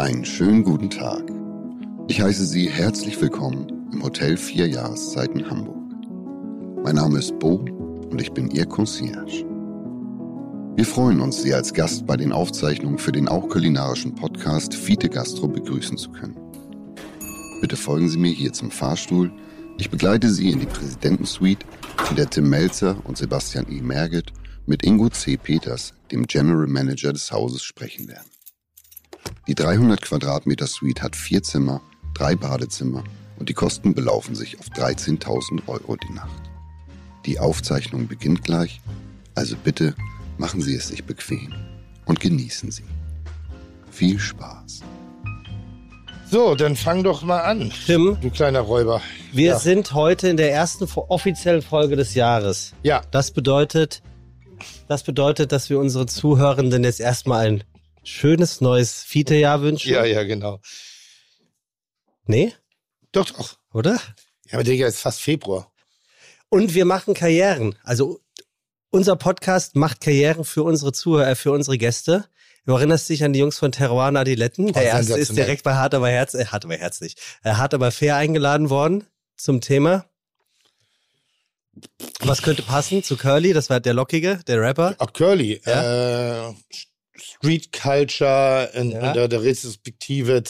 [0.00, 1.30] Einen schönen guten Tag.
[2.08, 5.76] Ich heiße Sie herzlich willkommen im Hotel Vier Jahreszeiten Hamburg.
[6.82, 9.44] Mein Name ist Bo und ich bin Ihr Concierge.
[10.74, 15.10] Wir freuen uns, Sie als Gast bei den Aufzeichnungen für den auch kulinarischen Podcast Fiete
[15.10, 16.38] Gastro begrüßen zu können.
[17.60, 19.30] Bitte folgen Sie mir hier zum Fahrstuhl.
[19.76, 21.66] Ich begleite Sie in die Präsidentensuite,
[22.08, 23.82] in der Tim Melzer und Sebastian E.
[23.82, 24.32] Merget
[24.64, 25.36] mit Ingo C.
[25.36, 28.30] Peters, dem General Manager des Hauses, sprechen werden.
[29.50, 31.80] Die 300 Quadratmeter Suite hat vier Zimmer,
[32.14, 33.02] drei Badezimmer
[33.36, 36.40] und die Kosten belaufen sich auf 13.000 Euro die Nacht.
[37.26, 38.80] Die Aufzeichnung beginnt gleich,
[39.34, 39.96] also bitte
[40.38, 41.52] machen Sie es sich bequem
[42.06, 42.84] und genießen Sie.
[43.90, 44.82] Viel Spaß.
[46.30, 47.72] So, dann fang doch mal an.
[47.86, 49.02] Tim, Du kleiner Räuber.
[49.32, 49.58] wir ja.
[49.58, 52.72] sind heute in der ersten offiziellen Folge des Jahres.
[52.84, 54.00] Ja, Das bedeutet,
[54.86, 57.64] das bedeutet, dass wir unsere Zuhörenden jetzt erstmal ein
[58.02, 59.92] schönes neues Fiete-Jahr wünschen.
[59.92, 60.60] ja, ja, genau.
[62.24, 62.52] Nee,
[63.12, 63.58] Doch, doch.
[63.72, 63.94] oder?
[64.46, 65.72] Ja, aber Digga, ist fast Februar.
[66.48, 67.76] Und wir machen Karrieren.
[67.82, 68.20] Also
[68.90, 72.26] unser Podcast macht Karrieren für unsere Zuhörer, für unsere Gäste.
[72.66, 74.72] Du erinnerst dich an die Jungs von Terroir Adiletten.
[74.72, 77.74] Der Oh, erste ist direkt bei Hart aber Herz, äh, Hart aber herzlich, äh, Hart
[77.74, 79.06] aber fair eingeladen worden
[79.36, 80.04] zum Thema.
[82.20, 83.52] Was könnte passen zu Curly?
[83.52, 84.94] Das war der Lockige, der Rapper.
[84.98, 85.54] Auch Curly.
[85.64, 86.52] Äh,
[87.20, 89.08] Street Culture in, Ja.
[89.08, 90.42] in der, der Retrospektive.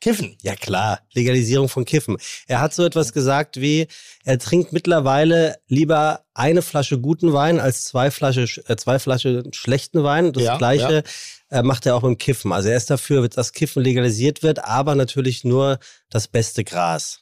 [0.00, 0.36] Kiffen.
[0.42, 2.16] Ja klar, Legalisierung von Kiffen.
[2.46, 3.86] Er hat so etwas gesagt wie,
[4.24, 10.02] er trinkt mittlerweile lieber eine Flasche guten Wein als zwei Flasche, äh, zwei Flasche schlechten
[10.02, 10.32] Wein.
[10.32, 11.02] Das Ja, gleiche
[11.50, 12.52] äh, macht er auch im Kiffen.
[12.52, 15.78] Also er ist dafür, dass Kiffen legalisiert wird, aber natürlich nur
[16.10, 17.20] das beste Gras.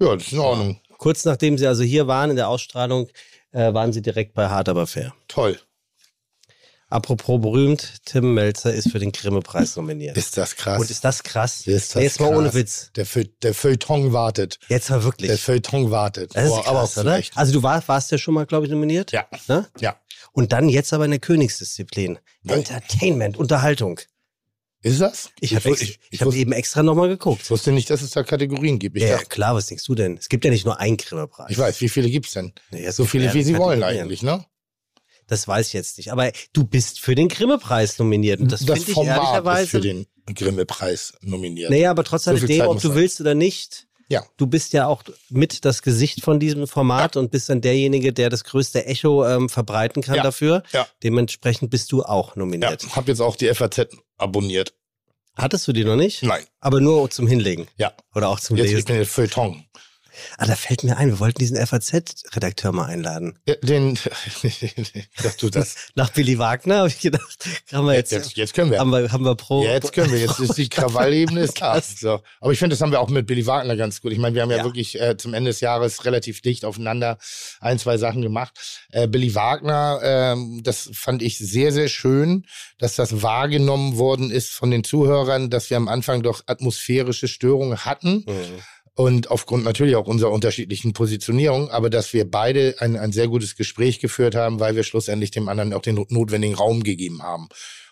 [0.00, 0.80] Ja, das ist in Ordnung.
[0.98, 3.08] Kurz nachdem sie also hier waren in der Ausstrahlung,
[3.52, 5.14] äh, waren sie direkt bei Hart aber fair.
[5.28, 5.58] Toll.
[6.88, 10.16] Apropos berühmt, Tim Melzer ist für den Grimme-Preis nominiert.
[10.16, 10.80] Ist das krass.
[10.80, 11.66] Und ist das krass?
[11.66, 12.38] Ist das Jetzt mal krass.
[12.38, 12.92] ohne Witz.
[12.94, 14.60] Der, Feu der Feuilleton wartet.
[14.68, 15.28] Jetzt mal wirklich.
[15.28, 16.36] Der Feuilleton wartet.
[16.36, 17.22] Das ist Boah, krass, aber auch.
[17.34, 19.10] Also du war, warst ja schon mal, glaube ich, nominiert.
[19.10, 19.26] Ja.
[19.48, 19.66] Ne?
[19.80, 19.96] Ja.
[20.32, 22.18] Und dann jetzt aber in der Königsdisziplin.
[22.42, 22.58] Nein.
[22.58, 23.98] Entertainment, Unterhaltung.
[24.82, 25.30] Ist das?
[25.40, 27.42] Ich habe wus- ich, ich hab eben extra nochmal geguckt.
[27.42, 28.96] ich wusste nicht, dass es da Kategorien gibt.
[28.96, 30.16] Ich, ja, dachte, klar, was denkst du denn?
[30.16, 31.50] Es gibt ja nicht nur einen Grimme-Preis.
[31.50, 32.52] ich weiß, wie viele gibt's denn?
[32.70, 34.44] Nee, es So gibt viele, wie sie wollen eigentlich, ne?
[35.28, 36.12] Das weiß ich jetzt nicht.
[36.12, 38.40] Aber du bist für den Grimme-Preis nominiert.
[38.40, 39.62] Und das, das finde ich Format ehrlicherweise.
[39.64, 41.70] ist für den Grimme-Preis nominiert.
[41.70, 42.96] Naja, aber trotz So alledem, Zeit ob du sein.
[42.96, 44.24] willst oder nicht, Ja.
[44.36, 48.30] du bist ja auch mit das Gesicht von diesem Format und bist dann derjenige, der
[48.30, 50.20] das größte Echo ähm, verbreiten kann Ja.
[50.20, 50.22] Ja.
[50.24, 50.62] dafür.
[51.02, 52.86] Dementsprechend bist du auch Ja, nominiert.
[52.94, 54.74] hab jetzt auch die FAZ abonniert.
[55.36, 56.22] Hattest du die noch nicht?
[56.22, 56.44] Nein.
[56.60, 57.66] Aber nur zum Hinlegen.
[57.76, 57.92] Ja.
[58.14, 58.86] Oder auch zum Jetzt ich Lesen.
[58.86, 59.64] bin jetzt Feuilleton.
[60.38, 63.38] Ah, da fällt mir ein, wir wollten diesen FAZ-Redakteur mal einladen.
[63.46, 63.94] Ja, Den,
[65.22, 65.74] dass du das.
[65.94, 68.78] Nach Billy Wagner habe ich gedacht, haben wir jetzt, Jetzt, jetzt können wir.
[68.78, 69.62] haben wir, haben wir pro.
[69.64, 71.80] Jetzt können wir, jetzt ist die Krawallebene ist da.
[71.80, 72.20] So.
[72.40, 74.12] Aber ich finde, das haben wir auch mit Billy Wagner ganz gut.
[74.12, 74.64] Ich meine, wir haben ja, Ja.
[74.64, 77.18] wirklich äh, zum Ende des Jahres relativ dicht aufeinander
[77.60, 78.52] ein, zwei Sachen gemacht.
[78.92, 82.46] Äh, Billy Wagner, ähm, das fand ich sehr, sehr schön,
[82.78, 87.84] dass das wahrgenommen worden ist von den Zuhörern, dass wir am Anfang doch atmosphärische Störungen
[87.84, 88.24] hatten.
[88.26, 88.34] Mhm.
[88.96, 93.54] Und aufgrund natürlich auch unserer unterschiedlichen Positionierung, aber dass wir beide ein, ein sehr gutes
[93.54, 97.48] Gespräch geführt haben, weil wir schlussendlich dem anderen auch den notwendigen Raum gegeben haben.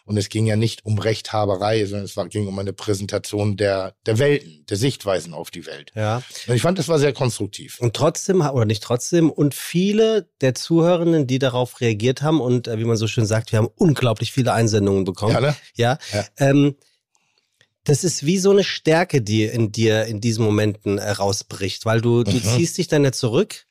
[0.06, 3.94] Und es ging ja nicht um Rechthaberei, sondern es war, ging um eine Präsentation der,
[4.06, 5.92] der Welten, der Sichtweisen auf die Welt.
[5.94, 6.22] Ja.
[6.46, 7.78] Und ich fand, das war sehr konstruktiv.
[7.80, 12.78] Und trotzdem, oder nicht trotzdem, und viele der Zuhörenden, die darauf reagiert haben, und äh,
[12.78, 15.34] wie man so schön sagt, wir haben unglaublich viele Einsendungen bekommen.
[15.34, 15.56] Ja, ne?
[15.74, 15.98] Ja.
[16.12, 16.24] Ja.
[16.38, 16.76] Ähm,
[17.84, 22.00] das ist wie so eine Stärke, die in dir in diesen Momenten äh, rausbricht, weil
[22.00, 22.42] du, du Mhm.
[22.42, 23.66] ziehst dich dann ja zurück.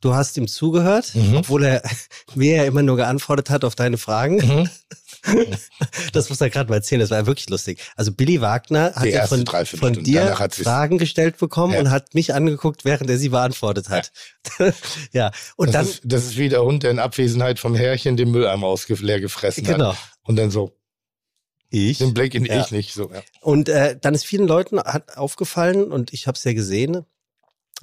[0.00, 1.38] Du hast ihm zugehört, Mhm.
[1.38, 1.82] obwohl er
[2.36, 4.68] mir ja immer nur geantwortet hat auf deine Fragen.
[5.26, 5.46] Mhm.
[6.12, 7.80] Das muss er gerade mal erzählen, das war ja wirklich lustig.
[7.96, 11.80] Also Billy Wagner hat ja von, von dir Fragen gestellt bekommen Ja.
[11.80, 14.12] und hat mich angeguckt, während er sie beantwortet hat.
[15.12, 18.16] Ja, und Das, dann, ist, das ist wie der Hund, der in Abwesenheit vom Herrchen
[18.16, 19.98] den Mülleimer leer gefressen genau, hat.
[20.22, 20.77] Und dann so,
[21.70, 21.98] ich.
[21.98, 22.60] den Blick in Ja.
[22.60, 22.94] ich nicht.
[22.94, 23.22] So, ja.
[23.40, 27.04] Und äh, dann ist vielen Leuten hat aufgefallen, und ich habe es ja gesehen,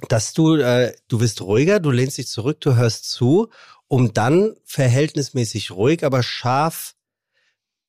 [0.08, 3.48] dass du, äh, du bist ruhiger, du lehnst dich zurück, du hörst zu,
[3.88, 6.94] um dann verhältnismäßig ruhig, aber scharf,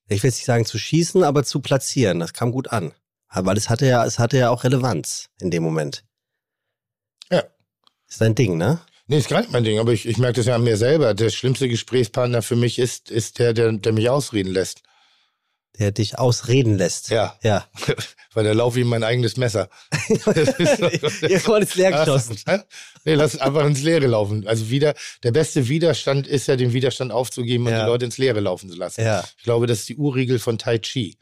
[0.08, 2.20] ich will jetzt nicht sagen zu schießen, aber zu platzieren.
[2.20, 2.94] Das kam gut an.
[3.30, 6.06] Weil es hatte ja, es hatte ja auch Relevanz in dem Moment.
[7.30, 7.44] Ja.
[8.08, 8.80] Ist dein Ding, ne?
[9.08, 11.14] Nee, ist gar nicht mein Ding, aber ich, ich merke das ja an mir selber.
[11.14, 14.82] Der schlimmste Gesprächspartner für mich ist, ist der, der, der mich ausreden lässt.
[15.80, 17.10] Der dich ausreden lässt.
[17.10, 17.68] Ja, Ja.
[18.34, 19.70] weil da laufe ich in mein eigenes Messer.
[20.10, 22.38] Irgendwann ist leer geschossen.
[23.04, 24.48] nee, lass einfach ins Leere laufen.
[24.48, 24.94] Also wieder,
[25.24, 27.80] der beste Widerstand ist ja, den Widerstand aufzugeben und Ja.
[27.84, 29.02] die Leute ins Leere laufen zu lassen.
[29.02, 29.24] Ja.
[29.38, 31.18] Ich glaube, das ist die Urregel von Tai Chi.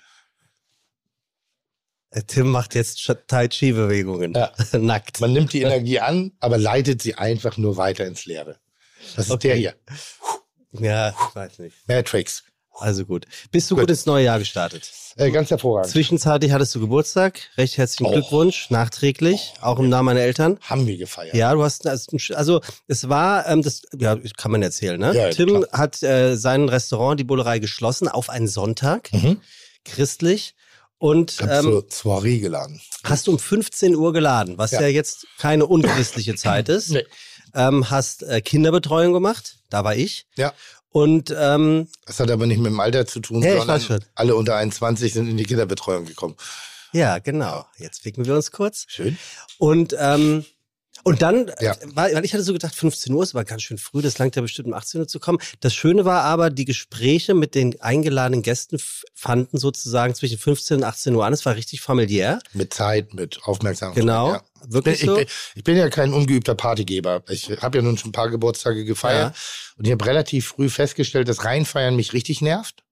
[2.14, 4.34] Der Tim macht jetzt Tai Chi-Bewegungen.
[4.34, 4.52] Ja.
[4.74, 5.20] Nackt.
[5.20, 8.58] Man nimmt die Energie an, aber leitet sie einfach nur weiter ins Leere.
[9.16, 9.48] Das ist Okay.
[9.50, 9.76] der hier.
[10.72, 11.76] Ja, ich weiß nicht.
[11.88, 12.44] Matrix.
[12.78, 13.26] Also gut.
[13.52, 13.90] Bist du gut, Gut.
[13.92, 14.92] ins neue Jahr gestartet?
[15.16, 15.92] Äh, ganz hervorragend.
[15.92, 17.40] Zwischenzeitlich hattest du Geburtstag.
[17.58, 18.12] Recht herzlichen Oh.
[18.12, 20.58] Glückwunsch, nachträglich, auch im Namen meiner Eltern.
[20.62, 21.34] Haben wir gefeiert.
[21.36, 25.16] Ja, du hast also es war ähm, das ja kann man erzählen, ne?
[25.16, 25.68] Ja, Tim klar.
[25.72, 29.40] hat äh, sein Restaurant die Bullerei geschlossen auf einen Sonntag, Mhm.
[29.86, 30.54] christlich
[30.98, 32.82] und Ich ähm, zur Soiree geladen.
[33.04, 34.88] hast um 15 Uhr geladen, was ja, Ja.
[34.88, 36.90] jetzt keine unchristliche Zeit ist.
[36.92, 37.06] Nee.
[37.54, 40.26] Ähm, hast äh, Kinderbetreuung gemacht, da war ich.
[40.36, 40.52] Ja.
[40.96, 44.56] Und ähm, Das hat aber nicht mit dem Alter zu tun, Ja, sondern alle unter
[44.56, 46.38] 21 sind in die Kinderbetreuung gekommen.
[46.94, 47.66] ja, genau.
[47.78, 48.86] Jetzt ficken wir uns kurz.
[48.88, 49.18] Schön.
[49.58, 50.46] Und, ähm,
[51.06, 51.78] und dann, Ja.
[51.94, 54.36] war, weil ich hatte so gedacht, 15 Uhr ist aber ganz schön früh, das langt
[54.36, 55.38] ja bestimmt um 18 Uhr zu kommen.
[55.60, 58.78] Das Schöne war aber, die Gespräche mit den eingeladenen Gästen
[59.14, 61.32] fanden sozusagen zwischen 15 und 18 Uhr an.
[61.32, 62.40] Es war richtig familiär.
[62.54, 64.02] Mit Zeit, mit Aufmerksamkeit.
[64.02, 64.34] Genau.
[64.34, 64.44] Ja.
[64.68, 65.16] Wirklich ich, so.
[65.16, 67.24] bin, ich bin ja kein ungeübter Partygeber.
[67.30, 69.36] Ich habe ja nun schon ein paar Geburtstage gefeiert.
[69.78, 72.84] Und ich habe relativ früh festgestellt, dass Reinfeiern mich richtig nervt.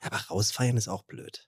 [0.00, 1.46] Aber rausfeiern ist auch blöd.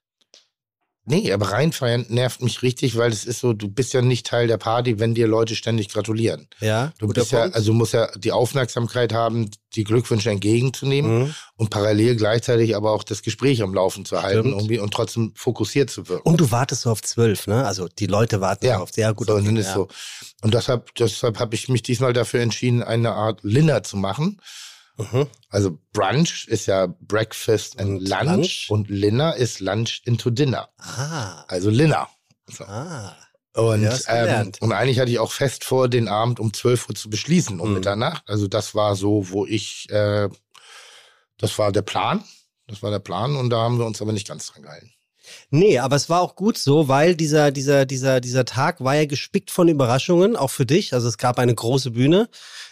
[1.10, 4.46] Nee, aber Reinfeiern nervt mich richtig, weil es ist so, du bist ja nicht Teil
[4.46, 6.46] der Party, wenn dir Leute ständig gratulieren.
[6.60, 7.56] Ja, Du bist ja, Punkt.
[7.56, 11.34] also du musst ja die Aufmerksamkeit haben, die Glückwünsche entgegenzunehmen Mhm.
[11.56, 15.90] und parallel gleichzeitig aber auch das Gespräch am Laufen zu halten irgendwie und trotzdem fokussiert
[15.90, 16.28] zu wirken.
[16.28, 17.64] Und du wartest so auf 12, ne?
[17.66, 19.26] Also die Leute warten Ja, auf sehr gut.
[19.26, 19.74] so, okay, ist ja.
[19.74, 19.88] so.
[20.42, 24.40] Und deshalb, deshalb habe ich mich diesmal dafür entschieden, eine Art Linner zu machen.
[25.12, 25.26] Mhm.
[25.48, 28.66] Also Brunch ist ja Breakfast and Und Lunch, Lunch?
[28.70, 30.68] und Linner ist Lunch into Dinner.
[30.78, 32.08] Ah, Also Linner.
[32.48, 32.64] So.
[32.64, 33.16] ah.
[33.52, 36.94] Und, Ja, ähm, und eigentlich hatte ich auch fest vor, den Abend um 12 Uhr
[36.94, 37.74] zu beschließen, um Mhm.
[37.74, 38.22] Mitternacht.
[38.28, 40.28] Also das war so, wo ich, äh,
[41.38, 42.22] das war der Plan.
[42.68, 44.92] Das war der Plan und da haben wir uns aber nicht ganz dran gehalten.
[45.50, 49.06] Nee, aber es war auch gut so, weil dieser, dieser, dieser, dieser Tag war ja
[49.06, 50.92] gespickt von Überraschungen, auch für dich.
[50.94, 52.28] Also es gab eine große Bühne.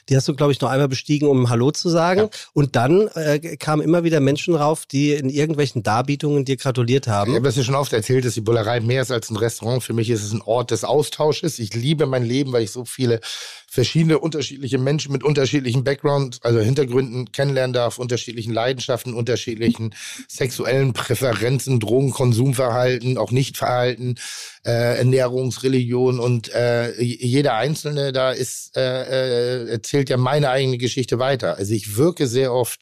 [0.09, 2.21] Die hast du, glaube ich, noch einmal bestiegen, um Hallo zu sagen.
[2.21, 2.29] Ja.
[2.53, 7.13] Und dann äh, kamen immer wieder Menschen rauf, die in irgendwelchen Darbietungen dir gratuliert Ich
[7.13, 7.35] haben.
[7.35, 9.83] habe das ja schon oft erzählt, dass die Bullerei mehr ist als ein Restaurant.
[9.83, 11.59] Für mich ist es ein Ort des Austausches.
[11.59, 13.21] Ich liebe mein Leben, weil ich so viele
[13.71, 19.95] verschiedene unterschiedliche Menschen mit unterschiedlichen Backgrounds, also Hintergründen kennenlernen darf, unterschiedlichen Leidenschaften, unterschiedlichen
[20.27, 24.19] sexuellen Präferenzen, Drogenkonsumverhalten, auch Nichtverhalten,
[24.65, 31.19] äh, Ernährungsreligion und äh, jeder Einzelne da ist äh, äh, erzählt ja meine eigene Geschichte
[31.19, 31.59] weiter.
[31.59, 32.81] Also ich wirke sehr oft,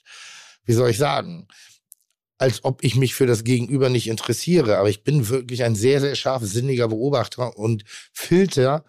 [0.64, 1.48] wie soll ich sagen,
[2.38, 4.78] als ob ich mich für das Gegenüber nicht interessiere.
[4.78, 8.84] Aber ich bin wirklich ein sehr, sehr scharfsinniger Beobachter und filter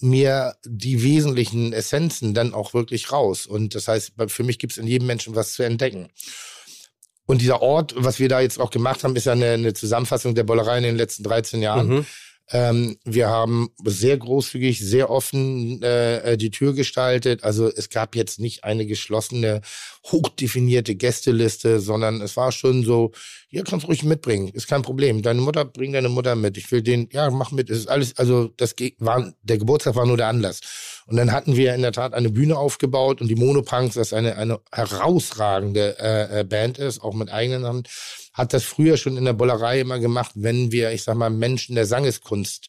[0.00, 3.46] mir die wesentlichen Essenzen dann auch wirklich raus.
[3.46, 6.10] Und das heißt, für mich gibt es in jedem Menschen was zu entdecken.
[7.26, 10.34] Und dieser Ort, was wir da jetzt auch gemacht haben, ist ja eine, eine Zusammenfassung
[10.34, 11.88] der Bollerei in den letzten 13 Jahren.
[11.88, 12.06] Mhm.
[12.52, 17.44] Ähm, wir haben sehr großzügig, sehr offen äh, äh, die Tür gestaltet.
[17.44, 19.62] Also es gab jetzt nicht eine geschlossene,
[20.04, 23.12] hochdefinierte Gästeliste, sondern es war schon so,
[23.48, 25.22] hier kannst ruhig mitbringen, ist kein Problem.
[25.22, 26.58] Deine Mutter, bring deine Mutter mit.
[26.58, 27.70] Ich will den, ja, mach mit.
[27.70, 30.60] Es ist alles, also das war, der Geburtstag war nur der Anlass.
[31.06, 34.36] Und dann hatten wir in der Tat eine Bühne aufgebaut und die Monopunks, das eine,
[34.36, 37.82] eine herausragende äh, äh, Band ist, auch mit eigenen Namen,
[38.32, 41.74] hat das früher schon in der Bollerei immer gemacht, wenn wir, ich sag mal, Menschen
[41.74, 42.68] der Sangeskunst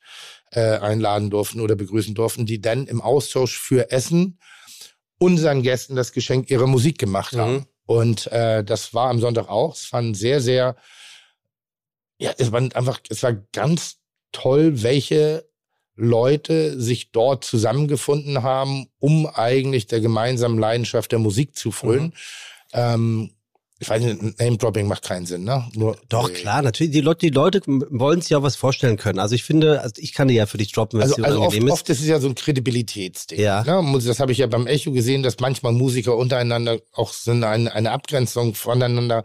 [0.51, 4.39] äh, einladen durften oder begrüßen durften, die dann im Austausch für Essen
[5.19, 7.53] unseren Gästen das Geschenk ihrer Musik gemacht haben.
[7.53, 7.65] Mhm.
[7.85, 9.75] Und äh, das war am Sonntag auch.
[9.75, 10.75] Es fand sehr, sehr,
[12.17, 13.97] ja, es war einfach, es war ganz
[14.31, 15.47] toll, welche
[15.95, 22.07] Leute sich dort zusammengefunden haben, um eigentlich der gemeinsamen Leidenschaft der Musik zu frönen.
[22.07, 22.11] Mhm.
[22.73, 23.31] Ähm,
[23.83, 25.67] ich weiß nicht, Name-Dropping macht keinen Sinn, ne?
[25.75, 26.93] Nur, Doch, äh, klar, natürlich.
[26.93, 29.19] Die Leute, die Leute wollen sich ja was vorstellen können.
[29.19, 31.41] Also ich finde, also ich kann dir ja für dich droppen, wenn Also, es also
[31.41, 31.71] oft, ist.
[31.71, 33.39] oft ist es ja so ein Kredibilitätsding.
[33.39, 33.63] Ja.
[33.63, 33.99] Ne?
[34.05, 37.91] Das habe ich ja beim Echo gesehen, dass manchmal Musiker untereinander auch so eine, eine
[37.91, 39.23] Abgrenzung voneinander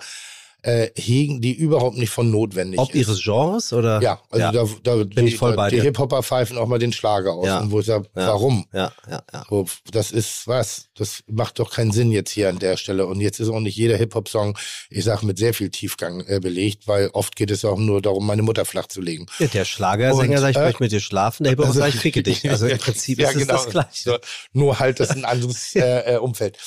[0.62, 2.96] äh, hegen, die überhaupt nicht von notwendig Ob ist.
[2.96, 4.02] ihres Genres oder?
[4.02, 4.52] ja, also Ja.
[4.52, 5.82] da, da Bin die, ich voll bei die dir.
[5.84, 7.46] Hip-Hopper pfeifen auch mal den Schlager aus.
[7.46, 7.60] Ja.
[7.60, 8.26] Und wo ich sage, Ja.
[8.26, 8.66] warum?
[8.72, 9.44] Ja, ja, ja.
[9.48, 13.06] So, das ist was, das macht doch keinen Sinn jetzt hier an der Stelle.
[13.06, 14.58] Und jetzt ist auch nicht jeder Hip-Hop-Song,
[14.90, 18.26] ich sag, mit sehr viel Tiefgang äh, belegt, weil oft geht es auch nur darum,
[18.26, 19.26] meine Mutter flach zu legen.
[19.38, 21.94] Ja, der Schlagersänger Und, sagt, ich äh, möchte mit dir schlafen, der Hip-Hop also- sagt,
[21.94, 22.48] ich ficke dich.
[22.50, 23.88] Also im Prinzip ist es das Gleiche.
[24.10, 24.18] So,
[24.52, 26.58] nur halt das ist ein anderes äh, äh, Umfeld.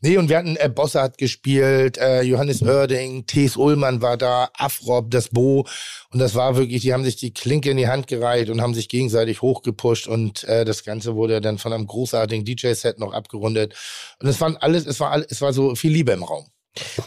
[0.00, 3.56] Nee, und wir hatten, äh, Bosse hat gespielt, äh, Johannes Oerding, T.S.
[3.56, 5.66] Ullmann war da, Afrob, das Bo.
[6.10, 8.74] Und das war wirklich, die haben sich die Klinke in die Hand gereicht und haben
[8.74, 10.06] sich gegenseitig hochgepusht.
[10.06, 13.74] Und äh, das Ganze wurde dann von einem großartigen DJ-Set noch abgerundet.
[14.20, 16.46] Und es waren alles, es war alles, es war so viel Liebe im Raum.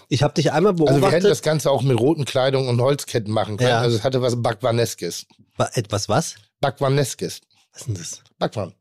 [0.09, 0.95] Ich habe dich einmal beobachtet.
[1.03, 3.69] Also wir hätten das Ganze auch mit roten Kleidung und Holzketten machen können.
[3.69, 3.79] Ja.
[3.81, 5.25] Also es hatte was Backwaneskes.
[5.57, 6.35] Wa- Etwas was?
[6.59, 7.41] Backwaneskes.
[7.73, 8.21] Was ist denn das?
[8.39, 8.73] Backwan.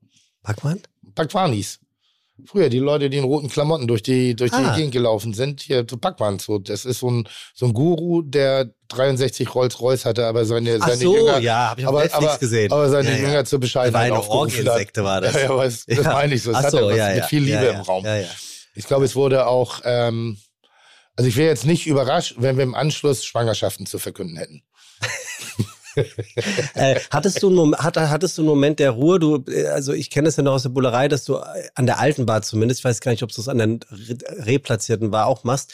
[0.43, 0.81] Backmann?
[1.15, 1.80] Backwanis.
[2.47, 4.71] Früher die Leute, die in roten Klamotten durch die, durch Ah.
[4.73, 6.45] die Gegend gelaufen sind, hier zu Backwans.
[6.45, 10.87] So, das ist so ein, so ein Guru, der 63 Rolls-Royce hatte, aber seine, Ach
[10.89, 12.73] seine so, Jünger, ja, habe ich aber, aber, gesehen.
[12.73, 13.23] aber seine Ja, ja.
[13.23, 14.67] Jünger zur Bescheidenheit aufgerufen hat.
[14.67, 15.35] Orgiensekte, war das.
[15.35, 16.13] Ja, ja, aber das, das Ja.
[16.13, 16.51] meine ich so.
[16.51, 18.05] Es Ach hatte so, was ja, mit viel Liebe im Raum.
[18.05, 18.27] Ja, ja.
[18.75, 20.39] Ich glaube, es wurde auch, ähm,
[21.17, 24.63] also ich wäre jetzt nicht überrascht, wenn wir im Anschluss Schwangerschaften zu verkünden hätten.
[26.75, 29.19] Äh, hattest, du einen, hat, hattest du einen Moment der Ruhe?
[29.19, 31.87] Du, äh, also ich kenne es ja noch aus der Bullerei, dass du äh, an
[31.87, 35.11] der alten Bar zumindest, ich weiß gar nicht, ob du es an der re- replatzierten
[35.11, 35.73] Bar auch machst.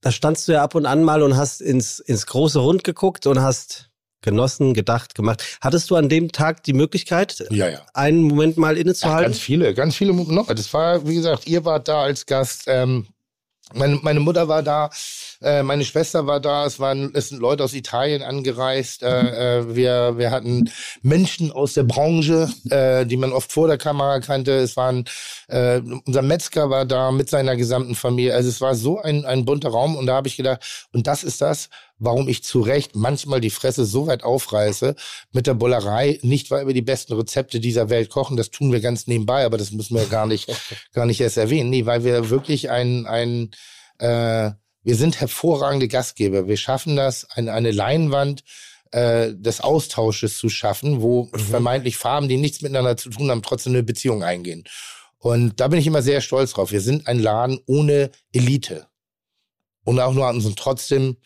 [0.00, 3.26] Da standst du ja ab und an mal und hast ins, ins große Rund geguckt
[3.26, 5.44] und hast genossen, gedacht, gemacht.
[5.60, 7.86] Hattest du an dem Tag die Möglichkeit, Ja, ja.
[7.94, 9.32] einen Moment mal Ja, innezuhalten?
[9.32, 10.46] ganz viele, ganz viele noch.
[10.48, 12.64] Das war, wie gesagt, ihr wart da als Gast.
[12.66, 13.06] Ähm,
[13.74, 14.90] meine, meine Mutter war da,
[15.40, 16.66] äh, meine Schwester war da.
[16.66, 19.02] Es waren, es sind Leute aus Italien angereist.
[19.02, 20.70] Äh, äh, wir, wir hatten
[21.02, 24.52] Menschen aus der Branche, äh, die man oft vor der Kamera kannte.
[24.52, 25.04] Es waren,
[25.46, 28.34] äh, unser Metzger war da mit seiner gesamten Familie.
[28.34, 29.96] Also es war so ein, ein bunter Raum.
[29.96, 31.68] Und da habe ich gedacht, und das ist das,
[31.98, 34.96] warum ich zu Recht manchmal die Fresse so weit aufreiße
[35.32, 36.18] mit der Bullerei.
[36.22, 39.58] Nicht, weil wir die besten Rezepte dieser Welt kochen, das tun wir ganz nebenbei, aber
[39.58, 40.48] das müssen wir gar nicht,
[40.92, 41.70] gar nicht erst erwähnen.
[41.70, 43.50] Nee, weil wir wirklich ein, ein
[43.98, 44.52] äh,
[44.88, 46.48] wir sind hervorragende Gastgeber.
[46.48, 48.42] Wir schaffen das, eine, eine Leinwand
[48.90, 53.74] äh, des Austausches zu schaffen, wo vermeintlich Farben, die nichts miteinander zu tun haben, trotzdem
[53.74, 54.64] eine Beziehung eingehen.
[55.18, 56.72] Und da bin ich immer sehr stolz drauf.
[56.72, 58.86] Wir sind ein Laden ohne Elite.
[59.84, 61.18] Und auch nur sind trotzdem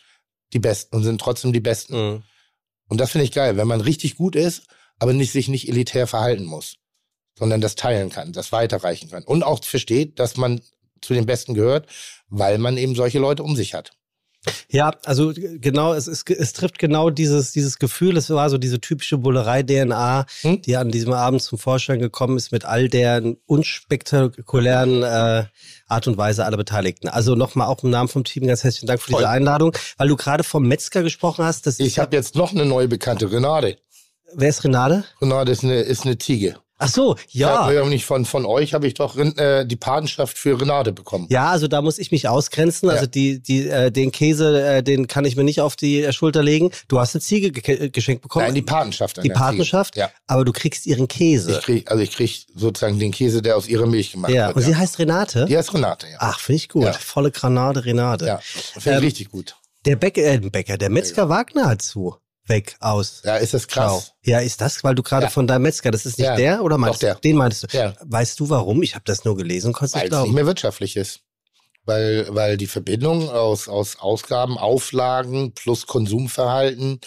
[0.51, 1.95] die Besten und sind trotzdem die Besten.
[1.95, 2.23] Mhm.
[2.89, 4.63] Und das finde ich geil, wenn man richtig gut ist,
[4.99, 6.79] aber nicht, sich nicht elitär verhalten muss,
[7.39, 9.23] sondern das teilen kann, das weiterreichen kann.
[9.23, 10.59] Und auch versteht, dass man
[10.99, 11.87] zu den Besten gehört,
[12.35, 13.91] weil man eben solche Leute um sich hat.
[14.69, 18.81] Ja, also genau, es, ist, es trifft genau dieses, dieses Gefühl, es war so diese
[18.81, 20.61] typische Bullerei-DNA, Hm?
[20.61, 25.45] die an diesem Abend zum Vorschein gekommen ist mit all deren unspektakulären äh,
[25.87, 27.07] Art und Weise aller Beteiligten.
[27.07, 29.21] Also nochmal auch im Namen vom Team ganz herzlichen Dank für Voll.
[29.21, 31.67] diese Einladung, weil du gerade vom Metzger gesprochen hast.
[31.79, 33.77] Ich habe jetzt noch eine neue Bekannte, Renate.
[34.33, 35.05] wer ist Renate?
[35.21, 36.57] Renate ist eine, ist eine Tiege.
[36.83, 37.71] Ach so, ja.
[37.71, 37.85] Ja.
[37.85, 41.27] nicht von, von euch habe ich doch äh, die Patenschaft für Renate bekommen.
[41.29, 42.89] Ja, also da muss ich mich ausgrenzen.
[42.89, 43.07] Also Ja.
[43.07, 46.43] die, die, äh, den Käse, äh, den kann ich mir nicht auf die äh, Schulter
[46.43, 46.71] legen.
[46.87, 48.45] Du hast eine Ziege ge geschenkt bekommen.
[48.45, 49.23] Nein, die Patenschaft.
[49.23, 49.29] die.
[49.29, 50.09] Patenschaft, Ja.
[50.27, 51.51] aber du kriegst ihren Käse.
[51.51, 54.57] Ich krieg, also ich krieg sozusagen den Käse, der aus ihrer Milch gemacht ja, wird.
[54.57, 54.77] und sie ja.
[54.77, 55.45] heißt Renate.
[55.45, 56.17] Die heißt Renate, ja.
[56.19, 56.95] Ach, finde ich gut.
[56.95, 58.25] Volle Granate Renate.
[58.25, 58.39] ja.
[58.41, 59.55] Finde Ähm, ich richtig gut.
[59.85, 62.15] Der Bäcker, äh, Bäcker, der Metzger Wagner hat zu.
[62.45, 63.21] Weg, aus.
[63.23, 63.95] Ja, ist das Ciao.
[63.97, 64.13] krass.
[64.23, 65.29] Ja, ist das, weil du gerade Ja.
[65.29, 66.35] von deinem Metzger, das ist nicht Ja.
[66.35, 67.15] der oder meinst Doch, der.
[67.15, 67.21] du?
[67.21, 67.77] Den meintest du?
[67.77, 67.93] Ja.
[68.01, 68.83] Weißt du warum?
[68.83, 70.33] Ich habe das nur gelesen und konnte es Weil es nicht glauben.
[70.33, 71.21] mehr wirtschaftlich ist.
[71.85, 77.01] Weil, weil die Verbindung aus, aus Ausgaben, Auflagen plus Konsumverhalten,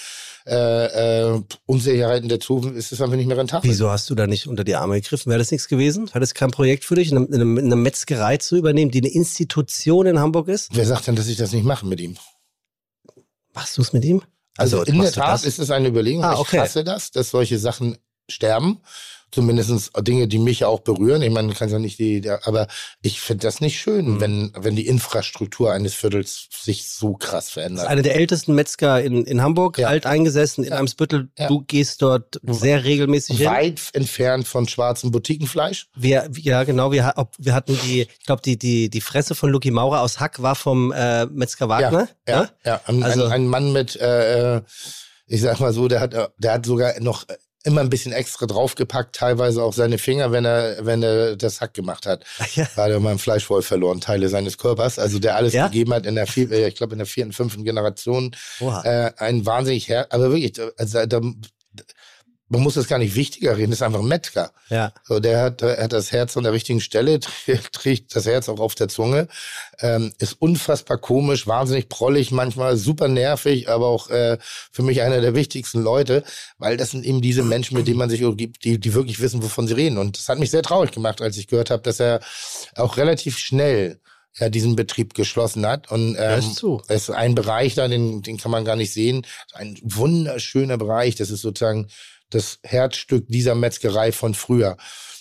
[0.47, 3.71] äh, äh, Unsicherheiten Zukunft ist es einfach nicht mehr rentabel.
[3.71, 5.31] Wieso hast du da nicht unter die Arme gegriffen?
[5.31, 6.09] Wäre das nichts gewesen?
[6.09, 10.07] Wäre das kein Projekt für dich, eine, eine, eine Metzgerei zu übernehmen, die eine Institution
[10.07, 10.69] in Hamburg ist?
[10.75, 12.17] Wer sagt denn, dass ich das nicht mache mit ihm?
[13.55, 14.23] Machst du es mit ihm?
[14.57, 15.45] Also, in der Tat das?
[15.45, 16.25] ist es eine Überlegung.
[16.25, 16.57] Ah, okay.
[16.57, 17.99] Ich hasse das, dass solche Sachen
[18.29, 18.81] sterben.
[19.33, 21.21] Zumindest Dinge, die mich auch berühren.
[21.21, 22.69] Ich meine, du kannst ja nicht die, der, aber
[23.03, 24.21] ich finde das nicht schön, Mhm.
[24.21, 27.85] wenn, wenn die Infrastruktur eines Viertels sich so krass Das verändert.
[27.85, 29.89] ist einer der ältesten Metzger in, in Hamburg, Ja.
[29.89, 30.79] alt eingesessen in Ja.
[30.79, 31.29] Eimsbüttel.
[31.37, 31.49] Ja.
[31.49, 33.47] Du gehst dort sehr regelmäßig hin.
[33.49, 35.89] Weit entfernt von schwarzem Boutiquenfleisch.
[35.97, 39.73] Wir, ja, genau, wir, wir hatten die, ich glaube, die, die, die Fresse von Lucky
[39.73, 42.09] Maurer aus Hack war vom äh, Metzger Wagner.
[42.29, 42.81] Ja, ja, ja.
[42.87, 44.63] Ein, Also- ein, ein Mann mit, äh, äh,
[45.27, 47.25] ich sag mal so, der hat, äh, der hat sogar noch
[47.67, 51.75] immer ein bisschen extra draufgepackt, teilweise auch seine Finger, wenn er, wenn er das Hack
[51.75, 52.25] gemacht hat.
[52.55, 52.67] Ja.
[52.77, 54.99] Da hat er mal einen Fleischwolf verloren, Teile seines Körpers.
[54.99, 55.67] Also der alles Ja?
[55.67, 58.35] gegeben hat in der, vier, äh, ich glaube in der vierten, fünften Generation.
[58.61, 58.83] Oha.
[58.85, 61.21] Äh, ein wahnsinnig her, aber wirklich, also da,
[62.49, 64.53] man muss das gar nicht wichtiger reden, das ist einfach ein Metzger.
[64.69, 64.93] Ja.
[65.05, 67.19] So, der hat, der hat das Herz an der richtigen Stelle,
[67.73, 69.29] trägt das Herz auch auf der Zunge,
[69.81, 74.39] ähm, ist unfassbar komisch, wahnsinnig prollig, manchmal super nervig, aber auch äh,
[74.71, 76.23] für mich einer der wichtigsten Leute,
[76.59, 79.43] weil das sind eben diese Menschen, mit denen man sich umgibt, die, die wirklich wissen,
[79.43, 79.99] wovon sie reden.
[79.99, 82.21] Und das hat mich sehr traurig gemacht, als ich gehört habe, dass er
[82.77, 84.01] auch relativ schnell
[84.39, 85.91] ja, diesen Betrieb geschlossen hat.
[85.91, 89.27] Und ähm, ist es ist ein Bereich da, den, den kann man gar nicht sehen.
[89.55, 91.15] Ein wunderschöner Bereich.
[91.15, 91.89] Das ist sozusagen
[92.31, 94.77] das Herzstück dieser Metzgerei von früher.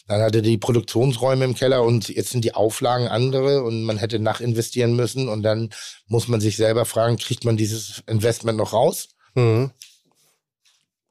[0.08, 4.20] Dann hatte die Produktionsräume im Keller und jetzt sind die Auflagen andere und man hätte
[4.20, 5.72] nachinvestieren müssen und dann
[6.08, 9.10] muss man sich selber fragen, kriegt man dieses Investment noch raus?
[9.34, 9.72] Mhm.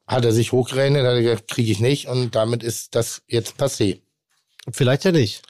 [0.07, 3.59] Hat er sich hochgerechnet, hat er gesagt, kriege ich nicht und damit ist das jetzt
[3.59, 4.01] passé.
[4.71, 5.41] Vielleicht ja nicht.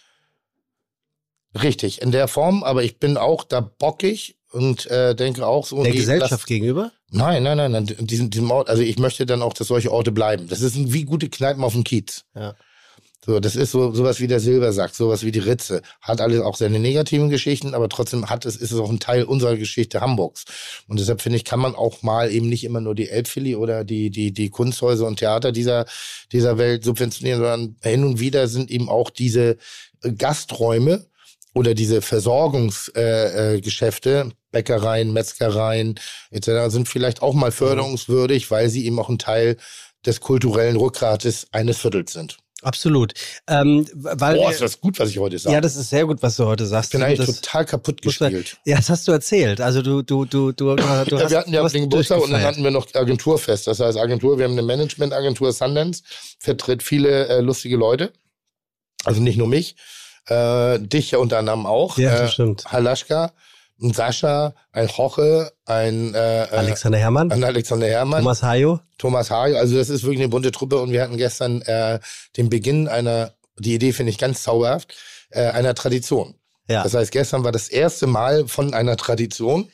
[1.62, 5.84] Richtig, in der Form, aber ich bin auch da bockig und äh, denke auch so.
[5.84, 6.92] Der die- Gesellschaft lass- gegenüber?
[7.12, 7.86] Nein, nein, nein, nein.
[8.00, 10.48] Diesem, diesem Ort, also ich möchte dann auch, dass solche Orte bleiben.
[10.48, 12.24] Das ist wie gute Kneipen auf dem Kiez.
[12.36, 12.56] Ja.
[13.26, 15.82] So, das ist so sowas wie der Silbersack, sowas wie die Ritze.
[16.00, 19.24] Hat alles auch seine negativen Geschichten, aber trotzdem hat es, ist es auch ein Teil
[19.24, 20.46] unserer Geschichte Hamburgs.
[20.88, 23.84] Und deshalb finde ich, kann man auch mal eben nicht immer nur die Elbphilly oder
[23.84, 25.86] die, die, die Kunsthäuser und Theater dieser,
[26.32, 29.58] dieser Welt subventionieren, sondern hin und wieder sind eben auch diese
[30.04, 31.08] äh, Gasträume
[31.56, 36.00] oder diese Versorgungsgeschäfte, äh, Geschäfte, Bäckereien, Metzgereien
[36.32, 36.70] etc.
[36.72, 39.58] sind vielleicht auch mal förderungswürdig, weil sie eben auch ein Teil
[40.06, 42.38] des kulturellen Rückgrates eines Viertels sind.
[42.62, 43.14] Absolut.
[43.48, 45.54] Ähm, weil Boah, ist das gut, was ich heute sage.
[45.54, 46.94] ja, das ist sehr gut, was du heute sagst.
[46.94, 48.58] ich bin eigentlich total kaputt gespielt.
[48.66, 49.60] Ja, das hast du erzählt.
[49.60, 52.42] Also du, du, du, du, du Ja, hast, wir hatten ja den Geburtstag und dann
[52.44, 53.68] hatten wir noch Agenturfest.
[53.68, 56.02] Das heißt Agentur, wir haben eine Managementagentur Sundance,
[56.40, 58.14] vertritt viele äh, lustige Leute.
[59.04, 59.76] Also nicht nur mich,
[60.28, 61.98] äh, dich ja unter anderem auch.
[61.98, 62.66] Ja, äh, das stimmt.
[62.72, 63.34] Halaschka,
[63.82, 68.22] ein Sascha, ein Hoche, ein, äh, äh, Alexander Herrmann, ein Alexander Herrmann.
[68.22, 68.80] Thomas Hayo.
[68.98, 72.00] Thomas Hayo, also das ist wirklich eine bunte Truppe und wir hatten gestern äh,
[72.38, 74.96] den Beginn einer, die Idee finde ich ganz zauberhaft,
[75.30, 76.36] äh, einer Tradition.
[76.68, 76.84] Ja.
[76.84, 79.70] Das heißt, gestern war das erste Mal von einer Tradition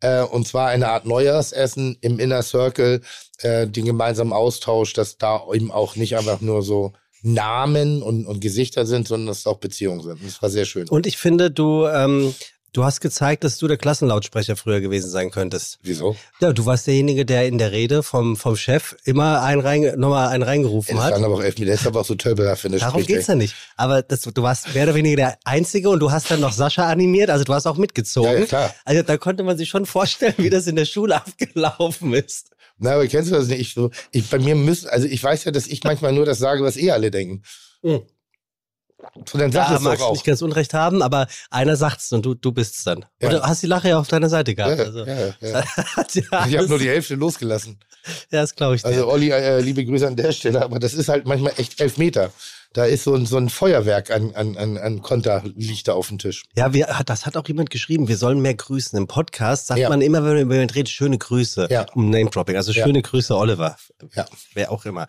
[0.00, 3.00] äh, und zwar eine Art Neujahrsessen im Inner Circle,
[3.38, 6.92] äh, den gemeinsamen Austausch, dass da eben auch nicht einfach nur so
[7.22, 10.24] Namen und, und Gesichter sind, sondern dass es auch Beziehungen sind.
[10.24, 10.88] Das war sehr schön.
[10.88, 12.34] Und ich finde, du, ähm,
[12.72, 15.78] du hast gezeigt, dass du der Klassenlautsprecher früher gewesen sein könntest.
[15.82, 16.16] Wieso?
[16.40, 20.28] Ja, du warst derjenige, der in der Rede vom, vom Chef immer einen rein, nochmal
[20.28, 21.12] einen reingerufen Es hat.
[21.12, 23.08] waren aber auch der ist aber auch so tölpelhaft, wenn der Darum spricht.
[23.08, 23.54] geht's ja nicht.
[23.76, 26.88] Aber das, du warst mehr oder weniger der Einzige und du hast dann noch Sascha
[26.88, 28.32] animiert, also du hast auch mitgezogen.
[28.32, 28.74] Ja, ja, klar.
[28.84, 32.50] Also da konnte man sich schon vorstellen, wie das in der Schule abgelaufen ist.
[32.78, 33.60] Na, aber kennst du das nicht?
[33.60, 36.38] Ich, so, ich, bei mir müssen, also ich weiß ja, dass ich manchmal nur das
[36.38, 37.42] sage, was eh alle denken.
[37.82, 38.00] Hm.
[39.32, 40.12] Dann sag Da es magst du auch.
[40.12, 43.04] nicht ganz unrecht haben, aber einer sagt's und du, du bist's dann.
[43.20, 43.28] Ja.
[43.28, 44.80] Oder hast die Lache ja auf deiner Seite Ja, gehabt.
[44.80, 45.04] also.
[45.04, 45.34] ja, ja.
[46.30, 47.78] Ja Ich habe nur die Hälfte losgelassen.
[48.30, 48.88] ja, das glaube ich dir.
[48.88, 51.96] Also Olli, äh, liebe Grüße an der Stelle, aber das ist halt manchmal echt elf
[51.98, 52.30] Meter.
[52.72, 56.18] Da ist so ein, so ein Feuerwerk an, an, an, Konter liegt da auf dem
[56.18, 56.44] Tisch.
[56.56, 58.06] Ja, wir, das hat auch jemand geschrieben.
[58.06, 58.96] Wir sollen mehr grüßen.
[58.96, 59.88] Im Podcast sagt Ja.
[59.88, 61.66] man immer, wenn man über jemanden redet, schöne Grüße.
[61.68, 61.86] Ja.
[61.94, 62.54] Um Name-Dropping.
[62.54, 62.84] Also Ja.
[62.84, 63.74] schöne Grüße, Oliver.
[64.14, 64.24] Ja.
[64.54, 65.08] Wer auch immer.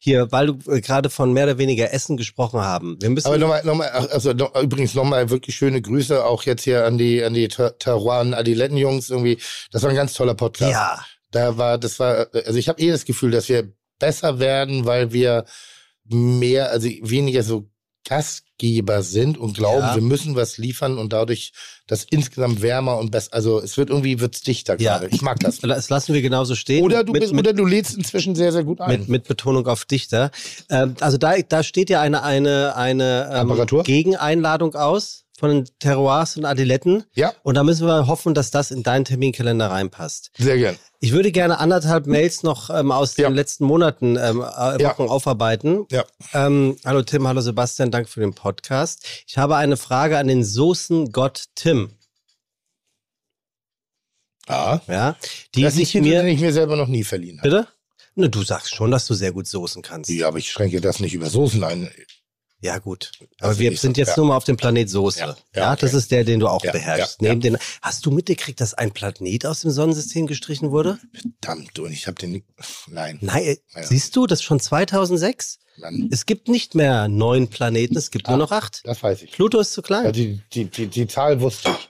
[0.00, 2.96] Hier, weil du äh, gerade von mehr oder weniger Essen gesprochen haben.
[3.00, 3.28] Wir müssen.
[3.28, 6.98] Aber nochmal, nochmal, ach, also noch, übrigens nochmal wirklich schöne Grüße auch jetzt hier an
[6.98, 9.38] die, an die Ter- Terroir Adiletten-Jungs irgendwie.
[9.70, 10.72] Das war ein ganz toller Podcast.
[10.72, 11.04] ja.
[11.30, 15.12] Da war, das war, also ich habe eh das Gefühl, dass wir besser werden, weil
[15.12, 15.44] wir
[16.08, 17.68] mehr, also weniger so
[18.08, 19.94] Gastgeber sind und glauben, Ja.
[19.96, 21.52] wir müssen was liefern und dadurch
[21.86, 23.34] das insgesamt wärmer und besser.
[23.34, 24.98] Also es wird irgendwie wird's dichter Ja.
[24.98, 25.14] gerade.
[25.14, 25.58] Ich mag das.
[25.58, 26.84] Das lassen wir genauso stehen.
[26.84, 28.90] Oder du mit, bist, mit, oder du lädst inzwischen sehr, sehr gut ein.
[29.00, 30.30] mit, mit Betonung auf Dichter.
[30.70, 33.82] Ähm, also da, da steht ja eine, eine, eine ähm?
[33.82, 37.04] Gegeneinladung aus von den Terroirs und Adiletten.
[37.14, 40.30] ja, Und da müssen wir hoffen, dass das in deinen Terminkalender reinpasst.
[40.38, 40.76] sehr gern.
[41.00, 43.28] Ich würde gerne anderthalb Mails noch ähm, aus Ja.
[43.28, 44.96] den letzten Monaten, ähm, äh, Ja.
[44.98, 45.84] Aufarbeiten.
[45.90, 46.04] Ja.
[46.32, 49.06] Ähm, hallo Tim, hallo Sebastian, danke für den Podcast.
[49.26, 51.90] Ich habe eine Frage an den Soßengott Tim.
[54.48, 55.16] Ah, Ja,
[55.54, 56.32] die das sich Titel, den mir.
[56.32, 57.48] ich mir selber noch nie verliehen habe.
[57.50, 57.68] Bitte?
[58.14, 60.08] Ne, du sagst schon, dass du sehr gut Soßen kannst.
[60.10, 61.90] Ja, aber ich schränke das nicht über Soßen ein.
[62.66, 63.12] Ja, gut.
[63.40, 64.14] Aber Also wir sind jetzt ja.
[64.16, 65.20] nur mal auf dem Planet Soße.
[65.20, 65.80] Ja, Ja, ja, okay.
[65.82, 67.22] das ist der, den du auch beherrschst.
[67.22, 70.98] Neben Den, hast du mitgekriegt, dass ein Planet aus dem Sonnensystem gestrichen wurde?
[71.12, 72.46] Verdammt, und ich habe den nicht.
[72.88, 75.58] Nein, Nein, äh, siehst du, das ist schon 2006.
[75.78, 78.38] Mann, Es gibt nicht mehr neun Planeten, es gibt nur Ah.
[78.38, 78.80] noch acht.
[78.84, 79.32] das weiß ich.
[79.32, 80.12] Pluto ist zu klein.
[80.12, 81.88] Die, die, die, die Zahl wusste ich.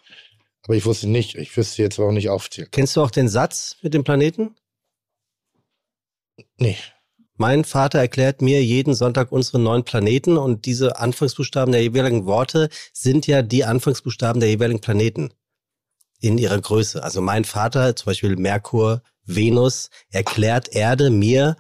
[0.65, 2.69] Aber ich wusste nicht, ich wüsste jetzt auch nicht aufzählen.
[2.73, 4.57] Kennst du auch den Satz mit dem Planeten?
[6.59, 6.77] Nee.
[7.37, 12.71] Mein Vater erklärt mir jeden Sonntag unsere neun Planeten und diese Anfangsbuchstaben der jeweiligen Worte
[12.93, 15.31] sind ja die Anfangsbuchstaben der jeweiligen Planeten
[16.21, 17.03] in ihrer Größe.
[17.03, 21.57] Also mein Vater, zum Beispiel Merkur, Venus, erklärt Erde mir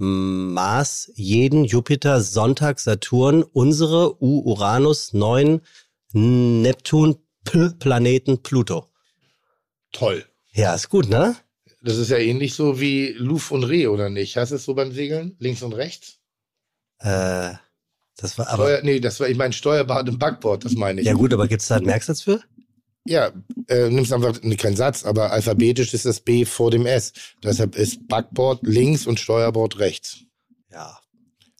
[0.00, 5.60] m, Mars, jeden Jupiter, Sonntag, Saturn, unsere U, Uranus, neun,
[6.12, 8.88] Neptun, P, Planeten, Pluto.
[9.92, 10.24] Toll.
[10.52, 11.36] Ja, ist gut, ne?
[11.84, 14.36] Das ist ja ähnlich so wie Luf und Reh, oder nicht?
[14.36, 15.34] Hast du es so beim Segeln?
[15.38, 16.18] Links und rechts?
[16.98, 17.54] Äh,
[18.16, 18.64] das war aber.
[18.64, 21.06] Steuer, nee, das war, ich meine Steuerbord und Backbord, das meine ich.
[21.06, 22.40] Ja gut, aber gibt's da einen Merksatz für?
[23.04, 23.32] Ja,
[23.66, 27.12] äh, nimmst einfach, nee, kein Satz, aber alphabetisch ist das B vor dem S.
[27.42, 30.20] Deshalb ist Backbord links und Steuerbord rechts.
[30.70, 30.98] Ja.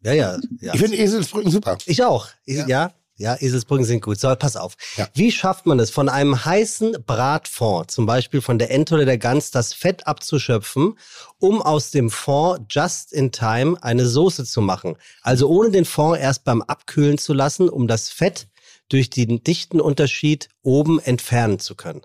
[0.05, 0.39] Ja, ja.
[0.61, 0.75] ja.
[0.75, 1.79] Ich finde Eselsbrücken super.
[1.87, 2.29] Ich auch.
[2.45, 2.67] Ich, ja.
[2.69, 2.95] Ja.
[3.17, 3.37] Ja.
[3.41, 4.19] Eselsbrücken sind gut.
[4.19, 4.75] So, pass auf.
[4.97, 5.09] Ja.
[5.15, 9.19] Wie schafft man es, von einem heißen Bratfond, zum Beispiel von der Ente oder der
[9.19, 10.99] Gans, das Fett abzuschöpfen,
[11.39, 14.97] um aus dem Fond just in time eine Soße zu machen?
[15.23, 18.49] Also ohne den Fond erst beim Abkühlen zu lassen, um das Fett
[18.89, 22.03] durch den dichten Unterschied oben entfernen zu können.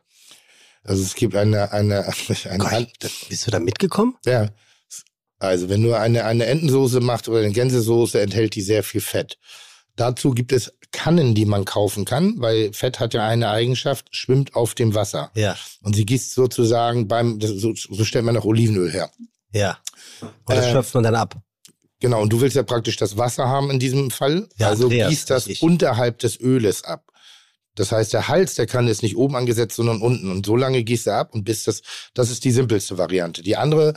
[0.83, 2.05] Also es gibt eine, eine,
[2.45, 2.87] eine Gott,
[3.29, 4.15] Bist du da mitgekommen?
[4.25, 4.49] ja.
[5.39, 9.37] Also wenn du eine, eine Entensoße machst oder eine Gänsesoße, enthält die sehr viel Fett.
[9.95, 14.55] Dazu gibt es Kannen, die man kaufen kann, weil Fett hat ja eine Eigenschaft, schwimmt
[14.55, 15.31] auf dem Wasser.
[15.35, 19.09] Ja, Und sie gießt sozusagen beim, so, so stellt man auch Olivenöl her.
[19.51, 19.77] ja.
[20.21, 21.35] Und das Ähm, schöpft man dann ab.
[21.99, 24.47] Genau, und du willst ja praktisch das Wasser haben in diesem Fall.
[24.57, 25.61] Ja, also Andreas, gießt das richtig.
[25.63, 27.03] unterhalb des Öles ab.
[27.75, 30.31] Das heißt, der Hals der Kanne ist nicht oben angesetzt, sondern unten.
[30.31, 31.81] Und so lange gießt er ab und bis das,
[32.15, 33.43] das ist die simpelste Variante.
[33.43, 33.93] Die andere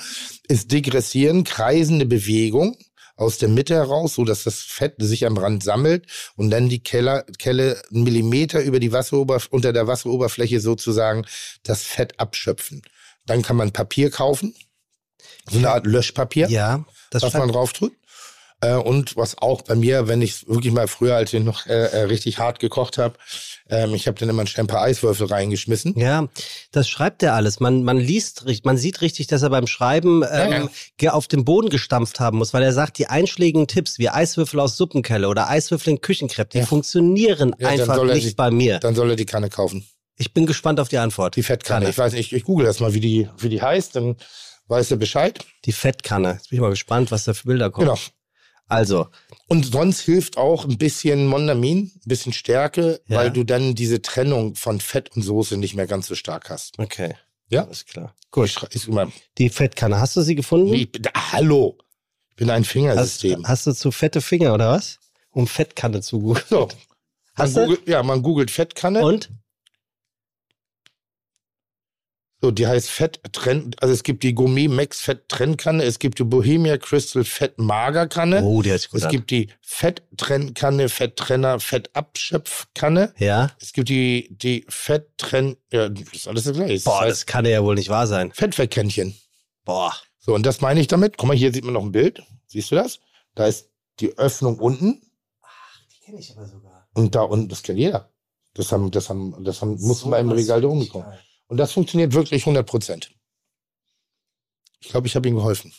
[0.48, 2.76] ist degressieren, kreisende Bewegung
[3.20, 6.06] aus der Mitte heraus, so dass das Fett sich am Rand sammelt
[6.36, 11.26] und dann die Keller, Kelle einen Millimeter über die Wasseroberf unter der Wasseroberfläche sozusagen
[11.62, 12.82] das Fett abschöpfen.
[13.26, 14.54] Dann kann man Papier kaufen,
[15.50, 17.92] so eine Art Löschpapier Ja, das was man drauf tut.
[18.62, 21.72] Äh, und was auch bei mir, wenn ich wirklich mal früher, als ich noch äh,
[21.72, 23.14] äh, richtig hart gekocht habe,
[23.70, 25.98] ähm, ich habe dann immer ein paar Eiswürfel reingeschmissen.
[25.98, 26.28] ja,
[26.72, 27.58] das schreibt er alles.
[27.60, 30.68] Man, man liest, man sieht richtig, dass er beim Schreiben ähm, ja.
[30.98, 34.60] ge- auf dem Boden gestampft haben muss, weil er sagt, die einschlägigen Tipps wie Eiswürfel
[34.60, 36.66] aus Suppenkelle oder Eiswürfel in Küchenkrepp, die Ja.
[36.66, 38.78] funktionieren Ja, einfach nicht sich- bei mir.
[38.80, 39.86] Dann soll er die Kanne kaufen.
[40.18, 41.34] Ich bin gespannt auf die Antwort.
[41.36, 41.84] Die Fettkanne.
[41.86, 41.90] Kanne.
[41.90, 44.16] Ich weiß nicht, ich, ich google das mal, wie die, wie die heißt, dann
[44.68, 45.38] weiß er Bescheid.
[45.64, 46.32] Die Fettkanne.
[46.34, 47.86] Jetzt bin ich mal gespannt, was da für Bilder kommen.
[47.86, 47.98] Genau.
[48.70, 49.08] Also,
[49.48, 53.18] Und sonst hilft auch ein bisschen Mondamin, ein bisschen Stärke, Ja.
[53.18, 56.78] weil du dann diese Trennung von Fett und Soße nicht mehr ganz so stark hast.
[56.78, 57.14] okay.
[57.52, 57.64] Ja.
[57.64, 58.14] Alles klar.
[58.30, 58.46] Gut.
[58.72, 58.88] Ich, ich,
[59.38, 60.72] Die Fettkanne, hast du sie gefunden?
[60.72, 61.02] ich, bin-
[61.32, 61.78] hallo.
[62.30, 63.46] Ich bin ein hast, Fingersystem.
[63.48, 65.00] hast du zu fette Finger oder was?
[65.32, 66.44] Um Fettkanne zu googeln.
[66.48, 66.60] so.
[66.60, 66.68] Man
[67.34, 67.62] Hast du?
[67.66, 69.02] googelt, ja, man googelt Fettkanne.
[69.04, 69.30] Und?
[72.42, 76.18] So, die heißt Fett Trenn, also es gibt die Gourmet Max Fett Trennkanne, es gibt
[76.18, 79.10] die Bohemia Crystal Fett Magerkanne, Oh, hört sich gut es an.
[79.10, 83.50] gibt die Fett Trennkanne, Fett Trenner, Fett Abschöpfkanne, Ja?
[83.60, 86.74] es gibt die die Fett Trenn, ja, das ist alles das gleiche.
[86.74, 88.32] Das Boah, heißt das kann ja wohl nicht wahr sein.
[88.32, 89.14] Fettverkännchen.
[89.66, 89.92] Boah.
[90.18, 91.18] So, und das meine ich damit.
[91.18, 92.22] Guck mal, hier sieht man noch ein Bild.
[92.46, 93.00] Siehst du das?
[93.34, 93.68] Da ist
[94.00, 95.00] die Öffnung unten
[95.92, 96.88] Die kenne ich aber sogar.
[96.94, 98.08] und da unten, das kennt jeder.
[98.54, 101.06] Das haben, das haben, das haben, muss man im Regal da rumbekommen.
[101.50, 103.10] Und das funktioniert wirklich 100 Prozent.
[104.80, 105.72] Ich glaube, ich habe ihm geholfen.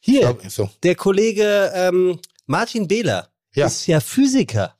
[0.00, 0.70] Hier, glaub, so.
[0.82, 3.66] der Kollege ähm, Martin Behler Ja.
[3.66, 4.76] ist ja Physiker.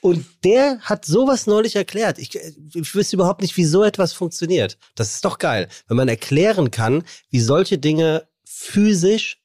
[0.00, 2.18] Und der hat sowas neulich erklärt.
[2.18, 4.78] Ich, ich wüsste überhaupt nicht, wie so etwas funktioniert.
[4.94, 9.39] Das ist doch geil, wenn man erklären kann, wie solche Dinge physisch,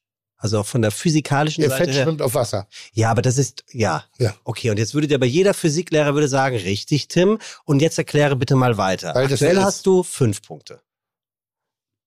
[0.46, 2.68] also von der physikalischen Ihr Seite Fett schwimmt auf Wasser.
[2.92, 4.04] Ja, aber das ist, ja.
[4.18, 4.34] Ja.
[4.44, 8.36] Okay, und jetzt würde dir aber jeder Physiklehrer würde sagen, richtig, Tim, und jetzt erkläre
[8.36, 9.14] bitte mal weiter.
[9.14, 10.80] Weil Aktuell hast du fünf Punkte.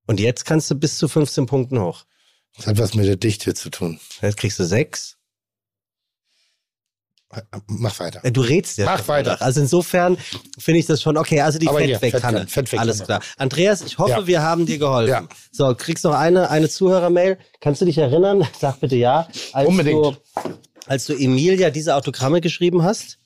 [0.07, 2.05] Und jetzt kannst du bis zu 15 Punkten hoch.
[2.55, 3.99] Das hat was mit der Dichte zu tun.
[4.21, 5.18] Jetzt kriegst du sechs.
[7.67, 8.21] Mach weiter.
[8.31, 8.85] Du redst ja.
[8.85, 9.31] Mach weiter.
[9.31, 9.41] danach.
[9.41, 10.17] Also insofern
[10.57, 11.41] finde ich das schon okay.
[11.41, 12.39] Also die Aber hier, Fettwegkanne.
[12.39, 12.91] Fettkanne, Fettwegkanne.
[12.91, 13.21] Alles klar.
[13.37, 14.27] Andreas, ich hoffe, Ja.
[14.27, 15.09] wir haben dir geholfen.
[15.11, 15.27] Ja.
[15.51, 17.37] So, kriegst noch eine, eine Zuhörermail.
[17.61, 18.47] Kannst du dich erinnern?
[18.59, 19.27] Sag bitte ja.
[19.53, 20.03] Als Unbedingt.
[20.03, 20.15] Du,
[20.87, 23.19] als du Emilia diese Autogramme geschrieben hast.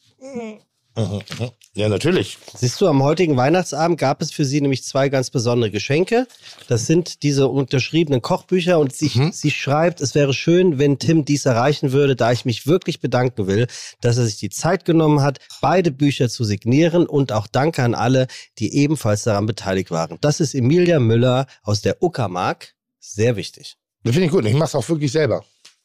[0.96, 1.50] Mhm, mhm.
[1.76, 2.38] Ja, natürlich.
[2.56, 6.28] Siehst du, am heutigen Weihnachtsabend gab es für sie nämlich zwei ganz besondere Geschenke.
[6.68, 9.32] Das sind diese unterschriebenen Kochbücher und sie, Mhm.
[9.32, 13.48] sie schreibt, es wäre schön, wenn Tim dies erreichen würde, da ich mich wirklich bedanken
[13.48, 13.66] will,
[14.02, 17.96] dass er sich die Zeit genommen hat, beide Bücher zu signieren und auch danke an
[17.96, 18.28] alle,
[18.60, 20.20] die ebenfalls daran beteiligt waren.
[20.22, 22.76] Das ist Emilia Müller aus der Uckermark.
[23.00, 23.78] Sehr wichtig.
[24.04, 24.46] Das finde ich gut.
[24.46, 25.44] Ich mache es auch wirklich selber.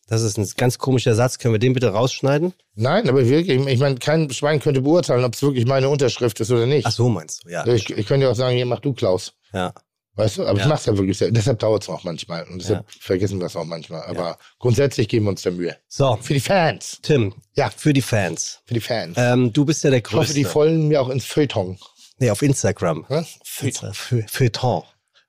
[0.08, 1.38] Das ist ein ganz komischer Satz.
[1.38, 2.54] Können wir den bitte rausschneiden?
[2.74, 6.50] Nein, aber wirklich, ich meine, kein Schwein könnte beurteilen, ob es wirklich meine Unterschrift ist
[6.50, 6.86] oder nicht.
[6.86, 7.66] Ach so, meinst du, ja.
[7.66, 9.34] Ich, ich könnte ja auch sagen, hier mach du Klaus.
[9.52, 9.74] Ja.
[10.14, 10.46] Weißt du?
[10.46, 10.64] Aber Ja.
[10.64, 11.34] ich mache es ja wirklich selber.
[11.34, 12.42] Deshalb dauert es auch manchmal.
[12.44, 14.02] Und deshalb vergessen wir es auch manchmal.
[14.02, 15.76] Aber grundsätzlich geben wir uns da Mühe.
[15.86, 16.98] So, Für die Fans.
[17.02, 17.34] Tim.
[17.54, 17.70] Ja.
[17.70, 18.60] Für die Fans.
[18.64, 19.14] Für die Fans.
[19.16, 20.34] Ähm, du bist ja der ich hoffe, Größte.
[20.34, 21.78] die folgen mir auch ins Feuilleton.
[22.18, 23.04] Nee, auf Instagram.
[23.08, 23.24] Ne?
[23.44, 23.92] Feuilleton.
[24.26, 24.82] Feuilleton.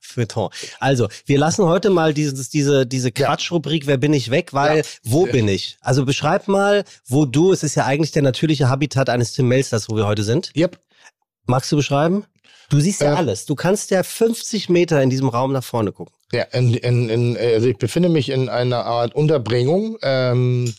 [0.10, 0.50] Feuilleton.
[0.80, 4.84] Also, wir lassen heute mal dieses, diese, diese Quatschrubrik Wer bin ich weg, weil Ja.
[5.04, 5.78] wo bin ich?
[5.82, 9.90] Also beschreib mal, wo du, es ist ja eigentlich der natürliche Habitat eines Tim Melsters,
[9.90, 10.52] wo wir heute sind.
[10.56, 10.80] Yep.
[11.46, 12.26] Magst du beschreiben?
[12.70, 13.18] Du siehst ja Äh.
[13.18, 13.46] alles.
[13.46, 16.14] Du kannst ja 50 Meter in diesem Raum nach vorne gucken.
[16.32, 20.74] Ja, in, in, in, also ich befinde mich in einer Art Unterbringung, ähm,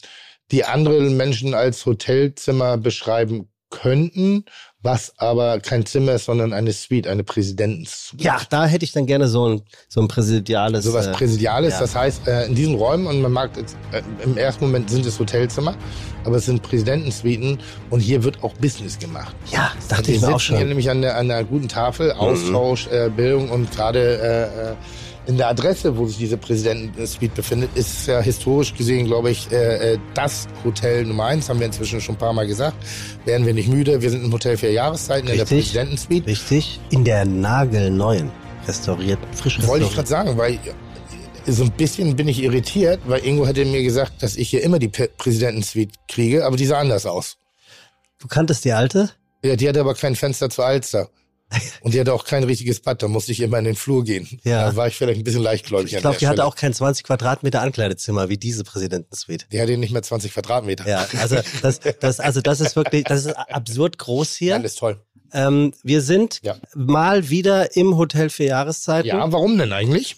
[0.52, 4.44] die andere Menschen als Hotelzimmer beschreiben könnten,
[4.82, 8.24] was aber kein Zimmer ist, sondern eine Suite, eine Präsidentensuite.
[8.24, 10.84] Ja, da hätte ich dann gerne so ein, so ein präsidiales.
[10.84, 11.80] Sowas äh, Präsidiales, ja.
[11.80, 15.04] das heißt, äh, in diesen Räumen, und man mag, jetzt, äh, im ersten Moment sind
[15.04, 15.74] es Hotelzimmer,
[16.24, 17.58] aber es sind Präsidentensuiten
[17.90, 19.34] und hier wird auch Business gemacht.
[19.50, 20.68] Ja, das dachte Wir ich mir sitzen auch hier schon.
[20.68, 24.74] nämlich an, der, an einer guten Tafel, Austausch, äh, Bildung und gerade äh, äh,
[25.26, 29.94] in der Adresse, wo sich diese Präsidentensuite befindet, ist ja historisch gesehen, glaube ich, äh,
[29.94, 32.76] äh, das Hotel Nummer eins, haben wir inzwischen schon ein paar Mal gesagt.
[33.24, 34.00] Werden wir nicht müde.
[34.02, 36.26] Wir sind im Hotel für Jahreszeiten in der Präsidentensuite.
[36.26, 38.30] Richtig, in der nagelneuen,
[38.66, 39.68] restaurierten, frisch restaurierten.
[39.68, 40.58] Wollte ich gerade sagen, weil
[41.46, 44.78] so ein bisschen bin ich irritiert, weil Ingo hätte mir gesagt, dass ich hier immer
[44.78, 47.36] die Präsidentensuite kriege, aber die sah anders aus.
[48.18, 49.10] Du kanntest die alte?
[49.42, 51.08] Ja, die hatte aber kein Fenster zur Alster.
[51.80, 54.28] Und die hatte auch kein richtiges Bad, da musste ich immer in den Flur gehen.
[54.44, 54.70] Ja.
[54.70, 55.92] Da war ich vielleicht ein bisschen leichtgläubig.
[55.92, 59.46] Ich glaube, die hatte auch kein 20 Quadratmeter Ankleidezimmer wie diese Präsidentensuite.
[59.50, 60.88] Die hatte nicht mehr 20 Quadratmeter.
[60.88, 64.54] Ja, also das, das, also das ist wirklich, das ist absurd groß hier.
[64.54, 65.00] Alles toll.
[65.32, 66.56] Ähm, wir sind ja.
[66.74, 69.08] mal wieder im Hotel für Jahreszeiten.
[69.08, 70.16] Ja, warum denn eigentlich?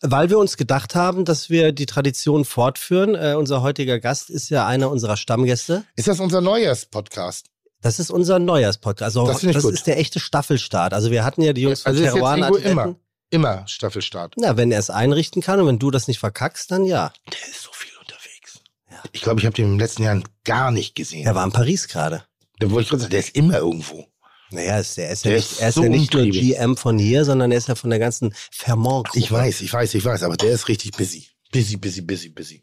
[0.00, 3.14] Weil wir uns gedacht haben, dass wir die Tradition fortführen.
[3.14, 5.84] Äh, unser heutiger Gast ist ja einer unserer Stammgäste.
[5.96, 7.51] Ist das unser Neujahrs-Podcast?
[7.82, 9.16] Das ist unser Neujahrspodcast.
[9.16, 10.94] Also das, das ist der echte Staffelstart.
[10.94, 12.94] Also wir hatten ja die Jungs von also Teruan immer,
[13.30, 14.34] immer Staffelstart.
[14.38, 17.12] Na, wenn er es einrichten kann und wenn du das nicht verkackst, dann ja.
[17.32, 18.60] Der ist so viel unterwegs.
[18.88, 19.02] Ja.
[19.10, 21.26] Ich glaube, ich habe den im letzten Jahr gar nicht gesehen.
[21.26, 22.24] Er war in Paris gerade.
[22.60, 24.06] Da wollte ich gerade sagen, der ist immer irgendwo.
[24.52, 26.98] Naja, ist, der ist, der ja, nicht, er ist so ja nicht nur GM von
[26.98, 29.08] hier, sondern er ist ja von der ganzen Vermont.
[29.14, 31.26] Ich weiß, ich weiß, ich weiß, aber der ist richtig busy.
[31.50, 32.62] Busy, busy, busy, busy.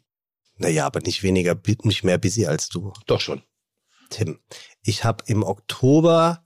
[0.56, 2.92] Naja, aber nicht weniger, nicht mehr busy als du.
[3.06, 3.42] Doch schon.
[4.10, 4.38] Tim,
[4.82, 6.44] ich habe im Oktober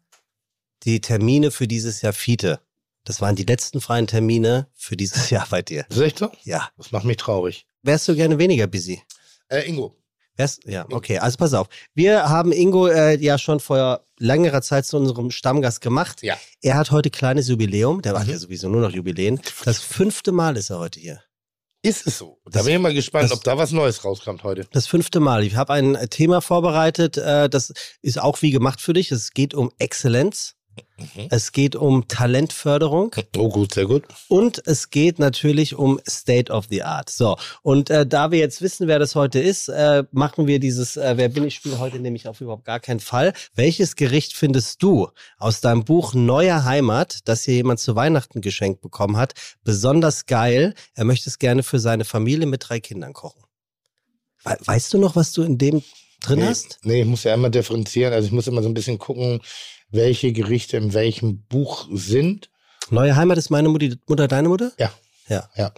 [0.84, 2.60] die Termine für dieses Jahr Fiete.
[3.04, 5.86] Das waren die letzten freien Termine für dieses Jahr bei dir.
[5.88, 6.30] Ist echt so?
[6.44, 6.68] Ja.
[6.76, 7.66] Das macht mich traurig.
[7.82, 9.02] Wärst du gerne weniger busy?
[9.48, 9.96] Äh, Ingo.
[10.36, 11.18] Wärst, ja, okay.
[11.18, 11.68] Also pass auf.
[11.94, 16.22] Wir haben Ingo äh, ja schon vor längerer Zeit zu unserem Stammgast gemacht.
[16.22, 16.36] Ja.
[16.60, 18.02] Er hat heute kleines Jubiläum.
[18.02, 18.18] Der mhm.
[18.18, 19.40] macht ja sowieso nur noch Jubiläen.
[19.64, 21.22] Das fünfte Mal ist er heute hier.
[21.84, 22.38] Ist es so?
[22.50, 24.66] Da bin ich mal gespannt, das, ob da was Neues rauskommt heute.
[24.72, 25.44] Das fünfte Mal.
[25.44, 29.12] Ich habe ein Thema vorbereitet, äh, das ist auch wie gemacht für dich.
[29.12, 30.53] Es geht um Exzellenz.
[30.96, 31.28] Mhm.
[31.30, 33.14] Es geht um Talentförderung.
[33.36, 34.04] Oh gut, sehr gut.
[34.28, 37.10] Und es geht natürlich um State of the Art.
[37.10, 40.96] So, und äh, da wir jetzt wissen, wer das heute ist, äh, machen wir dieses
[40.96, 43.32] äh, Wer bin ich Spiel heute nämlich auf überhaupt gar keinen Fall.
[43.54, 45.08] Welches Gericht findest du
[45.38, 50.74] aus deinem Buch Neue Heimat, das hier jemand zu Weihnachten geschenkt bekommen hat, besonders geil?
[50.94, 53.42] Er möchte es gerne für seine Familie mit drei Kindern kochen.
[54.44, 55.82] Weißt du noch, was du in dem
[56.20, 56.78] drin nee, hast?
[56.82, 58.12] Nee, ich muss ja immer differenzieren.
[58.12, 59.40] Also ich muss immer so ein bisschen gucken,
[59.94, 62.50] welche Gerichte in welchem Buch sind.
[62.90, 64.72] Neue Heimat ist meine Mutter, Mutter deine Mutter?
[64.78, 64.92] Ja.
[65.28, 65.48] Ja.
[65.56, 65.72] Ja.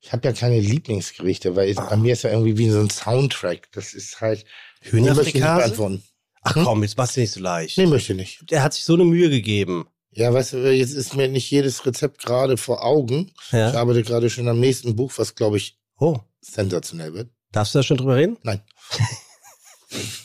[0.00, 1.86] Ich habe ja keine Lieblingsgerichte, weil ah.
[1.90, 3.70] bei mir ist ja irgendwie wie so ein Soundtrack.
[3.72, 4.44] Das ist halt.
[4.80, 6.00] Hühnerfrikase?
[6.44, 6.64] Ach hm?
[6.64, 7.78] komm, jetzt machst du nicht so leicht.
[7.78, 8.50] Nee, möchte nicht.
[8.50, 9.86] Der hat sich so eine Mühe gegeben.
[10.10, 13.32] Ja, weißt du, jetzt ist mir nicht jedes Rezept gerade vor Augen.
[13.52, 13.70] Ja.
[13.70, 16.18] Ich arbeite gerade schon am nächsten Buch, was glaube ich oh.
[16.40, 17.30] sensationell wird.
[17.52, 18.38] Darfst du da schon drüber reden?
[18.42, 18.60] Nein.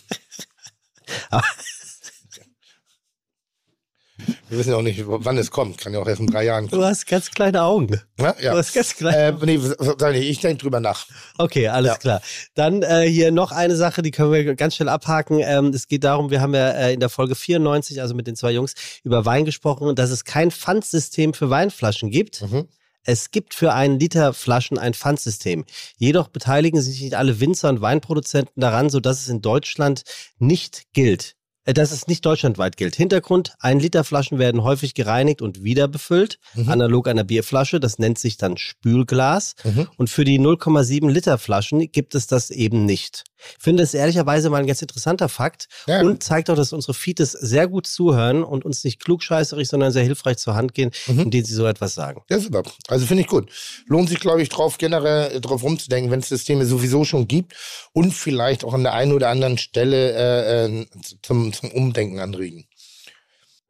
[4.50, 5.78] Wir wissen ja auch nicht, wann es kommt.
[5.78, 6.82] Kann ja auch erst in drei Jahren kommen.
[6.82, 8.02] Du hast ganz kleine Augen.
[8.20, 8.52] Ja, ja.
[8.52, 11.06] Du hast ganz kleine äh, nee, Ich denke drüber nach.
[11.38, 11.98] Okay, alles ja.
[11.98, 12.22] klar.
[12.56, 15.40] Dann äh, hier noch eine Sache, die können wir ganz schnell abhaken.
[15.42, 18.36] Ähm, es geht darum, wir haben ja äh, in der Folge 94, also mit den
[18.36, 22.42] zwei Jungs, über Wein gesprochen, dass es kein Pfandsystem für Weinflaschen gibt.
[22.42, 22.68] Mhm.
[23.10, 25.64] Es gibt für einen Liter Flaschen ein Pfandsystem.
[25.96, 30.04] Jedoch beteiligen sich nicht alle Winzer und Weinproduzenten daran, sodass es in Deutschland
[30.40, 31.37] nicht gilt.
[31.68, 32.96] Äh, dass es nicht deutschlandweit gilt.
[32.96, 36.70] Hintergrund, ein Liter Flaschen werden häufig gereinigt und wieder befüllt, mhm.
[36.70, 39.56] analog einer Bierflasche, das nennt sich dann Spülglas.
[39.66, 39.88] Mhm.
[39.98, 43.26] Und für die 0,7 Liter Flaschen gibt es das eben nicht.
[43.58, 46.02] Ich finde es ehrlicherweise mal ein ganz interessanter Fakt ja.
[46.02, 50.04] und zeigt auch, dass unsere Feeds sehr gut zuhören und uns nicht klugscheißerig, sondern sehr
[50.04, 51.20] hilfreich zur Hand gehen, mhm.
[51.22, 52.24] indem sie so etwas sagen.
[52.30, 52.64] Ja, super.
[52.88, 53.50] Also finde ich gut.
[53.86, 57.54] Lohnt sich, glaube ich, drauf generell drauf rumzudenken, wenn es Systeme sowieso schon gibt
[57.94, 60.86] und vielleicht auch an der einen oder anderen Stelle äh, äh
[61.22, 62.68] zum, zum Umdenken anregen.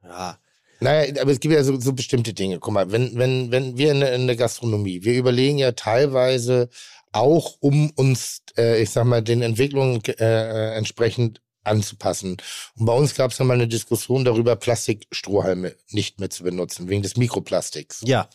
[0.04, 0.40] Ja.
[0.80, 2.60] Naja, aber es gibt ja so, so bestimmte Dinge.
[2.60, 6.70] Guck mal, wenn, wenn, wenn wir in, in der Gastronomie, wir überlegen ja teilweise,
[7.12, 12.38] auch um uns, äh, ich sag mal, den Entwicklungen äh, äh entsprechend anzupassen.
[12.78, 17.02] Und bei uns gab es mal eine Diskussion darüber, Plastikstrohhalme nicht mehr zu benutzen, wegen
[17.02, 18.02] des Mikroplastiks.
[18.06, 18.30] Ja.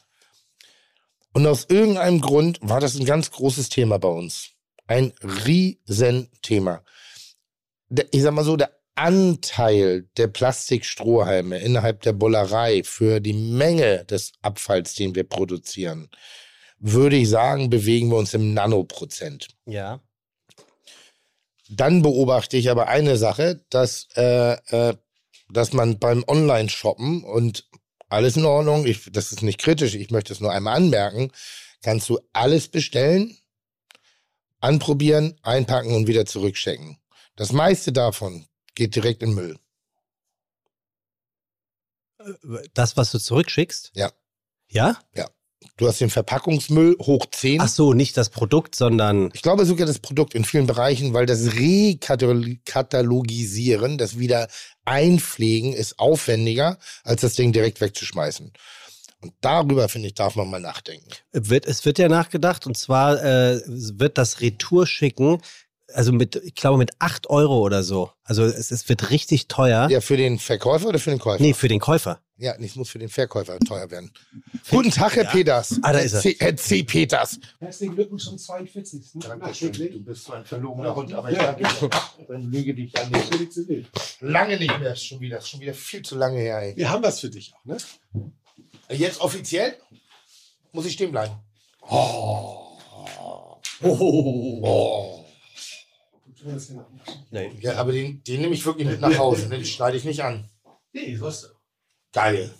[1.32, 4.50] Und aus irgendeinem Grund war das ein ganz großes Thema bei uns.
[4.86, 5.12] Ein
[5.46, 6.82] Riesenthema.
[8.10, 14.32] Ich sag mal so, der Anteil der Plastikstrohhalme innerhalb der Bollerei für die Menge des
[14.42, 16.10] Abfalls, den wir produzieren,
[16.78, 19.48] würde ich sagen, bewegen wir uns im Nanoprozent.
[19.66, 20.00] Ja.
[21.68, 24.94] Dann beobachte ich aber eine Sache, dass, äh, äh,
[25.48, 27.68] dass man beim Online-Shoppen und
[28.08, 31.30] alles in Ordnung, ich, das ist nicht kritisch, ich möchte es nur einmal anmerken,
[31.82, 33.38] kannst du alles bestellen,
[34.60, 36.98] anprobieren, einpacken und wieder zurückchecken.
[37.36, 39.58] Das meiste davon geht direkt in Müll.
[42.74, 43.90] Das, was du zurückschickst?
[43.94, 44.12] Ja.
[44.68, 44.96] Ja?
[45.14, 45.28] Ja.
[45.76, 47.60] Du hast den Verpackungsmüll hoch 10.
[47.60, 51.26] Ach so, nicht das Produkt, sondern Ich glaube sogar das Produkt in vielen Bereichen, weil
[51.26, 54.48] das Rekatalogisieren, das wieder
[54.84, 58.52] einpflegen, ist aufwendiger, als das Ding direkt wegzuschmeißen.
[59.20, 61.06] Und darüber, finde ich, darf man mal nachdenken.
[61.32, 65.40] wird, es wird ja nachgedacht und zwar äh, wird das Retourschicken,
[65.94, 68.10] also mit, ich glaube mit 8 Euro oder so.
[68.24, 69.88] Also es, es wird richtig teuer.
[69.90, 71.42] Ja, für den Verkäufer oder für den Käufer?
[71.42, 72.20] Nee, für den Käufer.
[72.36, 74.10] Ja, es muss für den Verkäufer teuer werden.
[74.68, 75.78] Guten Tag, Herr Peters.
[75.82, 76.20] Ah, da ist er.
[76.20, 76.82] C, Herr C.
[76.82, 77.38] Peters.
[77.60, 79.12] Herzlichen Glückwunsch zum 42.
[79.12, 81.90] Du bist so ein verlogener Hund, aber ich danke dir.
[82.26, 83.86] Dann lüge dich an den.
[84.20, 86.58] Lange nicht mehr, schon wieder, ist schon wieder viel zu lange her.
[86.58, 86.76] Ey.
[86.76, 87.76] Wir haben was für dich auch, ne?
[88.90, 89.76] Jetzt offiziell
[90.72, 91.34] muss ich stehen bleiben.
[91.88, 92.58] Oh.
[97.30, 97.52] Nee.
[97.60, 99.48] Ja, aber den, den nehme ich wirklich mit nach Hause.
[99.48, 99.56] Ne?
[99.56, 100.48] Den schneide ich nicht an.
[100.92, 101.50] Nee, so ist
[102.12, 102.52] Geil.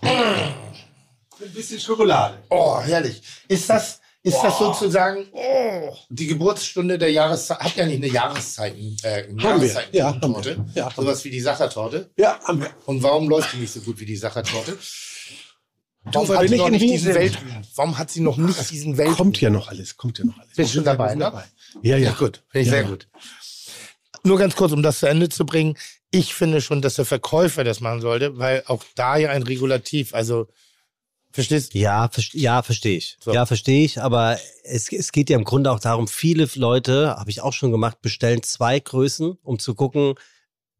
[0.00, 2.42] Ein bisschen Schokolade.
[2.48, 3.22] Oh, herrlich.
[3.48, 7.60] Ist das, ist das sozusagen oh, die Geburtsstunde der Jahreszeit?
[7.60, 9.68] Hat ja nicht eine Jahreszeiten, äh, eine Haben wir.
[9.68, 10.64] Jahreszeiten- Ja, haben wir.
[10.74, 12.10] Ja, haben Sowas wie die Sachertorte.
[12.16, 12.70] Ja, haben wir.
[12.86, 14.78] Und warum läuft die nicht so gut wie die Sachertorte?
[16.04, 17.14] Warum weil hat wir sie nicht noch nicht diesen.
[17.14, 17.62] Weltruhm?
[17.76, 19.16] Warum hat sie noch nicht diesen Weltruhm?
[19.16, 20.54] Kommt ja noch alles, kommt ja noch alles.
[20.54, 21.24] Bist schon dabei, Wir ne?
[21.24, 21.44] dabei.
[21.82, 22.12] Ja, ja.
[22.12, 22.88] gut, finde ich Ja, sehr ja.
[22.88, 23.08] gut.
[24.22, 25.76] Nur ganz kurz, um das zu Ende zu bringen.
[26.10, 30.14] Ich finde schon, dass der Verkäufer das machen sollte, weil auch da ja ein Regulativ,
[30.14, 30.46] also,
[31.32, 31.78] verstehst du?
[31.78, 33.16] Ja, verste- ja, verstehe ich.
[33.20, 33.34] So.
[33.34, 34.00] Ja, verstehe ich.
[34.00, 37.72] Aber es, es geht ja im Grunde auch darum, viele Leute, habe ich auch schon
[37.72, 40.14] gemacht, bestellen zwei Größen, um zu gucken,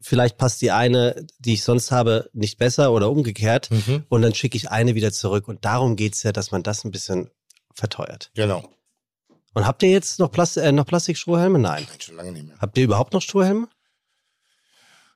[0.01, 3.71] vielleicht passt die eine, die ich sonst habe, nicht besser oder umgekehrt.
[3.71, 4.05] Mhm.
[4.09, 5.49] Und dann schicke ich eine wieder zurück.
[5.49, 7.31] Und darum geht's ja, dass man das ein bisschen
[7.75, 8.31] verteuert.
[8.35, 8.69] Genau.
[9.55, 11.59] Und habt ihr jetzt noch, Plas äh, noch Plastikstrohhelme?
[11.59, 11.87] Nein.
[11.88, 12.57] Nein, schon lange nicht mehr.
[12.59, 13.69] Habt ihr überhaupt noch Strohhelme?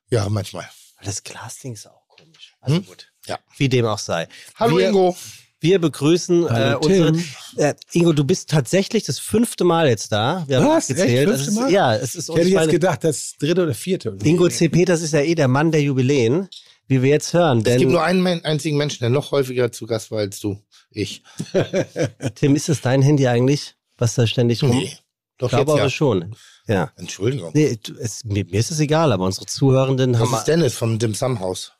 [0.09, 0.67] Ja, manchmal.
[1.03, 2.55] Das Glasding ist auch komisch.
[2.61, 2.85] Also Hm?
[2.85, 3.11] gut.
[3.27, 3.37] Ja.
[3.57, 4.27] Wie dem auch sei.
[4.55, 5.15] Hallo wir, Ingo.
[5.61, 7.11] Wir begrüßen äh, Hallo, unsere.
[7.11, 7.23] Tim.
[7.57, 10.45] Äh, Ingo, du bist tatsächlich das fünfte Mal jetzt da.
[10.47, 10.87] Wir haben Was?
[10.87, 11.29] gezählt.
[11.29, 11.39] Echt?
[11.39, 11.71] Es Fünfte ist, Mal?
[11.71, 14.17] ja, es ist Ich hätte jetzt gedacht, das dritte oder vierte.
[14.23, 14.69] Ingo C.
[14.69, 16.47] Peters ist ja eh der Mann der Jubiläen,
[16.87, 17.61] wie wir jetzt hören.
[17.65, 20.59] Es gibt nur einen men- einzigen Menschen, der noch häufiger zu Gast war als du.
[20.91, 21.23] Ich.
[22.35, 24.71] Tim, ist es dein Handy eigentlich, was da ständig rum?
[24.71, 24.97] Nee.
[25.37, 25.89] Doch ich glaube jetzt aber ja.
[25.89, 26.35] schon.
[26.67, 26.91] Ja.
[26.97, 27.51] Entschuldigung.
[27.53, 30.33] Nee, es, mir, mir ist es egal, aber unsere Zuhörenden Das haben.
[30.33, 31.73] ist Dennis vom Dim Sum Haus.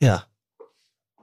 [0.00, 0.26] Ja.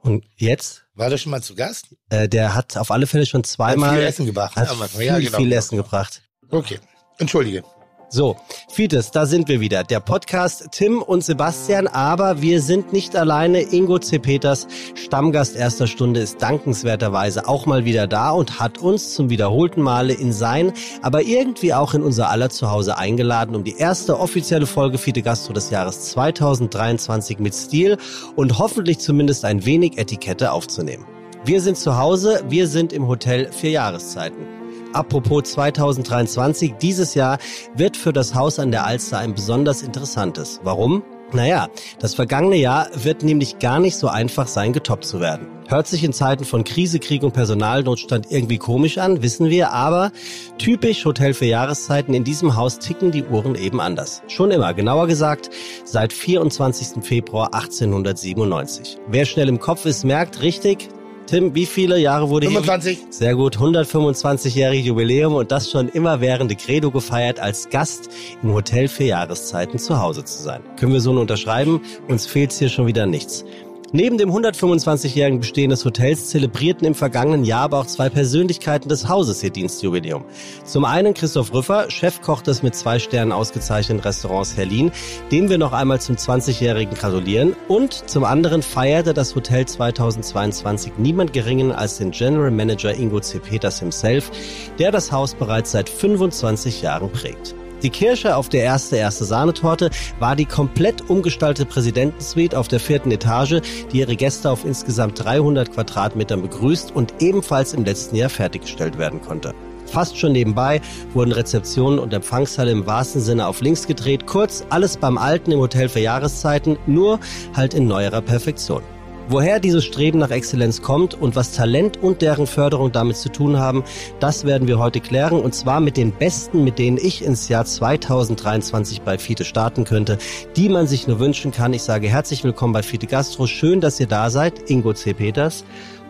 [0.02, 0.86] Und jetzt?
[0.94, 1.88] War der schon mal zu Gast?
[2.10, 4.56] Äh, der hat auf alle Fälle schon Hat zweimal viel Essen gebracht.
[4.56, 5.38] hat Ja, viel, ja, genau.
[5.38, 6.24] viel Essen gebracht.
[6.50, 6.80] Okay.
[7.18, 7.64] Entschuldige.
[8.12, 9.84] So, Fites, da sind wir wieder.
[9.84, 13.62] Der Podcast Tim und Sebastian, aber wir sind nicht alleine.
[13.62, 14.18] Ingo C.
[14.18, 19.84] Peters, Stammgast erster Stunde, ist dankenswerterweise auch mal wieder da und hat uns zum wiederholten
[19.84, 24.66] Male in sein, aber irgendwie auch in unser aller Zuhause eingeladen, um die erste offizielle
[24.66, 27.98] Folge Fide Gastro des Jahres 2023 mit Stil
[28.36, 31.06] und hoffentlich zumindest ein wenig Etikette aufzunehmen.
[31.46, 34.59] Wir sind zu Hause, wir sind im Hotel Vier Jahreszeiten.
[34.94, 37.38] Apropos 2023, dieses Jahr
[37.76, 40.60] wird für das Haus an der Alster ein besonders interessantes.
[40.64, 41.04] Warum?
[41.32, 41.68] Naja,
[42.00, 45.48] das vergangene Jahr wird nämlich gar nicht so einfach sein, getoppt zu werden.
[45.68, 50.12] Hört sich in Zeiten von Krise, Krieg und Personalnotstand irgendwie komisch an, wissen wir, aber
[50.58, 54.24] typisch Hotel für Jahreszeiten, in diesem Haus ticken die Uhren eben anders.
[54.28, 55.52] Schon immer, genauer gesagt,
[55.86, 57.04] seit 24.
[57.04, 58.98] Februar 1897.
[59.08, 60.90] Wer schnell im Kopf ist, merkt richtig,
[61.30, 63.00] Tim, wie viele Jahre wurde hier 25.
[63.12, 68.10] sehr gut, 125-jährige Jubiläum und das schon immer währende Credo gefeiert, als Gast
[68.42, 70.64] im Hotel für Jahreszeiten zu Hause zu sein.
[70.80, 73.46] Können wir so nur unterschreiben, uns fehlt hier schon wieder nichts.
[73.92, 79.10] Neben dem 125-jährigen Bestehen des Hotels zelebrierten im vergangenen Jahr aber auch zwei Persönlichkeiten des
[79.10, 80.26] Hauses ihr Dienstjubiläum.
[80.64, 84.92] Zum einen Christoph Rüffer, Chefkoch des mit zwei Sternen ausgezeichneten Restaurants Herlin,
[85.32, 87.56] dem wir noch einmal zum 20-jährigen gratulieren.
[87.68, 93.40] Und zum anderen feierte das Hotel 2022 niemand geringen als den General Manager Ingo C.
[93.40, 94.30] Peters himself,
[94.78, 97.56] der das Haus bereits seit 25 Jahren prägt.
[97.82, 99.90] Die Kirsche auf der erste erste Sahnetorte
[100.20, 103.62] war die komplett umgestaltete Präsidentensuite auf der vierten Etage,
[103.94, 109.22] die ihre Gäste auf insgesamt 300 Quadratmetern begrüßt und ebenfalls im letzten Jahr fertiggestellt werden
[109.22, 109.54] konnte.
[109.86, 110.82] Fast schon nebenbei
[111.14, 114.28] wurden Rezeptionen und Empfangshalle im wahrsten Sinne auf links gedreht.
[114.28, 117.20] Kurz alles beim Alten im Hotel für Jahreszeiten, nur
[117.56, 118.84] halt in neuerer Perfektion.
[119.32, 123.60] Woher dieses Streben nach Exzellenz kommt und was Talent und deren Förderung damit zu tun
[123.60, 123.84] haben,
[124.20, 127.64] das werden wir heute klären und zwar mit den Besten, mit denen ich ins Jahr
[127.64, 130.18] 2023 bei Fiete starten könnte,
[130.56, 131.74] die man sich nur wünschen kann.
[131.74, 133.46] Ich sage herzlich willkommen bei Fiete Gastro.
[133.46, 134.68] Schön, dass ihr da seid.
[134.72, 135.14] Ingo C.
[135.14, 135.64] Peters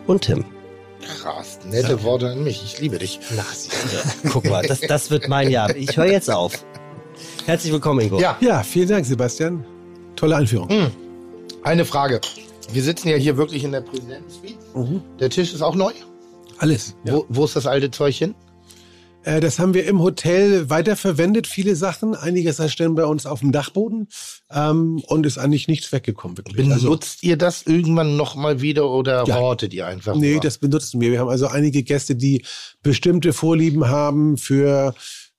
[0.06, 0.46] und Tim.
[1.20, 2.62] Krass, nette Worte an mich.
[2.64, 3.20] Ich liebe dich.
[3.36, 3.44] Na,
[4.30, 5.76] guck mal, das, das wird mein Jahr.
[5.76, 6.64] Ich höre jetzt auf.
[7.44, 8.18] Herzlich willkommen, Ingo.
[8.18, 9.62] Ja, Ja, vielen Dank, Sebastian.
[10.16, 10.70] Tolle Einführung.
[10.70, 10.90] Hm.
[11.64, 12.22] eine Frage.
[12.72, 14.58] Wir sitzen ja hier wirklich in der Präsidentensuite.
[14.74, 15.02] Mhm.
[15.18, 15.92] Der Tisch ist auch neu.
[16.58, 16.94] Alles.
[17.04, 17.14] Ja.
[17.14, 18.34] Wo, wo ist das alte Zeug hin?
[19.24, 22.14] Äh, das haben wir im Hotel weiterverwendet, viele Sachen.
[22.14, 24.08] Einiges stellen bei uns auf dem Dachboden
[24.50, 26.36] ähm, und ist eigentlich nichts weggekommen.
[26.38, 26.56] Wirklich.
[26.56, 29.36] Benutzt ihr das irgendwann nochmal wieder oder Ja.
[29.36, 30.14] hortet ihr einfach?
[30.14, 30.40] Nee, nur?
[30.40, 31.10] das benutzen wir.
[31.10, 32.44] Wir haben also einige Gäste, die
[32.82, 34.94] bestimmte Vorlieben haben für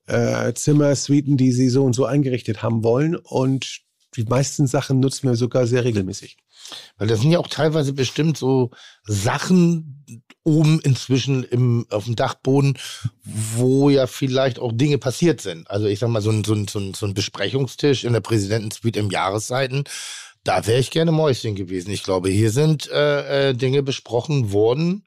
[0.07, 3.15] äh, Zimmer, Suiten, die sie so und so eingerichtet haben wollen.
[3.15, 3.79] Und
[4.15, 6.37] die meisten Sachen nutzen wir sogar sehr regelmäßig.
[6.97, 8.71] Weil das sind ja auch teilweise bestimmt so
[9.03, 10.05] Sachen
[10.43, 12.77] oben inzwischen im, auf dem Dachboden,
[13.23, 15.69] wo ja vielleicht auch Dinge passiert sind.
[15.69, 18.21] Also ich sag mal, so ein, so ein, so ein, so ein Besprechungstisch in der
[18.21, 19.83] Präsidentensuite im Jahreszeiten,
[20.43, 21.91] da wäre ich gerne Mäuschen gewesen.
[21.91, 25.05] Ich glaube, hier sind äh, äh, Dinge besprochen worden,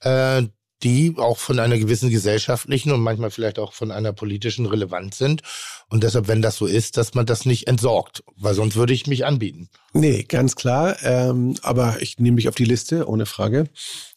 [0.00, 0.42] äh,
[0.84, 5.42] die auch von einer gewissen gesellschaftlichen und manchmal vielleicht auch von einer politischen Relevanz sind.
[5.88, 9.06] Und deshalb, wenn das so ist, dass man das nicht entsorgt, weil sonst würde ich
[9.06, 9.68] mich anbieten.
[9.92, 10.96] Nee, ganz klar.
[11.02, 13.64] Ähm, aber ich nehme mich auf die Liste, ohne Frage.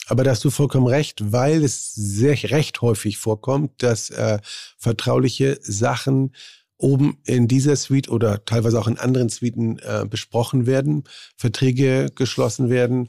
[0.08, 4.40] Aber da hast du vollkommen recht, weil es sehr recht häufig vorkommt, dass äh,
[4.78, 6.34] vertrauliche Sachen
[6.78, 11.04] oben in dieser Suite oder teilweise auch in anderen Suiten äh, besprochen werden,
[11.36, 13.08] Verträge geschlossen werden,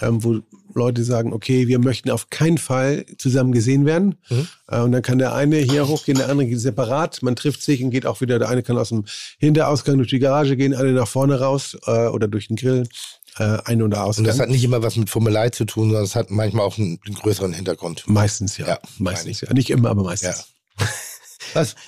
[0.00, 0.40] ähm, wo
[0.74, 4.16] Leute sagen, okay, wir möchten auf keinen Fall zusammen gesehen werden.
[4.28, 4.48] Mhm.
[4.68, 7.22] Äh, und dann kann der eine hier hochgehen, der andere geht separat.
[7.22, 9.04] Man trifft sich und geht auch wieder, der eine kann aus dem
[9.38, 12.84] Hinterausgang durch die Garage gehen, alle nach vorne raus äh, oder durch den Grill.
[13.36, 14.26] Äh, ein- oder Und Ausgang.
[14.26, 17.00] das hat nicht immer was mit Fummelei zu tun, sondern es hat manchmal auch einen,
[17.04, 18.04] einen größeren Hintergrund.
[18.06, 18.68] meistens ja.
[18.68, 19.52] Ja, meistens ja.
[19.52, 20.53] Nicht immer, aber meistens.
[21.52, 21.74] Was?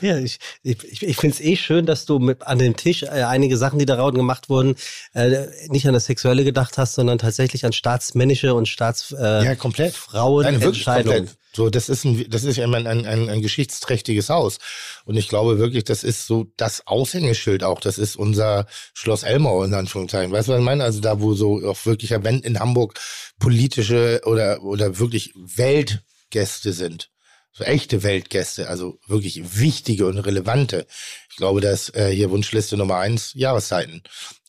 [0.00, 3.06] Ja, ich ich, ich, finde es eh schön, dass du mit an dem Tisch äh,
[3.06, 4.74] einige Sachen, die daraus gemacht wurden,
[5.14, 9.54] äh, nicht an das Sexuelle gedacht hast, sondern tatsächlich an staatsmännische und Staatsfrauen äh, Ja,
[9.54, 9.94] komplett.
[9.94, 11.36] Frauen Nein, wirklich komplett.
[11.54, 14.58] So, das ist ein, das ist ja immer ein, ein, ein geschichtsträchtiges Haus.
[15.04, 17.80] Und ich glaube wirklich, das ist so das Aushängeschild auch.
[17.80, 20.32] Das ist unser Schloss Elmau in Anführungszeichen.
[20.32, 20.84] Weißt du, was ich meine?
[20.84, 22.98] Also da, wo so auch wirklich, wenn in Hamburg
[23.38, 27.11] politische oder, oder wirklich Weltgäste sind.
[27.52, 30.86] So echte Weltgäste, also wirklich wichtige und relevante.
[31.30, 34.02] Ich glaube, dass äh, hier Wunschliste Nummer eins Jahreszeiten.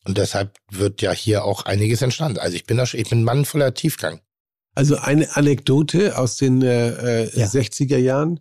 [0.06, 2.40] Und deshalb wird ja hier auch einiges entstanden.
[2.40, 4.22] Also ich bin da, ich bin ein Mann voller Tiefgang.
[4.76, 7.48] Also eine Anekdote aus den äh, äh, Ja.
[7.48, 8.40] 60er Jahren.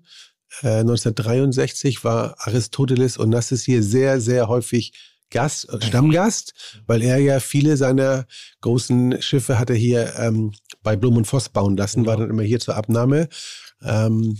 [0.63, 4.93] Äh, 1963 war Aristoteles Onassis hier sehr, sehr häufig
[5.31, 6.53] Gast, äh, Stammgast,
[6.87, 8.27] weil er ja viele seiner
[8.61, 10.53] großen Schiffe hat er hier ähm,
[10.83, 13.29] bei Blum und Voss bauen lassen, war dann immer hier zur Abnahme.
[13.83, 14.39] Ähm,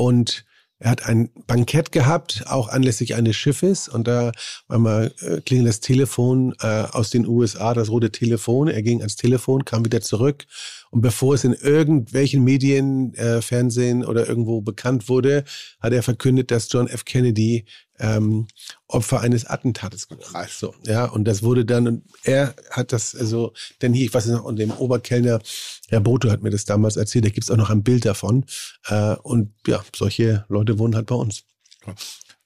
[0.00, 0.46] und
[0.78, 3.86] er hat ein Bankett gehabt, auch anlässlich eines Schiffes.
[3.86, 4.32] Und da
[4.66, 8.68] einmal äh, klingelt das Telefon äh, aus den USA, das rote Telefon.
[8.68, 10.46] Er ging ans Telefon, kam wieder zurück.
[10.90, 15.44] Und bevor es in irgendwelchen Medien, äh, Fernsehen oder irgendwo bekannt wurde,
[15.80, 17.04] hat er verkündet, dass John F.
[17.04, 17.66] Kennedy
[17.98, 18.46] ähm,
[18.92, 20.48] Opfer eines Attentates geworden.
[20.50, 24.26] So, ja, und das wurde dann, und er hat das, also, denn hier, ich weiß
[24.26, 25.40] nicht noch, und dem Oberkellner,
[25.88, 28.44] Herr Boto hat mir das damals erzählt, da gibt's auch noch ein Bild davon.
[28.86, 31.44] Äh, und ja, solche Leute wohnen halt bei uns.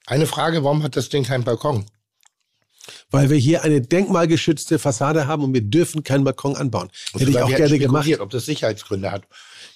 [0.06, 1.86] Eine Frage, warum hat das Ding keinen Balkon?
[3.10, 6.90] Weil wir hier eine denkmalgeschützte Fassade haben und wir dürfen keinen Balkon anbauen.
[7.14, 8.20] Hätte ich auch gerne gemacht.
[8.20, 9.26] Ob das Sicherheitsgründe hat.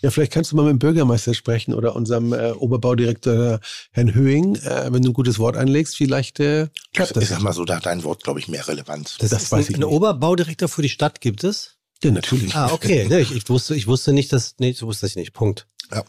[0.03, 3.61] Ja, vielleicht kannst du mal mit dem Bürgermeister sprechen oder unserem äh, Oberbaudirektor
[3.93, 7.29] Herrn Höhing, äh, wenn du ein gutes Wort einlegst, vielleicht äh, klappt Ich das.
[7.31, 9.17] sag mal so, da hat dein Wort, glaube ich, mehr Relevanz.
[9.19, 9.89] Das, Das ist weiß ein, ich ein nicht.
[9.91, 11.77] Oberbaudirektor für die Stadt gibt es?
[12.03, 12.55] Ja, natürlich.
[12.55, 13.09] Ah, okay.
[13.21, 15.33] Ich, ich wusste, ich wusste nicht, dass, nee, das wusste ich nicht.
[15.33, 15.67] Punkt.
[15.91, 16.05] Ja.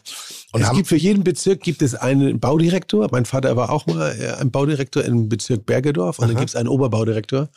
[0.52, 3.08] Und es haben, gibt für jeden Bezirk gibt es einen Baudirektor.
[3.10, 6.40] Mein Vater war auch mal äh, ein Baudirektor im Bezirk Bergedorf und dann Aha.
[6.40, 7.48] gibt es einen Oberbaudirektor,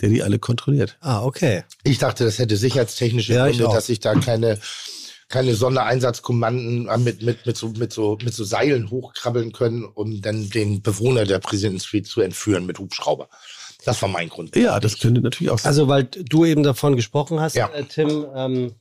[0.00, 0.96] der die alle kontrolliert.
[1.00, 1.64] Ah, okay.
[1.82, 4.58] ich dachte, das hätte sicherheitstechnische Ja, ich Gründe, dass ich da keine,
[5.32, 10.20] keine Sondereinsatzkommanden äh, mit, mit, mit, so, mit, so, mit so Seilen hochkrabbeln können, um
[10.20, 13.28] dann den Bewohner der Präsidentensuite zu entführen mit Hubschrauber.
[13.84, 14.54] Das war mein Grund.
[14.54, 15.70] Ja, das könnte natürlich auch sein.
[15.70, 17.68] Also, weil du eben davon gesprochen hast, Ja.
[17.70, 18.74] äh, Tim, ähm,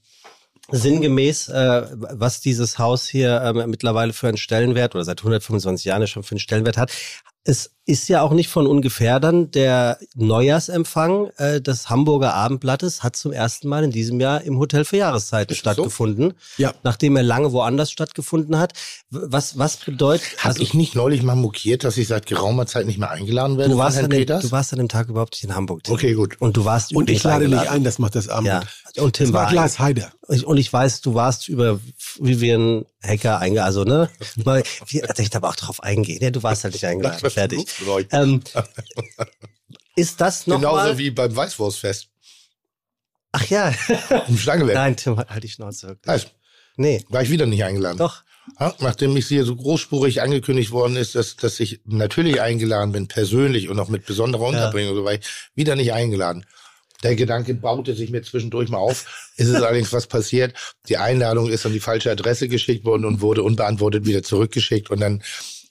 [0.70, 6.02] sinngemäß, äh, was dieses Haus hier ähm, mittlerweile für einen Stellenwert oder seit 125 Jahren
[6.02, 6.92] ja schon für einen Stellenwert hat.
[7.44, 13.16] Es ist ja auch nicht von ungefähr dann der Neujahrsempfang äh, des Hamburger Abendblattes hat
[13.16, 15.62] zum ersten Mal in diesem Jahr im Hotel für Jahreszeiten das so?
[15.62, 16.74] stattgefunden, Ja.
[16.84, 18.74] nachdem er lange woanders stattgefunden hat.
[19.10, 22.86] Was, was bedeutet, Habe also, ich nicht neulich mal mokiert, dass ich seit geraumer Zeit
[22.86, 25.34] nicht mehr eingeladen werde du, warst von an dem, du warst an dem Tag überhaupt
[25.34, 25.84] nicht in Hamburg.
[25.84, 25.94] Tim.
[25.96, 26.40] okay, gut.
[26.40, 28.48] Und du warst Und ich lade dich ein, das macht das Abend.
[28.48, 28.62] Ja.
[28.98, 30.12] Und Tim Das war Glas Heider.
[30.30, 31.80] Ich, und ich weiß, du warst über
[32.20, 33.66] Vivian Hacker eingeladen.
[33.66, 34.10] Also, ne?
[35.08, 36.20] Also ich darf auch drauf eingehen.
[36.22, 37.30] Ja, du warst halt nicht eingeladen.
[37.30, 37.66] Fertig.
[38.12, 38.42] Ähm,
[39.96, 40.98] ist das Genauso nochmal?
[40.98, 42.08] wie beim Weißwurstfest
[43.34, 43.74] Ach ja.
[44.28, 44.76] im Stangewerk.
[44.76, 46.08] Nein, Tim, halt die Schnauze wirklich.
[46.12, 46.32] Heißt,
[46.78, 47.98] Nee, war ich wieder nicht eingeladen.
[47.98, 48.24] doch.
[48.60, 53.08] Ja, nachdem ich hier so großspurig angekündigt worden ist, dass, dass ich natürlich eingeladen bin,
[53.08, 55.22] persönlich und auch mit besonderer Unterbringung, so war ich
[55.54, 56.46] wieder nicht eingeladen.
[57.04, 59.32] Der Gedanke baute sich mir zwischendurch mal auf.
[59.36, 60.56] Ist es allerdings was passiert?
[60.90, 64.90] Die Einladung ist an die falsche Adresse geschickt worden und wurde unbeantwortet wieder zurückgeschickt.
[64.90, 65.24] Und dann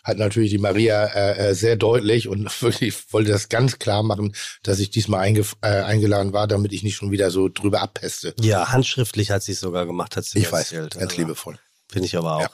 [0.04, 4.34] hat natürlich die Maria äh, äh sehr deutlich und wirklich wollte das ganz klar machen,
[4.62, 8.34] dass ich diesmal einge äh, eingeladen war, damit ich nicht schon wieder so drüber abpeste.
[8.40, 10.94] Ja, handschriftlich hat sie es sogar gemacht, hat sie Ich weiß, erzählt.
[10.94, 11.58] ganz also, liebevoll.
[11.90, 12.40] Finde ich aber auch.
[12.42, 12.50] Ja.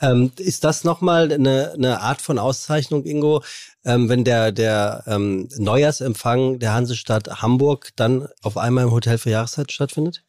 [0.00, 3.42] Ähm, ist das nochmal eine, eine Art von Auszeichnung, Ingo,
[3.84, 9.30] ähm, wenn der, der ähm, Neujahrsempfang der Hansestadt Hamburg dann auf einmal im Hotel für
[9.30, 10.22] Jahreszeit stattfindet?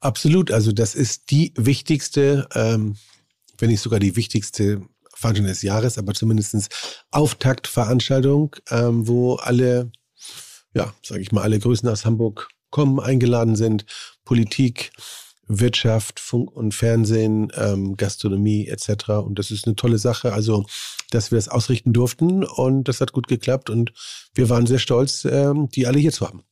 [0.00, 0.50] Absolut.
[0.50, 2.96] Also das ist die wichtigste, ähm,
[3.56, 4.82] wenn nicht sogar die wichtigste
[5.24, 6.68] Veranstaltung des Jahres, aber zumindest
[7.10, 9.90] Auftaktveranstaltung, ähm, wo alle,
[10.74, 13.86] ja, sage ich mal, alle Größen aus Hamburg kommen, eingeladen sind.
[14.24, 14.92] Politik,
[15.46, 19.10] Wirtschaft, Funk und Fernsehen, ähm, Gastronomie etc.
[19.24, 20.34] Und das ist eine tolle Sache.
[20.34, 20.66] Also,
[21.10, 23.92] dass wir es ausrichten durften und das hat gut geklappt und
[24.34, 26.42] wir waren sehr stolz, ähm, die alle hier zu haben.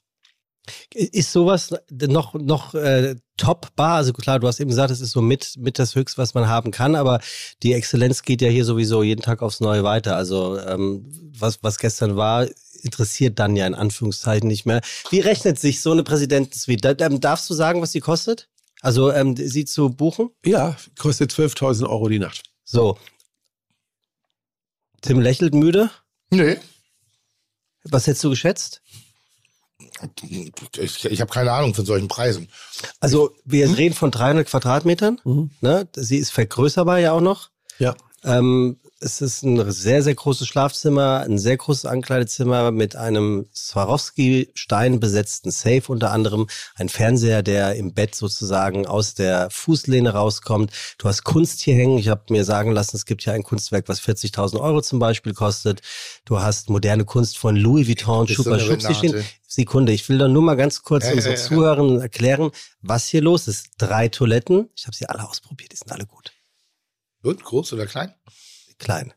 [0.95, 3.97] Ist sowas noch, noch äh, top-bar?
[3.97, 6.49] Also klar, du hast eben gesagt, es ist so mit, mit das Höchste, was man
[6.49, 7.21] haben kann, aber
[7.63, 10.17] die Exzellenz geht ja hier sowieso jeden Tag aufs Neue weiter.
[10.17, 12.47] Also ähm, was, was gestern war,
[12.83, 14.83] interessiert dann ja in Anführungszeichen nicht mehr.
[15.11, 16.95] Wie rechnet sich so eine Präsidentensuite?
[16.95, 18.49] Da, ähm, darfst du sagen, was die kostet?
[18.81, 20.31] Also ähm, sie zu buchen?
[20.45, 22.43] Ja, kostet 12.000 Euro die Nacht.
[22.65, 22.99] So.
[25.01, 25.91] Tim lächelt müde?
[26.31, 26.59] Nee.
[27.85, 28.83] Was hättest du geschätzt?
[30.79, 32.49] Ich, ich habe keine Ahnung von solchen Preisen.
[33.01, 33.75] Also wir hm?
[33.75, 35.21] reden von 300 Quadratmetern.
[35.25, 35.51] Mhm.
[35.61, 35.89] Ne?
[35.95, 37.51] Sie ist vergrößerbar ja auch noch.
[37.79, 37.95] Ja.
[38.25, 45.01] Ähm, es ist ein sehr, sehr großes Schlafzimmer, ein sehr großes Ankleidezimmer mit einem Swarovski-Stein
[45.01, 46.47] besetzten Safe unter anderem,
[46.77, 50.71] ein Fernseher, der im Bett sozusagen aus der Fußlehne rauskommt.
[50.99, 51.99] Du hast Kunst hier hängen.
[51.99, 55.35] Ich habe mir sagen lassen, es gibt hier ein Kunstwerk, was 40.000 Euro zum Beispiel
[55.35, 55.83] kostet.
[56.25, 59.25] Du hast moderne Kunst von Louis Vuitton, Schuber so stehen.
[59.49, 62.51] Sekunde, ich will doch nur mal ganz kurz äh, unsere äh, Zuhörern erklären,
[62.81, 63.71] was hier los ist.
[63.79, 64.71] Drei Toiletten.
[64.77, 66.33] Ich habe sie alle ausprobiert, die sind alle gut.
[67.23, 68.15] Gut, groß oder klein?
[68.83, 69.12] Klein.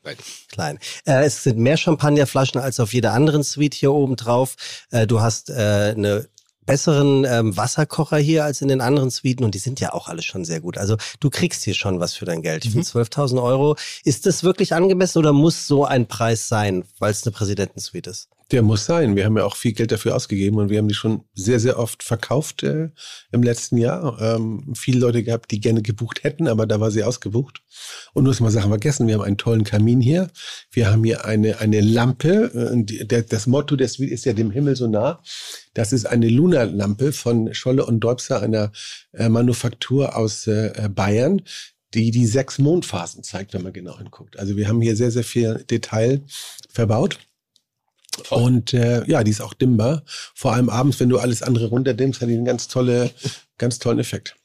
[0.51, 0.79] Klein.
[1.05, 4.55] Äh, es sind mehr Champagnerflaschen als auf jeder anderen Suite hier oben drauf.
[4.91, 6.27] Äh, du hast äh, eine
[6.65, 10.21] besseren ähm, Wasserkocher hier als in den anderen Suiten und die sind ja auch alle
[10.21, 10.77] schon sehr gut.
[10.77, 12.65] Also du kriegst hier schon was für dein Geld.
[12.65, 12.83] Ich mhm.
[12.83, 13.75] finde 12.000 Euro.
[14.03, 18.29] Ist das wirklich angemessen oder muss so ein Preis sein, weil es eine Präsidentensuite ist?
[18.51, 19.15] Der muss sein.
[19.15, 21.79] Wir haben ja auch viel Geld dafür ausgegeben und wir haben die schon sehr, sehr
[21.79, 22.89] oft verkauft äh,
[23.31, 24.21] im letzten Jahr.
[24.21, 27.63] Ähm, viele Leute gehabt, die gerne gebucht hätten, aber da war sie ausgebucht.
[28.13, 30.29] Und nur mal Sachen vergessen, wir haben einen tollen Kamin hier.
[30.69, 32.51] Wir haben hier eine, eine Lampe.
[32.53, 35.23] Äh, der, das Motto des ist ja dem Himmel so nah.
[35.73, 38.71] Das ist eine Luna-Lampe von Scholle und Dolpser, einer
[39.13, 41.41] äh, Manufaktur aus äh, Bayern
[41.93, 44.37] die die sechs Mondphasen zeigt, wenn man genau hinguckt.
[44.37, 46.21] Also wir haben hier sehr, sehr viel Detail
[46.69, 47.19] verbaut.
[48.23, 48.41] Toll.
[48.41, 50.03] Und äh, ja, die ist auch dimmbar.
[50.33, 53.11] Vor allem abends, wenn du alles andere runterdimmst, hat die einen ganz tolle,
[53.57, 54.35] ganz tollen Effekt.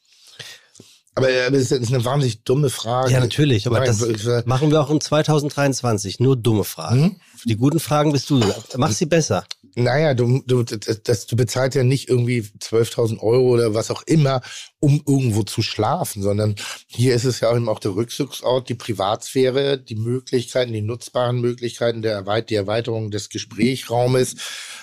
[1.14, 3.12] Aber äh, das ist eine wahnsinnig dumme Frage.
[3.12, 6.20] Ja, natürlich, aber Nein, das machen wir auch in 2023.
[6.20, 7.02] Nur dumme Fragen.
[7.02, 7.16] Hm?
[7.44, 8.40] Die guten Fragen bist du.
[8.76, 9.44] Mach sie besser.
[9.76, 14.40] Naja, du, du, das, du bezahlst ja nicht irgendwie 12.000 Euro oder was auch immer,
[14.80, 16.56] um irgendwo zu schlafen, sondern
[16.86, 22.02] hier ist es ja eben auch der Rückzugsort, die Privatsphäre, die Möglichkeiten, die nutzbaren Möglichkeiten,
[22.02, 24.36] der Erweit die Erweiterung des Gesprächsraumes.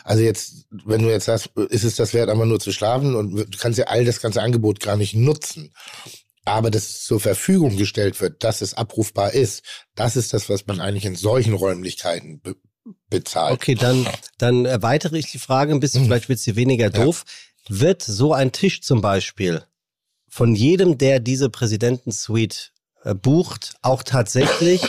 [0.04, 3.36] Also jetzt, wenn du jetzt sagst, ist es das wert, einfach nur zu schlafen und
[3.36, 5.74] du kannst ja all das ganze Angebot gar nicht nutzen.
[6.48, 9.64] Aber dass es zur Verfügung gestellt wird, dass es abrufbar ist,
[9.96, 12.56] das ist das, was man eigentlich in solchen Räumlichkeiten be
[13.10, 13.54] bezahlt.
[13.54, 16.06] Okay, dann, dann erweitere ich die Frage ein bisschen, mhm.
[16.06, 17.26] vielleicht wird sie weniger doof.
[17.68, 17.82] Ja.
[17.82, 19.62] Wird so ein Tisch zum Beispiel
[20.30, 22.70] von jedem, der diese Präsidentensuite
[23.04, 24.82] äh, bucht, auch tatsächlich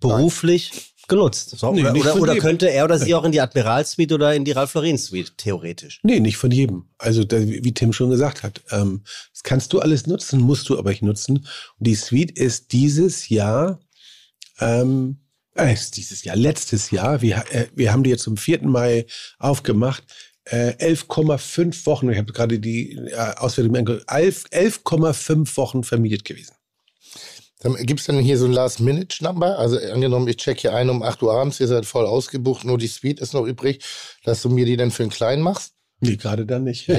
[0.00, 1.50] beruflich genutzt?
[1.58, 4.44] So, nee, oder, oder, oder könnte er oder sie auch in die Admiralsuite oder in
[4.44, 6.00] die Ralph Lauren Suite, theoretisch?
[6.02, 6.86] Nee, nicht von jedem.
[6.98, 9.02] Also da, wie Tim schon gesagt hat, ähm,
[9.32, 11.38] das kannst du alles nutzen, musst du aber nicht nutzen.
[11.38, 11.46] Und
[11.78, 13.80] die Suite ist dieses Jahr
[14.60, 15.18] ähm,
[15.54, 18.62] äh, dieses Jahr, letztes Jahr, wir, äh, wir haben die jetzt zum 4.
[18.62, 19.06] Mai
[19.38, 20.04] aufgemacht,
[20.46, 26.54] äh, 11,5 Wochen, ich habe gerade die äh, Auswertung angeguckt, 11,5 Wochen vermietet gewesen.
[27.80, 29.58] Gibt es dann hier so ein Last-Minute-Number?
[29.58, 32.76] Also angenommen, ich check hier ein um 8 Uhr abends, ihr seid voll ausgebucht, nur
[32.76, 33.82] die Suite ist noch übrig,
[34.24, 35.72] dass du mir die dann für einen kleinen machst?
[36.00, 36.88] Nee, gerade dann nicht.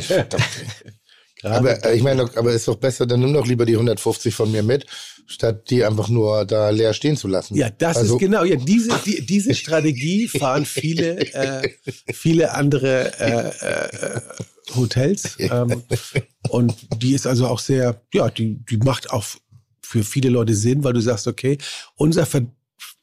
[1.43, 4.51] Aber äh, ich meine, aber ist doch besser, dann nimm doch lieber die 150 von
[4.51, 4.85] mir mit,
[5.27, 7.55] statt die einfach nur da leer stehen zu lassen.
[7.55, 11.69] Ja, das also, ist genau, ja, diese, die, diese Strategie fahren viele, äh,
[12.13, 14.21] viele andere äh, äh,
[14.75, 15.37] Hotels.
[15.45, 15.83] Ähm,
[16.49, 19.25] und die ist also auch sehr, ja, die, die macht auch
[19.95, 21.57] für viele Leute Sinn, weil du sagst, okay,
[21.95, 22.47] unser Ver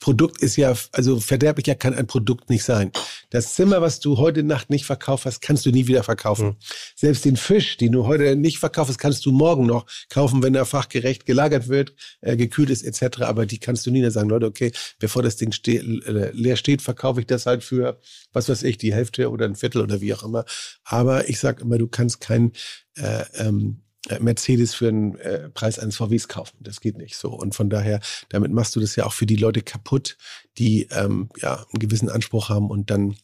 [0.01, 2.91] Produkt ist ja, also verderblicher kann ein Produkt nicht sein.
[3.31, 6.47] Das Zimmer, was du heute Nacht nicht verkauft hast, kannst du nie wieder verkaufen.
[6.47, 6.57] Mhm.
[6.95, 10.67] Selbst den Fisch, den du heute nicht verkaufst, kannst du morgen noch kaufen, wenn er
[10.67, 13.23] fachgerecht gelagert wird, äh, gekühlt ist etc.
[13.23, 16.83] Aber die kannst du nie sagen, Leute, okay, bevor das Ding ste äh, leer steht,
[16.83, 17.99] verkaufe ich das halt für,
[18.33, 20.45] was weiß ich, die Hälfte oder ein Viertel oder wie auch immer.
[20.85, 22.53] Aber ich sage immer, du kannst kein
[22.97, 26.57] äh, ähm, äh, Mercedes für den äh, Preis eines VWs kaufen.
[26.61, 27.31] Das geht nicht so.
[27.31, 28.01] Und von daher,
[28.31, 30.17] damit machst du das ja auch für die Leute kaputt,
[30.59, 33.17] die ähm, ja einen gewissen Anspruch haben und dann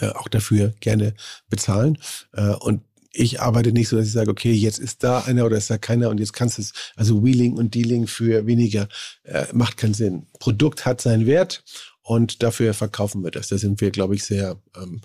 [0.00, 1.14] äh, auch dafür gerne
[1.48, 1.98] bezahlen.
[2.32, 2.82] Äh, und
[3.12, 5.78] ich arbeite nicht so, dass ich sage, okay, jetzt ist da einer oder ist da
[5.78, 8.88] keiner und jetzt kannst du es, also Wheeling und Dealing für weniger
[9.22, 10.26] äh, macht keinen Sinn.
[10.38, 11.64] Produkt hat seinen Wert
[12.02, 13.48] und dafür verkaufen wir das.
[13.48, 15.00] Da sind wir, glaube ich, sehr ähm,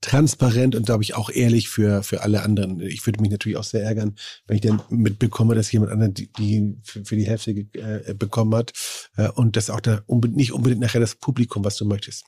[0.00, 2.80] transparent und glaube ich auch ehrlich für, für alle anderen.
[2.80, 4.16] Ich würde mich natürlich auch sehr ärgern,
[4.46, 8.54] wenn ich dann mitbekomme, dass jemand anderen die, die für, für, die Hälfte äh, bekommen
[8.54, 8.72] hat
[9.16, 12.24] äh, und das auch da unbedingt, nicht unbedingt nachher das Publikum, was du möchtest.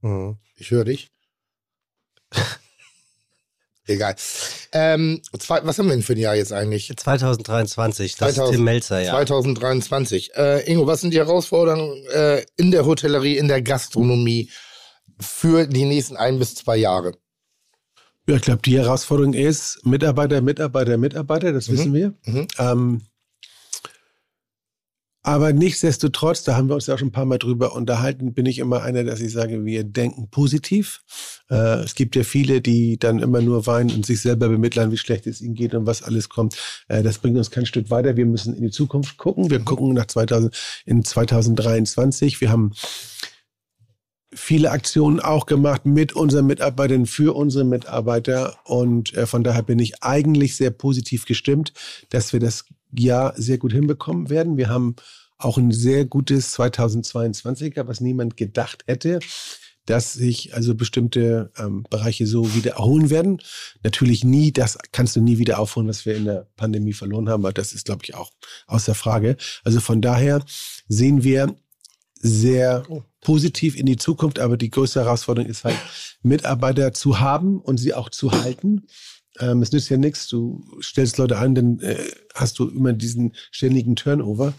[0.00, 0.38] Mhm.
[0.56, 1.10] Ich höre dich.
[3.88, 4.16] Egal.
[4.72, 6.92] Ähm, zwei, was haben wir denn für ein Jahr jetzt eigentlich?
[6.94, 9.12] 2023, das 2000, ist Tim Melzer, ja.
[9.12, 10.34] 2023.
[10.36, 14.50] Äh, Ingo, was sind die Herausforderungen äh, in der Hotellerie, in der Gastronomie?
[15.20, 17.12] Für die nächsten ein bis zwei Jahre?
[18.28, 21.72] Ja, ich glaube, die Herausforderung ist Mitarbeiter, Mitarbeiter, Mitarbeiter, das mhm.
[21.72, 22.14] wissen wir.
[22.26, 22.46] Mhm.
[22.58, 23.02] Ähm,
[25.28, 28.46] aber nichtsdestotrotz, da haben wir uns ja auch schon ein paar Mal drüber unterhalten, bin
[28.46, 31.02] ich immer einer, dass ich sage, wir denken positiv.
[31.50, 34.96] Äh, es gibt ja viele, die dann immer nur weinen und sich selber bemitleiden, wie
[34.96, 36.56] schlecht es ihnen geht und was alles kommt.
[36.88, 38.16] Äh, das bringt uns kein Stück weiter.
[38.16, 39.50] Wir müssen in die Zukunft gucken.
[39.50, 40.56] Wir gucken nach 2000,
[40.86, 42.40] in 2023.
[42.40, 42.72] Wir haben
[44.34, 48.58] viele Aktionen auch gemacht mit unseren Mitarbeitern, für unsere Mitarbeiter.
[48.64, 51.72] Und äh, von daher bin ich eigentlich sehr positiv gestimmt,
[52.10, 52.64] dass wir das
[52.96, 54.56] Jahr sehr gut hinbekommen werden.
[54.56, 54.96] Wir haben
[55.38, 59.20] auch ein sehr gutes 2022er, was niemand gedacht hätte,
[59.86, 63.40] dass sich also bestimmte ähm, Bereiche so wieder erholen werden.
[63.82, 67.44] Natürlich nie, das kannst du nie wieder aufholen, was wir in der Pandemie verloren haben,
[67.44, 68.30] aber das ist, glaube ich, auch
[68.66, 69.36] außer Frage.
[69.64, 70.44] Also von daher
[70.88, 71.54] sehen wir
[72.20, 73.02] sehr oh.
[73.28, 75.76] Positiv in die Zukunft, aber die größte Herausforderung ist halt,
[76.22, 78.86] Mitarbeiter zu haben und sie auch zu halten.
[79.38, 82.02] Ähm, es nützt ja nichts, du stellst Leute an, dann äh,
[82.34, 84.54] hast du immer diesen ständigen Turnover.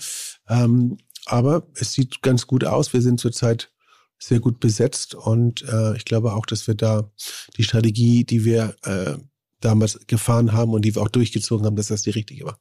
[0.47, 2.93] Ähm, aber es sieht ganz gut aus.
[2.93, 3.71] Wir sind zurzeit
[4.19, 7.09] sehr gut besetzt und äh, ich glaube auch, dass wir da
[7.57, 9.17] die Strategie, die wir äh,
[9.61, 12.57] damals gefahren haben und die wir auch durchgezogen haben, dass das die richtige war.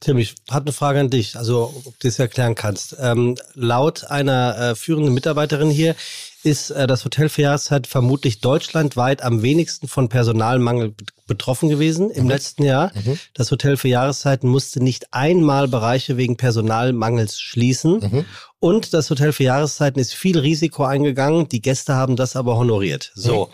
[0.00, 2.96] Tim, ich habe eine Frage an dich, also ob du das erklären kannst.
[2.98, 5.94] Ähm, laut einer äh, führenden Mitarbeiterin hier
[6.42, 10.94] ist äh, das Hotel für Jahreszeit vermutlich deutschlandweit am wenigsten von Personalmangel
[11.26, 12.30] betroffen gewesen im mhm.
[12.30, 12.92] letzten Jahr.
[12.94, 13.18] Mhm.
[13.34, 18.00] Das Hotel für Jahreszeiten musste nicht einmal Bereiche wegen Personalmangels schließen.
[18.00, 18.24] Mhm.
[18.58, 21.48] Und das Hotel für Jahreszeiten ist viel Risiko eingegangen.
[21.48, 23.12] Die Gäste haben das aber honoriert.
[23.14, 23.50] So.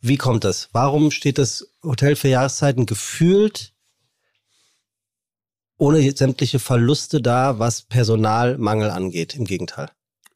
[0.00, 0.68] Wie kommt das?
[0.72, 3.74] Warum steht das Hotel für Jahreszeiten gefühlt
[5.76, 9.34] ohne sämtliche Verluste da, was Personalmangel angeht?
[9.34, 9.90] Im Gegenteil.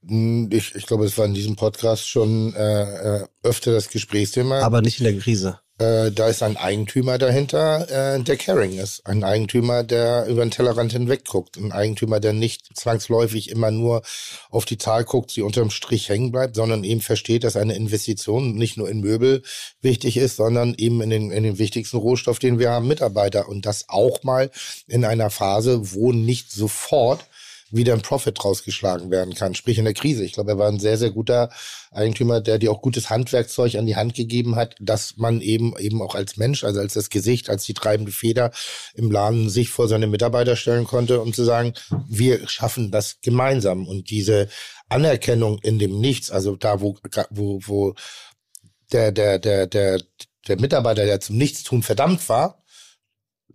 [0.06, 4.60] Hm, ich, ich glaube, es war in diesem Podcast schon äh, äh öfter das Gesprächsthema.
[4.60, 5.60] Aber nicht in der Krise.
[5.78, 9.04] Äh, da ist ein Eigentümer dahinter, äh, der caring ist.
[9.06, 11.56] Ein Eigentümer, der über den Tellerrand hinweg guckt.
[11.56, 14.02] Ein Eigentümer, der nicht zwangsläufig immer nur
[14.50, 18.54] auf die Zahl guckt, sie unterm Strich hängen bleibt, sondern eben versteht, dass eine Investition
[18.54, 19.42] nicht nur in Möbel
[19.80, 23.48] wichtig ist, sondern eben in den, in den wichtigsten Rohstoff, den wir haben, Mitarbeiter.
[23.48, 24.52] Und das auch mal
[24.86, 27.26] in einer Phase, wo nicht sofort
[27.70, 30.24] wieder ein Profit rausgeschlagen werden kann, sprich in der Krise.
[30.24, 31.50] Ich glaube, er war ein sehr, sehr guter
[31.90, 36.02] Eigentümer, der dir auch gutes Handwerkzeug an die Hand gegeben hat, dass man eben eben
[36.02, 38.50] auch als Mensch, also als das Gesicht, als die treibende Feder
[38.94, 41.74] im Laden sich vor seine Mitarbeiter stellen konnte, um zu sagen,
[42.08, 43.86] wir schaffen das gemeinsam.
[43.86, 44.48] Und diese
[44.88, 46.96] Anerkennung in dem Nichts, also da, wo,
[47.30, 47.94] wo, wo
[48.92, 50.00] der, der, der, der,
[50.46, 52.63] der Mitarbeiter, der zum Nichtstun verdammt war,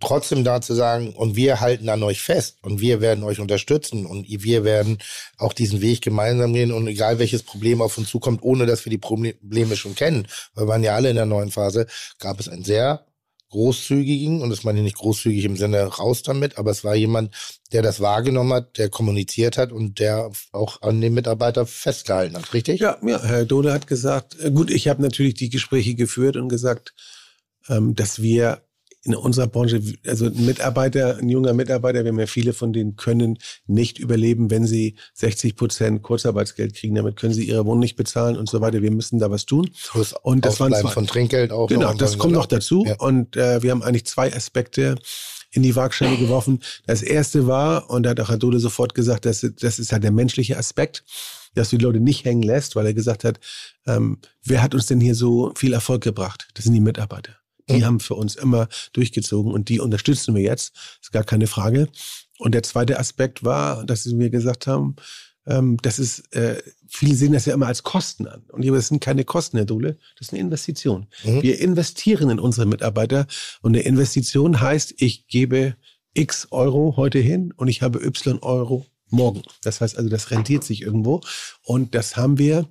[0.00, 4.06] trotzdem da zu sagen, und wir halten an euch fest und wir werden euch unterstützen
[4.06, 4.98] und wir werden
[5.38, 8.90] auch diesen Weg gemeinsam gehen und egal welches Problem auf uns zukommt, ohne dass wir
[8.90, 11.86] die Probleme schon kennen, weil wir waren ja alle in der neuen Phase,
[12.18, 13.06] gab es einen sehr
[13.50, 17.34] großzügigen, und das meine ich nicht großzügig im Sinne raus damit, aber es war jemand,
[17.72, 22.54] der das wahrgenommen hat, der kommuniziert hat und der auch an den Mitarbeiter festgehalten hat,
[22.54, 22.80] richtig?
[22.80, 26.48] Ja, ja Herr Dole hat gesagt, äh, gut, ich habe natürlich die Gespräche geführt und
[26.48, 26.94] gesagt,
[27.68, 28.62] ähm, dass wir
[29.04, 32.96] in unserer Branche, also ein Mitarbeiter, ein junger Mitarbeiter, wir haben ja viele von denen
[32.96, 36.94] können nicht überleben, wenn sie 60 Prozent Kurzarbeitsgeld kriegen.
[36.94, 38.82] Damit können sie ihre Wohnung nicht bezahlen und so weiter.
[38.82, 39.70] Wir müssen da was tun.
[39.90, 41.68] Plus und das waren zwei, von Trinkgeld auch.
[41.68, 42.84] Genau, das kommt noch dazu.
[42.86, 42.96] Ja.
[42.96, 44.96] Und äh, wir haben eigentlich zwei Aspekte
[45.52, 46.60] in die Waagschale geworfen.
[46.86, 50.04] Das erste war, und da hat auch Herr Dole sofort gesagt, das, das ist halt
[50.04, 51.04] der menschliche Aspekt,
[51.54, 53.40] dass du die Leute nicht hängen lässt, weil er gesagt hat,
[53.86, 56.48] ähm, wer hat uns denn hier so viel Erfolg gebracht?
[56.54, 57.39] Das sind die Mitarbeiter.
[57.76, 60.74] Die haben für uns immer durchgezogen und die unterstützen wir jetzt.
[61.00, 61.88] Ist gar keine Frage.
[62.38, 64.96] Und der zweite Aspekt war, dass sie mir gesagt haben,
[65.46, 68.44] ähm, das ist, äh, viele sehen das ja immer als Kosten an.
[68.48, 71.06] Und das sind keine Kosten, Herr Dole, das ist eine Investition.
[71.24, 71.42] Mhm.
[71.42, 73.26] Wir investieren in unsere Mitarbeiter
[73.62, 75.76] und eine Investition heißt, ich gebe
[76.14, 79.42] X Euro heute hin und ich habe Y Euro morgen.
[79.62, 81.20] Das heißt also, das rentiert sich irgendwo.
[81.64, 82.68] Und das haben wir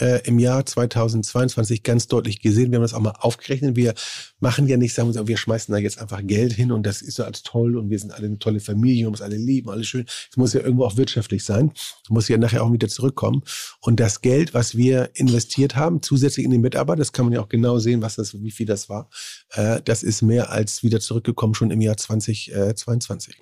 [0.00, 2.70] äh, im Jahr 2022 ganz deutlich gesehen.
[2.70, 3.76] Wir haben das auch mal aufgerechnet.
[3.76, 3.94] Wir
[4.40, 7.16] machen ja nicht, sagen wir, wir schmeißen da jetzt einfach Geld hin und das ist
[7.16, 9.86] so als toll und wir sind alle eine tolle Familie und uns alle lieben, alles
[9.86, 10.06] schön.
[10.30, 11.72] Es muss ja irgendwo auch wirtschaftlich sein.
[12.02, 13.42] Es muss ja nachher auch wieder zurückkommen.
[13.80, 17.40] Und das Geld, was wir investiert haben, zusätzlich in den Mitarbeiter, das kann man ja
[17.40, 19.08] auch genau sehen, was das, wie viel das war.
[19.50, 23.38] Äh, das ist mehr als wieder zurückgekommen schon im Jahr 2022.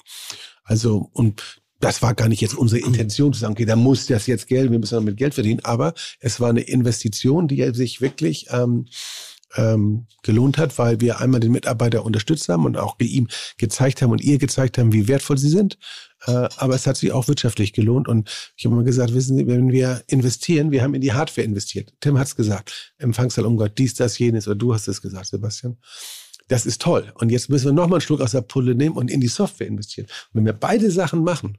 [0.64, 4.26] Also, und das war gar nicht jetzt unsere Intention zu sagen, okay, da muss das
[4.26, 8.46] jetzt Geld, wir müssen damit Geld verdienen, aber es war eine Investition, die sich wirklich
[8.50, 8.86] ähm,
[9.56, 13.28] ähm, gelohnt hat, weil wir einmal den Mitarbeiter unterstützt haben und auch ihm
[13.58, 15.78] gezeigt haben und ihr gezeigt haben, wie wertvoll sie sind.
[16.26, 18.08] Äh, aber es hat sich auch wirtschaftlich gelohnt.
[18.08, 21.44] Und ich habe immer gesagt, wissen Sie, wenn wir investieren, wir haben in die Hardware
[21.44, 21.92] investiert.
[22.00, 25.76] Tim hat es gesagt, Empfangssaal Umgott, dies, das, jenes, oder du hast es gesagt, Sebastian.
[26.48, 27.12] Das ist toll.
[27.16, 29.66] Und jetzt müssen wir nochmal einen Schluck aus der Pulle nehmen und in die Software
[29.66, 30.06] investieren.
[30.06, 31.58] Und wenn wir beide Sachen machen,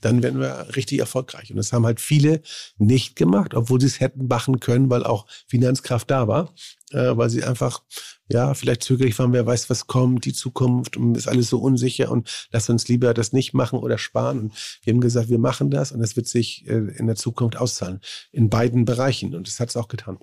[0.00, 1.50] dann werden wir richtig erfolgreich.
[1.50, 2.42] Und das haben halt viele
[2.78, 6.54] nicht gemacht, obwohl sie es hätten machen können, weil auch Finanzkraft da war,
[6.90, 7.82] äh, weil sie einfach,
[8.28, 12.10] ja, vielleicht zögerlich waren, wer weiß, was kommt, die Zukunft und ist alles so unsicher
[12.10, 14.40] und lass uns lieber das nicht machen oder sparen.
[14.40, 17.56] Und wir haben gesagt, wir machen das und das wird sich äh, in der Zukunft
[17.56, 18.00] auszahlen.
[18.32, 19.34] In beiden Bereichen.
[19.34, 20.18] Und das hat es auch getan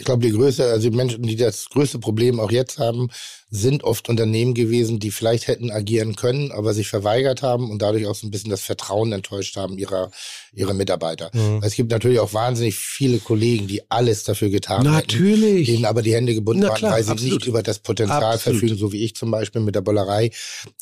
[0.00, 3.10] ich glaube, die größte, also die Menschen, die das größte Problem auch jetzt haben,
[3.50, 8.06] sind oft Unternehmen gewesen, die vielleicht hätten agieren können, aber sich verweigert haben und dadurch
[8.06, 10.10] auch so ein bisschen das Vertrauen enttäuscht haben ihrer,
[10.54, 11.30] ihrer Mitarbeiter.
[11.34, 11.60] Mhm.
[11.62, 14.94] Es gibt natürlich auch wahnsinnig viele Kollegen, die alles dafür getan haben.
[14.94, 15.68] Natürlich.
[15.68, 17.34] Hätten, denen aber die Hände gebunden waren, weil sie absolut.
[17.34, 18.60] nicht über das Potenzial absolut.
[18.60, 20.30] verfügen, so wie ich zum Beispiel mit der Bollerei.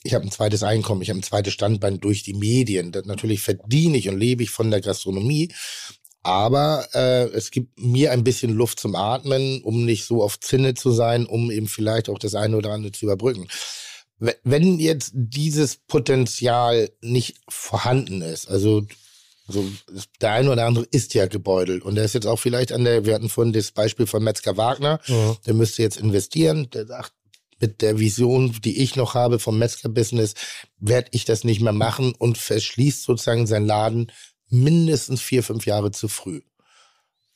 [0.05, 2.93] Ich habe ein zweites Einkommen, ich habe ein zweites Standbein durch die Medien.
[2.93, 5.49] Das natürlich verdiene ich und lebe ich von der Gastronomie.
[6.29, 10.75] Aber äh, es gibt mir ein bisschen Luft zum Atmen, um nicht so auf Zinne
[10.75, 13.49] zu sein, um eben vielleicht auch das eine oder andere zu überbrücken.
[14.45, 18.85] Wenn jetzt dieses Potenzial nicht vorhanden ist, also
[19.47, 19.65] so,
[20.21, 23.07] der eine oder andere ist ja gebeutelt und der ist jetzt auch vielleicht an der,
[23.07, 25.35] wir hatten vorhin das Beispiel von Metzger Wagner, ja.
[25.47, 27.15] der müsste jetzt investieren, der sagt,
[27.59, 30.35] mit der Vision, die ich noch habe vom Metzger-Business,
[30.79, 34.13] werde ich das nicht mehr machen und verschließt sozusagen seinen Laden
[34.51, 36.43] mindestens vier, fünf Jahre zu früh.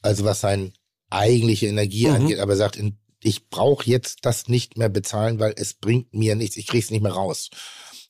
[0.00, 0.72] Also was seine
[1.10, 2.14] eigentliche Energie mhm.
[2.14, 2.80] angeht, aber sagt,
[3.22, 6.90] ich brauche jetzt das nicht mehr bezahlen, weil es bringt mir nichts, ich kriege es
[6.90, 7.50] nicht mehr raus.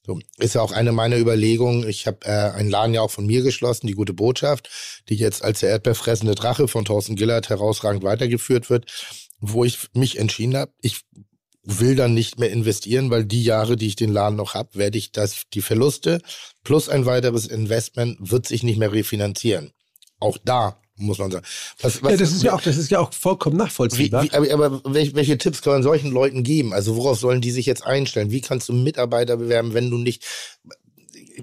[0.05, 1.89] So, ist ja auch eine meiner Überlegungen.
[1.89, 4.69] Ich habe äh, einen Laden ja auch von mir geschlossen, die gute Botschaft,
[5.09, 8.91] die jetzt als der erdbeerfressende Drache von Thorsten Gillard herausragend weitergeführt wird,
[9.39, 11.03] wo ich mich entschieden habe, ich
[11.65, 14.99] will dann nicht mehr investieren, weil die Jahre, die ich den Laden noch habe, werde
[14.99, 16.21] ich das, die Verluste
[16.65, 19.73] plus ein weiteres Investment wird sich nicht mehr refinanzieren.
[20.19, 21.45] Auch da muss man sagen.
[21.81, 24.25] Was, was, ja, das ist ja auch, das ist ja auch vollkommen nachvollziehbar.
[24.25, 26.73] Wie, wie, aber, aber welche, welche, Tipps kann man solchen Leuten geben?
[26.73, 28.31] Also worauf sollen die sich jetzt einstellen?
[28.31, 30.25] Wie kannst du Mitarbeiter bewerben, wenn du nicht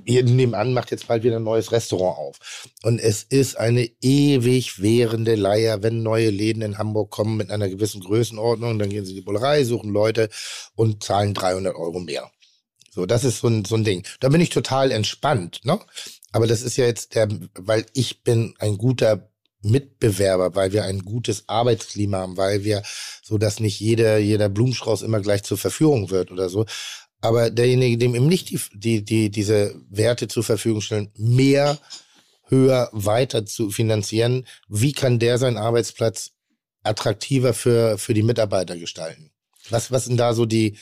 [0.05, 2.39] hier nebenan macht jetzt bald wieder ein neues Restaurant auf.
[2.83, 7.69] Und es ist eine ewig währende Leier, wenn neue Läden in Hamburg kommen mit einer
[7.69, 10.29] gewissen Größenordnung, dann gehen sie in die Bullerei, suchen Leute
[10.75, 12.29] und zahlen 300 Euro mehr.
[12.91, 14.05] So, das ist so ein, so ein Ding.
[14.19, 15.79] Da bin ich total entspannt, ne?
[16.31, 19.29] Aber das ist ja jetzt der, weil ich bin ein guter
[19.61, 22.81] Mitbewerber, weil wir ein gutes Arbeitsklima haben, weil wir
[23.21, 26.65] so, dass nicht jeder, jeder Blumenstrauß immer gleich zur Verfügung wird oder so.
[27.21, 31.77] Aber derjenige, dem eben nicht die, die, die, diese Werte zur Verfügung stellen, mehr,
[32.47, 36.31] höher, weiter zu finanzieren, wie kann der seinen Arbeitsplatz
[36.81, 39.31] attraktiver für, für die Mitarbeiter gestalten?
[39.69, 40.77] Was, was sind da so die,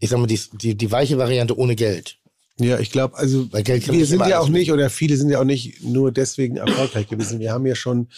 [0.00, 2.18] ich sag mal, die, die, die weiche Variante ohne Geld?
[2.58, 5.82] Ja, ich glaube, also wir sind ja auch nicht, oder viele sind ja auch nicht
[5.82, 7.40] nur deswegen erfolgreich gewesen.
[7.40, 8.08] Wir haben ja schon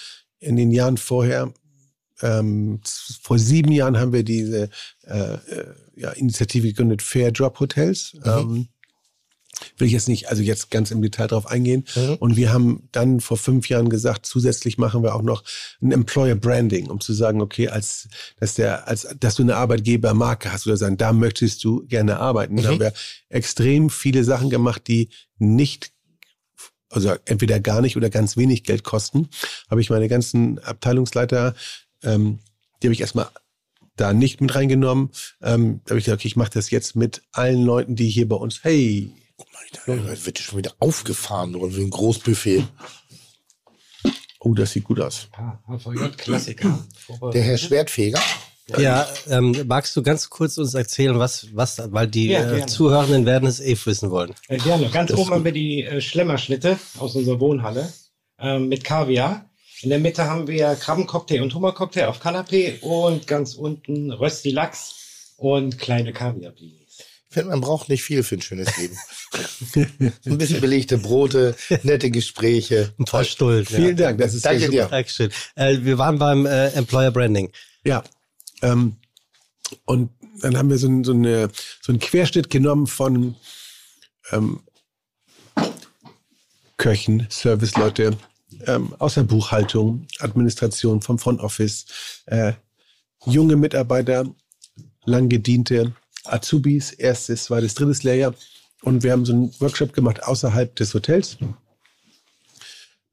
[0.40, 1.52] in den Jahren vorher
[2.22, 2.80] ähm,
[3.20, 4.70] vor sieben Jahren haben wir diese
[5.04, 8.14] äh, äh, ja, Initiative gegründet, Fair Job Hotels.
[8.14, 8.22] Mhm.
[8.24, 8.68] Ähm,
[9.76, 11.84] will ich jetzt nicht, also jetzt ganz im Detail drauf eingehen.
[11.94, 12.16] Mhm.
[12.16, 15.44] Und wir haben dann vor fünf Jahren gesagt, zusätzlich machen wir auch noch
[15.80, 18.08] ein Employer Branding, um zu sagen, okay, als,
[18.40, 22.54] dass der, als, dass du eine Arbeitgebermarke hast oder sagen, da möchtest du gerne arbeiten.
[22.54, 22.62] Mhm.
[22.62, 22.92] Da haben wir
[23.28, 25.92] extrem viele Sachen gemacht, die nicht
[26.88, 29.28] also entweder gar nicht oder ganz wenig Geld kosten,
[29.70, 31.54] habe ich meine ganzen Abteilungsleiter
[32.02, 32.38] ähm,
[32.82, 33.28] die habe ich erstmal
[33.96, 35.10] da nicht mit reingenommen.
[35.42, 38.28] Ähm, da habe ich gesagt, okay, ich mache das jetzt mit allen Leuten, die hier
[38.28, 39.12] bei uns, hey.
[39.36, 42.64] Guck mal, da wird schon wieder aufgefahren oder wie ein Großbuffet.
[44.40, 45.28] Oh, das sieht gut aus.
[46.16, 46.84] Klassiker.
[47.32, 48.20] Der Herr Schwertfeger.
[48.78, 52.66] Ja, ähm, magst du ganz kurz uns erzählen, was, was, weil die Ja, äh.
[52.66, 54.34] Zuhörenden werden es eh wissen wollen.
[54.48, 54.88] Äh, gerne.
[54.88, 57.92] Ganz Das oben haben wir die äh, Schlemmerschnitte aus unserer Wohnhalle
[58.38, 59.50] ähm, mit Kaviar.
[59.82, 65.34] In der Mitte haben wir Krabbencocktail und Hummercocktail auf Kanapé und ganz unten Rösti Lachs
[65.36, 66.98] und kleine Kaviar-Blinis.
[67.28, 68.96] Ich finde, man braucht nicht viel für ein schönes Leben.
[70.24, 72.94] ein bisschen belegte Brote, nette Gespräche.
[72.96, 73.66] Ein paar Stullen.
[73.66, 74.86] Vielen Dank, das ist Danke dir.
[74.86, 75.32] Dankeschön.
[75.56, 77.50] Äh, wir waren beim äh, Employer Branding.
[77.84, 78.04] Ja.
[78.60, 78.98] Ähm,
[79.84, 80.10] und
[80.42, 81.48] dann haben wir so, ein, so, eine,
[81.80, 83.34] so einen Querschnitt genommen von
[84.30, 84.60] ähm,
[86.76, 88.16] Köchen, Serviceleute,
[88.66, 91.86] ähm, aus der Buchhaltung, Administration, vom Front Office,
[92.26, 92.52] äh,
[93.26, 94.26] junge Mitarbeiter,
[95.04, 95.92] lang gediente
[96.24, 98.34] Azubis, erstes, zweites, drittes Lehrjahr.
[98.82, 101.38] Und wir haben so einen Workshop gemacht außerhalb des Hotels.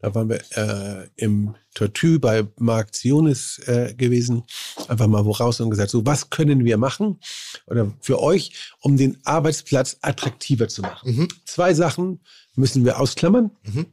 [0.01, 4.43] Da waren wir äh, im Tortue bei Marc Zionis äh, gewesen.
[4.87, 7.19] Einfach mal wo raus und gesagt, so was können wir machen
[7.67, 11.15] oder für euch, um den Arbeitsplatz attraktiver zu machen.
[11.15, 11.27] Mhm.
[11.45, 12.21] Zwei Sachen
[12.55, 13.51] müssen wir ausklammern.
[13.63, 13.87] Mhm.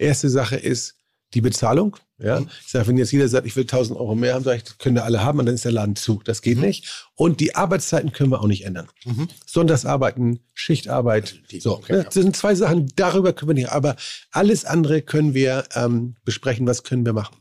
[0.00, 0.96] Erste Sache ist
[1.34, 1.96] die Bezahlung.
[2.18, 4.64] Ja, ich sage, wenn jetzt jeder sagt, ich will 1000 Euro mehr haben, sage ich,
[4.64, 6.20] das können wir alle haben und dann ist der Laden zu.
[6.24, 7.08] Das geht nicht.
[7.14, 8.88] Und die Arbeitszeiten können wir auch nicht ändern.
[9.06, 9.28] Mhm.
[9.46, 11.40] Sonntagsarbeiten, Schichtarbeit.
[11.50, 12.04] Die- so, ne?
[12.04, 13.70] Das sind zwei Sachen, darüber können wir nicht.
[13.70, 13.96] Aber
[14.32, 17.36] alles andere können wir ähm, besprechen, was können wir machen.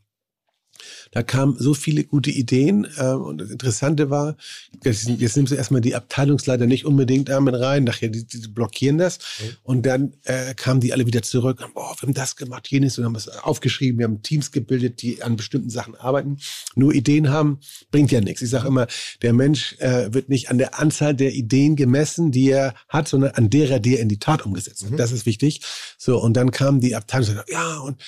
[1.11, 2.87] Da kamen so viele gute Ideen.
[2.97, 4.35] Ähm, und das Interessante war,
[4.83, 8.97] jetzt, jetzt nimmst du erstmal die Abteilungsleiter nicht unbedingt damit rein, nachher die, die blockieren
[8.97, 9.19] das.
[9.63, 11.61] Und dann äh, kamen die alle wieder zurück.
[11.61, 13.99] Und, Boah, wir haben das gemacht, jenes, und haben es aufgeschrieben.
[13.99, 16.37] Wir haben Teams gebildet, die an bestimmten Sachen arbeiten.
[16.75, 17.59] Nur Ideen haben,
[17.91, 18.41] bringt ja nichts.
[18.41, 18.87] Ich sage immer,
[19.21, 23.31] der Mensch äh, wird nicht an der Anzahl der Ideen gemessen, die er hat, sondern
[23.31, 24.99] an derer, die er in die Tat umgesetzt hat.
[24.99, 25.61] Das ist wichtig.
[25.97, 28.01] So, und dann kam die Abteilung und sagte, ja, und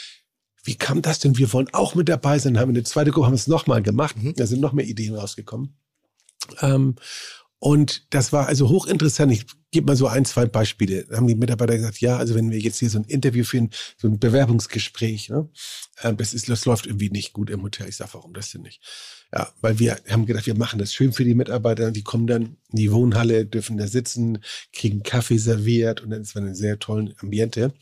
[0.64, 1.38] wie kam das denn?
[1.38, 2.60] Wir wollen auch mit dabei sein.
[2.60, 4.16] Haben wir eine zweite Gruppe, haben es nochmal gemacht.
[4.36, 5.76] Da sind noch mehr Ideen rausgekommen.
[6.62, 6.96] Ähm,
[7.64, 9.32] und das war also hochinteressant.
[9.32, 11.06] Ich gebe mal so ein, zwei Beispiele.
[11.06, 13.70] Da haben die Mitarbeiter gesagt, ja, also wenn wir jetzt hier so ein Interview führen,
[13.98, 15.48] so ein Bewerbungsgespräch, ne,
[16.02, 17.88] äh, das, ist, das läuft irgendwie nicht gut im Hotel.
[17.88, 18.82] Ich sage, warum das denn nicht?
[19.32, 21.92] Ja, weil wir haben gedacht, wir machen das schön für die Mitarbeiter.
[21.92, 24.40] Die kommen dann in die Wohnhalle, dürfen da sitzen,
[24.74, 27.74] kriegen Kaffee serviert und dann ist man in einem sehr tollen Ambiente.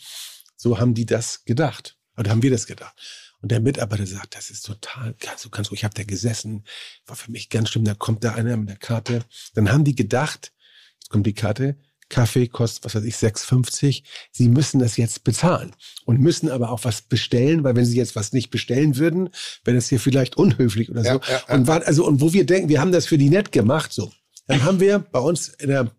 [0.58, 1.99] So haben die das gedacht.
[2.20, 2.96] Oder haben wir das gedacht?
[3.42, 6.66] Und der Mitarbeiter sagt, das ist total, ganz, du kannst, ich habe da gesessen,
[7.06, 9.24] war für mich ganz schlimm, da kommt da einer mit der Karte.
[9.54, 10.52] Dann haben die gedacht,
[11.00, 11.78] jetzt kommt die Karte,
[12.10, 14.04] Kaffee kostet, was weiß ich, 6,50.
[14.32, 18.16] Sie müssen das jetzt bezahlen und müssen aber auch was bestellen, weil wenn sie jetzt
[18.16, 19.30] was nicht bestellen würden,
[19.64, 21.10] wäre das hier vielleicht unhöflich oder so.
[21.10, 21.56] Ja, ja, ja.
[21.56, 24.12] Und war, also, und wo wir denken, wir haben das für die nett gemacht, so.
[24.48, 25.92] Dann haben wir bei uns in der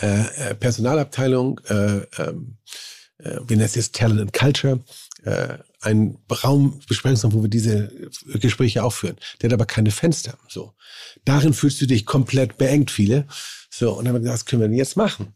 [0.00, 2.58] äh, äh, Personalabteilung, äh, ähm,
[3.22, 4.80] äh, wir nennen es jetzt Talent and Culture,
[5.24, 7.92] äh, ein Raum, Besprechungsraum, wo wir diese
[8.34, 9.16] Gespräche auch führen.
[9.40, 10.38] Der hat aber keine Fenster.
[10.48, 10.74] So.
[11.24, 13.26] Darin fühlst du dich komplett beengt, viele.
[13.70, 15.34] So, und dann haben wir gesagt, was können wir denn jetzt machen?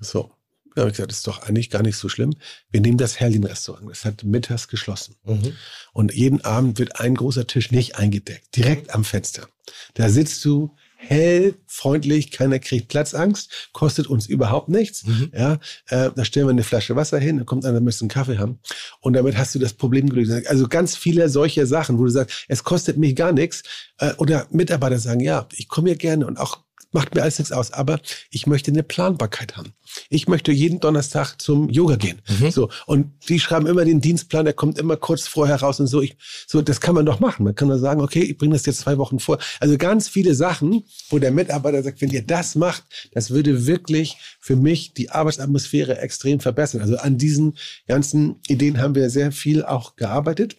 [0.00, 0.30] So.
[0.74, 2.34] Dann habe ich gesagt, das ist doch eigentlich gar nicht so schlimm.
[2.70, 3.90] Wir nehmen das Herlin-Restaurant.
[3.90, 5.16] Das hat mittags geschlossen.
[5.24, 5.52] Mhm.
[5.92, 9.48] Und jeden Abend wird ein großer Tisch nicht eingedeckt, direkt am Fenster.
[9.94, 10.74] Da sitzt du
[11.08, 15.04] hell, freundlich, keiner kriegt Platzangst, kostet uns überhaupt nichts.
[15.04, 15.32] Mhm.
[15.34, 15.52] Ja,
[15.88, 18.60] äh, da stellen wir eine Flasche Wasser hin, dann kommt einer, möchte einen Kaffee haben.
[19.00, 20.46] Und damit hast du das Problem gelöst.
[20.46, 23.62] Also ganz viele solche Sachen, wo du sagst, es kostet mich gar nichts.
[23.98, 26.61] Äh, oder Mitarbeiter sagen, ja, ich komme hier gerne und auch
[26.92, 29.72] macht mir alles nichts aus, aber ich möchte eine Planbarkeit haben.
[30.08, 32.20] Ich möchte jeden Donnerstag zum Yoga gehen.
[32.50, 36.00] So und die schreiben immer den Dienstplan, der kommt immer kurz vorher raus und so.
[36.00, 36.16] Ich,
[36.46, 37.44] so das kann man doch machen.
[37.44, 39.38] Man kann doch sagen, okay, ich bringe das jetzt zwei Wochen vor.
[39.60, 44.16] Also ganz viele Sachen, wo der Mitarbeiter sagt, wenn ihr das macht, das würde wirklich
[44.40, 46.80] für mich die Arbeitsatmosphäre extrem verbessern.
[46.80, 50.56] Also an diesen ganzen Ideen haben wir sehr viel auch gearbeitet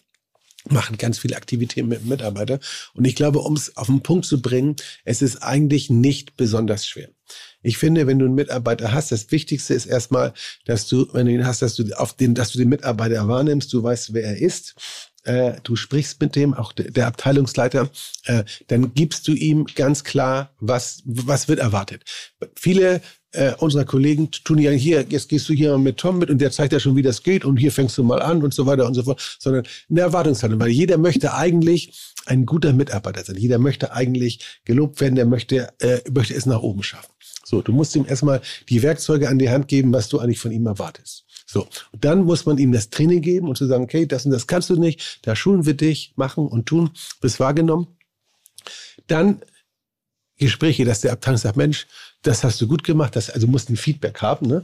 [0.70, 2.60] machen ganz viele Aktivitäten mit Mitarbeitern.
[2.94, 6.86] Und ich glaube, um es auf den Punkt zu bringen, es ist eigentlich nicht besonders
[6.88, 7.10] schwer.
[7.62, 10.34] Ich finde, wenn du einen Mitarbeiter hast, das Wichtigste ist erstmal,
[10.66, 13.72] dass du, wenn du ihn hast, dass du auf den, dass du den Mitarbeiter wahrnimmst,
[13.74, 14.76] du weißt, wer er ist.
[15.24, 17.90] Äh, du sprichst mit dem, auch der, der Abteilungsleiter,
[18.26, 22.04] äh, dann gibst du ihm ganz klar, was, was wird erwartet.
[22.56, 23.02] Viele
[23.34, 26.40] äh, unserer Kollegen tun ja hier, jetzt gehst du hier mal mit Tom mit und
[26.40, 28.66] der zeigt ja schon, wie das geht und hier fängst du mal an und so
[28.66, 33.36] weiter und so fort, sondern eine Erwartungshaltung, weil jeder möchte eigentlich ein guter Mitarbeiter sein.
[33.36, 37.12] Jeder möchte eigentlich gelobt werden, der möchte, äh, möchte es nach oben schaffen.
[37.44, 40.52] So, du musst ihm erstmal die Werkzeuge an die Hand geben, was du eigentlich von
[40.52, 41.26] ihm erwartest.
[41.46, 44.32] So, und dann muss man ihm das Training geben und zu sagen, okay, das und
[44.32, 47.88] das kannst du nicht, da schulen wir dich, machen und tun, bist wahrgenommen.
[49.08, 49.42] Dann
[50.38, 51.88] Gespräche, dass der Abteilung sagt, Mensch,
[52.24, 54.64] das hast du gut gemacht, das, also musst ein Feedback haben, ne?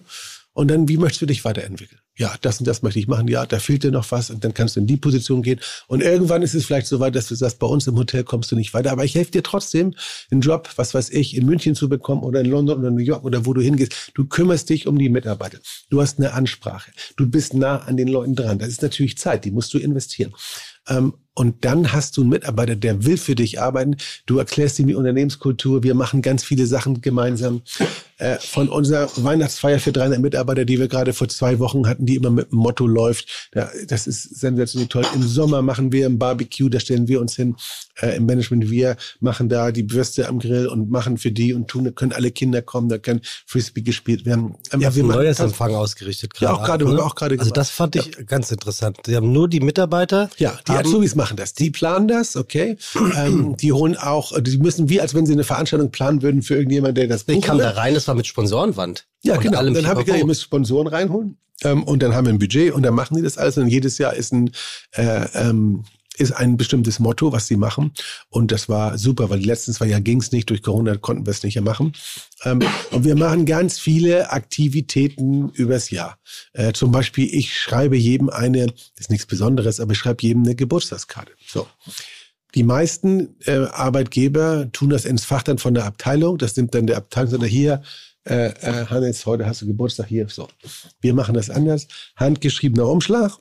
[0.54, 2.02] Und dann, wie möchtest du dich weiterentwickeln?
[2.18, 3.30] Ja, das und das möchte ich machen.
[3.30, 4.30] Ja, da fehlt dir noch was.
[4.30, 5.62] Und dann kannst du in die Position gehen.
[5.88, 8.52] Und irgendwann ist es vielleicht so weit, dass du sagst, bei uns im Hotel kommst
[8.52, 8.92] du nicht weiter.
[8.92, 9.96] Aber ich helfe dir trotzdem,
[10.30, 13.24] einen Job, was weiß ich, in München zu bekommen oder in London oder New York
[13.24, 14.12] oder wo du hingehst.
[14.16, 15.60] Du kümmerst dich um die Mitarbeiter.
[15.90, 16.92] Du hast eine Ansprache.
[17.16, 18.60] Du bist nah an den Leuten dran.
[18.60, 20.34] Das ist natürlich Zeit, die musst du investieren.
[20.90, 23.96] Ähm, und dann hast du einen Mitarbeiter, der will für dich arbeiten.
[24.26, 25.84] Du erklärst ihm die Unternehmenskultur.
[25.84, 27.62] Wir machen ganz viele Sachen gemeinsam.
[28.20, 32.16] Äh, von unserer Weihnachtsfeier für 300 Mitarbeiter, die wir gerade vor zwei Wochen hatten, die
[32.16, 33.50] immer mit dem Motto läuft.
[33.88, 35.06] das ist sensationell toll.
[35.16, 37.56] Im Sommer machen wir ein Barbecue, da stellen wir uns hin
[38.02, 38.70] äh, im Management.
[38.70, 42.32] Wir machen da die Würste am Grill und machen für die und tun, können alle
[42.32, 44.56] Kinder kommen, da kann Frisbee gespielt werden.
[44.74, 46.54] Ähm, ja, wir haben neues Empfang ausgerichtet gerade.
[46.54, 47.02] Ja, auch gerade, ne?
[47.02, 47.40] auch gerade.
[47.40, 48.24] Also das fand ich ja.
[48.24, 48.98] ganz interessant.
[49.06, 50.30] Sie haben nur die Mitarbeiter.
[50.38, 51.54] Ja, die Azubis machen das.
[51.54, 52.76] Die planen das, okay.
[53.16, 56.56] ähm, die holen auch, die müssen wie, als wenn sie eine Veranstaltung planen würden für
[56.56, 59.08] irgendjemand, der das Ich kam da rein, das war mit Sponsorenwand.
[59.24, 59.60] Ja, und genau.
[59.60, 61.38] Und dann habe ich gesagt, ihr müsst Sponsoren reinholen.
[61.64, 63.58] Ähm, und dann haben wir ein Budget und dann machen die das alles.
[63.58, 64.52] Und jedes Jahr ist ein,
[64.92, 65.84] äh, ähm,
[66.18, 67.94] ist ein bestimmtes Motto, was sie machen.
[68.30, 70.50] Und das war super, weil die letzten zwei Jahre ging es nicht.
[70.50, 71.94] Durch Corona konnten wir es nicht mehr machen.
[72.44, 72.60] Ähm,
[72.92, 76.18] und wir machen ganz viele Aktivitäten übers Jahr.
[76.54, 80.44] Äh, zum Beispiel, ich schreibe jedem eine, das ist nichts Besonderes, aber ich schreibe jedem
[80.44, 81.32] eine Geburtstagskarte.
[81.48, 81.68] So.
[82.56, 86.38] Die meisten äh, Arbeitgeber tun das ins Fach dann von der Abteilung.
[86.38, 87.84] Das nimmt dann der Abteilung, sondern hier,
[88.26, 90.28] äh, äh, Hannes, heute hast du Geburtstag hier.
[90.30, 90.48] So.
[91.00, 91.88] Wir machen das anders.
[92.16, 93.38] Handgeschriebener Umschlag,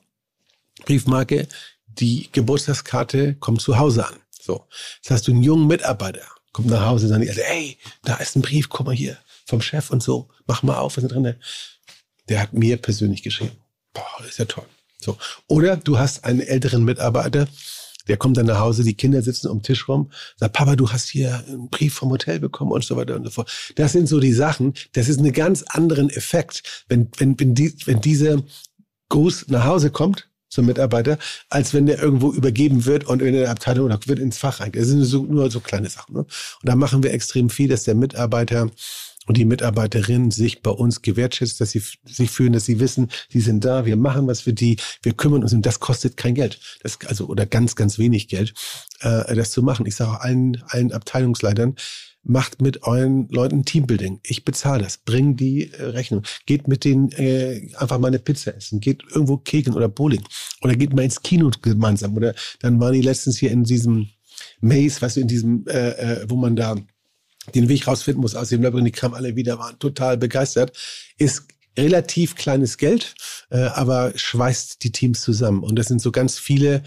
[0.85, 1.47] Briefmarke,
[1.87, 4.15] die Geburtstagskarte kommt zu Hause an.
[4.39, 4.65] So.
[5.03, 8.41] Das heißt, du einen jungen Mitarbeiter, kommt nach Hause, dann sagt, ey, da ist ein
[8.41, 11.35] Brief, guck mal hier, vom Chef und so, mach mal auf, was ist drin?
[12.29, 13.57] Der hat mir persönlich geschrieben.
[13.93, 14.65] Boah, das ist ja toll.
[14.99, 15.17] So.
[15.47, 17.47] Oder du hast einen älteren Mitarbeiter,
[18.09, 20.91] der kommt dann nach Hause, die Kinder sitzen um den Tisch rum, sagt, Papa, du
[20.91, 23.73] hast hier einen Brief vom Hotel bekommen und so weiter und so fort.
[23.75, 27.73] Das sind so die Sachen, das ist einen ganz anderen Effekt, wenn, wenn, wenn, die,
[27.85, 28.43] wenn diese
[29.09, 33.51] Gruß nach Hause kommt zum Mitarbeiter, als wenn der irgendwo übergeben wird und in der
[33.51, 34.71] Abteilung oder wird ins Fach rein.
[34.71, 36.15] Das sind so, nur so kleine Sachen.
[36.15, 36.19] Ne?
[36.21, 36.29] Und
[36.63, 38.69] da machen wir extrem viel, dass der Mitarbeiter
[39.27, 43.41] und die Mitarbeiterin sich bei uns gewertschätzt, dass sie sich fühlen, dass sie wissen, sie
[43.41, 46.59] sind da, wir machen was für die, wir kümmern uns und das kostet kein Geld.
[46.81, 48.53] Das, also, oder ganz, ganz wenig Geld,
[49.01, 49.85] äh, das zu machen.
[49.85, 51.75] Ich sage auch allen, allen Abteilungsleitern,
[52.23, 54.19] macht mit euren Leuten Teambuilding.
[54.23, 54.97] Ich bezahle das.
[54.97, 56.23] Bring die äh, Rechnung.
[56.45, 58.79] Geht mit denen äh, einfach mal eine Pizza essen.
[58.79, 60.23] Geht irgendwo kegeln oder Bowling.
[60.61, 62.15] Oder geht mal ins Kino gemeinsam.
[62.15, 64.09] Oder dann waren die letztens hier in diesem
[64.61, 66.75] Maze, du, in diesem, äh, äh, wo man da
[67.55, 68.87] den Weg rausfinden muss aus dem Labyrinth.
[68.87, 70.77] Die kamen alle wieder, waren total begeistert.
[71.17, 71.47] Ist
[71.77, 73.15] relativ kleines Geld,
[73.49, 75.63] äh, aber schweißt die Teams zusammen.
[75.63, 76.83] Und das sind so ganz viele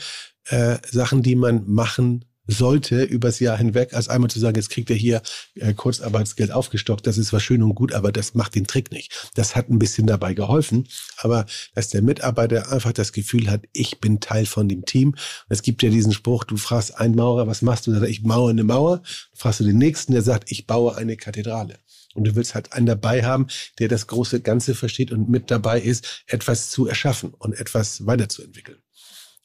[0.46, 4.90] äh, Sachen, die man machen sollte übers Jahr hinweg, als einmal zu sagen, jetzt kriegt
[4.90, 5.22] er hier
[5.55, 9.30] äh, Kurzarbeitsgeld aufgestockt, das ist zwar schön und gut, aber das macht den Trick nicht.
[9.34, 10.88] Das hat ein bisschen dabei geholfen,
[11.18, 15.14] aber dass der Mitarbeiter einfach das Gefühl hat, ich bin Teil von dem Team.
[15.49, 18.03] es gibt ja diesen Spruch, du fragst einen Maurer, was machst du?
[18.05, 18.99] Ich mauere eine Mauer.
[18.99, 21.78] Du fragst du den nächsten, der sagt, ich baue eine Kathedrale.
[22.14, 23.47] Und du willst halt einen dabei haben,
[23.78, 28.81] der das große Ganze versteht und mit dabei ist, etwas zu erschaffen und etwas weiterzuentwickeln.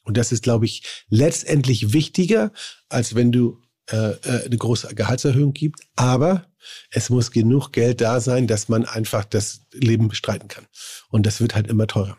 [0.08, 2.50] Und das ist, glaube ich, letztendlich wichtiger,
[2.88, 5.80] als wenn du äh, äh, eine große Gehaltserhöhung gibt.
[5.96, 6.46] Aber
[6.90, 10.66] es muss genug Geld da sein, dass man einfach das Leben bestreiten kann.
[11.10, 12.16] Und das wird halt immer teurer.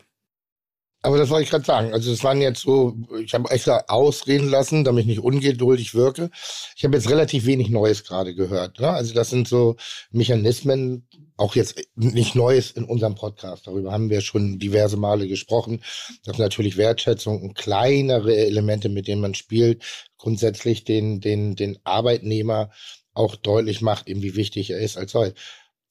[1.02, 1.92] Aber das wollte ich gerade sagen.
[1.94, 2.94] Also es waren jetzt so,
[3.24, 6.30] ich habe extra ausreden lassen, damit ich nicht ungeduldig wirke.
[6.76, 8.80] Ich habe jetzt relativ wenig Neues gerade gehört.
[8.80, 8.90] Ne?
[8.90, 9.76] Also das sind so
[10.10, 11.06] Mechanismen,
[11.38, 13.66] auch jetzt nicht Neues in unserem Podcast.
[13.66, 15.82] Darüber haben wir schon diverse Male gesprochen.
[16.24, 19.82] Das ist natürlich Wertschätzung und kleinere Elemente, mit denen man spielt,
[20.18, 22.70] grundsätzlich den, den, den Arbeitnehmer
[23.14, 25.32] auch deutlich macht, eben wie wichtig er ist als solch.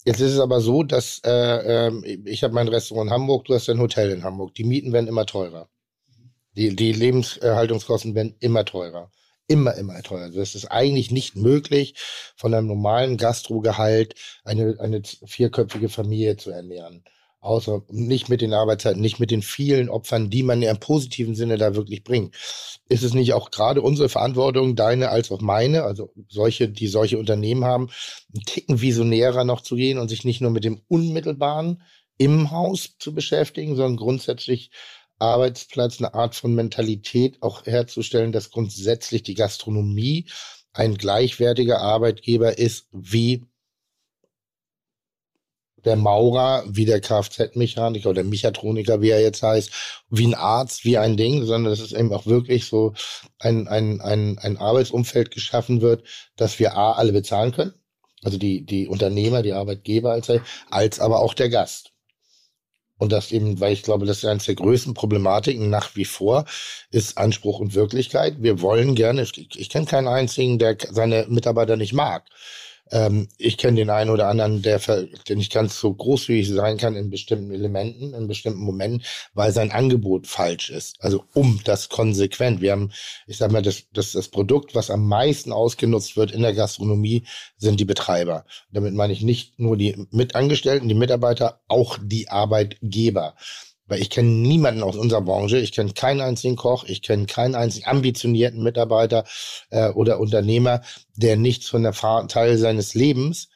[0.05, 3.53] Jetzt ist es aber so, dass äh, äh, ich habe mein Restaurant in Hamburg, du
[3.53, 4.55] hast dein Hotel in Hamburg.
[4.55, 5.69] Die Mieten werden immer teurer.
[6.55, 9.11] Die, die Lebenserhaltungskosten werden immer teurer.
[9.47, 10.23] Immer, immer teurer.
[10.23, 11.95] Also es ist eigentlich nicht möglich,
[12.35, 17.03] von einem normalen Gastrogehalt eine, eine vierköpfige Familie zu ernähren.
[17.41, 21.57] Außer nicht mit den Arbeitszeiten, nicht mit den vielen Opfern, die man im positiven Sinne
[21.57, 22.35] da wirklich bringt.
[22.89, 27.17] Ist es nicht auch gerade unsere Verantwortung, deine als auch meine, also solche, die solche
[27.17, 27.89] Unternehmen haben,
[28.33, 31.81] einen Ticken visionärer noch zu gehen und sich nicht nur mit dem Unmittelbaren
[32.17, 34.71] im Haus zu beschäftigen, sondern grundsätzlich
[35.17, 40.27] Arbeitsplatz, eine Art von Mentalität auch herzustellen, dass grundsätzlich die Gastronomie
[40.73, 43.45] ein gleichwertiger Arbeitgeber ist wie
[45.85, 49.71] der Maurer, wie der Kfz-Mechaniker oder Mechatroniker, wie er jetzt heißt,
[50.09, 52.93] wie ein Arzt, wie ein Ding, sondern dass es eben auch wirklich so
[53.39, 56.03] ein, ein, ein, ein Arbeitsumfeld geschaffen wird,
[56.35, 57.73] dass wir A, alle bezahlen können.
[58.23, 60.31] Also die, die Unternehmer, die Arbeitgeber als,
[60.69, 61.93] als aber auch der Gast.
[62.97, 66.43] Und das eben, weil ich glaube, das ist eines der größten Problematiken nach wie vor,
[66.91, 68.43] ist Anspruch und Wirklichkeit.
[68.43, 72.25] Wir wollen gerne, ich, ich kenne keinen einzigen, der seine Mitarbeiter nicht mag.
[72.91, 76.95] Ähm, ich kenne den einen oder anderen, der, der nicht ganz so großzügig sein kann
[76.95, 80.97] in bestimmten Elementen, in bestimmten Momenten, weil sein Angebot falsch ist.
[80.99, 82.61] Also um das konsequent.
[82.61, 82.91] Wir haben,
[83.27, 87.25] ich sag mal, das, das, das Produkt, was am meisten ausgenutzt wird in der Gastronomie,
[87.57, 88.45] sind die Betreiber.
[88.71, 93.35] Damit meine ich nicht nur die Mitangestellten, die Mitarbeiter, auch die Arbeitgeber.
[93.89, 97.55] Weil ich kenne niemanden aus unserer Branche, ich kenne keinen einzigen Koch, ich kenne keinen
[97.55, 99.25] einzigen ambitionierten Mitarbeiter
[99.71, 100.81] äh, oder Unternehmer,
[101.15, 103.49] der nichts von der Fahr Teil seines Lebens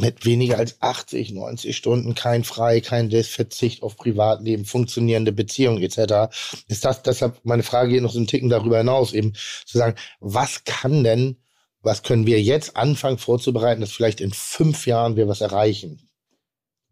[0.00, 6.32] mit weniger als 80, 90 Stunden, kein Frei, kein Verzicht auf Privatleben, funktionierende Beziehungen etc.
[6.68, 9.34] Ist das deshalb meine Frage geht noch so einen Ticken darüber hinaus, eben
[9.66, 11.36] zu sagen, was kann denn,
[11.82, 16.08] was können wir jetzt anfangen vorzubereiten, dass vielleicht in fünf Jahren wir was erreichen?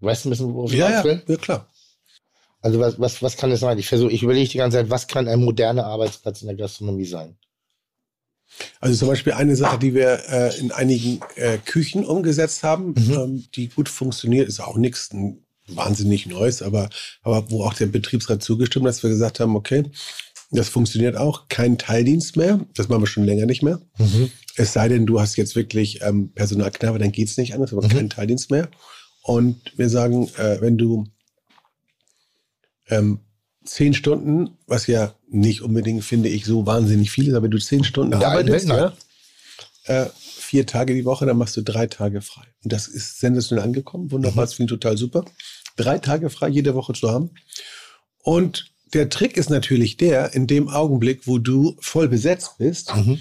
[0.00, 1.68] Weißt du ein bisschen, worauf ich ja, ja, ja, klar.
[2.66, 3.78] Also was, was, was kann es sein?
[3.78, 7.04] Ich versuche, ich überlege die ganze Zeit, was kann ein moderner Arbeitsplatz in der Gastronomie
[7.04, 7.38] sein?
[8.80, 13.12] Also zum Beispiel eine Sache, die wir äh, in einigen äh, Küchen umgesetzt haben, mhm.
[13.12, 15.10] ähm, die gut funktioniert, ist auch nichts
[15.68, 16.90] wahnsinnig Neues, aber,
[17.22, 19.84] aber wo auch der Betriebsrat zugestimmt hat, dass wir gesagt haben, okay,
[20.50, 23.80] das funktioniert auch, kein Teildienst mehr, das machen wir schon länger nicht mehr.
[23.98, 24.32] Mhm.
[24.56, 27.84] Es sei denn, du hast jetzt wirklich ähm, Personalknabe, dann geht es nicht anders, aber
[27.84, 27.90] mhm.
[27.90, 28.68] kein Teildienst mehr.
[29.22, 31.04] Und wir sagen, äh, wenn du
[32.88, 33.20] ähm,
[33.64, 37.84] zehn Stunden, was ja nicht unbedingt, finde ich, so wahnsinnig viel ist, aber du zehn
[37.84, 38.92] Stunden ja, arbeitest, ja,
[39.84, 42.44] äh, vier Tage die Woche, dann machst du drei Tage frei.
[42.62, 44.10] Und das ist sensationell angekommen.
[44.10, 44.46] Wunderbar, mhm.
[44.46, 45.24] das finde ich total super.
[45.76, 47.30] Drei Tage frei jede Woche zu haben.
[48.22, 53.18] Und der Trick ist natürlich der, in dem Augenblick, wo du voll besetzt bist, mhm.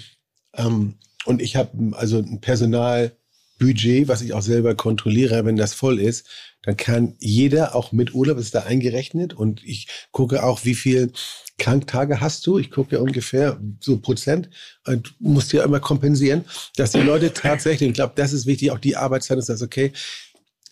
[0.54, 0.94] ähm,
[1.26, 6.28] und ich habe also ein Personalbudget, was ich auch selber kontrolliere, wenn das voll ist,
[6.66, 11.12] dann kann jeder, auch mit Urlaub, ist da eingerechnet und ich gucke auch, wie viel
[11.58, 12.58] Kranktage hast du.
[12.58, 14.50] Ich gucke ja ungefähr so Prozent
[14.84, 16.44] und musst ja immer kompensieren,
[16.76, 19.92] dass die Leute tatsächlich, ich glaube, das ist wichtig, auch die Arbeitszeit ist das okay.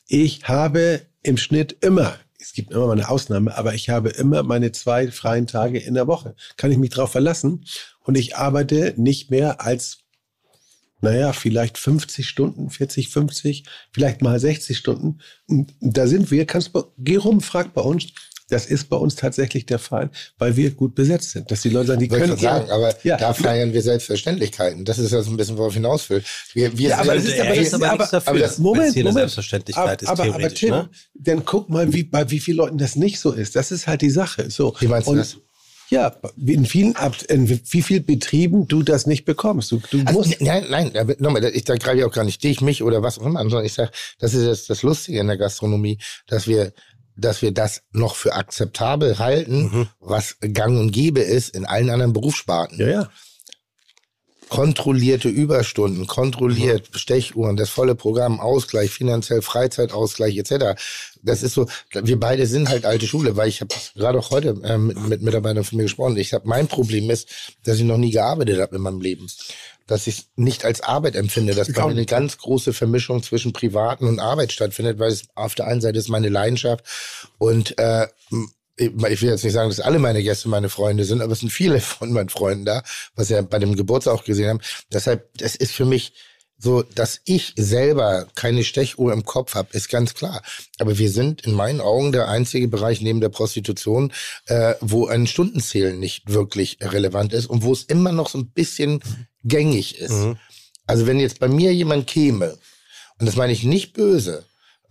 [0.09, 4.43] Ich habe im Schnitt immer es gibt immer mal eine Ausnahme, aber ich habe immer
[4.43, 6.35] meine zwei freien Tage in der Woche.
[6.59, 7.65] Kann ich mich darauf verlassen?
[8.01, 10.04] Und ich arbeite nicht mehr als
[11.05, 15.21] naja, vielleicht 50 Stunden, 40, 50, vielleicht mal 60 Stunden.
[15.47, 18.07] Und da sind wir, kannst, geh rum, frag bei uns.
[18.51, 21.51] Das ist bei uns tatsächlich der Fall, weil wir gut besetzt sind.
[21.51, 22.39] Dass die Leute sagen, die Wollte können.
[22.39, 24.85] sagen, aber ja, da feiern wir Selbstverständlichkeiten.
[24.85, 26.23] Das ist ja so ein bisschen, worauf ich hinaus will.
[26.53, 29.05] Wir, wir ja, aber das ist aber, das, aber, aber, dafür, aber das Moment, hier
[29.05, 29.21] Moment.
[29.21, 30.91] Selbstverständlichkeit ist aber, aber Tim, ne?
[31.15, 33.57] dann guck mal, wie, bei wie vielen Leuten das nicht so ist.
[33.57, 34.51] Das ist halt die Sache.
[34.51, 34.77] So.
[34.79, 35.39] Wie meinst du das?
[35.91, 36.95] Ja, in vielen,
[37.29, 39.71] in wie vielen Betrieben du das nicht bekommst.
[39.71, 42.61] Du, du also, musst nein, nein, nochmal, ich, da greife ich auch gar nicht dich,
[42.61, 45.27] mich oder was auch immer an, sondern ich sage, das ist das, das Lustige in
[45.27, 46.73] der Gastronomie, dass wir
[47.17, 49.89] dass wir das noch für akzeptabel halten, mhm.
[50.01, 52.81] was gang und gäbe ist in allen anderen Berufssparten.
[52.81, 53.11] Ja, ja
[54.55, 56.89] kontrollierte Überstunden, kontrolliert.
[56.95, 60.81] Stechuhren, das volle Programm, Ausgleich, finanziell Freizeitausgleich etc.
[61.23, 64.61] Das ist so, wir beide sind halt alte Schule, weil ich habe gerade auch heute
[64.63, 66.17] äh, mit, mit Mitarbeitern von mir gesprochen.
[66.17, 67.29] Ich habe mein Problem ist,
[67.65, 69.27] dass ich noch nie gearbeitet habe in meinem Leben
[69.87, 74.07] dass ich nicht als Arbeit empfinde, dass bei mir eine ganz große Vermischung zwischen Privaten
[74.07, 76.87] und Arbeit stattfindet, weil es auf der einen Seite ist meine Leidenschaft
[77.37, 78.07] und äh,
[78.77, 81.51] ich will jetzt nicht sagen, dass alle meine Gäste meine Freunde sind, aber es sind
[81.51, 82.83] viele von meinen Freunden da,
[83.15, 84.61] was wir bei dem Geburtstag auch gesehen haben.
[84.93, 86.13] Deshalb, das ist für mich
[86.57, 90.43] so, dass ich selber keine Stechuhr im Kopf habe, ist ganz klar.
[90.79, 94.13] Aber wir sind in meinen Augen der einzige Bereich neben der Prostitution,
[94.47, 98.51] äh, wo ein Stundenzählen nicht wirklich relevant ist und wo es immer noch so ein
[98.51, 99.01] bisschen
[99.43, 100.13] gängig ist.
[100.13, 100.39] Mhm.
[100.87, 102.57] Also wenn jetzt bei mir jemand käme,
[103.19, 104.45] und das meine ich nicht böse,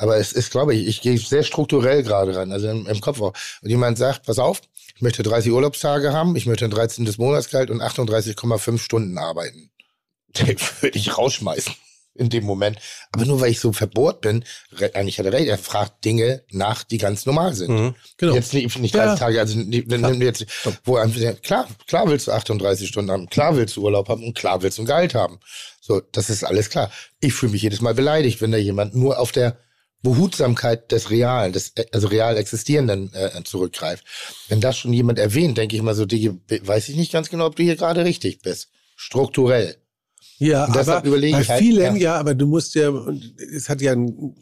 [0.03, 3.21] aber es ist, glaube ich, ich gehe sehr strukturell gerade ran, also im, im Kopf
[3.21, 3.33] auch.
[3.61, 4.59] Und jemand sagt, pass auf,
[4.93, 7.09] ich möchte 30 Urlaubstage haben, ich möchte ein 13.
[7.17, 9.71] Monatsgehalt und 38,5 Stunden arbeiten.
[10.37, 11.73] Den würde ich rausschmeißen
[12.15, 12.79] in dem Moment.
[13.13, 14.43] Aber nur weil ich so verbohrt bin,
[14.93, 17.71] eigentlich hat er recht, er fragt Dinge nach, die ganz normal sind.
[17.71, 18.35] Mhm, genau.
[18.35, 19.15] Jetzt nicht, nicht 30 ja.
[19.15, 20.45] Tage, also nimm jetzt,
[20.83, 24.37] wo einem, klar, klar willst du 38 Stunden haben, klar willst du Urlaub haben und
[24.37, 25.39] klar willst du ein Gehalt haben.
[25.79, 26.91] So, das ist alles klar.
[27.21, 29.57] Ich fühle mich jedes Mal beleidigt, wenn da jemand nur auf der
[30.03, 34.05] Behutsamkeit des Realen, des also real Existierenden äh, zurückgreift.
[34.49, 37.47] Wenn das schon jemand erwähnt, denke ich mal so, die, weiß ich nicht ganz genau,
[37.47, 38.69] ob du hier gerade richtig bist.
[38.95, 39.77] Strukturell.
[40.39, 42.01] Ja, aber bei halt, vielen, ja.
[42.01, 42.15] ja.
[42.19, 42.91] aber du musst ja,
[43.55, 44.35] es hat ja ein,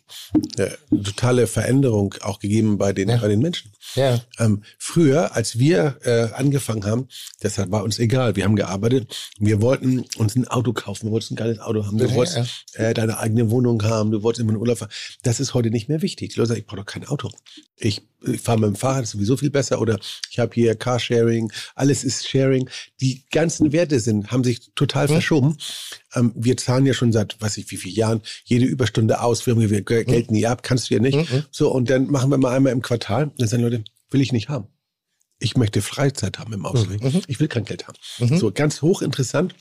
[0.57, 3.17] eine totale Veränderung auch gegeben bei den, Ja.
[3.17, 3.71] bei den Menschen.
[3.95, 4.19] Ja.
[4.39, 7.07] Ähm, früher, als wir äh, angefangen haben,
[7.41, 8.35] das war uns egal.
[8.35, 9.31] Wir haben gearbeitet.
[9.37, 11.07] Wir wollten uns ein Auto kaufen.
[11.07, 11.97] Wir wollten ein geiles Auto haben.
[11.97, 14.11] Du Ja, wolltest äh, deine eigene Wohnung haben.
[14.11, 14.91] Du wolltest immer in Urlaub fahren.
[15.23, 16.29] Das ist heute nicht mehr wichtig.
[16.33, 17.29] Die Leute sagen, ich brauche doch kein Auto.
[17.77, 19.81] Ich, ich fahre mit dem Fahrrad, ist sowieso viel besser.
[19.81, 19.99] Oder
[20.29, 21.51] ich habe hier Carsharing.
[21.75, 22.69] Alles ist Sharing.
[23.01, 25.13] Die ganzen Werte sind, haben sich total Hm.
[25.15, 25.57] verschoben.
[26.15, 29.45] Ähm, wir zahlen ja schon seit, weiß ich wie vielen Jahren, jede Überstunde aus.
[29.45, 29.85] Wir haben wir Hm.
[29.85, 30.63] Geld nie ab.
[30.63, 31.17] Kannst du ja nicht.
[31.17, 31.43] Mhm.
[31.51, 33.31] So, und dann machen wir mal einmal im Quartal.
[33.37, 34.67] Dann sagen Leute, will ich nicht haben.
[35.39, 37.03] Ich möchte Freizeit haben im Ausland.
[37.03, 37.21] Mhm.
[37.27, 37.97] Ich will kein Geld haben.
[38.19, 38.37] Mhm.
[38.37, 39.55] So, ganz hochinteressant.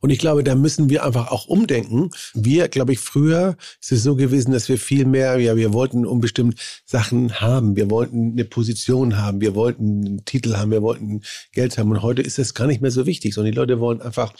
[0.00, 2.10] Und ich glaube, da müssen wir einfach auch umdenken.
[2.34, 6.06] Wir, glaube ich, früher ist es so gewesen, dass wir viel mehr, ja, wir wollten
[6.06, 7.76] unbestimmt Sachen haben.
[7.76, 9.40] Wir wollten eine Position haben.
[9.40, 10.70] Wir wollten einen Titel haben.
[10.70, 11.22] Wir wollten
[11.52, 11.90] Geld haben.
[11.90, 14.32] Und heute ist das gar nicht mehr so wichtig, sondern die Leute wollen einfach,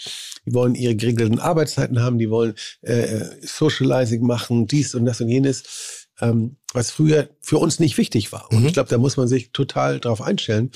[0.44, 2.18] die wollen ihre geregelten Arbeitszeiten haben.
[2.18, 6.06] Die wollen äh, Socializing machen, dies und das und jenes.
[6.20, 8.50] Ähm, was früher für uns nicht wichtig war.
[8.50, 8.66] Und Mhm.
[8.68, 10.70] ich glaube, da muss man sich total drauf einstellen.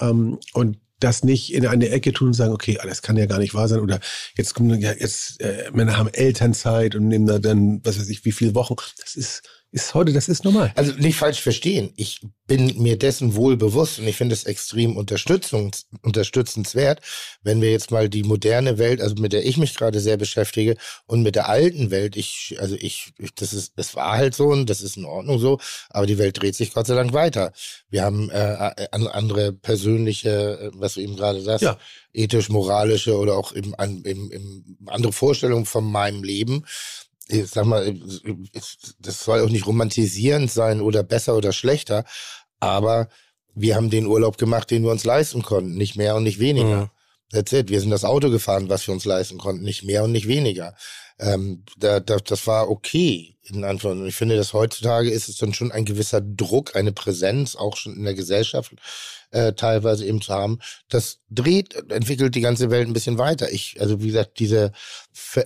[0.00, 3.26] Ähm, und das nicht in eine Ecke tun und sagen, okay, ah, das kann ja
[3.26, 3.80] gar nicht wahr sein.
[3.80, 4.00] Oder
[4.36, 8.24] jetzt kommen ja jetzt äh, Männer haben Elternzeit und nehmen da dann, was weiß ich,
[8.24, 8.76] wie viele Wochen.
[9.00, 9.42] Das ist,
[9.72, 10.70] ist heute, das ist normal.
[10.76, 11.92] Also nicht falsch verstehen.
[11.96, 17.00] Ich bin mir dessen wohl bewusst und ich finde es extrem unterstützungs unterstützenswert,
[17.42, 20.76] wenn wir jetzt mal die moderne Welt, also mit der ich mich gerade sehr beschäftige
[21.06, 24.48] und mit der alten Welt, ich, also ich, ich das ist, das war halt so
[24.48, 25.58] und das ist in Ordnung so,
[25.88, 27.52] aber die Welt dreht sich Gott sei Dank weiter.
[27.88, 30.30] Wir haben äh, an- andere persönliche,
[30.60, 31.78] äh, was du eben gerade sagst, Ja.
[32.12, 33.72] ethisch, moralische oder auch eben,
[34.04, 36.64] eben, eben andere Vorstellungen von meinem Leben
[37.32, 37.94] ich sag mal,
[38.98, 42.04] das soll auch nicht romantisierend sein oder besser oder schlechter,
[42.60, 43.08] aber
[43.54, 46.82] wir haben den Urlaub gemacht, den wir uns leisten konnten, nicht mehr und nicht weniger.
[46.82, 46.90] Mhm.
[47.30, 47.70] That's it.
[47.70, 50.74] Wir sind das Auto gefahren, was wir uns leisten konnten, nicht mehr und nicht weniger.
[51.18, 54.08] Ähm, da, da, das war okay, in Anführungszeichen.
[54.08, 57.96] Ich finde, dass heutzutage ist es dann schon ein gewisser Druck, eine Präsenz, auch schon
[57.96, 58.72] in der Gesellschaft
[59.30, 60.60] äh, teilweise eben zu haben.
[60.88, 63.50] Das dreht, entwickelt die ganze Welt ein bisschen weiter.
[63.50, 64.72] Ich, also wie gesagt, diese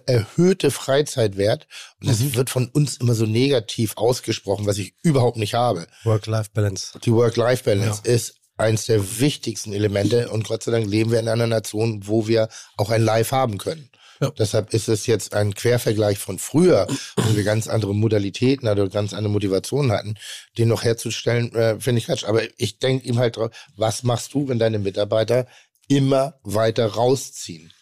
[0.07, 1.67] erhöhte Freizeitwert,
[2.01, 5.87] und das wird von uns immer so negativ ausgesprochen, was ich überhaupt nicht habe.
[6.05, 6.99] Work-Life-Balance.
[7.05, 11.47] Die Work-Life-Balance ist eins der wichtigsten Elemente und Gott sei Dank leben wir in einer
[11.47, 13.91] Nation, wo wir auch ein Live haben können.
[14.21, 14.31] Ja.
[14.31, 16.87] Deshalb ist es jetzt ein Quervergleich von früher,
[17.17, 20.15] wo wir ganz andere Modalitäten oder ganz andere Motivationen hatten,
[20.59, 22.25] den noch herzustellen, äh, finde ich Quatsch.
[22.25, 25.47] Aber ich denke ihm halt drauf, was machst du, wenn deine Mitarbeiter
[25.89, 27.73] immer weiter rausziehen,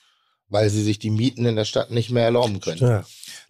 [0.48, 2.78] weil sie sich die Mieten in der Stadt nicht mehr erlauben können?
[2.80, 3.04] Ja.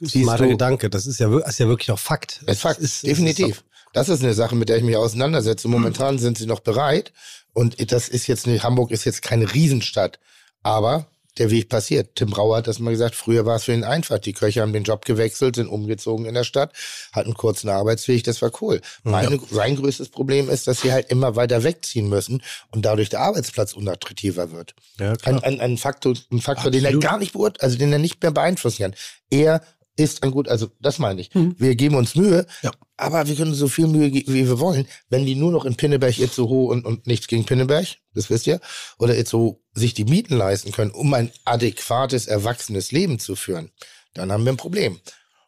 [0.06, 0.90] Smarter Gedanke.
[0.90, 2.40] Das ist ja, ist ja wirklich auch Fakt.
[2.46, 3.56] Es ist Fakt, ist- definitiv.
[3.58, 5.68] ist das ist eine Sache, mit der ich mich auseinandersetze.
[5.68, 7.12] Momentan sind sie noch bereit.
[7.52, 10.18] Und das ist jetzt nicht, Hamburg ist jetzt keine Riesenstadt.
[10.64, 11.06] Aber
[11.38, 12.14] der Weg passiert.
[12.14, 14.18] Tim Brauer hat das mal gesagt, früher war es für ihn einfach.
[14.18, 16.72] Die Köche haben den Job gewechselt, sind umgezogen in der Stadt,
[17.12, 18.80] hatten einen kurzen Arbeitsweg, das war cool.
[19.02, 23.20] Meine, Sein größtes Problem ist, dass sie halt immer weiter wegziehen müssen und dadurch der
[23.20, 24.74] Arbeitsplatz unattraktiver wird.
[24.98, 25.44] Ja, Ein, klar.
[25.44, 28.30] ein, ein Faktor, ein Faktor den er gar nicht beurteilt, also den er nicht mehr
[28.30, 28.94] beeinflussen kann.
[29.30, 29.62] Er
[29.96, 31.30] ist ein gut, also das meine ich.
[31.34, 32.72] Wir geben uns Mühe, Ja.
[32.96, 34.86] aber wir können so viel Mühe, ge- wie wir wollen.
[35.08, 38.60] Wenn die nur noch in Pinneberg, Itzehoe und, und nichts gegen Pinneberg, das wisst ihr,
[38.98, 43.70] oder Itzehoe sich die Mieten leisten können, um ein adäquates, erwachsenes Leben zu führen,
[44.14, 44.98] dann haben wir ein Problem.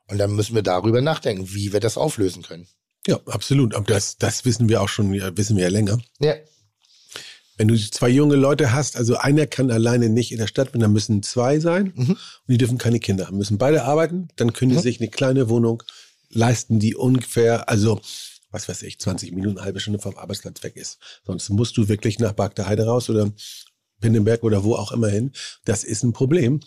[0.08, 2.68] Und dann müssen wir darüber nachdenken, wie wir das auflösen können.
[3.08, 3.74] Ja, absolut.
[3.74, 5.98] Aber das, das wissen wir auch schon, wissen wir ja länger.
[6.20, 6.34] Ja.
[7.56, 10.80] Wenn du zwei junge Leute hast, also einer kann alleine nicht in der Stadt, wenn
[10.80, 12.10] da müssen zwei sein Mhm.
[12.10, 12.18] und
[12.48, 14.82] die dürfen keine Kinder haben, müssen beide arbeiten, dann können die Mhm.
[14.82, 15.82] sich eine kleine Wohnung
[16.30, 18.00] leisten, die ungefähr, also
[18.50, 20.98] was weiß ich, 20 Minuten, eine halbe Stunde vom Arbeitsplatz weg ist.
[21.26, 23.30] Sonst musst du wirklich nach Bagda Heide raus oder
[24.00, 25.32] Pinneberg oder wo auch immer hin.
[25.64, 26.60] Das ist ein Problem.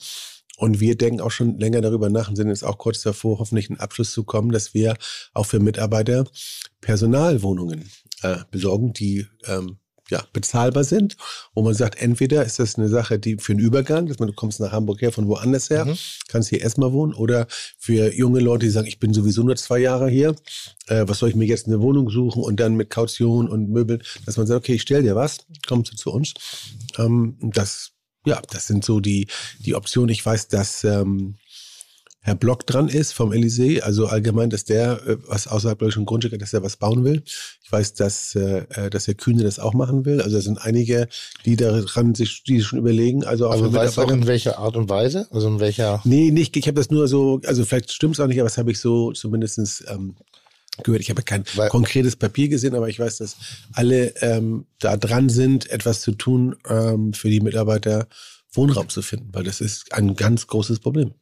[0.57, 3.70] Und wir denken auch schon länger darüber nach und sind jetzt auch kurz davor, hoffentlich
[3.70, 4.98] einen Abschluss zu kommen, dass wir
[5.34, 6.26] auch für Mitarbeiter
[6.82, 7.90] Personalwohnungen
[8.24, 9.78] äh, besorgen, die ähm,
[10.10, 11.18] ja, bezahlbar sind,
[11.53, 14.34] wo man sagt, entweder ist das eine Sache, die für einen Übergang, dass man du
[14.34, 15.98] kommst nach Hamburg her von woanders her, Mhm.
[16.27, 19.80] kannst hier erstmal wohnen, oder für junge Leute, die sagen, ich bin sowieso nur zwei
[19.80, 20.36] Jahre hier,
[20.88, 24.02] äh, was soll ich mir jetzt eine Wohnung suchen und dann mit Kaution und Möbeln,
[24.26, 26.34] dass man sagt, okay, ich stell dir was, kommst du zu uns.
[26.98, 27.91] Ähm, das,
[28.26, 29.27] ja, das sind so die,
[29.60, 30.10] die Optionen.
[30.10, 31.36] Ich weiß, dass ähm,
[32.30, 36.38] Herr Block dran ist vom Elysée, also allgemein, dass der, äh, was außerhalb deutschen Grundstücke,
[36.38, 37.23] dass er was bauen will.
[37.64, 40.22] Ich weiß, dass, äh, äh, dass Herr Kühne das auch machen will.
[40.22, 41.07] Also es sind einige,
[41.45, 43.23] die daran sich, die schon überlegen.
[43.23, 45.27] Also auch Aber für du weißt auch in welcher Art und Weise?
[45.31, 46.01] Also in welcher.
[46.03, 48.60] Nee, nicht, ich habe das nur so, also vielleicht stimmt es auch nicht, aber das
[48.60, 50.15] habe ich so zumindestens ähm,
[50.84, 51.01] gehört.
[51.01, 53.38] Ich habe kein Weil- konkretes Papier gesehen, aber ich weiß, dass
[53.73, 58.07] alle ähm, da dran sind, etwas zu tun ähm, für die Mitarbeiter
[58.51, 61.15] Wohnraum zu finden, weil das ist ein ganz großes Problem.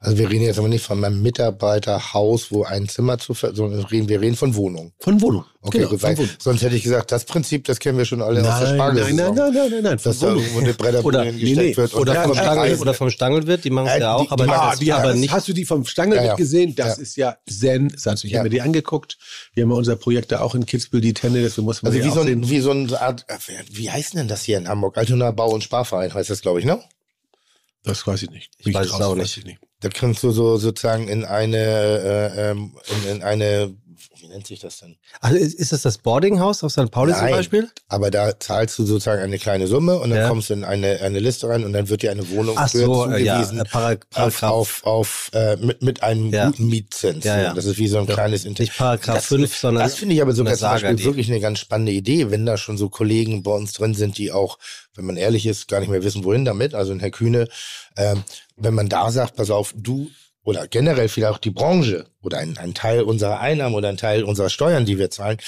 [0.00, 4.08] Also wir reden jetzt aber nicht von meinem Mitarbeiterhaus, wo ein Zimmer zu sondern reden,
[4.08, 4.92] wir reden von Wohnung.
[4.98, 5.46] Von Wohnung.
[5.62, 6.30] Okay, Genau, gut, von weil Wohnung.
[6.38, 9.02] sonst hätte ich gesagt, das Prinzip, das kennen wir schon alle aus der Nein, Spargel.
[9.04, 10.40] nein, nein, nein, nein, nein, nein, von Dass da Wohnung.
[10.42, 11.94] irgendwo eine Bretterbude Oder- hingesteckt nee, nee, wird.
[11.94, 12.80] Oder, vom Eisen.
[12.82, 15.08] oder vom Stangelwirt, die machen es Äh, ja die- auch, aber, die- das, die- aber
[15.08, 15.32] das nicht.
[15.32, 16.36] Hast du die vom Stangelwirt Ja, ja.
[16.36, 16.74] gesehen?
[16.74, 17.02] Das Ja.
[17.02, 18.26] ist ja sensationell.
[18.26, 18.38] Ich Ja.
[18.40, 19.16] habe mir die angeguckt.
[19.54, 22.04] Wir haben ja unser Projekt da auch in Kitzbühel, die Tenne, das muss man Also
[22.04, 23.36] wie so, ein, wie so eine Art, äh,
[23.70, 24.98] wie heißt denn das hier in Hamburg?
[24.98, 26.78] Altona Bau- und Sparverein heißt das, glaube ich, ne?
[27.84, 28.50] Das weiß ich nicht.
[28.58, 29.36] Ich weiß es auch nicht.
[29.36, 29.60] ich nicht.
[29.80, 33.76] Da kannst du so sozusagen in eine, äh, ähm, in, in eine,
[34.34, 34.96] nennt sich das denn?
[35.20, 36.90] Also ist, ist das das Boardinghaus auf St.
[36.90, 37.32] Pauli zum Nein.
[37.32, 37.68] Beispiel?
[37.88, 40.28] Aber da zahlst du sozusagen eine kleine Summe und dann Ja.
[40.28, 42.78] kommst du in eine, eine Liste rein und dann wird dir eine Wohnung Ach für
[42.84, 43.60] so, äh, ja, zugewiesen.
[43.60, 46.46] äh, Parag auf, auf, auf äh, mit, mit einem Ja.
[46.48, 47.24] guten Mietzins.
[47.24, 47.54] Ja, ja.
[47.54, 48.14] Das ist wie so ein Ja.
[48.14, 51.30] kleines Inter nicht Paragraph Das- 5, sondern Das finde ich aber sogar zum Beispiel wirklich
[51.30, 54.58] eine ganz spannende Idee, wenn da schon so Kollegen bei uns drin sind, die auch,
[54.96, 56.74] wenn man ehrlich ist, gar nicht mehr wissen, wohin damit.
[56.74, 57.46] Also ein Herr Kühne,
[57.96, 58.24] ähm,
[58.56, 60.10] wenn man da sagt, pass auf, du
[60.44, 64.22] oder generell vielleicht auch die Branche oder ein, ein Teil unserer Einnahmen oder ein Teil
[64.22, 65.38] unserer Steuern, die wir zahlen,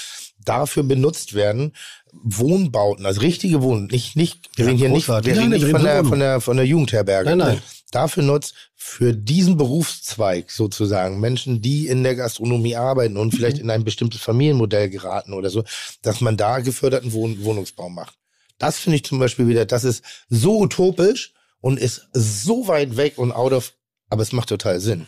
[0.43, 1.73] dafür benutzt werden,
[2.11, 5.83] Wohnbauten, also richtige Wohnungen, nicht, nicht, wir Ja, reden hier nicht, wir reden nicht von
[5.83, 7.29] der, von der, von der Jugendherberge.
[7.29, 7.61] Nein, nein.
[7.91, 13.69] Dafür nutzt für diesen Berufszweig sozusagen Menschen, die in der Gastronomie arbeiten und vielleicht in
[13.69, 15.63] ein bestimmtes Familienmodell geraten oder so,
[16.01, 18.15] dass man da geförderten Wohn Wohnungsbau macht.
[18.57, 23.17] Das finde ich zum Beispiel wieder, das ist so utopisch und ist so weit weg
[23.17, 23.73] und out of,
[24.09, 25.07] aber es macht total Sinn.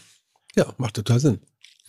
[0.56, 1.40] Ja, macht total Sinn.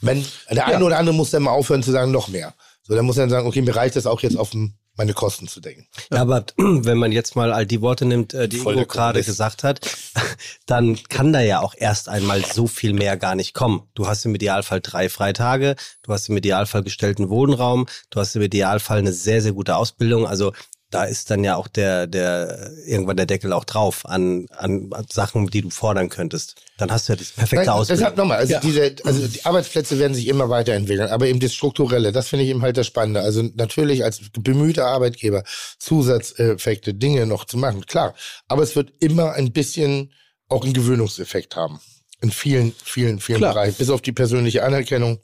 [0.00, 2.54] Wenn der eine oder andere muss dann mal aufhören zu sagen, noch mehr.
[2.82, 4.54] So, dann muss er dann sagen, okay, mir reicht das auch jetzt auf
[4.96, 5.86] meine Kosten zu denken.
[6.12, 9.22] Ja, aber wenn man jetzt mal all die Worte nimmt, äh, die Voll Ingo gerade
[9.22, 9.80] gesagt hat,
[10.66, 13.88] dann kann da ja auch erst einmal so viel mehr gar nicht kommen.
[13.94, 18.42] Du hast im Idealfall drei Freitage, du hast im Idealfall gestellten Wohnraum, du hast im
[18.42, 20.26] Idealfall eine sehr, sehr gute Ausbildung.
[20.26, 20.52] Also
[20.90, 25.46] da ist dann ja auch der, der irgendwann der Deckel auch drauf an, an Sachen,
[25.48, 26.56] die du fordern könntest.
[26.78, 27.98] Dann hast du ja das perfekte Nein, Ausbildung.
[28.00, 28.60] deshalb nochmal, also Ja.
[28.60, 32.50] diese, also die Arbeitsplätze werden sich immer weiterentwickeln, aber eben das Strukturelle, das finde ich
[32.50, 33.20] eben halt das Spannende.
[33.20, 35.44] Also natürlich als bemühter Arbeitgeber
[35.78, 38.14] Zusatzeffekte, Dinge noch zu machen, klar.
[38.48, 40.12] Aber es wird immer ein bisschen
[40.48, 41.80] auch einen Gewöhnungseffekt haben.
[42.20, 43.54] In vielen, vielen, vielen Klar.
[43.54, 43.76] Bereichen.
[43.78, 45.20] Bis auf die persönliche Anerkennung.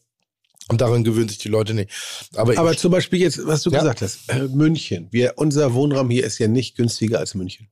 [0.69, 1.91] Und daran gewöhnen sich die Leute nicht.
[2.35, 3.79] Aber, Aber ich, zum Beispiel jetzt, was du Ja.
[3.81, 5.09] gesagt hast, äh, München.
[5.13, 7.69] Wir, unser Wohnraum hier ist ja nicht günstiger als München.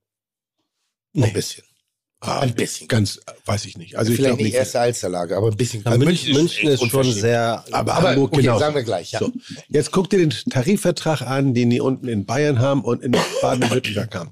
[1.16, 1.64] ein bisschen.
[2.20, 2.88] Ah, Ein bisschen.
[2.88, 3.98] Ganz, äh, weiß ich nicht.
[3.98, 5.82] Also ich Vielleicht glaube nicht erste Alsterlage, aber ein bisschen.
[5.84, 7.16] Ja, Also München, München ist schon unverschämt.
[7.20, 7.64] sehr.
[7.72, 8.60] Aber, Aber Hamburg okay, genauso.
[8.60, 9.18] sagen wir gleich, ja.
[9.18, 9.30] So,
[9.68, 14.14] jetzt guck dir den Tarifvertrag an, den die unten in Bayern haben und in Baden-Württemberg
[14.14, 14.30] haben.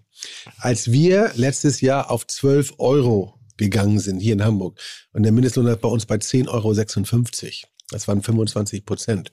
[0.57, 4.81] Als wir letztes Jahr auf 12 Euro gegangen sind, hier in Hamburg,
[5.13, 7.69] und der Mindestlohn hat bei uns bei 10,56 Euro.
[7.93, 9.33] Das waren 25 Prozent.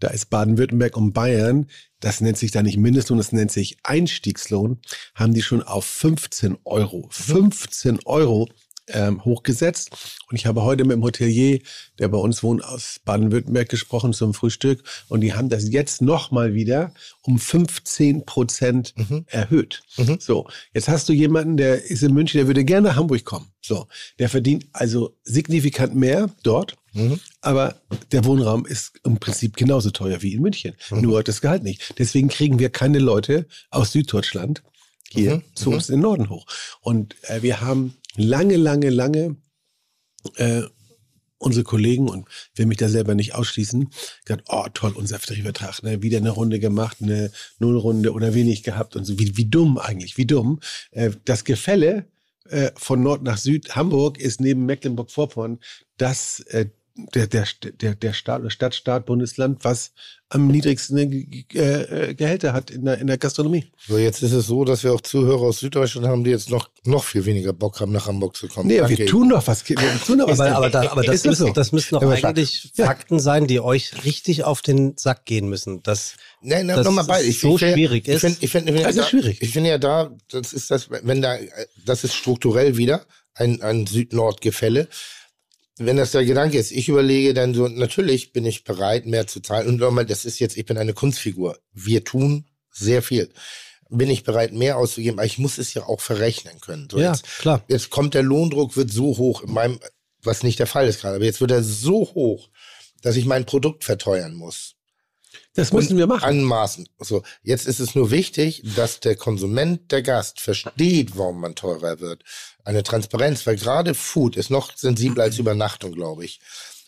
[0.00, 1.68] Da ist Baden-Württemberg und Bayern,
[2.00, 4.80] das nennt sich da nicht Mindestlohn, das nennt sich Einstiegslohn,
[5.14, 8.48] haben die schon auf 15 Euro, 15 Euro
[8.88, 9.90] ähm, hochgesetzt.
[10.28, 11.60] Und ich habe heute mit dem Hotelier,
[11.98, 14.82] der bei uns wohnt, aus Baden-Württemberg gesprochen zum Frühstück.
[15.08, 16.92] Und die haben das jetzt nochmal wieder
[17.22, 19.24] um 15 Prozent Mhm.
[19.28, 19.82] erhöht.
[19.96, 20.18] Mhm.
[20.20, 23.48] So, jetzt hast du jemanden, der ist in München, der würde gerne nach Hamburg kommen.
[23.62, 23.86] So,
[24.18, 26.76] der verdient also signifikant mehr dort.
[26.92, 27.18] Mhm.
[27.40, 27.76] Aber
[28.12, 30.74] der Wohnraum ist im Prinzip genauso teuer wie in München.
[30.90, 31.00] Mhm.
[31.00, 31.94] Nur das Gehalt nicht.
[31.98, 34.62] Deswegen kriegen wir keine Leute aus Süddeutschland
[35.10, 35.42] hier Mhm.
[35.54, 35.76] zu Mhm.
[35.76, 36.46] uns in den Norden hoch.
[36.80, 39.36] Und äh, wir haben lange, lange, lange
[40.36, 40.62] äh,
[41.38, 43.90] unsere Kollegen und will mich da selber nicht ausschließen,
[44.24, 48.96] gesagt, oh toll, unser Tarifvertrag, ne, wieder eine Runde gemacht, eine Nullrunde oder wenig gehabt
[48.96, 49.18] und so.
[49.18, 50.60] Wie, wie dumm eigentlich, wie dumm.
[50.92, 52.06] Äh, das Gefälle
[52.48, 55.58] äh, von Nord nach Süd, Hamburg ist neben Mecklenburg-Vorpommern
[55.98, 56.66] das äh,
[56.96, 57.44] der, der,
[57.80, 59.92] der, der Staat, Stadt, Staat, Bundesland, was
[60.28, 63.66] am niedrigsten äh, äh, Gehälter hat in der, in der Gastronomie.
[63.86, 66.70] So, jetzt ist es so, dass wir auch Zuhörer aus Süddeutschland haben, die jetzt noch,
[66.84, 68.68] noch viel weniger Bock haben, nach Hamburg zu kommen.
[68.68, 68.98] Nee, Danke.
[68.98, 69.68] wir tun doch was.
[69.68, 69.76] Wir
[70.06, 70.38] tun doch was.
[70.40, 71.52] Aber, aber, da, aber das, Ist das müssen, so?
[71.52, 72.86] das müssen doch Ja, eigentlich Ja.
[72.86, 75.82] Fakten sein, die euch richtig auf den Sack gehen müssen.
[75.82, 77.22] Das, Nein, nein, dass nochmal bei.
[77.24, 78.20] Ich, so ich, schwierig ich ist.
[78.20, 79.38] Find, ich finde find, Das ist da, schwierig.
[79.40, 81.36] Ich finde ja da, das ist das, wenn da,
[81.84, 83.04] das ist strukturell wieder
[83.34, 84.88] ein, ein Süd-Nord-Gefälle.
[85.76, 89.40] Wenn das der Gedanke ist, ich überlege dann so, natürlich bin ich bereit, mehr zu
[89.40, 89.66] zahlen.
[89.66, 91.58] Und nochmal, das ist jetzt, ich bin eine Kunstfigur.
[91.72, 93.30] Wir tun sehr viel.
[93.90, 96.88] Bin ich bereit, mehr auszugeben, aber ich muss es ja auch verrechnen können.
[96.90, 97.64] So ja, jetzt, klar.
[97.68, 99.80] jetzt kommt der Lohndruck, wird so hoch, in meinem,
[100.22, 102.48] was nicht der Fall ist gerade, aber jetzt wird er so hoch,
[103.02, 104.76] dass ich mein Produkt verteuern muss.
[105.54, 106.24] Das müssen wir machen.
[106.24, 106.88] Anmaßen.
[106.98, 112.00] So, jetzt ist es nur wichtig, dass der Konsument, der Gast, versteht, warum man teurer
[112.00, 112.24] wird.
[112.64, 116.40] Eine Transparenz, weil gerade Food ist noch sensibler als Übernachtung, glaube ich.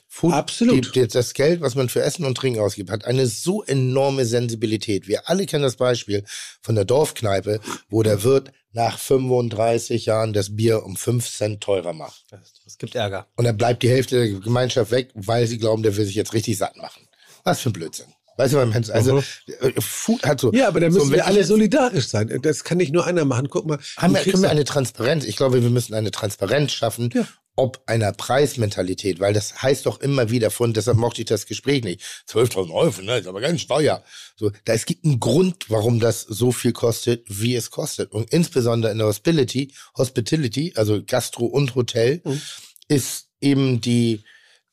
[0.08, 0.94] Food, Absolut.
[0.96, 4.24] Die, die, das Geld, was man für Essen und Trinken ausgibt, hat eine so enorme
[4.24, 5.06] Sensibilität.
[5.06, 6.24] Wir alle kennen das Beispiel
[6.62, 7.60] von der Dorfkneipe,
[7.90, 12.24] wo der Wirt nach 35 Jahren das Bier um 5 Cent teurer macht.
[12.66, 13.26] Es gibt Ärger.
[13.36, 16.32] Und dann bleibt die Hälfte der Gemeinschaft weg, weil sie glauben, der will sich jetzt
[16.32, 17.06] richtig satt machen.
[17.44, 18.15] Was für ein Blödsinn.
[18.36, 18.94] Weißt du, was ich meine?
[18.94, 19.18] Also,
[19.60, 20.52] äh, Food hat so.
[20.52, 22.38] Ja, aber da so, müssen wenn wir alle solidarisch sein.
[22.42, 23.48] Das kann nicht nur einer machen.
[23.48, 23.78] Guck mal.
[23.96, 25.24] Haben wir, können wir eine Transparenz?
[25.24, 27.26] Ich glaube, wir müssen eine Transparenz schaffen, Ja.
[27.56, 31.82] ob einer Preismentalität, weil das heißt doch immer wieder von, deshalb mochte ich das Gespräch
[31.84, 32.02] nicht.
[32.28, 34.04] 12.000 Euro, ne, ist aber ganz teuer.
[34.36, 38.12] So, da es gibt einen Grund, warum das so viel kostet, wie es kostet.
[38.12, 42.40] Und insbesondere in der Hospitality, Hospitality, also Gastro und Hotel, Mhm.
[42.88, 44.22] ist eben die,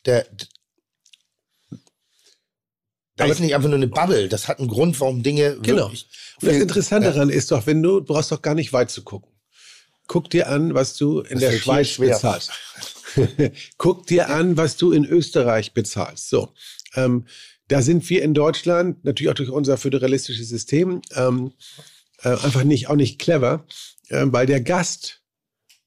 [0.06, 0.26] der,
[3.16, 4.28] da ist nicht einfach nur eine Bubble.
[4.28, 5.86] Das hat einen Grund, warum Dinge Genau.
[5.86, 6.08] wirklich
[6.42, 9.04] Und das Interessante daran ist doch, wenn du, du brauchst doch gar nicht weit zu
[9.04, 9.30] gucken.
[10.08, 12.52] Guck dir an, was du in Das der Schweiz bezahlst.
[13.78, 16.30] Guck dir an, was du in Österreich bezahlst.
[16.30, 16.50] So,
[16.96, 17.26] ähm,
[17.68, 21.54] da sind wir in Deutschland natürlich auch durch unser föderalistisches System ähm,
[22.22, 23.66] äh, einfach nicht auch nicht clever,
[24.10, 25.22] äh, weil der Gast,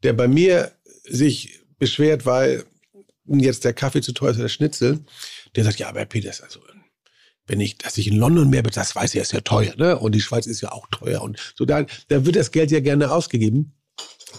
[0.02, 0.72] der bei mir
[1.04, 2.64] sich beschwert, weil
[3.26, 5.04] jetzt der Kaffee zu teuer ist oder der Schnitzel,
[5.56, 6.60] der sagt, ja, aber Herr Peters, also
[7.46, 9.98] wenn ich, dass ich in London mehr bezahle, das weiß ich, ist ja teuer, ne?
[9.98, 11.22] Und die Schweiz ist ja auch teuer.
[11.22, 13.72] Und so da, da wird das Geld ja gerne ausgegeben.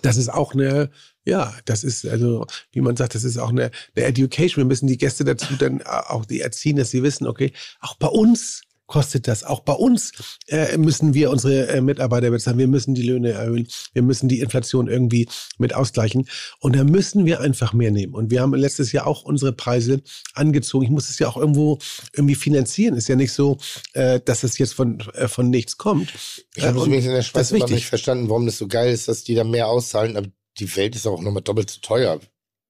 [0.02, 0.92] Das ist auch eine,
[1.26, 4.64] ja, das ist also, wie man sagt, das ist auch eine, eine Education.
[4.64, 8.08] Wir müssen die Gäste dazu dann auch die erziehen, dass sie wissen, okay, auch bei
[8.08, 9.44] uns kostet das.
[9.44, 10.12] Auch bei uns
[10.48, 12.58] äh, müssen wir unsere äh, Mitarbeiter bezahlen.
[12.58, 13.68] Wir müssen die Löhne erhöhen.
[13.94, 15.28] Wir müssen die Inflation irgendwie
[15.58, 16.28] mit ausgleichen.
[16.60, 18.16] Und da müssen wir einfach mehr nehmen.
[18.16, 20.02] Und wir haben letztes Jahr auch unsere Preise
[20.34, 20.86] angezogen.
[20.86, 21.78] Ich muss es ja auch irgendwo
[22.14, 22.96] irgendwie finanzieren.
[22.96, 23.58] Ist ja nicht so,
[23.94, 26.14] äh, dass es jetzt von, äh, von nichts kommt.
[26.56, 29.08] Ich habe Äh, übrigens in der Schweiz immer nicht verstanden, warum das so geil ist,
[29.08, 30.28] dass die da mehr auszahlen, aber
[30.60, 32.20] die Welt ist auch nochmal doppelt so teuer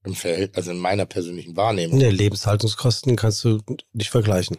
[0.03, 1.97] im Verhältnis, also in meiner persönlichen Wahrnehmung.
[1.97, 3.61] Nee, Lebenshaltungskosten kannst du
[3.93, 4.57] nicht vergleichen.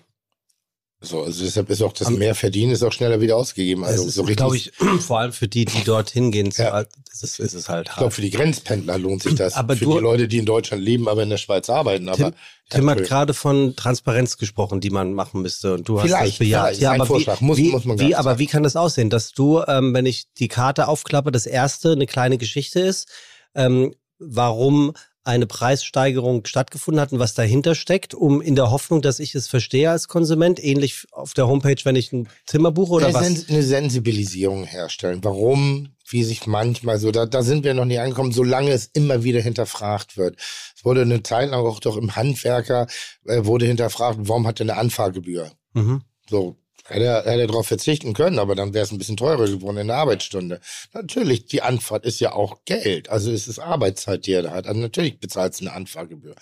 [1.01, 3.85] So, also deshalb ist auch das Am- Mehrverdienen ist auch schneller wieder ausgegeben.
[3.85, 4.37] Also ist, so richtig.
[4.39, 6.73] glaube ich, vor allem für die, die dorthin gehen, Ja.
[6.73, 8.15] alt, ist, es, ist es halt ich glaube, hart.
[8.15, 9.55] für die Grenzpendler lohnt sich das.
[9.55, 12.09] Aber für du- die Leute, die in Deutschland leben, aber in der Schweiz arbeiten.
[12.09, 12.33] Aber
[12.71, 15.75] Tim hat Ja, gerade von Transparenz gesprochen, die man machen müsste.
[15.75, 16.63] Und du hast das Vielleicht, bejaht.
[16.67, 16.81] vielleicht.
[16.83, 17.41] Ist ein aber Vorschlag.
[17.41, 18.39] wie, Muss- wie, muss man wie, aber sagen.
[18.41, 22.07] wie kann das aussehen, dass du, ähm, wenn ich die Karte aufklappe, das erste eine
[22.07, 23.07] kleine Geschichte ist,
[23.55, 24.95] ähm, warum
[25.29, 29.47] eine Preissteigerung stattgefunden hat und was dahinter steckt, um in der Hoffnung, dass ich es
[29.47, 33.27] verstehe als Konsument, ähnlich auf der Homepage, wenn ich ein Zimmer buche oder eine, was?
[33.27, 35.21] Sen eine Sensibilisierung herstellen.
[35.23, 39.23] Warum, wie sich manchmal so, da, da sind wir noch nicht angekommen, solange es immer
[39.23, 40.37] wieder hinterfragt wird.
[40.75, 42.87] Es wurde eine Zeit lang auch doch im Handwerker,
[43.27, 45.53] äh, wurde hinterfragt, warum hat er eine Anfahrgebühr?
[45.75, 46.03] Mhm.
[46.31, 46.57] So,
[46.89, 49.79] hätte er, hätte er darauf verzichten können, aber dann wäre es ein bisschen teurer geworden
[49.79, 50.61] in der Arbeitsstunde.
[50.93, 53.09] Natürlich, die Anfahrt ist ja auch Geld.
[53.09, 54.67] Also es ist Arbeitszeit, die er da hat.
[54.67, 56.35] Also natürlich bezahlt es eine Anfahrgebühr.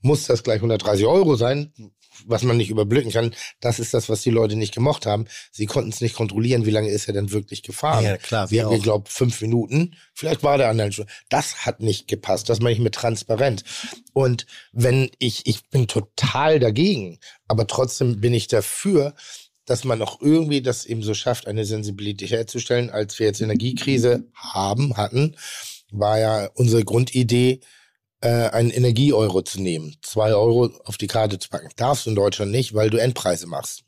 [0.00, 1.72] Muss das gleich 130 Euro sein,
[2.26, 3.34] was man nicht überblicken kann?
[3.60, 5.26] Das ist das, was die Leute nicht gemocht haben.
[5.50, 8.04] Sie konnten es nicht kontrollieren, wie lange ist er denn wirklich gefahren.
[8.04, 9.96] Ja, klar, wir haben geglaubt, fünf Minuten.
[10.12, 11.06] Vielleicht war der andere schon.
[11.28, 12.48] Das hat nicht gepasst.
[12.48, 13.64] Das meine ich mit transparent.
[14.12, 17.18] Und wenn ich, ich bin total dagegen,
[17.48, 19.14] aber trotzdem bin ich dafür,
[19.66, 22.90] dass man auch irgendwie das eben so schafft, eine Sensibilität herzustellen.
[22.90, 25.36] Als wir jetzt Energiekrise haben, hatten,
[25.90, 27.60] war ja unsere Grundidee,
[28.20, 29.96] äh, einen Energie-Euro zu nehmen.
[30.02, 31.68] Zwei Euro auf die Karte zu packen.
[31.76, 33.84] Darfst du in Deutschland nicht, weil du Endpreise machst.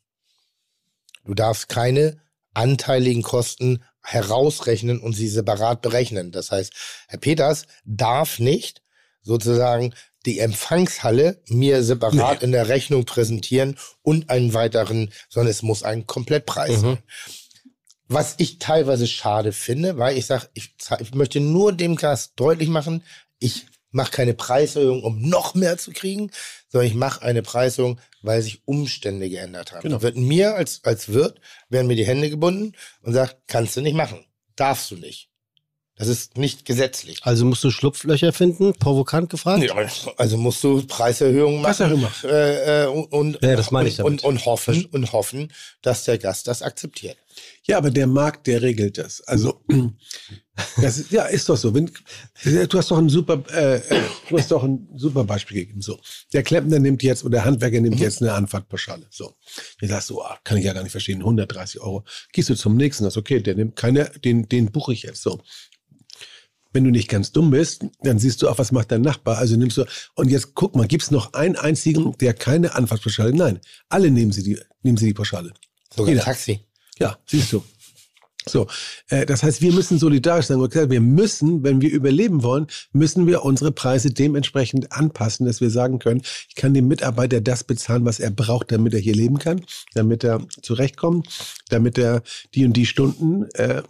[1.24, 2.20] Du darfst keine
[2.54, 6.32] anteiligen Kosten herausrechnen und sie separat berechnen.
[6.32, 6.72] Das heißt,
[7.08, 8.82] Herr Peters darf nicht
[9.22, 9.94] sozusagen
[10.26, 16.06] die Empfangshalle mir separat in der Rechnung präsentieren und einen weiteren, sondern es muss ein
[16.06, 16.98] Komplettpreis sein.
[18.08, 22.68] Was ich teilweise schade finde, weil ich sage, ich, ich möchte nur dem Gast deutlich
[22.68, 23.02] machen,
[23.38, 26.30] ich mache keine Preiserhöhung, um noch mehr zu kriegen,
[26.68, 29.82] sondern ich mache eine Preiserhöhung, weil sich Umstände geändert haben.
[29.82, 30.02] Genau.
[30.02, 33.96] Wird mir als, als Wirt, werden mir die Hände gebunden und sagt, kannst du nicht
[33.96, 34.24] machen,
[34.54, 35.30] darfst du nicht.
[35.98, 37.20] Das ist nicht gesetzlich.
[37.22, 39.60] Also musst du Schlupflöcher finden, provokant gefragt?
[39.60, 41.72] Nee, aber Also musst du Preiserhöhungen machen.
[41.72, 42.28] Preiserhöhung machen.
[42.28, 44.24] Äh, äh, und, und, Ja, das meine ich und, damit.
[44.24, 47.16] und, und hoffen und hoffen, dass der Gast das akzeptiert.
[47.66, 49.22] Ja, aber der Markt, der regelt das.
[49.22, 49.62] Also,
[50.80, 51.74] das ist, ja, ist doch so.
[51.74, 51.90] Wenn,
[52.44, 55.80] du hast doch ein super, äh, äh, du hast doch ein super Beispiel gegeben.
[55.80, 55.98] So,
[56.32, 59.06] der Klempner nimmt jetzt oder der Handwerker nimmt jetzt eine Anfahrtpauschale.
[59.10, 59.34] So,
[59.80, 62.04] du sagst so, ah, kann ich ja gar nicht verstehen, 130 Euro.
[62.32, 65.22] Gehst du zum nächsten, das okay, der nimmt keine, den, den buche ich jetzt.
[65.22, 65.40] So,
[66.76, 69.38] wenn du nicht ganz dumm bist, dann siehst du auch, was macht dein Nachbar.
[69.38, 73.34] Also nimmst du, und jetzt guck mal, gibt's noch einen einzigen, der keine Anfahrtspauschale?
[73.34, 75.54] Nein, alle nehmen sie die, nehmen sie die Pauschale.
[75.94, 76.24] Sogar Jeder.
[76.24, 76.60] Taxi.
[76.98, 77.64] Ja, siehst du.
[78.46, 78.66] So,
[79.08, 80.60] äh, das heißt, wir müssen solidarisch sein.
[80.60, 85.98] Wir müssen, wenn wir überleben wollen, müssen wir unsere Preise dementsprechend anpassen, dass wir sagen
[85.98, 89.64] können, ich kann dem Mitarbeiter das bezahlen, was er braucht, damit er hier leben kann,
[89.94, 91.26] damit er zurechtkommt,
[91.70, 92.22] damit er
[92.54, 93.82] die und die Stunden äh,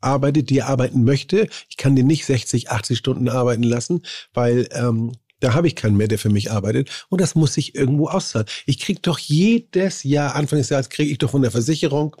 [0.00, 1.48] arbeitet, die arbeiten möchte.
[1.68, 4.02] Ich kann den nicht 60, 80 Stunden arbeiten lassen,
[4.34, 7.06] weil ähm, da habe ich keinen mehr, der für mich arbeitet.
[7.08, 8.46] Und das muss ich irgendwo auszahlen.
[8.64, 12.16] Ich kriege doch jedes Jahr, Anfang des Jahres, kriege ich doch von der Versicherung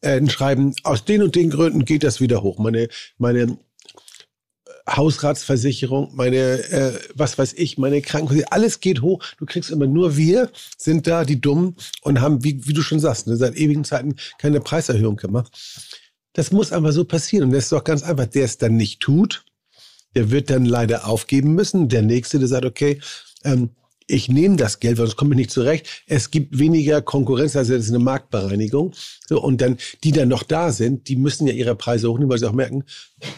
[0.00, 2.58] äh, ein Schreiben, aus den und den Gründen geht das wieder hoch.
[2.58, 2.88] Meine,
[3.18, 3.56] meine äh,
[4.88, 9.22] Hausratsversicherung, meine, äh, was weiß ich, meine Krankenversicherung, alles geht hoch.
[9.38, 13.00] Du kriegst immer nur wir sind da, die Dummen und haben, wie, wie du schon
[13.00, 15.52] sagst, ne, seit ewigen Zeiten keine Preiserhöhung gemacht.
[16.36, 17.48] Das muss einfach so passieren.
[17.48, 18.26] Und das ist doch ganz einfach.
[18.26, 19.46] Der es dann nicht tut,
[20.14, 21.88] der wird dann leider aufgeben müssen.
[21.88, 23.00] Der Nächste, der sagt, okay,
[23.42, 23.70] ähm,
[24.06, 26.04] ich nehme das Geld, weil sonst komme ich nicht zurecht.
[26.06, 28.92] Es gibt weniger Konkurrenz, also das ist eine Marktbereinigung.
[29.26, 32.38] So, und dann, die dann noch da sind, die müssen ja ihre Preise hochnehmen, weil
[32.38, 32.84] sie auch merken,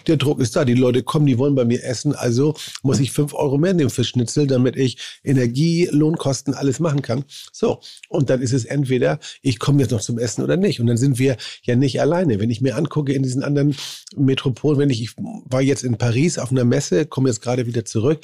[0.07, 0.65] der Druck ist da.
[0.65, 3.91] Die Leute kommen, die wollen bei mir essen, also muss ich fünf Euro mehr nehmen
[3.91, 7.25] für Schnitzel, damit ich Energie, Lohnkosten, alles machen kann.
[7.53, 10.81] So, und dann ist es entweder, ich komme jetzt noch zum Essen oder nicht.
[10.81, 12.41] Und dann sind wir ja nicht alleine.
[12.41, 13.75] Wenn ich mir angucke in diesen anderen
[14.17, 17.85] Metropolen, wenn ich, ich war jetzt in Paris auf einer Messe, komme jetzt gerade wieder
[17.85, 18.21] zurück,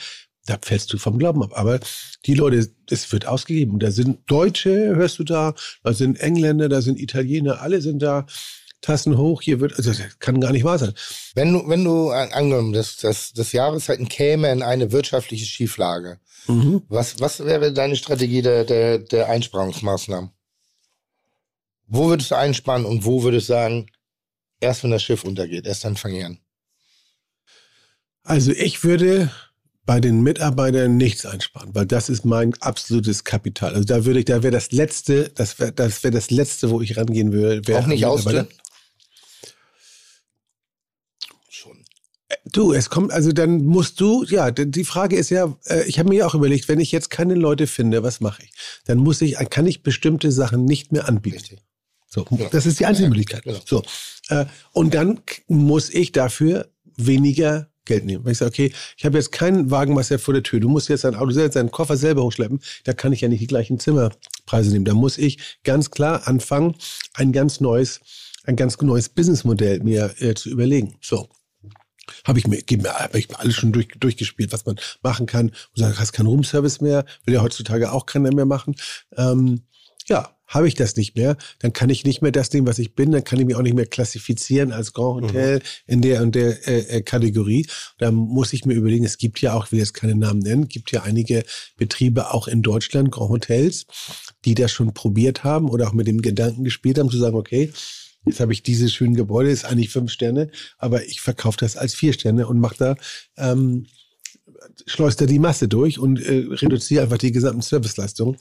[0.46, 1.52] da fällst du vom Glauben ab.
[1.54, 1.80] Aber
[2.26, 3.78] die Leute, es wird ausgegeben.
[3.78, 8.26] Da sind Deutsche, hörst du da, da sind Engländer, da sind Italiener, alle sind da.
[8.80, 10.92] Tassen hoch, hier wird, also das kann gar nicht wahr sein.
[11.34, 16.82] Wenn du, wenn du angenommen, dass das, das Jahreszeiten käme in eine wirtschaftliche Schieflage, mhm.
[16.88, 20.32] was, was wäre deine Strategie der, der, der Einsparungsmaßnahmen?
[21.86, 23.86] Wo würdest du einsparen und wo würdest du sagen,
[24.60, 26.38] erst wenn das Schiff untergeht, erst dann fangen an?
[28.22, 29.30] Also ich würde
[29.86, 33.74] bei den Mitarbeitern nichts einsparen, weil das ist mein absolutes Kapital.
[33.74, 36.80] Also da würde ich, da wäre das letzte, das wäre das, wär das letzte, wo
[36.80, 37.78] ich rangehen würde.
[37.78, 38.48] Auch nicht ausdünnen?
[41.50, 41.84] Schon.
[42.28, 45.98] Äh, du, es kommt, also dann musst du, ja, die Frage ist ja, äh, ich
[45.98, 48.52] habe mir auch überlegt, wenn ich jetzt keine Leute finde, was mache ich?
[48.86, 51.36] Dann muss ich, kann ich bestimmte Sachen nicht mehr anbieten.
[51.36, 51.60] Richtig.
[52.08, 52.48] So, ja.
[52.48, 53.42] das ist die einzige Möglichkeit.
[53.42, 53.60] Genau.
[53.66, 53.82] So,
[54.28, 58.24] äh, und dann muss ich dafür weniger Geld nehmen.
[58.24, 60.60] Weil ich sage, okay, ich habe jetzt keinen Wagenmeister vor der Tür.
[60.60, 62.60] Du musst jetzt dein Auto selbst, deinen Koffer selber hochschleppen.
[62.84, 64.84] Da kann ich ja nicht die gleichen Zimmerpreise nehmen.
[64.84, 66.74] Da muss ich ganz klar anfangen,
[67.14, 68.00] ein ganz neues,
[68.44, 70.96] ein ganz neues Businessmodell mir äh, zu überlegen.
[71.00, 71.28] So.
[72.26, 75.48] Habe ich mir, habe ich mir alles schon durch, durchgespielt, was man machen kann.
[75.74, 78.76] Du sagst, hast keinen Roomservice mehr, will ja heutzutage auch keiner mehr machen.
[79.16, 79.62] Ähm,
[80.06, 82.94] ja, habe ich das nicht mehr, dann kann ich nicht mehr das nehmen, was ich
[82.94, 85.26] bin, dann kann ich mich auch nicht mehr klassifizieren als Grand mhm.
[85.26, 85.62] Hotel mhm.
[85.86, 87.66] in der und der äh, äh, Kategorie.
[87.98, 90.68] Da muss ich mir überlegen, es gibt ja auch, ich will jetzt keine Namen nennen,
[90.68, 91.44] gibt ja einige
[91.76, 93.86] Betriebe auch in Deutschland, Grand Hotels,
[94.44, 97.72] die das schon probiert haben oder auch mit dem Gedanken gespielt haben, zu sagen, okay,
[98.26, 101.94] Jetzt habe ich dieses schöne Gebäude, ist eigentlich fünf Sterne, aber ich verkaufe das als
[101.94, 102.96] vier Sterne und mache da
[103.36, 103.84] ähm,
[104.86, 108.38] schleust da die Masse durch und äh, reduziere einfach die gesamten Serviceleistungen.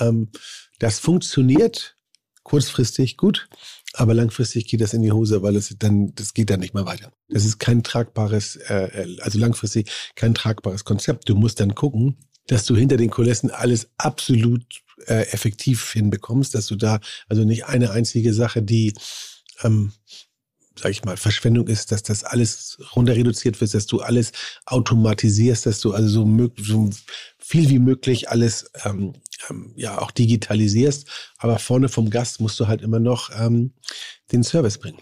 [0.00, 0.28] Ähm,
[0.78, 1.96] das funktioniert
[2.42, 3.48] kurzfristig gut,
[3.92, 6.86] aber langfristig geht das in die Hose, weil es dann, das geht dann nicht mehr
[6.86, 7.12] weiter.
[7.28, 11.28] Das ist kein tragbares, äh, also langfristig kein tragbares Konzept.
[11.28, 14.64] Du musst dann gucken, dass du hinter den Kulissen alles absolut
[15.06, 18.94] äh, effektiv hinbekommst, dass du da also nicht eine einzige Sache, die
[19.62, 19.92] ähm,
[20.78, 24.32] sag ich mal, Verschwendung ist, dass das alles runter reduziert wird, dass du alles
[24.66, 26.90] automatisierst, dass du also so, so
[27.38, 29.14] viel wie möglich alles ähm,
[29.48, 31.08] ähm, ja auch digitalisierst.
[31.38, 33.72] Aber vorne vom Gast musst du halt immer noch ähm,
[34.32, 34.98] den Service bringen.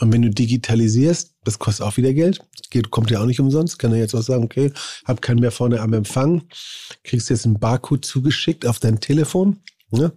[0.00, 2.40] Und wenn du digitalisierst, das kostet auch wieder Geld,
[2.70, 4.72] Geht, kommt ja auch nicht umsonst, kann er jetzt auch sagen, okay,
[5.04, 6.44] hab keinen mehr vorne am Empfang,
[7.02, 9.58] kriegst jetzt einen Barcode zugeschickt auf dein Telefon,
[9.90, 10.12] ne?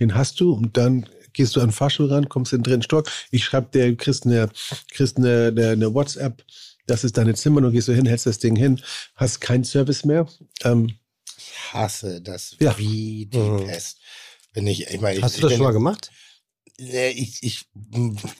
[0.00, 1.06] den hast du und dann
[1.38, 4.26] gehst du an den Fahrstuhl ran, kommst in den dritten Stock, ich schreibe dir, kriegst
[4.26, 4.50] eine,
[4.90, 6.44] kriegst eine, eine, eine WhatsApp,
[6.86, 8.80] das ist deine Zimmer, du gehst du hin, hältst das Ding hin,
[9.14, 10.26] hast keinen Service mehr.
[10.64, 10.98] Ähm,
[11.38, 12.76] ich hasse das ja.
[12.76, 13.66] wie die mhm.
[13.66, 14.00] Pest.
[14.52, 16.10] Wenn ich, ich meine, Hast ich, du das schon mal gemacht?
[16.76, 17.66] Ich, ich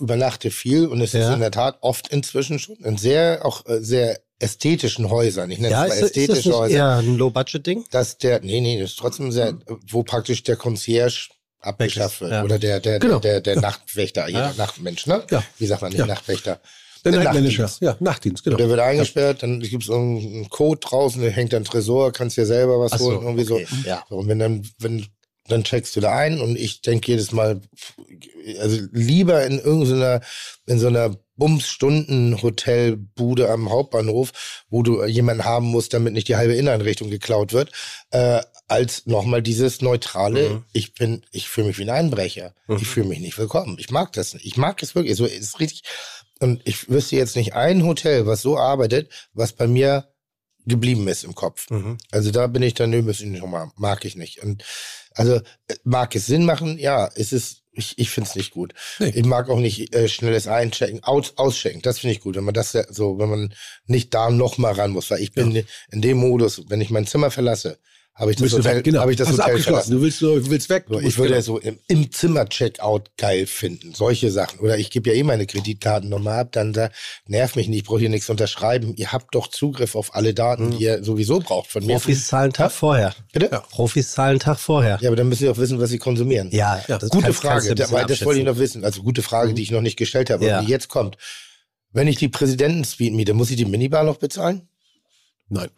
[0.00, 1.28] übernachte viel und es ja.
[1.28, 5.50] ist in der Tat oft inzwischen schon in sehr, auch äh, sehr ästhetischen Häusern.
[5.50, 6.74] Ich nenne ja, es mal ästhetische ist das nicht Häuser.
[6.74, 7.84] eher ein Low-Budget-Ding?
[7.90, 9.58] Dass der, nee, nee, das ist trotzdem sehr,
[9.88, 11.28] wo praktisch der Concierge
[11.60, 12.32] abgeschafft wird.
[12.32, 12.44] Ja.
[12.44, 13.18] Oder der, der, genau.
[13.18, 13.60] der, der, der ja.
[13.60, 14.52] Nachtwächter, ja.
[14.56, 15.24] Nachtmensch, ne?
[15.30, 15.42] Ja.
[15.58, 16.60] Wie sagt man nicht, Nachtwächter?
[17.04, 18.54] Der, der Nachtmanager, ja, Nachtdienst, genau.
[18.54, 22.36] Und der wird eingesperrt, dann gibt es einen Code draußen, der hängt dann Tresor, kannst
[22.36, 23.66] dir selber was so, holen, irgendwie okay.
[23.70, 23.88] so.
[23.88, 24.04] Ja.
[24.08, 25.06] Und wenn dann, wenn
[25.48, 27.60] dann checkst du da ein und ich denke jedes Mal,
[28.60, 30.20] also lieber in irgendeiner,
[30.66, 36.54] in so einer Bums-Stunden-Hotelbude am Hauptbahnhof, wo du jemanden haben musst, damit nicht die halbe
[36.54, 37.72] Inneneinrichtung geklaut wird,
[38.10, 40.64] äh, als nochmal dieses neutrale, Mhm.
[40.72, 42.54] ich bin, ich fühle mich wie ein Einbrecher.
[42.66, 42.76] Mhm.
[42.76, 43.76] Ich fühle mich nicht willkommen.
[43.78, 44.44] Ich mag das nicht.
[44.46, 45.16] Ich mag es wirklich.
[45.16, 45.82] So ist richtig.
[46.40, 50.08] Und ich wüsste jetzt nicht ein Hotel, was so arbeitet, was bei mir
[50.66, 51.70] geblieben ist im Kopf.
[51.70, 51.96] Mhm.
[52.10, 54.42] Also da bin ich dann, nö, müssen ich nochmal, mag ich nicht.
[54.42, 54.62] Und
[55.14, 55.36] also
[55.68, 56.78] äh, mag es Sinn machen?
[56.78, 58.74] Ja, es ist, ich, ich finde es nicht gut.
[58.98, 59.12] Nee.
[59.14, 61.80] Ich mag auch nicht äh, schnelles Einchecken, aus, auschecken.
[61.80, 63.54] Das finde ich gut, wenn man das ja so, wenn man
[63.86, 65.10] nicht da nochmal ran muss.
[65.10, 67.78] Weil ich bin in dem Modus, wenn ich mein Zimmer verlasse,
[68.18, 69.00] habe ich das Hotel, weg, genau.
[69.00, 69.92] habe ich das Hast Hotel abgeschlossen.
[69.92, 70.86] Du willst, du willst weg.
[70.88, 71.36] So, Du ich würde genau.
[71.36, 73.94] ja so im, im Zimmer-Checkout geil finden.
[73.94, 74.58] Solche Sachen.
[74.60, 76.90] Oder ich gebe ja eh meine Kreditkartennummer ab, dann da,
[77.26, 78.94] nerv mich nicht, ich brauche hier nichts unterschreiben.
[78.96, 81.92] Ihr habt doch Zugriff auf alle Daten, die ihr sowieso braucht von mir.
[81.94, 83.14] Profis zahlen einen Tag vorher.
[83.32, 83.48] Bitte?
[83.52, 83.60] Ja.
[83.60, 84.98] Profis zahlen einen Tag vorher.
[85.00, 86.50] Ja, aber dann müssen sie auch wissen, was sie konsumieren.
[86.50, 88.84] Ja, Ja, das Gute kannst- kannst Frage, ein da- das wollte ich noch wissen.
[88.84, 90.60] Also gute Frage, die ich noch nicht gestellt habe, Ja.
[90.60, 91.16] die jetzt kommt.
[91.92, 94.68] Wenn ich die Präsidenten-Suite miete, muss ich die Minibar noch bezahlen?
[95.48, 95.68] Nein.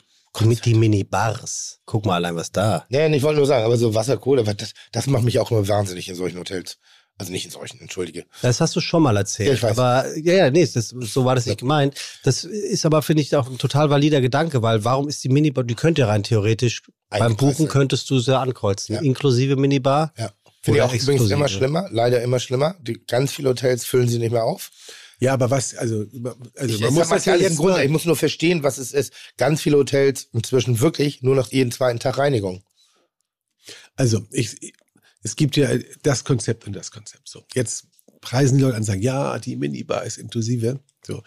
[0.40, 1.81] Mit die Minibars.
[1.86, 2.86] Guck mal allein, was da.
[2.89, 5.51] Nee, ich wollte nur sagen, aber so Wasser, Kohle, was- das, das macht mich auch
[5.51, 6.78] immer wahnsinnig in solchen Hotels.
[7.19, 8.24] Also nicht in solchen, entschuldige.
[8.40, 9.48] Das hast du schon mal erzählt.
[9.48, 9.73] Ja, ich weiß.
[9.78, 11.94] Aber ja, ja, nee, das, so war das nicht gemeint.
[12.23, 15.65] Das ist aber, finde ich, auch ein total valider Gedanke, weil warum ist die Minibar,
[15.65, 18.94] die könnte ja rein theoretisch, beim Buchen könntest du sie ankreuzen.
[18.94, 19.02] Ja.
[19.02, 20.15] Inklusive Minibar.
[20.16, 20.31] Ja.
[20.62, 21.35] Finde ich auch übrigens exklusive.
[21.35, 22.77] immer schlimmer, leider immer schlimmer.
[22.81, 24.70] Die, ganz viele Hotels füllen sie nicht mehr auf.
[25.20, 26.06] Ja, aber was, also,
[26.56, 28.78] also Ich, man muss das ja jetzt im Grunde, mal- ich muss nur verstehen, was
[28.78, 29.12] es ist.
[29.36, 32.64] Ganz viele Hotels inzwischen wirklich nur noch jeden zweiten Tag Reinigung.
[33.97, 34.56] Also, ich,
[35.22, 35.68] es gibt ja
[36.02, 37.28] das Konzept und das Konzept.
[37.28, 37.86] So, jetzt
[38.22, 40.80] preisen die Leute an und sagen, ja, die Minibar ist inklusive.
[41.06, 41.22] So.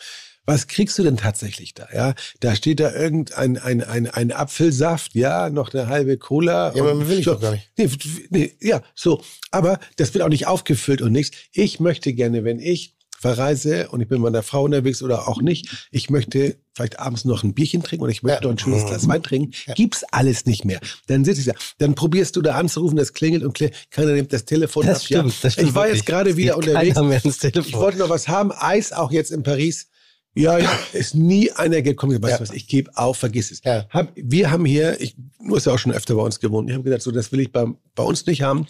[0.45, 1.87] Was kriegst du denn tatsächlich da?
[1.93, 6.73] Ja, da steht da irgendein ein, ein, ein Apfelsaft, ja, noch eine halbe Cola.
[6.75, 7.35] Ja, aber will ich so.
[7.35, 7.71] doch gar nicht.
[7.77, 7.89] Nee,
[8.29, 9.23] nee, ja, so.
[9.51, 11.37] Aber das wird auch nicht aufgefüllt und nichts.
[11.53, 15.41] Ich möchte gerne, wenn ich verreise und ich bin mit meiner Frau unterwegs oder auch
[15.41, 18.47] nicht, ich möchte vielleicht abends noch ein Bierchen trinken oder ich möchte Ja.
[18.49, 20.79] noch ein schönes Glas Wein trinken, gibt's alles nicht mehr.
[21.07, 24.33] Dann sitze ich da, dann probierst du da anzurufen, das klingelt und klingelt, keiner nimmt
[24.33, 25.09] das Telefon Das ab.
[25.09, 25.99] Ja, stimmt, das stimmt ich war wirklich.
[26.01, 26.97] jetzt gerade wieder unterwegs.
[27.43, 29.87] Ich wollte noch was haben, Eis auch jetzt in Paris.
[30.35, 32.21] Ja, ja, ist nie einer gekommen.
[32.21, 32.39] Weißt Ja.
[32.39, 33.61] was, ich gebe auf, vergiss es.
[33.63, 33.85] Ja.
[33.89, 36.73] Hab, wir haben hier, ich, du hast ja auch schon öfter bei uns gewohnt, ich
[36.73, 38.65] habe gesagt, so, das will ich bei, bei uns nicht haben.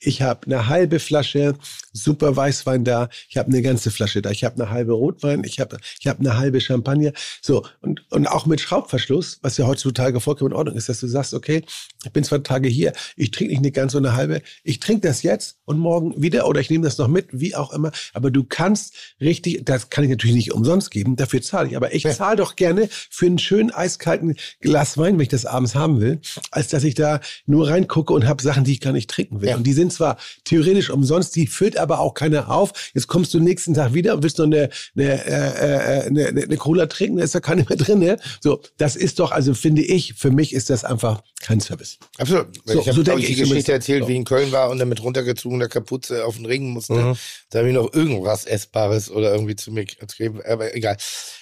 [0.00, 1.54] Ich habe eine halbe Flasche
[1.92, 5.60] super Weißwein da, ich habe eine ganze Flasche da, ich habe eine halbe Rotwein, ich
[5.60, 7.12] habe ich hab eine halbe Champagner.
[7.42, 11.06] So, und, und auch mit Schraubverschluss, was ja heutzutage vollkommen in Ordnung ist, dass du
[11.06, 11.62] sagst, okay,
[12.04, 15.06] ich bin zwei Tage hier, ich trinke nicht eine ganze und eine halbe, ich trinke
[15.06, 17.92] das jetzt und morgen wieder oder ich nehme das noch mit, wie auch immer.
[18.14, 21.76] Aber du kannst richtig, das kann ich natürlich nicht umsonst geben, dafür zahle ich.
[21.76, 25.74] Aber ich zahle doch gerne für einen schönen eiskalten Glas Wein, wenn ich das abends
[25.74, 29.10] haben will, als dass ich da nur reingucke und habe Sachen, die ich gar nicht
[29.10, 29.50] trinken will.
[29.50, 29.56] Ja.
[29.56, 32.72] Und die sind zwar theoretisch umsonst, die füllt aber auch keiner auf.
[32.94, 36.56] Jetzt kommst du nächsten Tag wieder und willst noch eine, eine, äh, äh, eine, eine
[36.56, 37.98] Cola trinken, da ist ja keine mehr drin.
[37.98, 38.16] Ne?
[38.40, 41.98] So, das ist doch, also finde ich, für mich ist das einfach kein Service.
[42.18, 42.46] Absolut.
[42.64, 44.08] So- ich habe so denke ich, die ich Geschichte erzählt, So.
[44.08, 46.94] wie ich in Köln war und dann mit runtergezogener Kapuze auf den Ring musste.
[46.94, 47.16] Mhm.
[47.50, 50.96] Da habe ich noch irgendwas Essbares oder irgendwie zu mir gegeben, aber egal.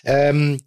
[0.05, 0.61] Ähm,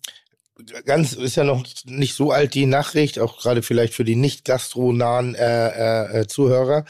[0.85, 4.45] ganz ist ja noch nicht so alt die Nachricht, auch gerade vielleicht für die nicht
[4.45, 6.85] gastronahen äh, äh, äh, Zuhörer.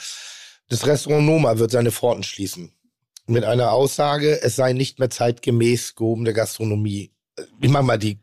[0.70, 2.72] Das Restaurant Noma wird seine Pforten schließen.
[3.28, 7.12] Mit einer Aussage, es sei nicht mehr zeitgemäß gehobene Gastronomie.
[7.60, 8.20] Ich mach mal die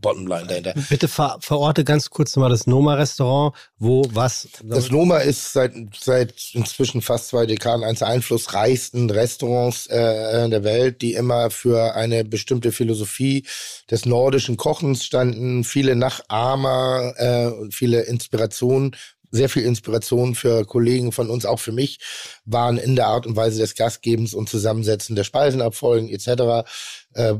[0.00, 0.74] Bottomline dahinter.
[0.88, 4.48] Bitte ver verorte ganz kurz nochmal das Noma-Restaurant, wo was.
[4.62, 10.64] Das Noma ist seit, seit inzwischen fast zwei Dekaden eines der einflussreichsten Restaurants äh, der
[10.64, 13.46] Welt, die immer für eine bestimmte Philosophie
[13.90, 18.96] des nordischen Kochens standen, viele Nachahmer äh, viele Inspirationen,
[19.30, 21.98] sehr viel Inspiration für Kollegen von uns, auch für mich,
[22.44, 26.68] waren in der Art und Weise des Gastgebens und Zusammensetzen der Speisenabfolgen etc.
[27.14, 27.34] Äh,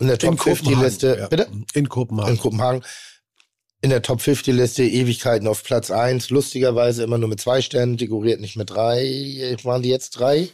[0.00, 1.28] in der Top 50 Liste, ja.
[1.28, 1.48] bitte?
[1.74, 2.34] In Kopenhagen.
[2.34, 2.82] in Kopenhagen.
[3.82, 6.30] In der Top 50 Liste Ewigkeiten auf Platz 1.
[6.30, 9.56] Lustigerweise immer nur mit zwei Sternen, dekoriert nicht mit drei.
[9.62, 10.48] Waren die jetzt drei?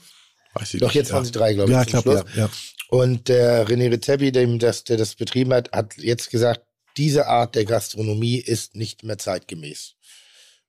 [0.54, 1.14] Weiß ich Doch, nicht, jetzt ja.
[1.14, 1.74] waren sie drei, glaube ich.
[1.74, 2.50] Ja, ich glaube, ja, ja.
[2.88, 6.62] Und der René Rezepi, dem das, der das betrieben hat, hat jetzt gesagt,
[6.96, 9.94] diese Art der Gastronomie ist nicht mehr zeitgemäß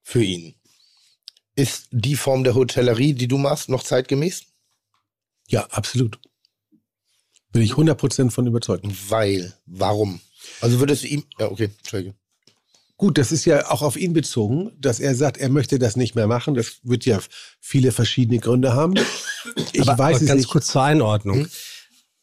[0.03, 0.55] für ihn.
[1.55, 4.43] Ist die Form der Hotellerie, die du machst, noch zeitgemäß?
[5.47, 6.19] Ja, absolut.
[7.57, 8.85] Bin ich 100% von überzeugt.
[9.09, 10.19] Weil, warum?
[10.61, 12.13] Also würdest du ihm, ja, okay, Entschuldige.
[12.97, 16.15] Gut, das ist ja auch auf ihn bezogen, dass er sagt, er möchte das nicht
[16.15, 16.55] mehr machen.
[16.55, 17.19] Das wird ja
[17.59, 18.93] viele verschiedene Gründe haben.
[19.73, 20.49] Ich aber, weiß aber es ganz nicht.
[20.49, 21.41] kurz zur Einordnung.
[21.41, 21.49] Hm?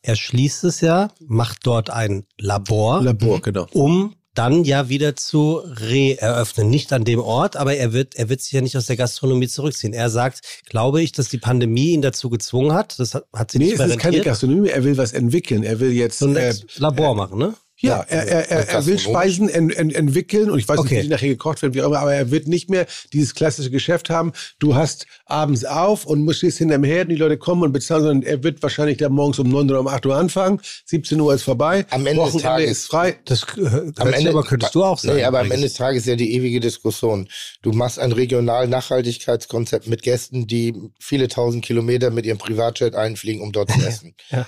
[0.02, 3.66] Er schließt es ja, macht dort ein Labor, Labor, genau.
[3.73, 6.69] um dann ja wieder zu re-eröffnen.
[6.69, 9.48] Nicht an dem Ort, aber er wird, er wird sich ja nicht aus der Gastronomie
[9.48, 9.93] zurückziehen.
[9.93, 12.98] Er sagt, glaube ich, dass die Pandemie ihn dazu gezwungen hat.
[12.98, 14.20] Das hat, hat sie Nee, nicht es ist keine.
[14.20, 15.62] Gastronomie, er will was entwickeln.
[15.62, 16.19] Er will jetzt.
[16.19, 17.55] So ein äh, Labor machen, ne?
[17.86, 18.98] Ja, er, er, er, er will.
[18.98, 20.94] Speisen en, en, entwickeln und ich weiß Okay.
[20.94, 23.35] nicht, wie die nachher gekocht werden, wie auch immer, aber er wird nicht mehr dieses
[23.35, 24.32] klassische Geschäft haben.
[24.59, 28.02] Du hast abends auf und musst stehst hinterm Herd und die Leute kommen und bezahlen,
[28.02, 30.61] sondern er wird wahrscheinlich da morgens um 9 oder um 8 Uhr anfangen.
[30.86, 31.85] 17 Uhr ist vorbei.
[31.90, 33.16] Am Ende des Wochenende Tages- ist frei.
[33.24, 35.16] Das hört sich aber könntest du auch sagen.
[35.16, 35.51] Nee, aber am.
[35.51, 37.28] Ende des Tages ist ja die ewige Diskussion.
[37.62, 43.43] Du machst ein regional Nachhaltigkeitskonzept mit Gästen, die viele tausend Kilometer mit ihrem Privatjet einfliegen,
[43.43, 44.15] um dort zu essen.
[44.31, 44.47] Ja.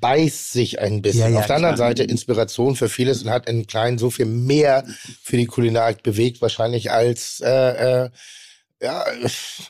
[0.00, 1.20] Beißt sich ein bisschen.
[1.22, 1.76] Ja, ja, Auf der anderen.
[1.76, 4.84] Seite Inspiration für vieles und hat in Kleinen so viel mehr
[5.22, 8.10] für die Kulinarik bewegt, wahrscheinlich als äh, äh,
[8.82, 9.04] ja,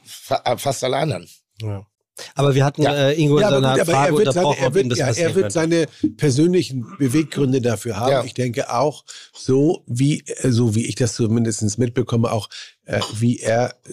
[0.04, 1.28] fa fast alle anderen.
[1.62, 1.86] Ja.
[2.34, 2.94] Aber wir hatten Ja.
[3.10, 5.34] äh, Ingo in Ja, aber, seiner Frage er wird, seine, unterbrochen, er, wird, ja, er
[5.34, 5.86] wird seine
[6.16, 8.10] persönlichen Beweggründe dafür haben.
[8.12, 8.24] Ja.
[8.24, 12.48] Ich denke auch, so wie, äh, so wie ich das zumindest mitbekomme, auch
[12.86, 13.92] äh, wie er äh,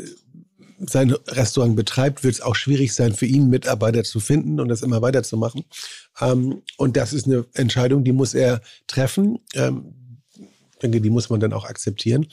[0.79, 4.81] sein Restaurant betreibt, wird es auch schwierig sein für ihn, Mitarbeiter zu finden und das
[4.81, 5.63] immer weiterzumachen.
[6.19, 9.39] Ähm, und das ist eine Entscheidung, die muss er treffen.
[9.53, 12.27] Ähm, ich denke, die muss man dann auch akzeptieren.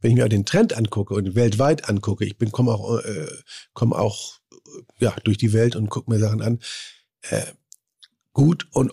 [0.00, 3.28] Wenn ich mir den Trend angucke und weltweit angucke, ich komme auch, äh,
[3.72, 6.60] komm auch äh, ja, durch die Welt und gucke mir Sachen an.
[7.22, 7.42] Äh,
[8.32, 8.92] gut und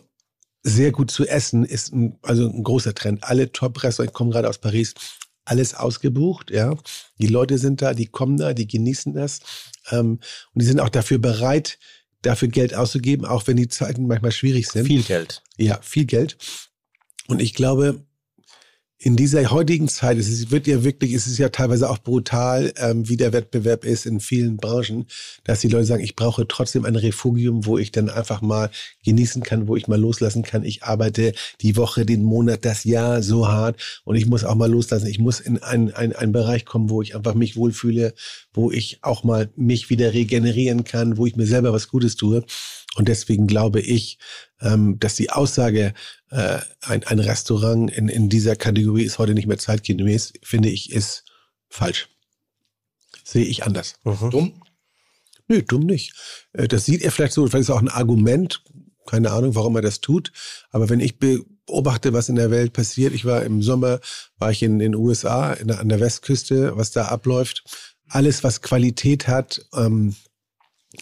[0.64, 3.23] sehr gut zu essen ist ein, also ein großer Trend.
[3.23, 4.93] Alle Top-Restaurants, ich komme gerade aus Paris,
[5.45, 6.76] alles ausgebucht, ja.
[7.18, 9.40] Die Leute sind da, die kommen da, die genießen das.
[9.91, 10.20] Ähm,
[10.53, 11.80] und die sind auch dafür bereit,
[12.22, 14.88] dafür Geld auszugeben, auch wenn die Zeiten manchmal schwierig sind.
[14.88, 15.44] Viel Geld.
[15.57, 16.38] Ja, viel Geld.
[17.28, 18.06] Und ich glaube,
[19.03, 23.09] in dieser heutigen Zeit, es wird ja wirklich, es ist ja teilweise auch brutal, ähm,
[23.09, 25.07] wie der Wettbewerb ist in vielen Branchen,
[25.43, 28.69] dass die Leute sagen, ich brauche trotzdem ein Refugium, wo ich dann einfach mal
[29.03, 30.63] genießen kann, wo ich mal loslassen kann.
[30.63, 34.71] Ich arbeite die Woche, den Monat, das Jahr so hart und ich muss auch mal
[34.71, 35.07] loslassen.
[35.07, 38.13] Ich muss in einen, einen, einen Bereich kommen, wo ich einfach mich wohlfühle,
[38.53, 42.45] wo ich auch mal mich wieder regenerieren kann, wo ich mir selber was Gutes tue.
[42.95, 44.17] Und deswegen glaube ich,
[44.61, 45.93] ähm, dass die Aussage,
[46.34, 50.91] äh, ein, ein Restaurant in, in dieser Kategorie ist heute nicht mehr zeitgemäß, finde ich,
[50.91, 51.26] ist
[51.69, 52.10] falsch.
[53.23, 53.95] Sehe ich anders.
[54.03, 54.30] Mhm.
[54.31, 54.61] Dumm?
[55.47, 56.14] Nö, dumm nicht.
[56.53, 58.64] Äh, Das sieht er vielleicht so, vielleicht ist es auch ein Argument,
[59.05, 60.31] keine Ahnung, warum er das tut.
[60.72, 63.99] Aber wenn ich beobachte, was in der Welt passiert, ich war im Sommer,
[64.39, 67.64] war ich in den USA, in an der Westküste, was da abläuft.
[68.07, 70.15] Alles, was Qualität hat, ähm,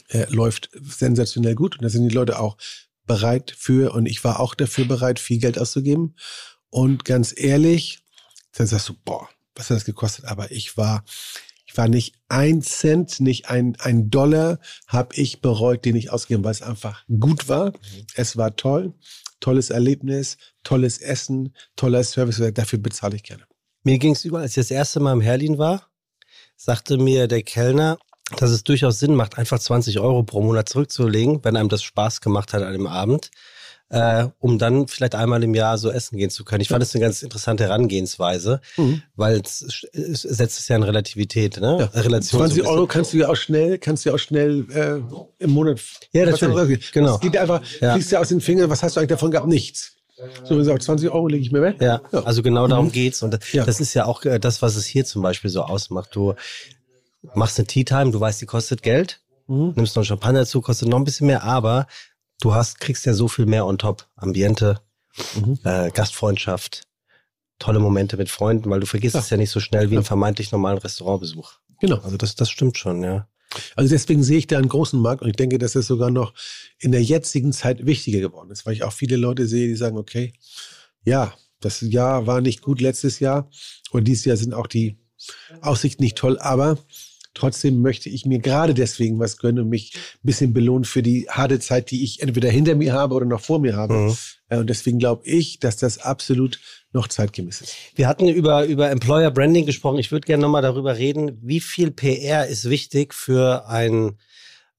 [0.09, 1.77] äh, läuft sensationell gut.
[1.77, 2.57] Und da sind die Leute auch
[3.05, 6.15] bereit für, und ich war auch dafür bereit, viel Geld auszugeben.
[6.69, 7.99] Und ganz ehrlich,
[8.53, 10.25] dann sagst du, boah, was hat das gekostet?
[10.25, 11.03] Aber ich war,
[11.65, 16.43] ich war nicht ein Cent, nicht ein, ein Dollar habe ich bereut, den ich ausgegeben,
[16.43, 17.73] weil es einfach gut war.
[18.15, 18.93] Es war toll,
[19.39, 22.41] tolles Erlebnis, tolles Essen, toller Service.
[22.53, 23.45] Dafür bezahle ich gerne.
[23.83, 25.89] Mir ging es über, als ich das erste Mal im Herlin war,
[26.55, 27.97] sagte mir der Kellner,
[28.37, 32.21] dass es durchaus Sinn macht, einfach 20 Euro pro Monat zurückzulegen, wenn einem das Spaß
[32.21, 33.29] gemacht hat an dem Abend,
[33.89, 36.61] äh, um dann vielleicht einmal im Jahr so essen gehen zu können.
[36.61, 39.01] Ich fand das eine ganz interessante Herangehensweise, Mhm.
[39.15, 41.89] weil es, es setzt es ja in Relativität, ne?
[41.93, 41.99] Ja.
[42.01, 42.71] Relation so ein 20 bisschen.
[42.73, 45.81] Euro kannst du ja auch schnell, kannst du ja auch schnell äh, im Monat.
[46.13, 46.91] Ja, natürlich.
[46.93, 47.15] Genau.
[47.15, 47.93] Es geht einfach, Ja.
[47.93, 49.47] fließt ja aus den Fingern, was hast du eigentlich davon gehabt?
[49.47, 49.97] Nichts.
[50.43, 51.77] So, sagst, 20 Euro lege ich mir weg.
[51.81, 52.23] Ja, Ja.
[52.23, 53.23] also genau darum geht's.
[53.23, 53.65] Und Ja.
[53.65, 56.11] das ist ja auch äh, das, was es hier zum Beispiel so ausmacht.
[56.15, 56.35] Du
[57.35, 59.73] machst eine Tea Time, du weißt, die kostet Geld, Mhm.
[59.75, 61.87] nimmst noch einen Champagner dazu, kostet noch ein bisschen mehr, aber
[62.41, 64.07] du hast, kriegst ja so viel mehr on top.
[64.15, 64.79] Ambiente,
[65.35, 65.59] Mhm.
[65.63, 66.83] äh, Gastfreundschaft,
[67.59, 69.19] tolle Momente mit Freunden, weil du vergisst Ja.
[69.21, 69.99] es ja nicht so schnell wie Ja.
[69.99, 71.53] einen vermeintlich normalen Restaurantbesuch.
[71.79, 71.97] Genau.
[71.97, 73.27] Also das, das stimmt schon, ja.
[73.75, 76.33] Also deswegen sehe ich da einen großen Markt und ich denke, dass es sogar noch
[76.79, 79.97] in der jetzigen Zeit wichtiger geworden ist, weil ich auch viele Leute sehe, die sagen,
[79.97, 80.33] okay,
[81.03, 83.49] ja, das Jahr war nicht gut letztes Jahr
[83.91, 84.97] und dieses Jahr sind auch die
[85.61, 86.77] Aussichten nicht toll, aber
[87.33, 91.27] trotzdem möchte ich mir gerade deswegen was gönnen und mich ein bisschen belohnen für die
[91.29, 93.93] harte Zeit, die ich entweder hinter mir habe oder noch vor mir habe.
[93.93, 94.17] Mhm.
[94.49, 96.59] Äh, Und deswegen glaube ich, dass das absolut
[96.93, 97.75] noch zeitgemäß ist.
[97.95, 99.99] Wir hatten über, über Employer Branding gesprochen.
[99.99, 104.17] Ich würde gerne nochmal darüber reden, wie viel PR ist wichtig für ein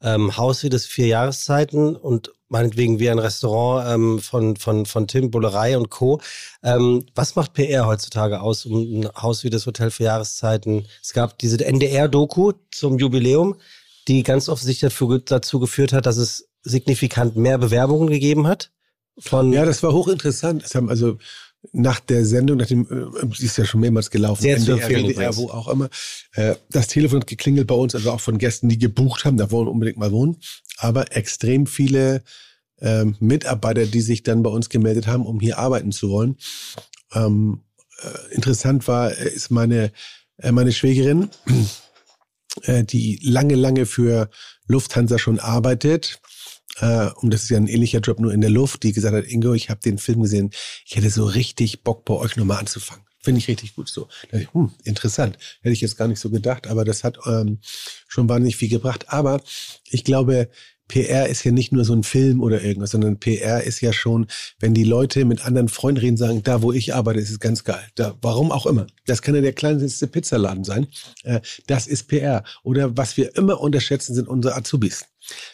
[0.03, 5.09] ähm, Haus wie das Vier Jahreszeiten und meinetwegen wie ein Restaurant ähm, von, von, von
[5.09, 6.21] Tim Bullerei und Co.
[6.63, 10.87] Ähm, was macht PR heutzutage aus, um ein Haus wie das Hotel Vier Jahreszeiten?
[11.03, 13.57] Es gab diese NDR-Doku zum Jubiläum,
[14.07, 18.71] die ganz offensichtlich dafür, dazu geführt hat, dass es signifikant mehr Bewerbungen gegeben hat.
[19.19, 20.63] Von Ja, das war hochinteressant.
[20.63, 21.19] Es haben also
[21.71, 25.37] nach der Sendung, nach dem, äh, sie ist ja schon mehrmals gelaufen, Sehr NDR, WDR,
[25.37, 25.89] wo auch immer.
[26.35, 29.51] Äh, das Telefon hat geklingelt bei uns, also auch von Gästen, die gebucht haben, da
[29.51, 30.37] wollen unbedingt mal wohnen.
[30.79, 32.23] Aber extrem viele
[32.81, 36.37] ähm, Mitarbeiter, die sich dann bei uns gemeldet haben, um hier arbeiten zu wollen.
[37.15, 37.61] Ähm,
[38.03, 39.93] äh, interessant war, äh, ist meine,
[40.39, 41.31] äh, meine Schwägerin,
[42.63, 44.31] äh, die lange, lange für
[44.67, 46.21] Lufthansa schon arbeitet.
[46.79, 49.27] Äh, und das ist ja ein ähnlicher Job, nur in der Luft, die gesagt hat,
[49.27, 50.51] Ingo, ich habe den Film gesehen,
[50.87, 53.05] ich hätte so richtig Bock bei euch nochmal anzufangen.
[53.23, 54.09] Finde ich richtig gut so.
[54.33, 55.39] Ich, hm, interessant.
[55.61, 57.61] Hätte ich jetzt gar nicht so gedacht, aber das hat ähm,
[58.09, 59.11] schon wahnsinnig viel gebracht.
[59.11, 59.41] Aber
[59.91, 60.49] ich glaube,
[60.89, 64.27] PR ist ja nicht nur so ein Film oder irgendwas, sondern PR ist ja schon,
[64.61, 67.65] wenn die Leute mit anderen Freunden reden, sagen, da wo ich arbeite, ist es ganz
[67.65, 67.83] geil.
[67.95, 68.87] Da, warum auch immer.
[69.07, 70.89] Das kann ja der kleinste Pizzaladen sein.
[71.25, 72.45] Äh, das ist PR.
[72.63, 75.07] Oder was wir immer unterschätzen, sind unsere Azubis.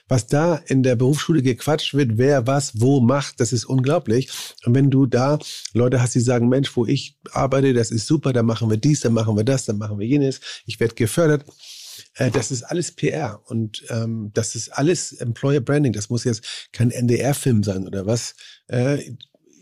[0.09, 4.31] Was da in der Berufsschule gequatscht wird, wer was wo macht, das ist unglaublich.
[4.65, 5.39] Und wenn du da
[5.73, 9.01] Leute hast, die sagen, Mensch, wo ich arbeite, das ist super, da machen wir dies,
[9.01, 11.45] dann machen wir das, dann machen wir jenes, ich werde gefördert
[12.19, 15.93] äh, das ist alles PR und ähm, das ist alles Employer Branding.
[15.93, 18.35] Das muss jetzt kein NDR-Film sein oder was.
[18.67, 19.15] Äh,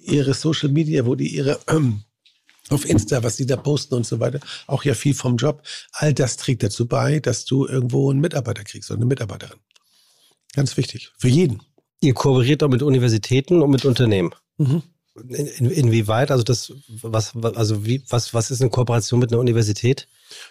[0.02, 1.60] ihre Social Media, wo die ihre
[2.70, 5.62] auf Insta, was die da posten und so weiter, auch ja viel vom Job.
[5.92, 9.58] All das trägt dazu bei, dass du irgendwo einen Mitarbeiter kriegst oder eine Mitarbeiterin.
[10.54, 11.12] Ganz wichtig.
[11.18, 11.62] Für jeden.
[12.00, 14.34] Ihr kooperiert auch mit Universitäten und mit Unternehmen.
[14.56, 14.82] Mhm.
[15.28, 16.30] In, in, inwieweit?
[16.30, 20.08] Also das, was, also wie, was, was ist eine Kooperation mit einer Universität?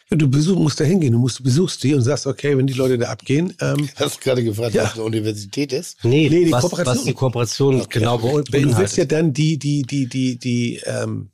[0.09, 2.73] Ja, du besuch, musst da hingehen, du musst, besuchst die und sagst, okay, wenn die
[2.73, 3.53] Leute da abgehen.
[3.59, 4.83] Ähm, Hast du gerade gefragt, ja.
[4.83, 5.97] was eine Universität ist?
[6.03, 6.95] Nee, nee die was, Kooperation.
[6.97, 7.99] Was die Kooperation okay.
[7.99, 8.53] genau beinhaltet.
[8.53, 11.31] Du willst ja dann die, die, die, die, die, ähm,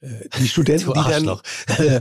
[0.00, 1.40] äh, die Studenten, die dann
[1.78, 2.00] äh,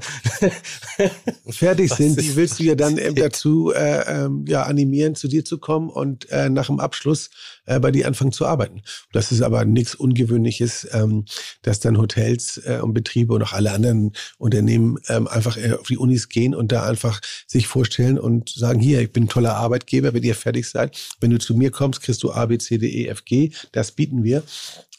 [1.50, 5.46] fertig sind, die willst du ja dann äh, dazu äh, ähm, ja, animieren, zu dir
[5.46, 7.30] zu kommen und äh, nach dem Abschluss
[7.66, 8.82] äh, bei dir anfangen zu arbeiten.
[9.12, 11.26] Das ist aber nichts Ungewöhnliches, ähm,
[11.62, 15.88] dass dann Hotels äh, und Betriebe und auch alle anderen Unternehmen ähm, einfach äh, auf
[15.88, 19.56] die Unis gehen und da einfach sich vorstellen und sagen, hier, ich bin ein toller
[19.56, 20.98] Arbeitgeber, wenn ihr fertig seid.
[21.20, 23.52] Wenn du zu mir kommst, kriegst du A, B, C, D, E, F, G.
[23.72, 24.44] Das bieten wir.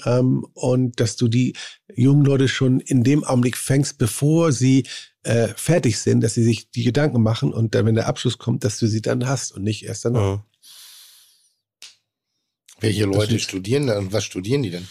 [0.05, 1.55] Ähm, und dass du die
[1.95, 4.85] jungen Leute schon in dem Augenblick fängst, bevor sie
[5.23, 8.65] äh, fertig sind, dass sie sich die Gedanken machen und dann, wenn der Abschluss kommt,
[8.65, 10.37] dass du sie dann hast und nicht erst danach.
[10.37, 10.43] Mhm.
[12.81, 14.87] Welche Leute studieren da und was studieren die denn?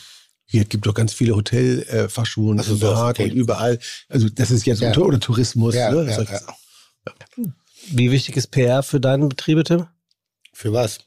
[0.48, 3.24] Hier gibt doch ganz viele Hotelfachschulen äh, also so, okay.
[3.24, 3.80] und überall.
[4.10, 4.96] Also das ist jetzt ja.
[4.98, 5.76] oder Tourismus.
[5.76, 6.12] Ja, ne?
[6.12, 6.42] ja.
[7.92, 9.88] Wie wichtig ist PR für deinen Betriebe, Tim?
[10.54, 11.00] Für was?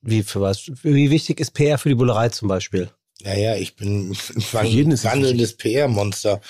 [0.00, 0.70] Wie für was?
[0.82, 2.90] Wie wichtig ist PR für die Bullerei zum Beispiel?
[3.22, 4.10] Naja, ich bin
[4.52, 6.40] ein wandelndes PR-Monster.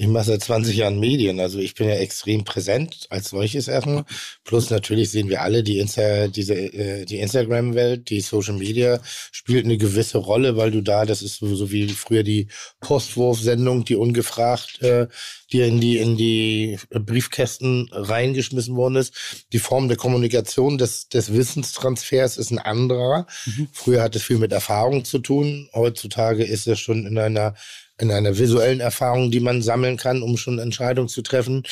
[0.00, 4.06] Ich mache seit 20 Jahren Medien, also ich bin ja extrem präsent als solches erstmal.
[4.44, 8.98] Plus natürlich sehen wir alle, die, Insta, diese, äh, die Instagram-Welt, die Social Media
[9.30, 12.48] spielt eine gewisse Rolle, weil du da, das ist so, so wie früher die
[12.80, 15.06] Postwurfsendung, die ungefragt äh,
[15.52, 19.44] dir in die, in die Briefkästen reingeschmissen worden ist.
[19.52, 23.26] Die Form der Kommunikation, des, des Wissenstransfers ist ein anderer.
[23.44, 23.68] Mhm.
[23.70, 25.68] Früher hat es viel mit Erfahrung zu tun.
[25.74, 27.54] Heutzutage ist es schon in einer
[28.00, 31.64] in einer visuellen Erfahrung, die man sammeln kann, um schon Entscheidungen zu treffen.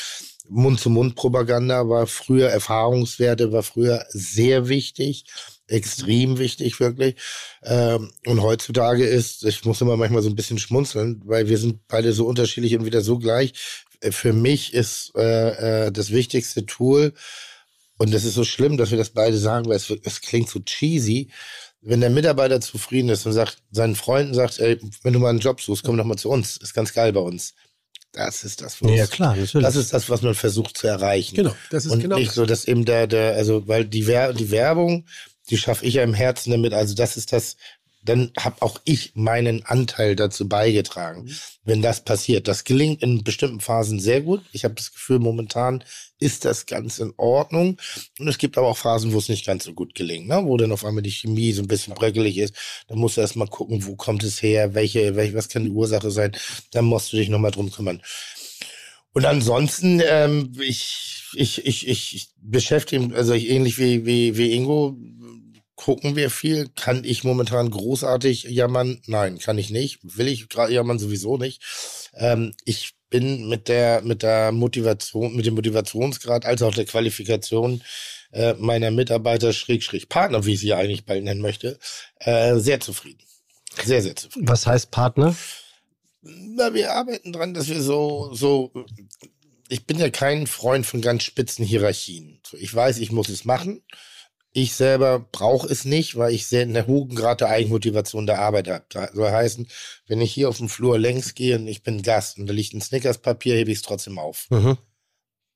[0.47, 5.25] Mund-zu-Mund-Propaganda war früher, Erfahrungswerte war früher sehr wichtig,
[5.67, 7.15] extrem wichtig wirklich.
[7.63, 11.87] Ähm, und heutzutage ist, ich muss immer manchmal so ein bisschen schmunzeln, weil wir sind
[11.87, 13.53] beide so unterschiedlich und wieder so gleich.
[14.11, 17.13] Für mich ist äh, äh, das wichtigste Tool,
[18.01, 20.61] und das ist so schlimm, dass wir das beide sagen, weil es, es klingt so
[20.61, 21.29] cheesy,
[21.81, 25.39] wenn der Mitarbeiter zufrieden ist und sagt, seinen Freunden sagt, ey, wenn du mal einen
[25.39, 26.57] Job suchst, komm doch mal zu uns.
[26.57, 27.53] Ist ganz geil bei uns.
[28.11, 29.65] Das ist das, was, ja, klar, natürlich.
[29.65, 31.35] das ist das, was man versucht zu erreichen.
[31.35, 32.17] Genau, das ist und genau.
[32.17, 35.05] nicht so, dass eben der, der, also, weil die, Wer die Werbung,
[35.49, 36.73] die schaffe ich ja im Herzen damit.
[36.73, 37.55] Also, das ist das,
[38.09, 41.35] dann habe auch ich meinen Anteil dazu beigetragen, mhm.
[41.63, 42.47] wenn das passiert.
[42.47, 44.41] Das gelingt in bestimmten Phasen sehr gut.
[44.51, 45.83] Ich habe das Gefühl, momentan
[46.17, 47.77] ist das ganz in Ordnung.
[48.17, 50.41] Und es gibt aber auch Phasen, wo es nicht ganz so gut gelingt, ne?
[50.43, 52.55] wo dann auf einmal die Chemie so ein bisschen bröckelig ist.
[52.87, 55.69] Dann musst du erst mal gucken, wo kommt es her, welche, welche, was kann die
[55.69, 56.31] Ursache sein.
[56.71, 58.01] Dann musst du dich nochmal drum kümmern.
[59.13, 64.97] Und ansonsten, ähm, ich, ich, ich, ich beschäftige, also ich, ähnlich wie, wie, wie Ingo,
[65.79, 66.67] gucken wir viel.
[66.75, 69.01] Kann ich momentan großartig jammern?
[69.05, 69.99] Nein, kann ich nicht.
[70.03, 71.61] Will ich gerade jammern sowieso nicht.
[72.15, 77.81] Ähm, ich bin mit der, mit der Motivation, mit dem Motivationsgrad als auch der Qualifikation
[78.33, 81.79] äh, meiner Mitarbeiter, Schrägstrich Partner, wie ich sie eigentlich bald nennen möchte,
[82.19, 83.23] äh, sehr zufrieden.
[83.81, 84.49] Sehr, sehr zufrieden.
[84.49, 85.33] Was heißt Partner?
[86.21, 88.73] Na, wir arbeiten dran, dass wir so, so,
[89.69, 92.41] ich bin ja kein Freund von ganz spitzen Hierarchien.
[92.57, 93.81] Ich weiß, ich muss es machen.
[94.51, 98.39] Ich selber brauche es nicht, weil ich sehr in der hohen Grad der Eigenmotivation der
[98.39, 98.85] Arbeit habe.
[98.89, 99.67] Das soll heißen,
[100.07, 102.73] wenn ich hier auf dem Flur längs gehe und ich bin Gast und da liegt
[102.73, 104.47] ein Snickers-Papier, hebe ich es trotzdem auf.
[104.49, 104.77] Mhm.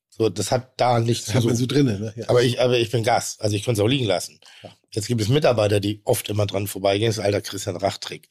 [0.10, 1.56] So, das hat da nichts zu tun.
[1.56, 2.14] so drin, ne?
[2.16, 2.30] Ja.
[2.30, 4.40] Aber ich, aber ich bin Gast, also ich könnte es auch liegen lassen.
[4.62, 4.70] Ja.
[4.92, 7.10] Jetzt gibt es Mitarbeiter, die oft immer dran vorbeigehen.
[7.10, 8.30] Das ist alter Christian Rachtrick.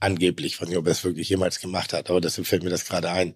[0.00, 2.70] Angeblich, ich weiß nicht, ob er es wirklich jemals gemacht hat, aber deshalb fällt mir
[2.70, 3.34] das gerade ein,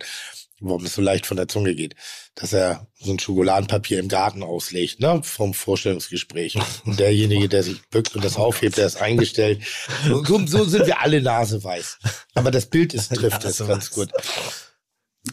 [0.61, 1.95] warum es so leicht von der Zunge geht,
[2.35, 6.57] dass er so ein Schokoladenpapier im Garten auslegt, ne, vom Vorstellungsgespräch.
[6.85, 9.63] Und derjenige, der sich bückt und das aufhebt, der ist eingestellt.
[10.07, 11.99] So, so sind wir alle naseweiß.
[12.35, 14.11] Aber das Bild ist, trifft es ganz gut.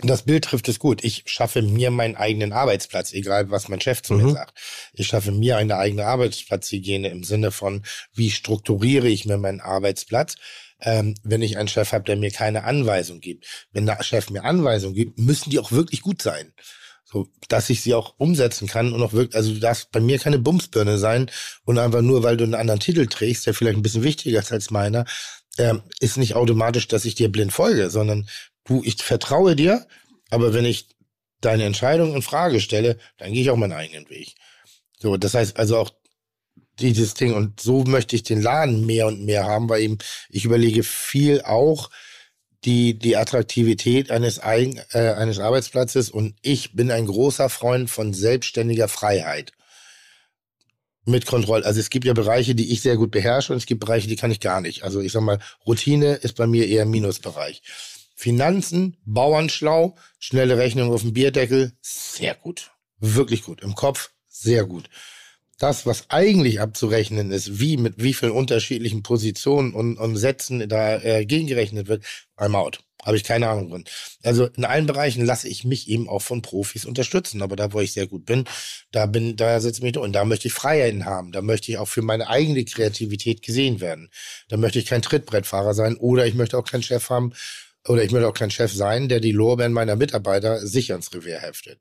[0.03, 1.03] Das Bild trifft es gut.
[1.03, 4.23] Ich schaffe mir meinen eigenen Arbeitsplatz, egal was mein Chef zu mhm.
[4.23, 4.57] mir sagt.
[4.93, 7.84] Ich schaffe mir eine eigene Arbeitsplatzhygiene im Sinne von,
[8.14, 10.35] wie strukturiere ich mir meinen Arbeitsplatz,
[10.82, 13.45] ähm, wenn ich einen Chef habe, der mir keine Anweisung gibt.
[13.72, 16.53] Wenn der Chef mir Anweisungen gibt, müssen die auch wirklich gut sein.
[17.03, 20.18] So, dass ich sie auch umsetzen kann und auch wirklich, also du darfst bei mir
[20.18, 21.30] keine Bumsbirne sein
[21.66, 24.52] und einfach nur, weil du einen anderen Titel trägst, der vielleicht ein bisschen wichtiger ist
[24.53, 25.06] als meiner,
[25.58, 28.30] ähm, ist nicht automatisch, dass ich dir blind folge, sondern
[28.64, 29.86] du, ich vertraue dir,
[30.30, 30.88] aber wenn ich
[31.41, 34.36] deine Entscheidung in Frage stelle, dann gehe ich auch meinen eigenen Weg.
[34.99, 35.91] So, das heißt also auch
[36.82, 39.98] dieses Ding und so möchte ich den Laden mehr und mehr haben, weil eben
[40.30, 41.90] ich überlege viel auch
[42.64, 48.14] die die Attraktivität eines eigen, äh, eines Arbeitsplatzes und ich bin ein großer Freund von
[48.14, 49.52] selbstständiger Freiheit
[51.06, 51.66] mit Kontrolle.
[51.66, 54.16] Also es gibt ja Bereiche, die ich sehr gut beherrsche und es gibt Bereiche, die
[54.16, 54.84] kann ich gar nicht.
[54.84, 57.64] Also ich sag mal, Routine ist bei mir eher Minusbereich.
[58.16, 62.72] Finanzen, Bauernschlau, schnelle Rechnung auf dem Bierdeckel, sehr gut.
[62.99, 63.64] Wirklich gut.
[63.64, 64.90] Im Kopf, sehr gut.
[65.62, 71.00] Das, was eigentlich abzurechnen ist, wie mit wie vielen unterschiedlichen Positionen und, und Sätzen da
[71.00, 72.04] äh, gegengerechnet wird,
[72.36, 72.80] I'm out.
[73.04, 73.84] Habe ich keine Ahnung von.
[74.24, 77.44] Also in allen Bereichen lasse ich mich eben auch von Profis unterstützen.
[77.44, 78.46] Aber da, wo ich sehr gut bin,
[78.92, 79.98] da bin, da setze ich mich.
[79.98, 81.32] Und da möchte ich Freiheiten haben.
[81.32, 84.10] Da möchte ich auch für meine eigene Kreativität gesehen werden.
[84.50, 87.34] Da möchte ich kein Trittbrettfahrer sein oder ich möchte auch keinen Chef haben,
[87.88, 91.40] oder ich möchte auch kein Chef sein, der die Lorbeeren meiner Mitarbeiter sicher ins Revier
[91.40, 91.80] heftet.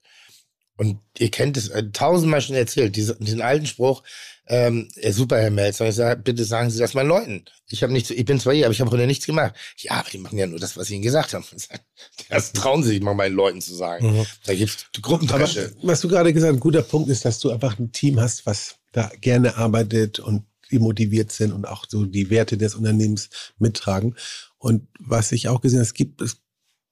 [0.81, 4.02] Und ihr kennt es äh, tausendmal schon erzählt, diesen, diesen alten Spruch,
[4.47, 7.44] ähm, super, Herr Melzer, ich sage, bitte sagen Sie das meinen Leuten.
[7.69, 9.55] Ich habe nichts, ich bin zwar hier, aber ich habe heute nichts gemacht.
[9.77, 11.44] Ja, aber die machen ja nur das, was Sie ihnen gesagt haben.
[12.31, 14.20] Das trauen Sie sich mal meinen Leuten zu sagen.
[14.20, 14.27] Mhm.
[14.47, 15.74] Da gibt's Gruppentasche.
[15.82, 18.19] Aber was du gerade gesagt hast, ein guter Punkt ist, dass du einfach ein Team
[18.19, 22.74] hast, was da gerne arbeitet und die motiviert sind und auch so die Werte des
[22.74, 23.28] Unternehmens
[23.59, 24.16] mittragen.
[24.57, 26.39] Und was ich auch gesehen habe, es gibt, es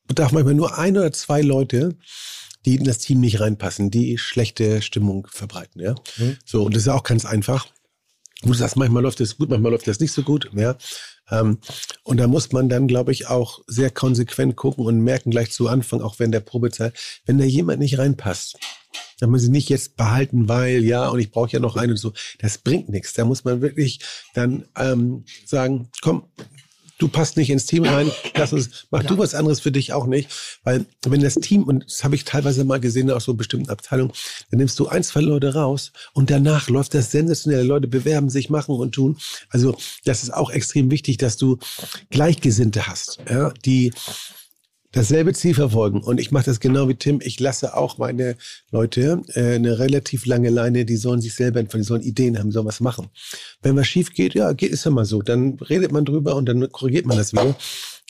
[0.06, 1.96] bedarf manchmal nur ein oder zwei Leute,
[2.64, 5.94] die in das Team nicht reinpassen, die schlechte Stimmung verbreiten, ja.
[6.16, 6.36] Mhm.
[6.44, 7.66] So, und das ist ja auch ganz einfach.
[8.42, 10.76] Wo du sagst, manchmal läuft das gut, manchmal läuft das nicht so gut, ja.
[11.30, 11.58] Ähm,
[12.04, 15.68] und da muss man dann, glaube ich, auch sehr konsequent gucken und merken gleich zu
[15.68, 16.94] Anfang, auch während der Probezeit,
[17.26, 18.56] wenn da jemand nicht reinpasst,
[19.18, 21.96] dann muss sie nicht jetzt behalten, weil ja, und ich brauche ja noch einen und
[21.96, 22.12] so.
[22.38, 23.12] Das bringt nichts.
[23.14, 24.00] Da muss man wirklich
[24.34, 26.28] dann ähm, sagen, komm,
[26.98, 29.08] du passt nicht ins Team rein, lass uns, mach ja.
[29.08, 30.28] du was anderes für dich auch nicht.
[30.64, 34.12] Weil wenn das Team, und das habe ich teilweise mal gesehen aus so bestimmten Abteilungen,
[34.50, 37.64] dann nimmst du ein, zwei Leute raus und danach läuft das sensationell.
[37.64, 39.18] Leute bewerben sich, machen und tun.
[39.48, 41.58] Also das ist auch extrem wichtig, dass du
[42.10, 43.92] Gleichgesinnte hast, ja, die
[44.92, 46.02] dasselbe Ziel verfolgen.
[46.02, 47.20] Und ich mache das genau wie Tim.
[47.22, 48.36] Ich lasse auch meine
[48.70, 52.50] Leute äh, eine relativ lange Leine, die sollen sich selber entfalten, die sollen Ideen haben,
[52.50, 53.08] die sollen was machen.
[53.62, 55.22] Wenn was schief geht, ja, geht, ist ja mal so.
[55.22, 57.56] Dann redet man drüber und dann korrigiert man das wieder.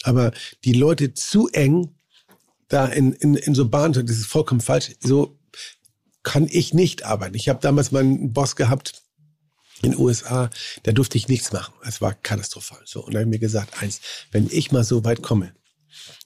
[0.05, 0.33] Aber
[0.65, 1.95] die Leute zu eng
[2.69, 4.93] da in, in, in so Bahnen, das ist vollkommen falsch.
[5.01, 5.39] So
[6.23, 7.35] kann ich nicht arbeiten.
[7.35, 9.03] Ich habe damals meinen Boss gehabt,
[9.83, 10.51] in den USA,
[10.83, 11.73] da durfte ich nichts machen.
[11.87, 12.81] Es war katastrophal.
[12.85, 14.01] So, und da habe ich mir gesagt, eins,
[14.33, 15.53] wenn ich mal so weit komme,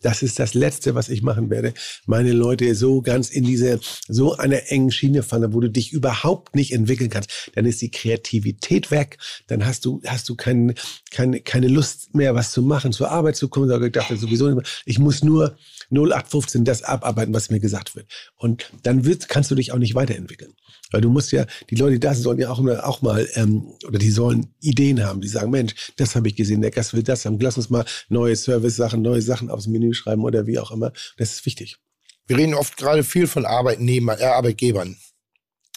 [0.03, 1.75] das ist das Letzte, was ich machen werde.
[2.07, 6.55] Meine Leute so ganz in diese, so einer engen Schiene fallen, wo du dich überhaupt
[6.55, 7.51] nicht entwickeln kannst.
[7.55, 9.19] Dann ist die Kreativität weg.
[9.47, 10.75] Dann hast du, hast du kein,
[11.11, 13.71] keine, keine Lust mehr, was zu machen, zur Arbeit zu kommen.
[13.83, 14.67] Ich dachte sowieso nicht mehr.
[14.85, 15.57] Ich muss nur
[15.91, 18.07] 0815 das abarbeiten, was mir gesagt wird.
[18.37, 20.55] Und dann wird, kannst du dich auch nicht weiterentwickeln.
[20.91, 24.11] Weil du musst ja, die Leute da sollen ja auch, auch mal, ähm, oder die
[24.11, 27.39] sollen Ideen haben, die sagen, Mensch, das habe ich gesehen, der Gast will das haben,
[27.41, 30.93] lass uns mal neue Service-Sachen, neue Sachen aufs Menü schreiben oder wie auch immer.
[31.17, 31.79] Das ist wichtig.
[32.27, 34.97] Wir reden oft gerade viel von Arbeitnehmer, äh, Arbeitgebern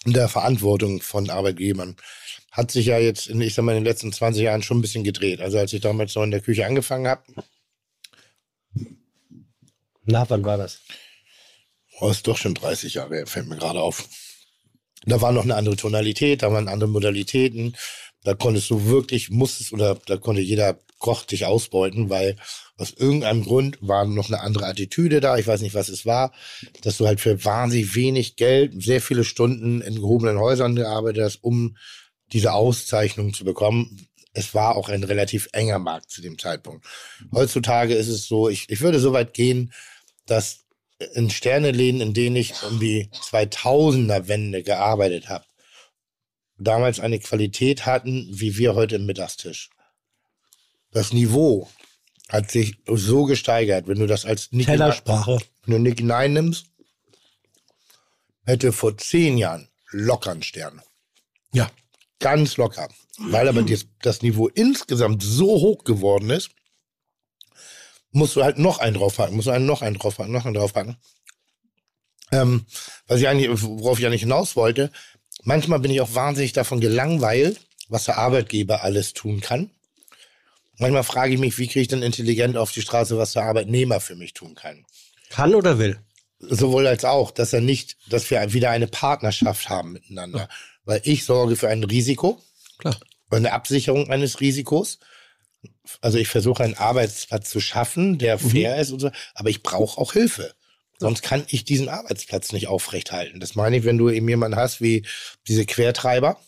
[0.05, 1.95] und der Verantwortung von Arbeitgebern.
[2.51, 4.81] Hat sich ja jetzt, in, ich sag mal, in den letzten 20 Jahren schon ein
[4.81, 5.41] bisschen gedreht.
[5.41, 7.23] Also als ich damals noch in der Küche angefangen habe.
[10.03, 10.79] Na, wann war das?
[11.99, 14.07] Oh, ist doch schon 30 Jahre, fällt mir gerade auf.
[15.05, 17.75] Da war noch eine andere Tonalität, da waren andere Modalitäten.
[18.23, 22.35] Da konntest du wirklich, musstest oder da konnte jeder Koch dich ausbeuten, weil
[22.77, 25.37] aus irgendeinem Grund war noch eine andere Attitüde da.
[25.37, 26.33] Ich weiß nicht, was es war,
[26.81, 31.43] dass du halt für wahnsinnig wenig Geld sehr viele Stunden in gehobenen Häusern gearbeitet hast,
[31.43, 31.77] um
[32.33, 34.07] diese Auszeichnung zu bekommen.
[34.33, 36.83] Es war auch ein relativ enger Markt zu dem Zeitpunkt.
[37.31, 39.73] Heutzutage ist es so, ich, ich würde so weit gehen,
[40.25, 40.65] dass
[41.13, 45.45] in Sterneläden, in denen ich um die 2000er Wende gearbeitet habe,
[46.57, 49.69] damals eine Qualität hatten, wie wir heute im Mittagstisch.
[50.95, 51.69] Das Niveau
[52.29, 55.39] hat sich so gesteigert, wenn du das als Nick Tellersprache.
[55.65, 56.67] wenn du Nick Nine nimmst,
[58.45, 60.81] hätte vor zehn Jahren locker einen Stern.
[61.51, 61.69] Ja.
[62.19, 62.87] Ganz locker.
[63.17, 66.51] Weil aber das, das Niveau insgesamt so hoch geworden ist,
[68.11, 70.95] musst du halt noch einen draufpacken, musst du einen noch einen draufpacken, noch einen draufpacken.
[72.31, 72.65] Ähm,
[73.07, 74.93] was ich eigentlich, worauf ich eigentlich hinaus wollte,
[75.43, 77.59] manchmal bin ich auch wahnsinnig davon gelangweilt,
[77.89, 79.71] was der Arbeitgeber alles tun kann.
[80.77, 83.99] Manchmal frage ich mich, wie kriege ich denn intelligent auf die Straße, was der Arbeitnehmer
[83.99, 84.85] für mich tun kann.
[85.29, 85.99] Kann oder will?
[86.39, 90.49] Sowohl als auch, dass er nicht, dass wir wieder eine Partnerschaft haben miteinander.
[90.83, 92.41] Weil ich sorge für ein Risiko,
[92.77, 92.99] Klar.
[93.31, 94.99] eine Absicherung eines Risikos.
[96.01, 99.99] Also ich versuche einen Arbeitsplatz zu schaffen, der fair ist und so, aber ich brauche
[99.99, 100.53] auch Hilfe.
[100.99, 103.39] Sonst kann ich diesen Arbeitsplatz nicht aufrechthalten.
[103.39, 105.05] Das meine ich, wenn du eben jemanden hast wie
[105.47, 106.39] diese Quertreiber,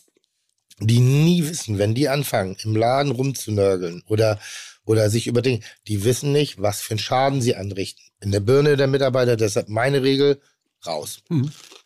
[0.80, 4.38] die nie wissen, wenn die anfangen, im Laden rumzunörgeln oder,
[4.84, 8.02] oder sich über Dinge, die wissen nicht, was für einen Schaden sie anrichten.
[8.20, 10.40] In der Birne der Mitarbeiter, deshalb meine Regel,
[10.86, 11.22] raus.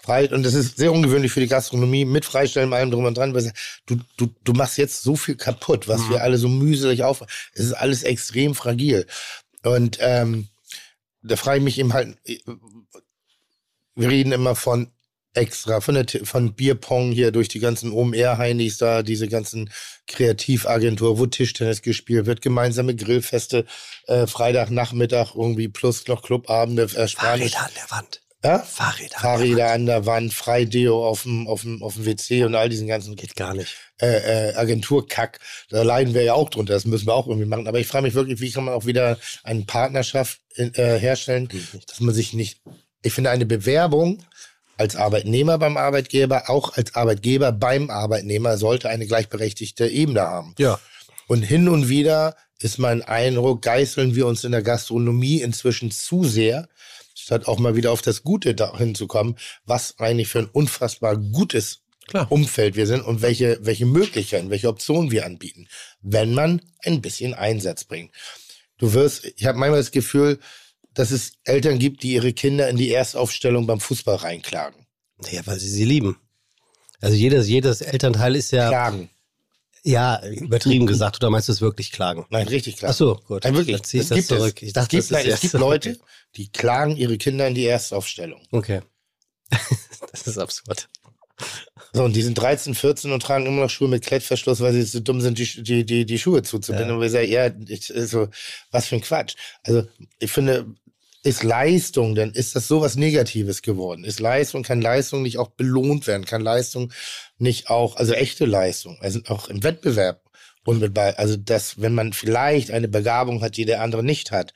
[0.02, 3.34] Frei, und das ist sehr ungewöhnlich für die Gastronomie, mit Freistellen, allem drum und dran.
[3.34, 3.52] weil
[3.86, 7.22] Du, du, du machst jetzt so viel kaputt, was wir alle so mühselig auf.
[7.54, 9.06] Es ist alles extrem fragil.
[9.62, 10.48] Und ähm,
[11.22, 12.16] da frage ich mich eben halt,
[13.94, 14.90] wir reden immer von
[15.34, 19.70] extra, von, der, von Bierpong hier durch die ganzen OMR-Heinis da, diese ganzen
[20.06, 23.64] Kreativagentur, wo Tischtennis gespielt wird, gemeinsame Grillfeste,
[24.06, 27.52] äh, Freitagnachmittag irgendwie plus noch Clubabende, äh, Spanisch.
[27.52, 28.22] Fahrräder an der Wand.
[28.44, 28.58] Ja?
[28.58, 29.18] Fahrräder.
[29.18, 32.88] Fahrräder an der Wand, Freideo auf dem, auf dem, auf dem WC und all diesen
[32.88, 33.76] ganzen Geht gar nicht.
[34.00, 35.38] äh, äh, Agenturkack.
[35.70, 36.74] Da leiden wir ja auch drunter.
[36.74, 37.68] Das müssen wir auch irgendwie machen.
[37.68, 41.48] Aber ich frage mich wirklich, wie kann man auch wieder eine Partnerschaft äh, herstellen,
[41.86, 42.60] dass man sich nicht.
[43.02, 44.22] Ich finde eine Bewerbung
[44.82, 50.54] als Arbeitnehmer beim Arbeitgeber, auch als Arbeitgeber beim Arbeitnehmer sollte eine gleichberechtigte Ebene haben.
[50.58, 50.80] Ja.
[51.28, 56.24] Und hin und wieder ist mein Eindruck, geißeln wir uns in der Gastronomie inzwischen zu
[56.24, 56.68] sehr,
[57.14, 61.16] statt auch mal wieder auf das Gute dahin zu kommen, was eigentlich für ein unfassbar
[61.16, 61.78] gutes
[62.08, 62.30] Klar.
[62.30, 65.68] Umfeld wir sind und welche, welche Möglichkeiten, welche Optionen wir anbieten,
[66.00, 68.10] wenn man ein bisschen Einsatz bringt.
[68.78, 70.40] Du wirst, ich habe manchmal das Gefühl,
[70.94, 74.86] dass es Eltern gibt, die ihre Kinder in die Erstaufstellung beim Fußball reinklagen.
[75.30, 76.16] Ja, weil sie sie lieben.
[77.00, 79.10] Also jedes, jedes Elternteil ist ja, Klagen.
[79.82, 81.16] ja, übertrieben gesagt.
[81.16, 82.26] Oder meinst du es wirklich klagen?
[82.30, 82.92] Nein, richtig klagen.
[82.92, 83.44] Ach so, gut.
[83.44, 83.76] Nein, wirklich.
[83.76, 84.62] Dann zieh ich Es das gibt zurück.
[84.62, 84.68] es.
[84.68, 85.98] Ich dachte, es gibt, nein, es gibt Leute,
[86.36, 88.40] die klagen ihre Kinder in die Erstaufstellung.
[88.52, 88.82] Okay.
[90.12, 90.88] das ist absurd.
[91.92, 94.82] So, und die sind 13, 14 und tragen immer noch Schuhe mit Klettverschluss, weil sie
[94.82, 96.88] so dumm sind, die, die, die, die Schuhe zuzubinden.
[96.88, 96.94] Ja.
[96.94, 98.28] Und wir sagen, ja, ich, so,
[98.70, 99.34] was für ein Quatsch.
[99.64, 99.86] Also,
[100.18, 100.74] ich finde,
[101.22, 104.04] ist Leistung, denn ist das sowas Negatives geworden?
[104.04, 106.24] Ist Leistung, kann Leistung nicht auch belohnt werden?
[106.24, 106.92] Kann Leistung
[107.38, 110.22] nicht auch, also echte Leistung, also auch im Wettbewerb
[110.64, 114.54] unmittelbar, also das, wenn man vielleicht eine Begabung hat, die der andere nicht hat,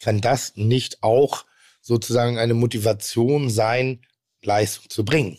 [0.00, 1.44] kann das nicht auch
[1.80, 4.02] sozusagen eine Motivation sein,
[4.42, 5.38] Leistung zu bringen?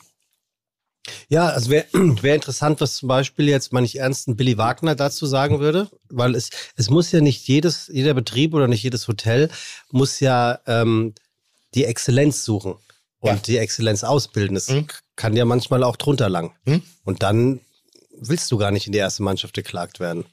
[1.29, 4.95] Ja, also wäre wär interessant, was zum Beispiel jetzt mal nicht ernst ein Billy Wagner
[4.95, 9.07] dazu sagen würde, weil es, es muss ja nicht jedes, jeder Betrieb oder nicht jedes
[9.07, 9.49] Hotel
[9.91, 11.13] muss ja ähm,
[11.75, 12.75] die Exzellenz suchen
[13.19, 13.35] und Ja.
[13.37, 14.55] die Exzellenz ausbilden.
[14.57, 14.87] Es Mhm.
[15.15, 16.53] kann ja manchmal auch drunter lang.
[16.65, 16.81] Mhm.
[17.03, 17.61] Und dann
[18.19, 20.25] willst du gar nicht in die erste Mannschaft geklagt werden.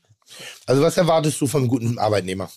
[0.66, 2.50] Also was erwartest du vom guten Arbeitnehmer?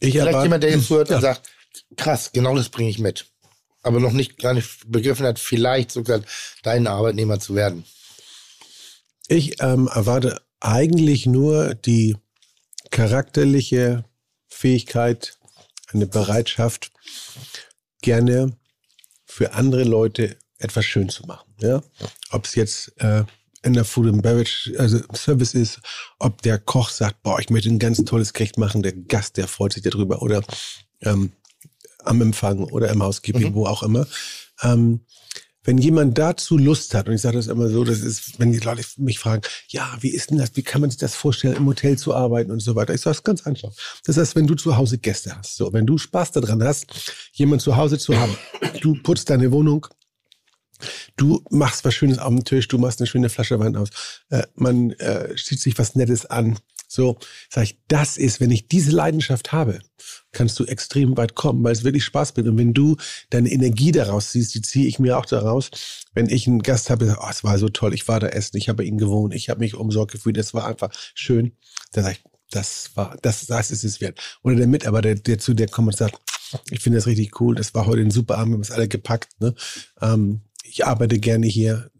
[0.00, 1.16] Ich Vielleicht jemand, der jetzt zuhört Ja.
[1.16, 1.48] und sagt,
[1.96, 3.26] krass, genau das bringe ich mit.
[3.84, 6.20] Aber noch nicht gar nicht begriffen hat, vielleicht sogar
[6.62, 7.84] dein Arbeitnehmer zu werden.
[9.28, 12.16] Ich ähm, erwarte eigentlich nur die
[12.90, 14.04] charakterliche
[14.48, 15.38] Fähigkeit,
[15.92, 16.90] eine Bereitschaft,
[18.02, 18.56] gerne
[19.24, 21.54] für andere Leute etwas schön zu machen.
[21.60, 21.82] Ja?
[22.30, 23.24] Ob es jetzt äh,
[23.62, 25.80] in der Food and Beverage also Service ist,
[26.18, 29.48] ob der Koch sagt, boah, ich möchte ein ganz tolles Gericht machen, der Gast, der
[29.48, 30.42] freut sich darüber oder
[31.00, 31.32] ähm,
[32.04, 34.06] am Empfang oder im Housekeeping, wo auch immer.
[34.62, 35.00] Ähm,
[35.64, 38.58] wenn jemand dazu Lust hat, und ich sage das immer so, das ist, wenn die
[38.58, 41.66] Leute mich fragen, ja, wie ist denn das, wie kann man sich das vorstellen, im
[41.66, 42.94] Hotel zu arbeiten und so weiter.
[42.94, 43.72] Ich sage es ganz einfach.
[44.04, 46.86] Das heißt, wenn du zu Hause Gäste hast, so, wenn du Spaß daran hast,
[47.32, 48.36] jemand zu Hause zu haben,
[48.82, 49.86] du putzt deine Wohnung,
[51.16, 53.88] du machst was Schönes auf dem Tisch, du machst eine schöne Flasche Wein aus,
[54.28, 56.58] äh, man äh, zieht sich was Nettes an.
[56.94, 57.18] So,
[57.50, 59.80] sag ich, das ist, wenn ich diese Leidenschaft habe,
[60.30, 62.48] kannst du extrem weit kommen, weil es wirklich Spaß bringt.
[62.48, 62.96] Und wenn du
[63.30, 65.70] deine Energie daraus ziehst, die ziehe ich mir auch daraus.
[66.14, 68.68] Wenn ich einen Gast habe, oh, es war so toll, ich war da essen, ich
[68.68, 71.56] habe ihnen gewohnt, ich habe mich umsorgt gefühlt, es war einfach schön.
[71.92, 74.20] Dann sage ich, das war, das, das ist es wert.
[74.44, 76.20] Oder der Mitarbeiter, der, der zu dir kommt und sagt,
[76.70, 78.86] ich finde das richtig cool, das war heute ein super Abend, wir haben es alle
[78.86, 79.40] gepackt.
[79.40, 79.54] Ne?
[80.00, 81.90] Ähm, ich arbeite gerne hier.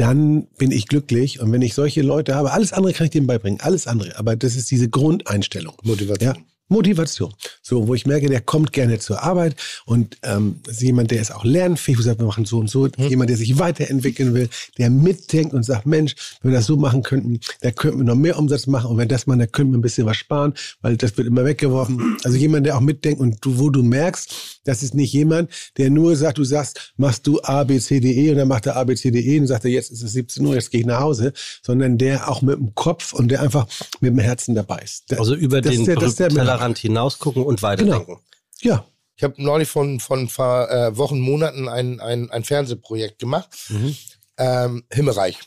[0.00, 1.40] Dann bin ich glücklich.
[1.40, 4.18] Und wenn ich solche Leute habe, alles andere kann ich denen beibringen, alles andere.
[4.18, 5.74] Aber das ist diese Grundeinstellung.
[5.82, 6.34] Motivation.
[6.34, 7.32] Ja, Motivation.
[7.62, 11.34] So, wo ich merke, der kommt gerne zur Arbeit und ähm, ist jemand, der ist
[11.34, 12.88] auch lernfähig, wo sagt, wir machen so und so.
[12.96, 13.08] Mhm.
[13.08, 14.48] Jemand, der sich weiterentwickeln will,
[14.78, 18.14] der mitdenkt und sagt, Mensch, wenn wir das so machen könnten, da könnten wir noch
[18.14, 20.96] mehr Umsatz machen und wenn das machen, da könnten wir ein bisschen was sparen, weil
[20.96, 22.16] das wird immer weggeworfen.
[22.24, 25.90] Also jemand, der auch mitdenkt und du, wo du merkst, das ist nicht jemand, der
[25.90, 28.76] nur sagt, du sagst, machst du A, B, C, D, E und dann macht er
[28.76, 30.80] A, B, C, D, E und sagt er, jetzt ist es 17 Uhr, jetzt gehe
[30.80, 31.32] ich nach Hause,
[31.62, 33.66] sondern der auch mit dem Kopf und der einfach
[34.00, 35.10] mit dem Herzen dabei ist.
[35.10, 36.28] Der, Also über das den ist der- das ist der.
[36.60, 38.18] Tellerrand hinausgucken und weiterdenken.
[38.60, 38.84] ja,
[39.16, 43.48] Ich habe neulich von, von vor äh, Wochen, Monaten ein, ein, ein Fernsehprojekt gemacht.
[43.68, 43.96] Mhm.
[44.38, 45.38] Ähm, Himmelreich.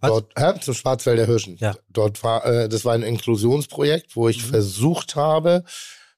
[0.00, 0.10] Was?
[0.10, 1.56] Dort, hä, zum Schwarzwälder Hirschen.
[1.58, 1.76] Ja.
[1.90, 5.64] Dort war, äh, das war ein Inklusionsprojekt, wo ich versucht habe,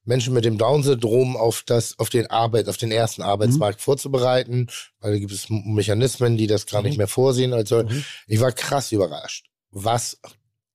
[0.05, 4.69] Menschen mit dem Down-Syndrom auf das, auf den Arbeit, auf den ersten Arbeitsmarkt vorzubereiten,
[5.01, 7.53] weil da gibt es Mechanismen, die das gar nicht mehr vorsehen.
[7.53, 7.85] Also
[8.27, 10.19] ich war krass überrascht, was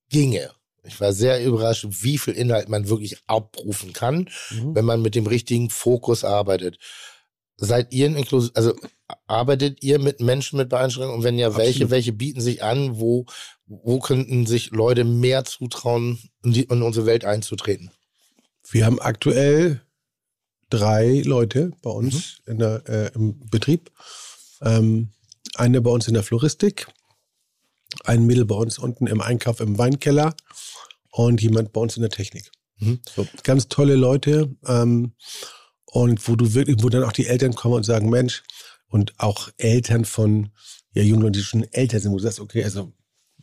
[0.10, 0.52] ginge.
[0.88, 5.28] Ich war sehr überrascht, wie viel Inhalt man wirklich abrufen kann, wenn man mit dem
[5.28, 6.80] richtigen Fokus arbeitet.
[7.58, 8.74] Seid ihr ein Inklus also
[9.26, 11.18] arbeitet ihr mit Menschen mit Beeinschränkungen?
[11.18, 11.92] Und wenn ja, welche, Absolut.
[11.92, 13.00] welche bieten sich an?
[13.00, 13.26] Wo,
[13.66, 17.92] wo könnten sich Leute mehr zutrauen, in, die, in unsere Welt einzutreten?
[18.72, 19.82] wir haben aktuell
[20.70, 23.92] drei Leute bei uns in der, äh, im Betrieb.
[24.62, 25.12] Ähm,
[25.56, 26.88] eine bei uns in der Floristik,
[28.06, 30.36] ein Mädel bei uns unten im Einkauf im Weinkeller
[31.12, 32.52] und jemand bei uns in der Technik.
[32.80, 33.00] Mhm.
[33.16, 34.56] So, ganz tolle Leute.
[34.66, 35.14] Ähm,
[35.86, 38.44] und wo du wirklich, wo dann auch die Eltern kommen und sagen, Mensch,
[38.90, 40.52] und auch Eltern von
[40.94, 42.94] ja, jungen die schon älter sind, wo du sagst, okay, also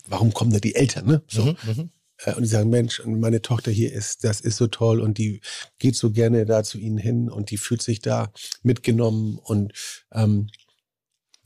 [0.07, 1.23] warum kommen da die Eltern, ne?
[1.29, 1.45] So.
[1.45, 1.91] Mhm, mhm.
[2.19, 5.41] Äh, Und die sagen, Mensch, meine Tochter hier ist, das ist so toll und die
[5.79, 8.33] geht so gerne da zu ihnen hin und die fühlt sich da
[8.63, 9.73] mitgenommen und
[10.13, 10.49] ähm,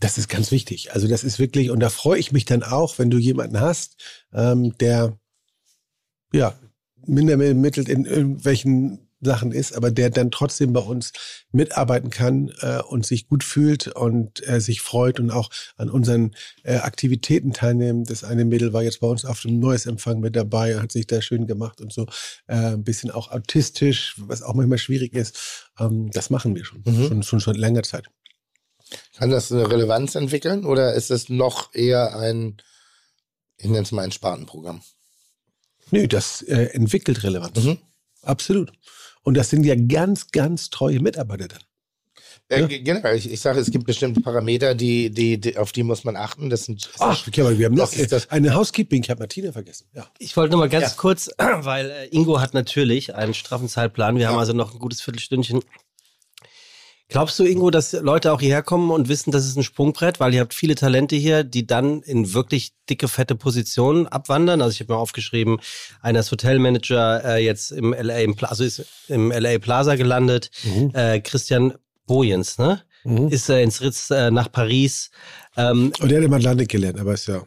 [0.00, 0.92] das ist ganz wichtig.
[0.92, 3.96] Also das ist wirklich, und da freue ich mich dann auch, wenn du jemanden hast,
[4.32, 5.18] ähm, der
[6.32, 6.54] ja
[7.06, 11.12] minder mittelt in irgendwelchen Sachen ist, aber der dann trotzdem bei uns
[11.50, 16.36] mitarbeiten kann äh, und sich gut fühlt und äh, sich freut und auch an unseren
[16.62, 18.10] äh, Aktivitäten teilnimmt.
[18.10, 21.08] Das eine Mädel war jetzt bei uns auf dem neues Empfang mit dabei, hat sich
[21.08, 22.06] da schön gemacht und so
[22.46, 25.70] äh, ein bisschen auch autistisch, was auch manchmal schwierig ist.
[25.80, 27.08] Ähm, das machen wir schon, Mhm.
[27.08, 28.06] schon, schon schon länger Zeit.
[29.16, 32.56] Kann das eine Relevanz entwickeln oder ist es noch eher ein,
[33.58, 34.80] ich nenne es mal ein Spartenprogramm?
[35.90, 37.62] Nö, das äh, entwickelt Relevanz.
[37.64, 37.78] Mhm.
[38.22, 38.72] Absolut.
[39.22, 41.60] Und das sind ja ganz, ganz treue Mitarbeiter dann.
[42.50, 42.66] Äh, Ja.
[42.66, 46.04] ge- Generell, ich, ich sage, es gibt bestimmte Parameter, die, die, die, auf die muss
[46.04, 46.48] man achten.
[46.48, 49.02] Das sind Ach, okay, aber wir haben noch Das ist das- eine Housekeeping.
[49.02, 49.86] Ich habe Martina vergessen.
[49.94, 50.10] Ja.
[50.18, 50.94] Ich wollte noch mal ganz Ja.
[50.96, 54.16] kurz, weil äh, Ingo hat natürlich einen straffen Zeitplan.
[54.16, 55.60] Wir haben also noch ein gutes Viertelstündchen.
[57.10, 60.34] Glaubst du, Ingo, dass Leute auch hierher kommen und wissen, das ist ein Sprungbrett, weil
[60.34, 64.60] ihr habt viele Talente hier, die dann in wirklich dicke, fette Positionen abwandern?
[64.60, 65.58] Also ich habe mir aufgeschrieben,
[66.02, 70.50] einer ist Hotelmanager äh, jetzt im LA, im also ist im LA Plaza gelandet.
[70.92, 71.74] Äh, Christian
[72.06, 72.82] Bojens, ne?
[73.04, 73.28] Mhm.
[73.28, 75.10] Ist äh, ins Ritz äh, nach Paris.
[75.56, 77.42] Ähm, Und der hat im Atlantik gelernt, aber ist ja.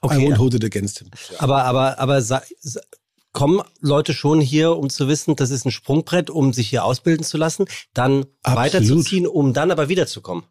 [0.00, 1.10] Okay, I won't hold it against him.
[1.38, 2.22] Aber, aber, aber
[3.36, 7.22] kommen Leute schon hier, um zu wissen, das ist ein Sprungbrett, um sich hier ausbilden
[7.22, 8.64] zu lassen, dann Absolut.
[8.64, 10.44] weiterzuziehen, um dann aber wiederzukommen.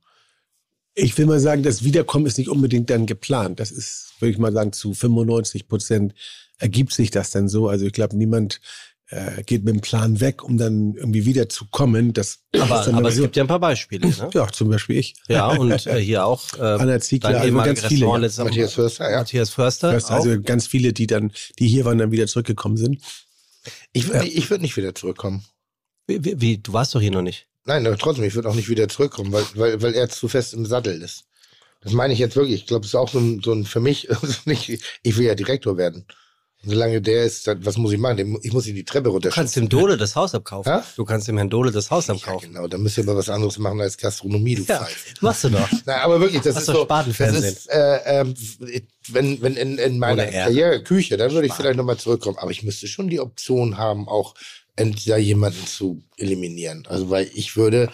[0.94, 3.60] Ich will mal sagen, das Wiederkommen ist nicht unbedingt dann geplant.
[3.60, 6.14] Das ist, würde ich mal sagen, zu 95 Prozent
[6.60, 7.68] ergibt sich das dann so.
[7.68, 8.62] Also ich glaube, niemand
[9.10, 12.14] äh, geht mit dem Plan weg, um dann irgendwie wiederzukommen.
[12.14, 14.08] Das Aber, ist dann aber es gibt ja ein paar Beispiele.
[14.08, 14.30] Ne?
[14.34, 15.16] ja, zum Beispiel ich.
[15.28, 18.18] Ja, und äh, hier auch äh, Anna Ziegler, also ganz viele, ja.
[18.44, 19.18] Matthias Förster, ja.
[19.20, 19.92] Matthias Förster.
[19.92, 20.16] Das, auch.
[20.16, 23.02] also ganz viele, die dann, die hier waren, dann wieder zurückgekommen sind.
[23.94, 25.44] Ich würde ich würd nicht wieder zurückkommen.
[26.08, 27.48] wie, wie, wie, du warst doch hier noch nicht.
[27.66, 30.54] Nein, aber trotzdem, ich würde auch nicht wieder zurückkommen, weil, weil, weil er zu fest
[30.54, 31.26] im Sattel ist.
[31.82, 32.62] Das meine ich jetzt wirklich.
[32.62, 34.08] Ich glaube, es ist auch so ein, so ein für mich,
[34.46, 36.06] nicht, ich will ja Direktor werden.
[36.66, 38.38] Solange der ist, dann, was muss ich machen?
[38.44, 39.30] Ich muss ihn die Treppe Du runter.
[39.30, 40.70] kannst dem Dole das Haus abkaufen.
[40.72, 40.84] Ja?
[40.96, 42.54] Du kannst dem Herrn Dole das Haus ja, abkaufen.
[42.54, 45.14] genau, dann müsst ihr aber was anderes machen als Gastronomie, du Ja, Pfeife.
[45.22, 45.70] machst du doch.
[45.86, 48.34] Nein, aber wirklich, das Hast ist doch so, das ist, äh, ähm,
[49.10, 50.26] wenn, wenn in, in meiner.
[50.26, 51.64] Karriere Küche, dann würde ich Spaten.
[51.64, 52.38] vielleicht nochmal zurückkommen.
[52.40, 54.36] Aber ich müsste schon die Option haben, auch
[54.76, 56.86] entweder jemanden zu eliminieren.
[56.88, 57.90] Also, weil ich würde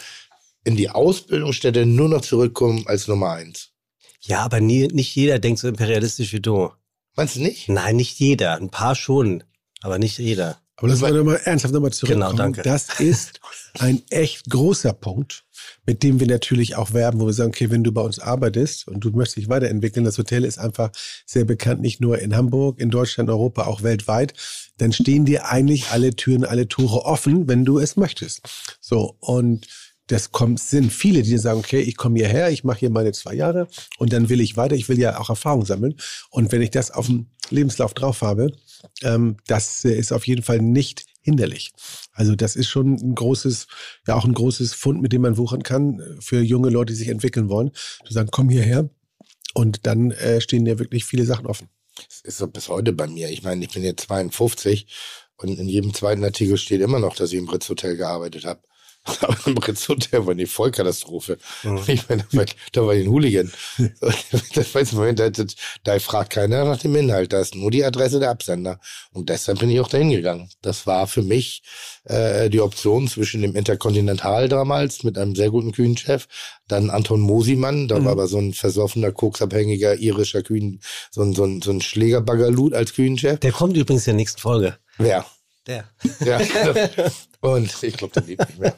[0.64, 3.70] in die Ausbildungsstätte nur noch zurückkommen als Nummer eins.
[4.22, 6.72] Ja, aber nie, nicht jeder denkt so imperialistisch wie du.
[7.16, 7.70] Meinst du nicht?
[7.70, 8.56] Nein, nicht jeder.
[8.56, 9.44] Ein paar schon,
[9.82, 10.62] aber nicht jeder.
[10.82, 12.32] Aber lass mal nochmal ernsthaft nochmal zurückkommen.
[12.32, 12.64] Genau, danke.
[12.64, 13.40] Das ist
[13.78, 15.44] ein echt großer Punkt,
[15.86, 18.88] mit dem wir natürlich auch werben, wo wir sagen, okay, wenn du bei uns arbeitest
[18.88, 20.90] und du möchtest dich weiterentwickeln, das Hotel ist einfach
[21.28, 24.34] sehr bekannt, nicht nur in Hamburg, in Deutschland, Europa, auch weltweit,
[24.80, 28.42] dann stehen dir eigentlich alle Türen, alle Tore offen, wenn du es möchtest.
[28.80, 29.68] So, und
[30.08, 33.34] das kommt, sind viele, die sagen, okay, ich komme hierher, ich mache hier meine zwei
[33.34, 33.68] Jahre
[33.98, 35.96] und dann will ich weiter, ich will ja auch Erfahrung sammeln.
[36.30, 38.52] Und wenn ich das auf dem Lebenslauf drauf habe,
[39.04, 41.72] ähm, das ist auf jeden Fall nicht hinderlich.
[42.14, 43.68] Also das ist schon ein großes,
[44.08, 47.10] ja auch ein großes Fund, mit dem man wuchern kann für junge Leute, die sich
[47.10, 47.72] entwickeln wollen.
[48.06, 48.90] Zu sagen, komm hierher
[49.54, 51.70] und dann äh, stehen dir wirklich viele Sachen offen.
[51.96, 53.30] Das ist so bis heute bei mir.
[53.30, 54.88] Ich meine, ich bin jetzt 52
[55.38, 58.62] und in jedem zweiten Artikel steht immer noch, dass ich im Ritz Hotel gearbeitet habe.
[59.22, 61.38] Aber im Hotel war eine Vollkatastrophe.
[61.64, 61.82] Mhm.
[61.88, 63.52] Ich meine, da war, da war ich ein Hooligan.
[64.54, 65.44] das weiß man, da, da,
[65.84, 67.34] da fragt keiner nach dem Inhalt.
[67.34, 68.80] Da ist nur die Adresse der Absender.
[69.12, 70.50] Und deshalb bin ich auch dahin gegangen.
[70.62, 71.64] Das war für mich
[72.04, 76.28] äh, die Option zwischen dem Interkontinental damals mit einem sehr guten Kühnchef,
[76.68, 78.06] dann Anton Mosimann, da mhm.
[78.06, 80.80] war aber so ein versoffener, koksabhängiger irischer Kühn,
[81.10, 83.40] so ein, so ein, so ein Schlägerbaggerlut als Kühnchef.
[83.40, 84.78] Der kommt übrigens in der nächsten Folge.
[84.98, 85.26] Wer?
[85.68, 85.86] Der.
[86.26, 86.40] Ja,
[87.42, 88.76] und ich glaube, der lebt nicht mehr.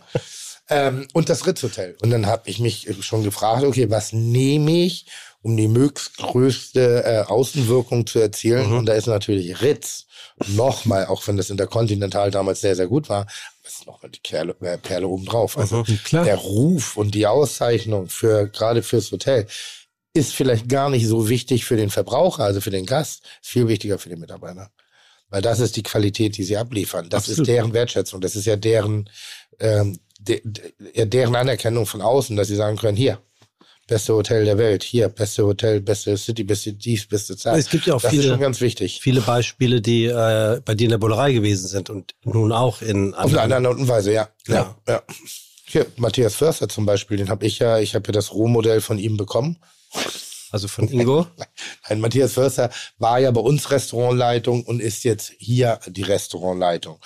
[0.69, 1.97] Ähm, und das Ritz-Hotel.
[2.01, 5.07] Und dann habe ich mich schon gefragt, okay, was nehme ich,
[5.41, 8.69] um die möglichstgrößte äh, Außenwirkung zu erzielen?
[8.69, 8.77] Mhm.
[8.79, 10.05] Und da ist natürlich Ritz
[10.47, 13.27] nochmal, auch wenn das Interkontinental damals sehr, sehr gut war,
[13.63, 15.57] ist nochmal die Perle, äh, Perle oben drauf.
[15.57, 19.47] Also mhm, der Ruf und die Auszeichnung für gerade fürs Hotel
[20.13, 23.67] ist vielleicht gar nicht so wichtig für den Verbraucher, also für den Gast, ist viel
[23.67, 24.69] wichtiger für den Mitarbeiter.
[25.33, 27.09] Weil das ist die Qualität, die sie abliefern.
[27.09, 27.39] Das Absolut.
[27.39, 28.21] ist deren Wertschätzung.
[28.21, 29.09] Das ist ja deren,
[29.59, 33.17] ähm, de, de, deren Anerkennung von außen, dass sie sagen können, hier,
[33.87, 37.57] beste Hotel der Welt, hier, beste Hotel, beste City, beste dies, beste Zeit.
[37.57, 38.99] Es gibt ja auch das viele, ist schon ganz wichtig.
[39.01, 43.15] viele Beispiele, die äh, bei dir in der Bullerei gewesen sind und nun auch in
[43.15, 43.15] anderen.
[43.15, 44.29] Auf eine andere Art und Weise, ja.
[44.45, 44.93] Ja, ja.
[44.93, 45.03] ja.
[45.65, 48.99] Hier, Matthias Förster zum Beispiel, den habe ich ja, ich habe ja das Rohmodell von
[48.99, 49.57] ihm bekommen.
[50.53, 51.25] Also von Ingo?
[51.89, 52.69] Nein, Matthias Förster
[52.99, 56.99] war ja bei uns Restaurantleitung und ist jetzt hier die Restaurantleitung.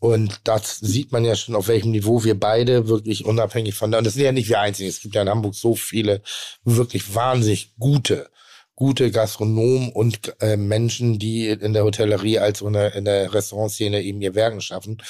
[0.00, 4.04] Und das sieht man ja schon, auf welchem Niveau wir beide wirklich unabhängig von und
[4.04, 4.88] das sind ja nicht wir einzigen.
[4.88, 6.22] Es gibt ja in Hamburg so viele
[6.64, 8.30] wirklich wahnsinnig gute,
[8.74, 14.00] gute Gastronomen und äh, Menschen, die in der Hotellerie als in der, in der Restaurantszene
[14.02, 15.02] eben ihr Werken schaffen.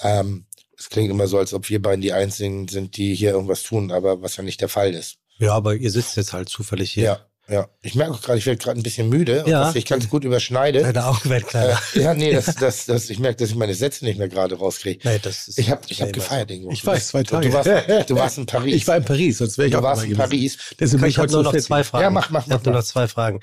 [0.00, 0.46] Ähm,
[0.78, 3.92] es klingt immer so, als ob wir beiden die Einzigen sind, die hier irgendwas tun,
[3.92, 5.19] aber was ja nicht der Fall ist.
[5.40, 7.04] Ja, aber ihr sitzt jetzt halt zufällig hier.
[7.04, 7.20] Ja.
[7.50, 9.64] Ja, ich merke auch gerade, ich werde gerade ein bisschen müde, ja.
[9.64, 10.82] dass ich ganz gut überschneide.
[10.82, 11.80] Deine Augen werden kleiner.
[11.94, 14.54] Äh, ja, nee, das, das, das, ich merke, dass ich meine Sätze nicht mehr gerade
[14.54, 15.00] rauskriege.
[15.02, 16.70] Nee, das ist ich habe ich hab gefeiert, Ingo.
[16.70, 17.48] Ich weiß, zwei Tage.
[17.48, 18.74] Du warst, du warst in Paris.
[18.76, 20.58] Ich war in Paris, sonst wäre ich du auch Du warst in Paris.
[20.78, 22.04] Deswegen ich habe nur noch zwei Fragen.
[22.04, 22.46] Ja, mach, mach, mach.
[22.46, 23.40] Ich habe nur noch zwei Fragen.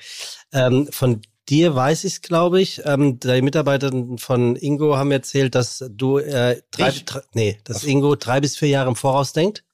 [0.54, 1.20] Ähm, von
[1.50, 2.82] dir weiß ich es, glaube ich.
[2.86, 8.14] Ähm, die Mitarbeiter von Ingo haben erzählt, dass du äh, drei, drei, nee, dass Ingo
[8.14, 9.64] drei bis vier Jahre im Voraus denkt.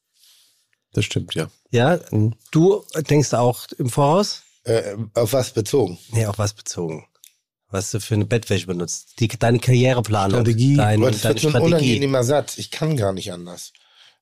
[0.95, 1.51] Das stimmt, ja.
[1.71, 2.35] Ja, mhm.
[2.51, 4.43] du denkst auch im Voraus?
[4.63, 5.99] Äh, auf was bezogen?
[6.13, 7.07] Nee, auf was bezogen?
[7.69, 9.15] Was du für eine Bettwäsche benutzt.
[9.19, 10.41] Die, deine Karriereplanung.
[10.41, 10.77] Strategie.
[10.77, 12.57] Dein, das deine wird ein unangenehmer Satz.
[12.57, 13.73] Ich kann gar nicht anders.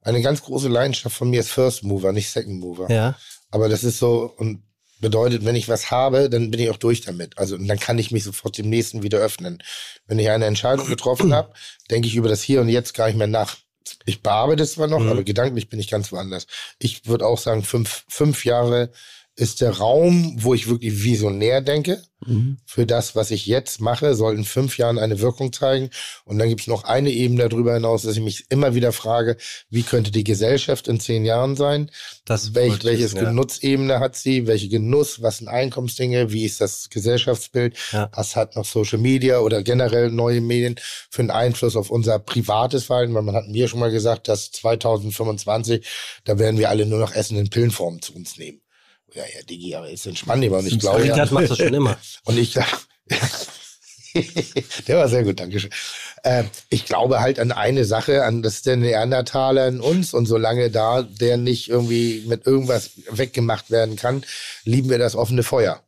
[0.01, 2.91] Eine ganz große Leidenschaft von mir ist First Mover, nicht Second Mover.
[2.91, 3.17] Ja.
[3.51, 4.65] Aber das ist so und
[5.01, 7.37] bedeutet, wenn ich was habe, dann bin ich auch durch damit.
[7.37, 9.63] Also und dann kann ich mich sofort dem nächsten wieder öffnen.
[10.07, 11.53] Wenn ich eine Entscheidung getroffen habe,
[11.91, 13.59] denke ich über das Hier und Jetzt gar nicht mehr nach
[14.05, 15.11] ich bearbeite es zwar noch, mhm.
[15.11, 16.47] aber gedanklich bin ich ganz woanders.
[16.79, 18.91] Ich würde auch sagen, fünf, fünf Jahre
[19.35, 22.03] ist der Raum, wo ich wirklich visionär denke.
[22.27, 22.59] Mhm.
[22.67, 25.91] Für das, was ich jetzt mache, soll in fünf Jahren eine Wirkung zeigen.
[26.25, 29.39] Und dann gibt es noch eine Ebene darüber hinaus, dass ich mich immer wieder frage,
[29.71, 31.91] wie könnte die Gesellschaft in zehn Jahren sein?
[32.27, 33.25] Das Welch, welches ja.
[33.25, 34.47] Genutzebene hat sie?
[34.47, 35.23] Welche Genuss?
[35.23, 36.31] Was sind Einkommensdinge?
[36.31, 37.77] Wie ist das Gesellschaftsbild?
[37.93, 38.11] Ja.
[38.15, 40.77] Was hat noch Social Media oder generell neue Medien
[41.11, 43.15] für einen Einfluss auf unser privates Verhalten?
[43.15, 45.87] Weil man hat mir schon mal gesagt, dass 2025,
[46.25, 48.62] da werden wir alle nur noch Essen in Pillenform zu uns nehmen
[49.15, 51.27] ja, ja, Digi, aber ist entspannt Und ich glaube, ja.
[51.31, 51.97] macht das schon immer.
[52.25, 52.55] Und ich
[54.89, 55.71] der war sehr gut, Dankeschön.
[56.23, 60.71] Äh, ich glaube halt an eine Sache, an das der Neandertaler in uns und solange
[60.71, 64.25] da der nicht irgendwie mit irgendwas weggemacht werden kann,
[64.65, 65.81] lieben wir das offene Feuer.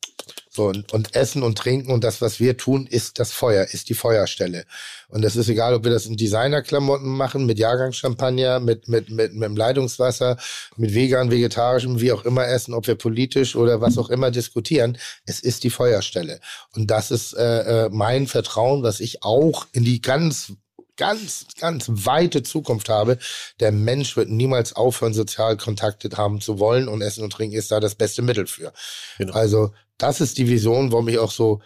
[0.56, 3.88] So, und, und Essen und Trinken und das, was wir tun, ist das Feuer, ist
[3.88, 4.66] die Feuerstelle.
[5.08, 9.34] Und das ist egal, ob wir das in Designerklamotten machen, mit Jahrgangschampagner, mit, mit, mit,
[9.34, 10.36] mit dem Leitungswasser,
[10.76, 14.96] mit vegan, vegetarischem, wie auch immer essen, ob wir politisch oder was auch immer diskutieren.
[15.26, 16.38] Es ist die Feuerstelle.
[16.72, 20.52] Und das ist äh, äh mein Vertrauen, was ich auch in die ganz
[20.96, 23.18] ganz, ganz weite Zukunft habe.
[23.60, 27.80] Der Mensch wird niemals aufhören, Sozialkontakte haben zu wollen und Essen und Trinken ist da
[27.80, 28.72] das beste Mittel für.
[29.18, 29.32] Genau.
[29.32, 31.60] Also das ist die Vision, warum ich auch so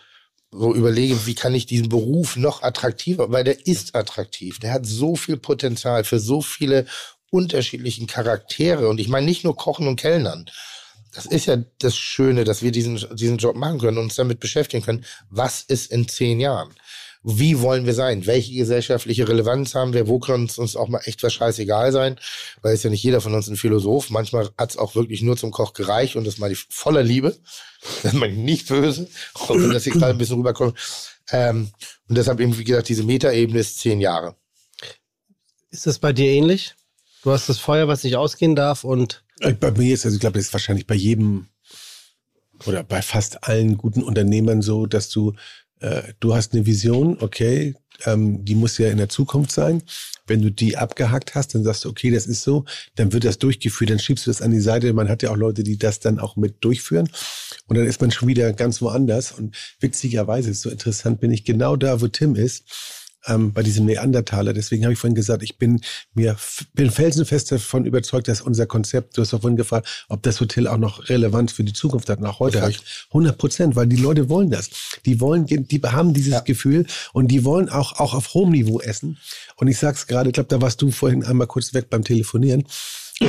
[0.51, 4.59] so überlege, wie kann ich diesen Beruf noch attraktiver, weil der ist attraktiv.
[4.59, 6.87] Der hat so viel Potenzial für so viele
[7.31, 8.89] unterschiedlichen Charaktere.
[8.89, 10.47] Und ich meine nicht nur Kochen und Kellnern.
[11.13, 14.41] Das ist ja das Schöne, dass wir diesen, diesen Job machen können und uns damit
[14.41, 15.05] beschäftigen können.
[15.29, 16.75] Was ist in zehn Jahren?
[17.31, 18.25] Wie wollen wir sein?
[18.25, 20.09] Welche gesellschaftliche Relevanz haben wir?
[20.09, 22.19] Wo kann es uns auch mal echt was scheißegal sein?
[22.63, 24.09] Weil es ja nicht jeder von uns ein Philosoph.
[24.09, 27.37] Manchmal hat es auch wirklich nur zum Koch gereicht und das meine ich voller Liebe.
[28.03, 30.77] Das meine ich nicht böse, auch wenn das hier gerade ein bisschen rüberkommt.
[31.31, 31.71] Ähm,
[32.09, 34.35] und deshalb eben, wie gesagt, diese Metaebene ist zehn Jahre.
[35.71, 36.75] Ist das bei dir ähnlich?
[37.23, 39.23] Du hast das Feuer, was nicht ausgehen darf und.
[39.39, 41.47] Äh, bei mir ist, also ich glaube, das ist wahrscheinlich bei jedem
[42.67, 45.35] oder bei fast allen guten Unternehmern so, dass du
[45.81, 47.75] äh, du hast eine Vision, okay,
[48.05, 49.83] ähm, die muss ja in der Zukunft sein.
[50.27, 52.65] Wenn du die abgehackt hast, dann sagst du, okay, das ist so,
[52.95, 54.93] dann wird das durchgeführt, dann schiebst du das an die Seite.
[54.93, 57.09] Man hat ja auch Leute, die das dann auch mit durchführen.
[57.67, 59.33] Und dann ist man schon wieder ganz woanders.
[59.33, 62.65] Und witzigerweise so interessant, bin ich genau da, wo Tim ist
[63.27, 64.53] ähm, bei diesem Neandertaler.
[64.53, 65.81] Deswegen habe ich vorhin gesagt, ich bin
[66.15, 66.37] mir
[66.75, 70.67] bin felsenfest davon überzeugt, dass unser Konzept, du hast auch vorhin gefragt, ob das Hotel
[70.67, 72.21] auch noch Relevanz für die Zukunft hat.
[72.21, 74.71] Nach heute ich 100 Prozent, weil die Leute wollen das.
[75.05, 76.41] Die wollen, die haben dieses ja.
[76.41, 79.19] Gefühl und die wollen auch, auch auf hohem Niveau essen.
[79.57, 82.65] Und ich sag's gerade, ich glaube, da warst du vorhin einmal kurz weg beim Telefonieren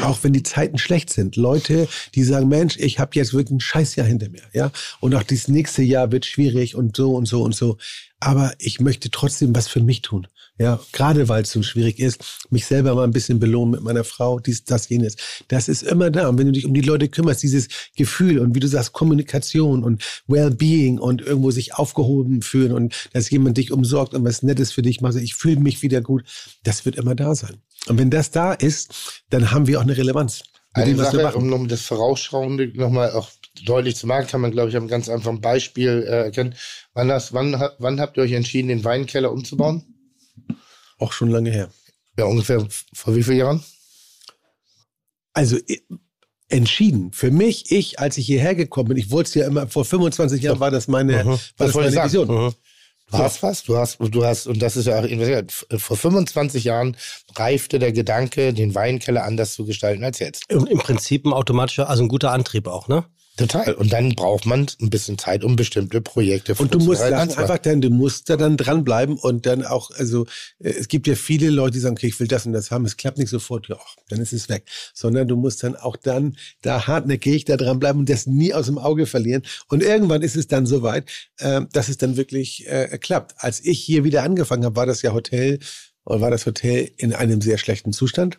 [0.04, 1.36] auch wenn die Zeiten schlecht sind.
[1.36, 5.24] Leute, die sagen, Mensch, ich habe jetzt wirklich ein Scheißjahr hinter mir, ja, und auch
[5.24, 7.78] dieses nächste Jahr wird schwierig und so und so und so.
[8.20, 10.28] Aber ich möchte trotzdem was für mich tun.
[10.62, 14.04] Ja, gerade weil es so schwierig ist, mich selber mal ein bisschen belohnen mit meiner
[14.04, 15.16] Frau, dies, das, jenes.
[15.48, 16.28] Das ist immer da.
[16.28, 19.86] Und wenn du dich um die Leute kümmerst, dieses Gefühl und wie du sagst, Kommunikation
[19.86, 24.74] und Wellbeing und irgendwo sich aufgehoben fühlen und dass jemand dich umsorgt und was Nettes
[24.74, 26.26] für dich macht, ich fühle mich wieder gut,
[26.64, 27.62] das wird immer da sein.
[27.88, 30.44] Und wenn das da ist, dann haben wir auch eine Relevanz.
[30.74, 33.30] Eine dem, Sache, um, das Vorausschauende nochmal auch
[33.66, 36.56] deutlich zu machen, kann man, glaube ich, am ganz einfachen Beispiel äh, erkennen.
[36.94, 39.84] Wann, hast, wann, wann habt ihr euch entschieden, den Weinkeller umzubauen?
[41.00, 41.70] Auch schon lange her.
[42.18, 43.64] Ja, ungefähr vor wie vielen Jahren?
[45.34, 45.58] Also
[46.50, 47.12] entschieden.
[47.14, 50.42] Für mich, ich, als ich hierher gekommen bin, ich wollte es ja immer, vor 25
[50.42, 51.30] Jahren war das meine, mhm.
[51.30, 52.28] war das meine Vision.
[52.28, 52.54] Mhm.
[53.12, 56.96] Du hast was, du hast, du hast, und das ist ja auch, vor 25 Jahren
[57.36, 60.44] reifte der Gedanke, den Weinkeller anders zu gestalten als jetzt.
[60.50, 63.06] Im, im Prinzip ein automatischer, also ein guter Antrieb auch, ne?
[63.40, 63.74] Total.
[63.76, 67.58] Und dann braucht man ein bisschen Zeit, um bestimmte Projekte Und du musst dann einfach
[67.58, 70.26] dann, du musst da dann dranbleiben und dann auch, also
[70.60, 72.84] äh, es gibt ja viele Leute, die sagen, okay, ich will das und das haben,
[72.84, 73.78] es klappt nicht sofort, ja,
[74.10, 74.66] dann ist es weg.
[74.94, 78.78] Sondern du musst dann auch dann da hartnäckig da dranbleiben und das nie aus dem
[78.78, 79.44] Auge verlieren.
[79.70, 83.36] Und irgendwann ist es dann soweit, äh, dass es dann wirklich äh, klappt.
[83.38, 85.60] Als ich hier wieder angefangen habe, war das ja Hotel
[86.04, 88.38] und war das Hotel in einem sehr schlechten Zustand.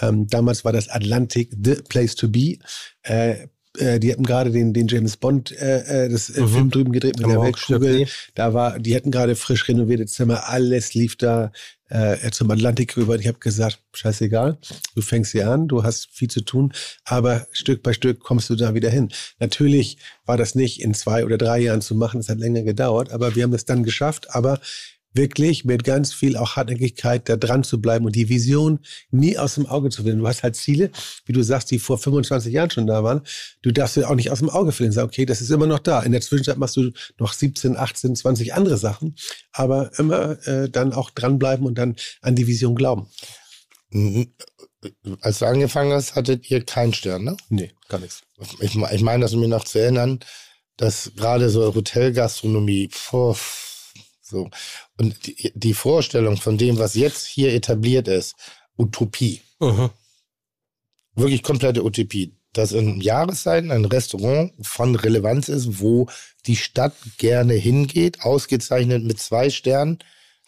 [0.00, 2.58] Ähm, damals war das Atlantic the place to be.
[3.02, 3.48] Äh,
[3.78, 6.48] äh, die hatten gerade den, den James Bond äh, äh das äh, mhm.
[6.48, 8.06] Film drüben gedreht mit Am der Weltkugel.
[8.34, 11.52] Da war, die hatten gerade frisch renovierte Zimmer, alles lief da
[11.88, 13.14] äh, zum Atlantik rüber.
[13.14, 14.58] Und ich habe gesagt, scheißegal,
[14.94, 16.72] du fängst hier an, du hast viel zu tun,
[17.04, 19.10] aber Stück bei Stück kommst du da wieder hin.
[19.38, 23.12] Natürlich war das nicht in zwei oder drei Jahren zu machen, es hat länger gedauert,
[23.12, 24.34] aber wir haben das dann geschafft.
[24.34, 24.60] Aber
[25.16, 28.80] wirklich mit ganz viel auch Hartnäckigkeit da dran zu bleiben und die Vision
[29.10, 30.20] nie aus dem Auge zu verlieren.
[30.20, 30.90] Du hast halt Ziele,
[31.24, 33.22] wie du sagst, die vor 25 Jahren schon da waren.
[33.62, 34.92] Du darfst sie auch nicht aus dem Auge verlieren.
[34.92, 36.00] Sag, okay, das ist immer noch da.
[36.02, 39.16] In der Zwischenzeit machst du noch 17, 18, 20 andere Sachen,
[39.52, 43.08] aber immer äh, dann auch dranbleiben und dann an die Vision glauben.
[43.90, 44.32] Mhm.
[45.20, 47.36] Als du angefangen hast, hattet ihr keinen Stern, ne?
[47.48, 48.22] Nee, gar nichts.
[48.60, 50.20] Ich, ich meine, das mir noch zu erinnern,
[50.76, 52.88] dass gerade so Hotelgastronomie,
[54.28, 54.50] so.
[54.98, 58.34] Und die, die, Vorstellung von dem, was jetzt hier etabliert ist,
[58.76, 59.40] Utopie.
[59.60, 59.90] Mhm.
[61.14, 62.34] Wirklich komplette Utopie.
[62.52, 66.08] Dass in Jahreszeiten ein Restaurant von Relevanz ist, wo
[66.46, 69.98] die Stadt gerne hingeht, ausgezeichnet mit zwei Sternen,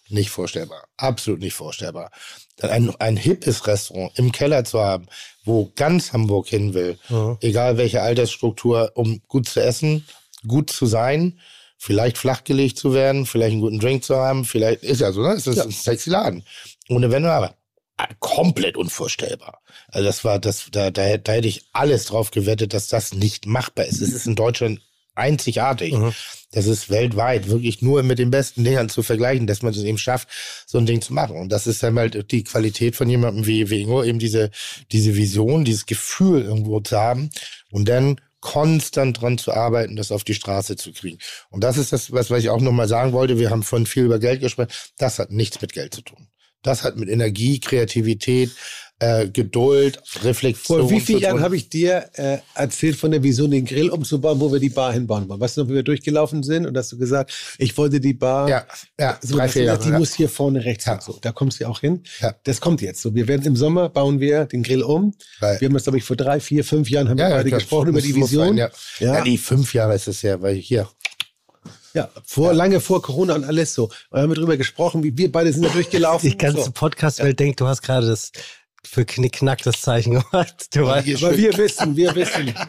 [0.08, 0.88] nicht vorstellbar.
[0.96, 2.10] Absolut nicht vorstellbar.
[2.56, 5.06] Dann ein, ein hippes Restaurant im Keller zu haben,
[5.44, 7.36] wo ganz Hamburg hin will, mhm.
[7.42, 10.06] egal welche Altersstruktur, um gut zu essen,
[10.46, 11.38] gut zu sein,
[11.78, 15.32] vielleicht flachgelegt zu werden, vielleicht einen guten Drink zu haben, vielleicht ist ja so, ne?
[15.32, 15.64] Es ist ja.
[15.64, 16.44] ein sexy Laden.
[16.88, 17.54] Ohne Wenn und Aber.
[18.20, 19.60] Komplett unvorstellbar.
[19.88, 23.46] Also das war, das, da, da, da hätte ich alles drauf gewettet, dass das nicht
[23.46, 24.00] machbar ist.
[24.00, 24.80] Es ist in Deutschland
[25.14, 25.94] einzigartig.
[25.94, 26.12] Mhm.
[26.52, 29.98] Das ist weltweit wirklich nur mit den besten Dingern zu vergleichen, dass man es eben
[29.98, 30.28] schafft,
[30.66, 31.36] so ein Ding zu machen.
[31.36, 34.50] Und das ist dann halt die Qualität von jemandem wie, wie Ingo, eben diese,
[34.92, 37.30] diese Vision, dieses Gefühl irgendwo zu haben
[37.70, 41.18] und dann konstant dran zu arbeiten, das auf die Straße zu kriegen.
[41.50, 43.38] Und das ist das, was, was ich auch nochmal sagen wollte.
[43.38, 44.70] Wir haben von viel über Geld gesprochen.
[44.96, 46.28] Das hat nichts mit Geld zu tun.
[46.68, 48.50] Das hat mit Energie, Kreativität,
[48.98, 50.80] äh, Geduld, Reflexion.
[50.80, 54.38] Vor wie vielen Jahren habe ich dir äh, erzählt von der Vision, den Grill umzubauen,
[54.38, 55.40] wo wir die Bar hinbauen wollen?
[55.40, 58.50] Weißt du noch, wie wir durchgelaufen sind und hast du gesagt, ich wollte die Bar,
[58.50, 58.66] ja,
[59.00, 59.98] ja, so, drei, vier Jahre, die ja.
[59.98, 61.00] muss hier vorne rechts ja.
[61.00, 61.16] so.
[61.22, 62.02] Da kommst du auch hin.
[62.20, 62.34] Ja.
[62.44, 63.14] Das kommt jetzt so.
[63.14, 65.14] Wir werden im Sommer bauen wir den Grill um.
[65.40, 67.88] Weil, wir haben das, glaube ich, vor drei, vier, fünf Jahren haben wir beide gesprochen
[67.88, 68.58] über die Vision.
[68.58, 69.14] Sein, ja.
[69.14, 69.22] Ja.
[69.22, 70.86] die fünf Jahre ist es ja, weil hier
[71.98, 73.84] Ja, vor, lange vor Corona und alles so.
[73.84, 76.30] Und dann haben wir drüber gesprochen, wie wir beide sind da durchgelaufen.
[76.30, 76.70] Die ganze so.
[76.70, 78.32] Podcast-Welt denkt, du hast gerade das
[78.84, 80.66] für Knickknack das Zeichen gemacht.
[80.74, 82.54] Du weißt, Aber wir wissen, wir wissen.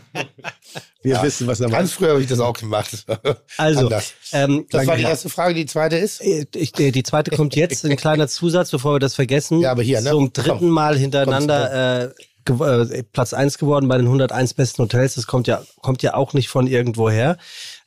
[1.02, 1.98] Wir wissen, was er Ganz macht.
[1.98, 3.06] früher habe ich das auch gemacht.
[3.58, 3.90] also,
[4.34, 5.10] ähm, Das war die ja.
[5.10, 5.54] erste Frage.
[5.54, 6.20] Die zweite ist?
[6.20, 9.62] Äh, Ich, äh, die zweite kommt jetzt, ein kleiner Zusatz, bevor wir das vergessen.
[9.62, 10.10] Ja, aber hier, ne?
[10.10, 10.70] Zum dritten Komm.
[10.70, 12.10] Mal hintereinander äh,
[12.50, 15.16] äh, Platz eins geworden bei den 101 besten Hotels.
[15.16, 17.38] Das kommt ja, kommt ja auch nicht von irgendwoher.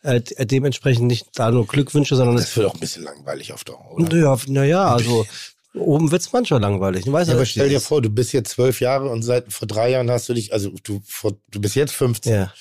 [0.03, 2.57] Äh, de- dementsprechend nicht da nur Glückwünsche, sondern Das es.
[2.57, 4.09] wird auch ein bisschen langweilig auf Dauer, oder?
[4.15, 5.27] Naja, naja, also
[5.75, 7.05] oben wird's manchmal langweilig.
[7.05, 9.53] Du weißt Ja, ja, aber stell dir vor, du bist jetzt zwölf Jahre und seit
[9.53, 12.53] vor drei Jahren hast du dich, also du, vor, du bist jetzt 15 Ja.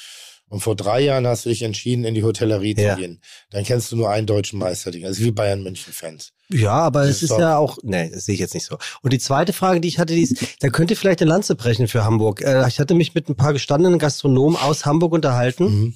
[0.51, 2.93] Und vor drei Jahren hast du dich entschieden, in die Hotellerie Ja.
[2.95, 3.21] zu gehen.
[3.49, 6.33] Dann kennst du nur einen deutschen Meister, das ist wie Bayern München Fans.
[6.49, 8.77] Ja, aber Das es ist ist ja auch, nee, das sehe ich jetzt nicht so.
[9.01, 11.55] Und die zweite Frage, die ich hatte, die ist, da könnt ihr vielleicht eine Lanze
[11.55, 12.41] brechen für Hamburg.
[12.41, 15.93] Äh, ich hatte mich mit ein paar gestandenen Gastronomen aus Hamburg unterhalten, Mhm.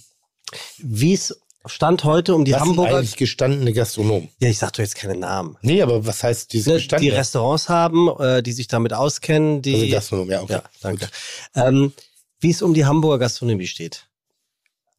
[0.80, 2.98] wie es stand heute um die Was sind Hamburger.
[2.99, 4.30] eigentlich gestandene Gastronomen?
[4.40, 5.57] Ja, ich sag doch jetzt keine Namen.
[5.61, 7.14] Nee, aber was heißt dieses Ne, die gestandene?
[7.18, 9.73] Restaurants haben, äh, die sich damit auskennen, die.
[9.73, 10.53] also Gastronom, ja, okay.
[10.53, 11.10] ja, danke.
[11.56, 11.91] Ähm,
[12.40, 14.07] wie es um die Hamburger Gastronomie steht.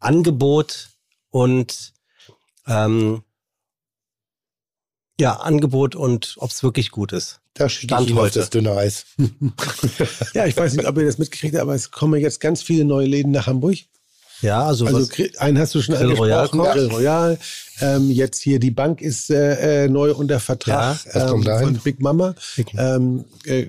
[0.07, 0.91] Angebot
[1.31, 1.93] und
[2.67, 3.23] ähm,
[5.21, 7.41] ja, Angebot und ob es wirklich gut ist.
[7.55, 8.39] Da ich auf heute.
[8.41, 9.07] das dünne Eis.
[10.35, 12.85] Ja, ich weiß nicht, ob ihr das mitgekriegt habt, aber es kommen jetzt ganz viele
[12.85, 13.79] neue Läden nach Hamburg.
[14.43, 16.75] Ja, also, Also einen hast du schon Grill Royal angesprochen, kommt.
[16.75, 17.39] Grill Royal.
[17.81, 22.01] Ähm, jetzt hier die Bank ist äh, äh, neu unter Vertrag Ja, ähm, von Big
[22.01, 22.35] Mama.
[22.77, 23.69] Ähm, äh,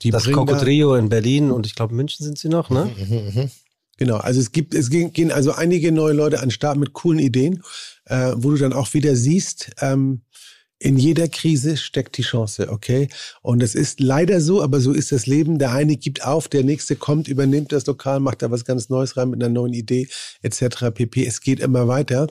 [0.00, 2.90] die das da- Cocodrillo in Berlin und ich glaube München sind sie noch, ne?
[2.96, 3.50] Mhm, mhm.
[3.98, 7.18] Genau, also es gibt, es gehen, also einige neue Leute an den Start mit coolen
[7.18, 7.62] Ideen,
[8.04, 10.20] äh, wo du dann auch wieder siehst, ähm,
[10.78, 13.08] in jeder Krise steckt die Chance, okay?
[13.40, 15.58] Und es ist leider so, aber so ist das Leben.
[15.58, 19.16] Der eine gibt auf, der nächste kommt, übernimmt das Lokal, macht da was ganz Neues
[19.16, 20.08] rein mit einer neuen Idee
[20.42, 20.90] etc.
[20.92, 21.24] pp.
[21.24, 22.26] Es geht immer weiter.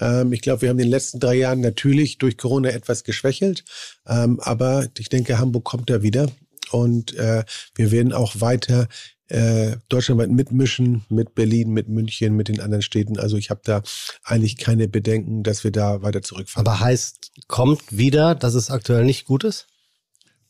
[0.00, 3.64] Ähm, ich glaube, wir haben in den letzten drei Jahren natürlich durch Corona etwas geschwächelt,
[4.06, 6.28] ähm, aber ich denke, Hamburg kommt da wieder
[6.72, 7.44] und äh,
[7.76, 8.88] wir werden auch weiter
[9.28, 13.18] äh, deutschlandweit mitmischen mit Berlin, mit München, mit den anderen Städten.
[13.18, 13.82] Also ich habe da
[14.22, 16.66] eigentlich keine Bedenken, dass wir da weiter zurückfahren.
[16.66, 19.66] Aber heißt, kommt wieder, dass es aktuell nicht gut ist?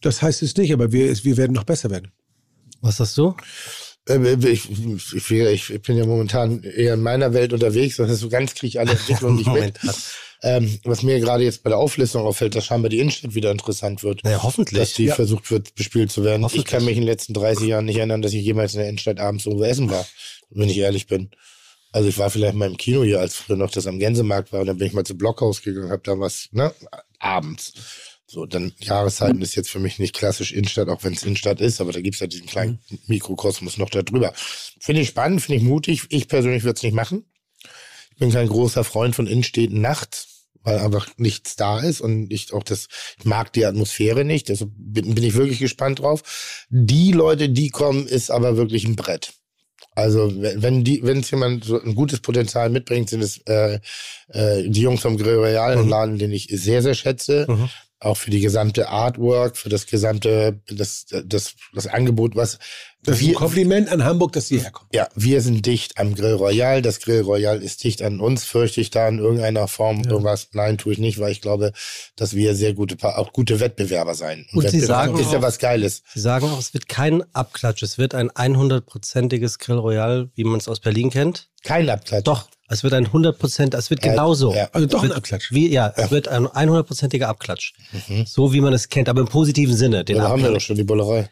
[0.06, 2.12] das heißt es nicht, aber wir, wir werden noch besser werden.
[2.80, 3.34] Was sagst du?
[4.08, 8.28] Äh, Ich, ich, ich, bin ja momentan eher in meiner Welt unterwegs, das heißt, so
[8.28, 9.78] ganz kriege ich alle Entwicklungen nicht mit.
[10.42, 14.02] Ähm, was mir gerade jetzt bei der Auflistung auffällt, dass scheinbar die Innenstadt wieder interessant
[14.02, 14.22] wird.
[14.22, 14.94] Naja, dass hoffentlich.
[14.94, 15.14] die Ja.
[15.14, 16.46] versucht wird, bespielt zu werden.
[16.52, 18.88] Ich kann mich in den letzten 30 Jahren nicht erinnern, dass ich jemals in der
[18.88, 20.06] Innenstadt abends irgendwo essen war,
[20.50, 21.30] wenn ich ehrlich bin.
[21.92, 24.60] Also ich war vielleicht mal im Kino hier, als früher noch das am Gänsemarkt war,
[24.60, 26.72] und dann bin ich mal zu Blockhaus gegangen, hab da was, ne,
[27.18, 27.72] abends.
[28.28, 31.80] So, dann Jahreszeiten ist jetzt für mich nicht klassisch Innenstadt, auch wenn es Innenstadt ist,
[31.80, 34.32] aber da gibt's ja diesen kleinen Mikrokosmos noch da drüber.
[34.80, 36.02] Finde ich spannend, finde ich mutig.
[36.08, 37.24] Ich persönlich würde es nicht machen.
[38.16, 42.54] Ich bin kein großer Freund von Innenstädten nachts, weil einfach nichts da ist und ich
[42.54, 42.88] auch das,
[43.18, 46.64] ich mag die Atmosphäre nicht, deshalb bin, bin ich wirklich gespannt drauf.
[46.70, 49.34] Die Leute, die kommen, ist aber wirklich ein Brett.
[49.94, 53.80] Also wenn die, wenn es jemand so ein gutes Potenzial mitbringt, sind es äh,
[54.28, 57.44] äh, die Jungs vom Grill Royal, ein Laden, den ich sehr, sehr schätze.
[57.46, 57.68] Mhm.
[58.06, 62.58] Auch für die gesamte Artwork, für das gesamte, das, das, das Angebot, was
[63.02, 64.88] Das wir, Kompliment an Hamburg, dass sie herkommen.
[64.92, 66.82] ja, wir sind dicht am Grill Royal.
[66.82, 68.44] Das Grill Royal ist dicht an uns.
[68.44, 70.48] Fürchte ich da in irgendeiner Form irgendwas?
[70.52, 71.72] Nein, tue ich nicht, weil ich glaube,
[72.16, 74.46] dass wir sehr gute, auch gute Wettbewerber sein.
[74.52, 76.02] Und Sie Wettbewerb sagen ist ja auch- was Geiles.
[76.14, 80.58] Sie sagen auch, es wird kein Abklatsch, es wird ein 100%iges Grill Royal, wie man
[80.60, 81.48] es aus Berlin kennt.
[81.64, 82.24] Kein Abklatsch.
[82.26, 84.54] Doch, es wird ein 100%, es wird Ja, genauso.
[84.54, 84.68] ja.
[84.72, 85.52] Also doch Es ein wird- Abklatsch.
[85.52, 87.72] Wie, ja, es wird ein 100%iger Abklatsch.
[88.26, 90.04] So wie man es kennt, aber im positiven Sinne.
[90.04, 90.20] Den Mhm.
[90.22, 91.28] Da haben wir doch schon die Bullerei.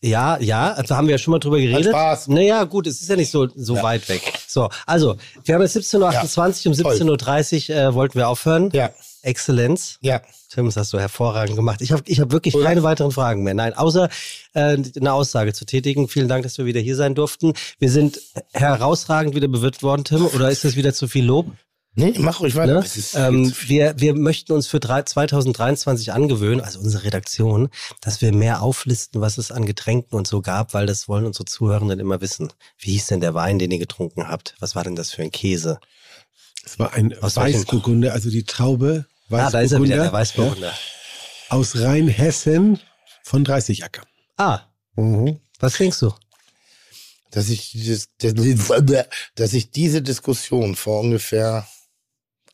[0.00, 1.86] Ja, ja, also haben wir ja schon mal drüber geredet.
[1.86, 2.28] Spaß.
[2.28, 4.22] Naja, gut, es ist ja nicht so, so weit weg.
[4.46, 6.94] So, also, wir haben jetzt 17.28 Uhr, um Toll.
[6.94, 8.70] 17.30 Uhr äh, wollten wir aufhören.
[8.72, 8.90] Ja,
[9.22, 9.98] Exzellenz.
[10.00, 10.20] ja.
[10.48, 11.82] Tim, das hast du hervorragend gemacht.
[11.82, 13.52] Ich habe ich hab wirklich keine weiteren Fragen mehr.
[13.54, 14.08] Nein, außer
[14.54, 16.08] äh, eine Aussage zu tätigen.
[16.08, 17.52] Vielen Dank, dass wir wieder hier sein durften.
[17.78, 18.20] Wir sind
[18.52, 20.24] herausragend wieder bewirtet worden, Tim.
[20.26, 21.52] Oder ist das wieder zu viel Lob?
[21.94, 22.80] Nee, mach ruhig weiter.
[22.80, 22.86] Ne?
[23.14, 27.70] Ähm, wir, wir möchten uns für drei, 2023 angewöhnen, also unsere Redaktion,
[28.00, 31.44] dass wir mehr auflisten, was es an Getränken und so gab, weil das wollen unsere
[31.44, 32.52] Zuhörenden immer wissen.
[32.78, 34.54] Wie hieß denn der Wein, den ihr getrunken habt?
[34.60, 35.80] Was war denn das für ein Käse?
[36.64, 40.68] Es war ein Weißburgunder, also die Traube Ah, da ist er wieder, der Weißburgunder Weißburgunder.
[40.68, 40.74] ja,
[41.50, 42.80] aus Rheinhessen
[43.22, 44.02] von 30 Acker.
[44.36, 44.60] Ah,
[45.60, 46.12] was trinkst du?
[47.30, 47.76] dass ich
[49.34, 51.66] dass ich diese Diskussion vor ungefähr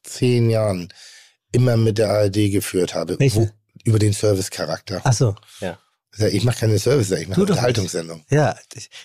[0.03, 0.93] zehn Jahren
[1.53, 3.19] immer mit der ARD geführt habe.
[3.19, 3.41] Welche?
[3.41, 3.51] Wo,
[3.85, 5.01] über den Servicecharakter.
[5.05, 5.79] Ach so, ja.
[6.31, 8.25] Ich mache keine Service, ich mache doch Unterhaltungssendung.
[8.31, 8.57] Ja,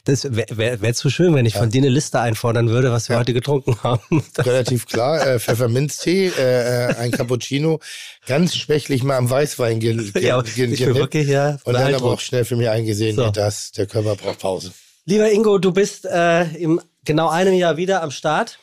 [0.05, 3.09] das wäre wär, wär zu schön, wenn ich von dir eine Liste einfordern würde, was
[3.09, 3.19] wir Ja.
[3.21, 4.23] heute getrunken haben.
[4.37, 5.25] Relativ klar.
[5.25, 7.79] Äh, Pfefferminztee, äh, äh, ein Cappuccino,
[8.27, 11.93] ganz schwächlich mal am Weißwein ge ge ja, ge ich bin wirklich ja Und dann
[11.95, 13.25] aber auch schnell für mich eingesehen, So.
[13.25, 14.71] nee, das, der Körper braucht Pause.
[15.05, 18.59] Lieber Ingo, du bist äh, im genau einem Jahr wieder am Start.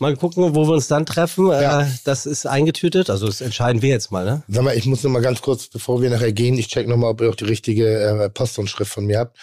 [0.00, 1.48] Mal gucken, wo wir uns dann treffen.
[1.48, 1.82] Ja.
[1.82, 4.42] Äh, das ist eingetütet, also das entscheiden wir jetzt mal, ne?
[4.48, 6.96] Sag mal, ich muss noch mal ganz kurz, bevor wir nachher gehen, ich check noch
[6.96, 9.36] mal, ob ihr auch die richtige äh, Postunschrift von mir habt,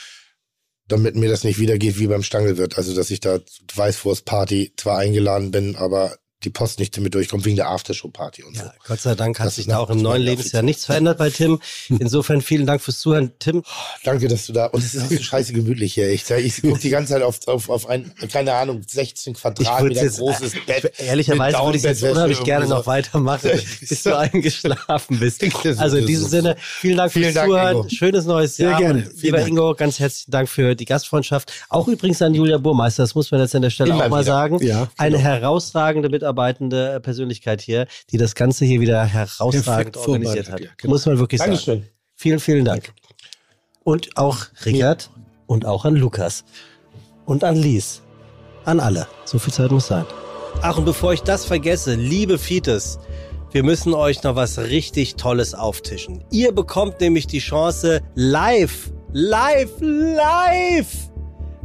[0.88, 2.78] damit mir das nicht wieder geht wie beim Stangelwirt.
[2.78, 3.40] Also, dass ich da
[3.76, 8.64] Weißwurstparty zwar eingeladen bin, aber die Post nicht damit durchkommt wegen der Aftershow-Party und so.
[8.64, 11.30] Ja, Gott sei Dank hat Das sich da auch im neuen Lebensjahr nichts verändert bei
[11.30, 11.60] Tim.
[11.90, 13.32] Insofern vielen Dank fürs Zuhören.
[13.40, 13.64] Tim,
[14.04, 14.68] Danke, dass du da.
[14.68, 16.10] Und es ist auch so scheiße gemütlich hier.
[16.12, 20.04] Ich, ich gucke die ganze Zeit auf, auf, auf ein, keine Ahnung, 16 ich Quadratmeter
[20.04, 20.94] jetzt, großes äh, Bett.
[21.00, 22.88] ehrlicherweise würde ich jetzt unheimlich gerne noch so.
[22.88, 23.50] weitermachen,
[23.82, 25.44] bis du eingeschlafen bist.
[25.78, 26.30] Also in diesem so.
[26.30, 27.76] Sinne, vielen Dank Vielen fürs Dank, Zuhören.
[27.78, 27.90] Ingo.
[27.90, 28.80] Schönes neues Sehr Jahr.
[28.80, 29.00] gerne.
[29.00, 29.50] Und Vielen lieber Dank.
[29.50, 31.52] Ingo, ganz herzlichen Dank für die Gastfreundschaft.
[31.70, 34.22] Auch übrigens an Julia Burmeister, das muss man jetzt an der Stelle Immer auch mal
[34.22, 34.32] wieder.
[34.32, 34.64] sagen.
[34.64, 35.30] Ja, Eine genau.
[35.30, 40.60] herausragende mitarbeitende äh, Persönlichkeit hier, die das Ganze hier wieder herausragend Perfekt organisiert hat.
[40.60, 40.94] ja, genau.
[40.94, 41.52] Muss man wirklich sagen.
[41.52, 41.88] Dankeschön.
[42.16, 42.94] Vielen, vielen Dank.
[43.84, 45.10] Und auch Richard
[45.48, 46.44] und auch an Lukas
[47.26, 48.02] und an Lies.
[48.66, 49.08] An alle.
[49.26, 50.06] So viel Zeit muss sein.
[50.62, 53.00] Ach, und bevor ich das vergesse, liebe Fites,
[53.52, 56.24] wir müssen euch noch was richtig Tolles auftischen.
[56.32, 61.12] Ihr bekommt nämlich die Chance, live, live, live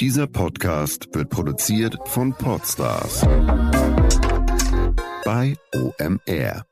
[0.00, 3.20] Dieser Podcast wird produziert von Podstars
[5.24, 6.69] bei OMR.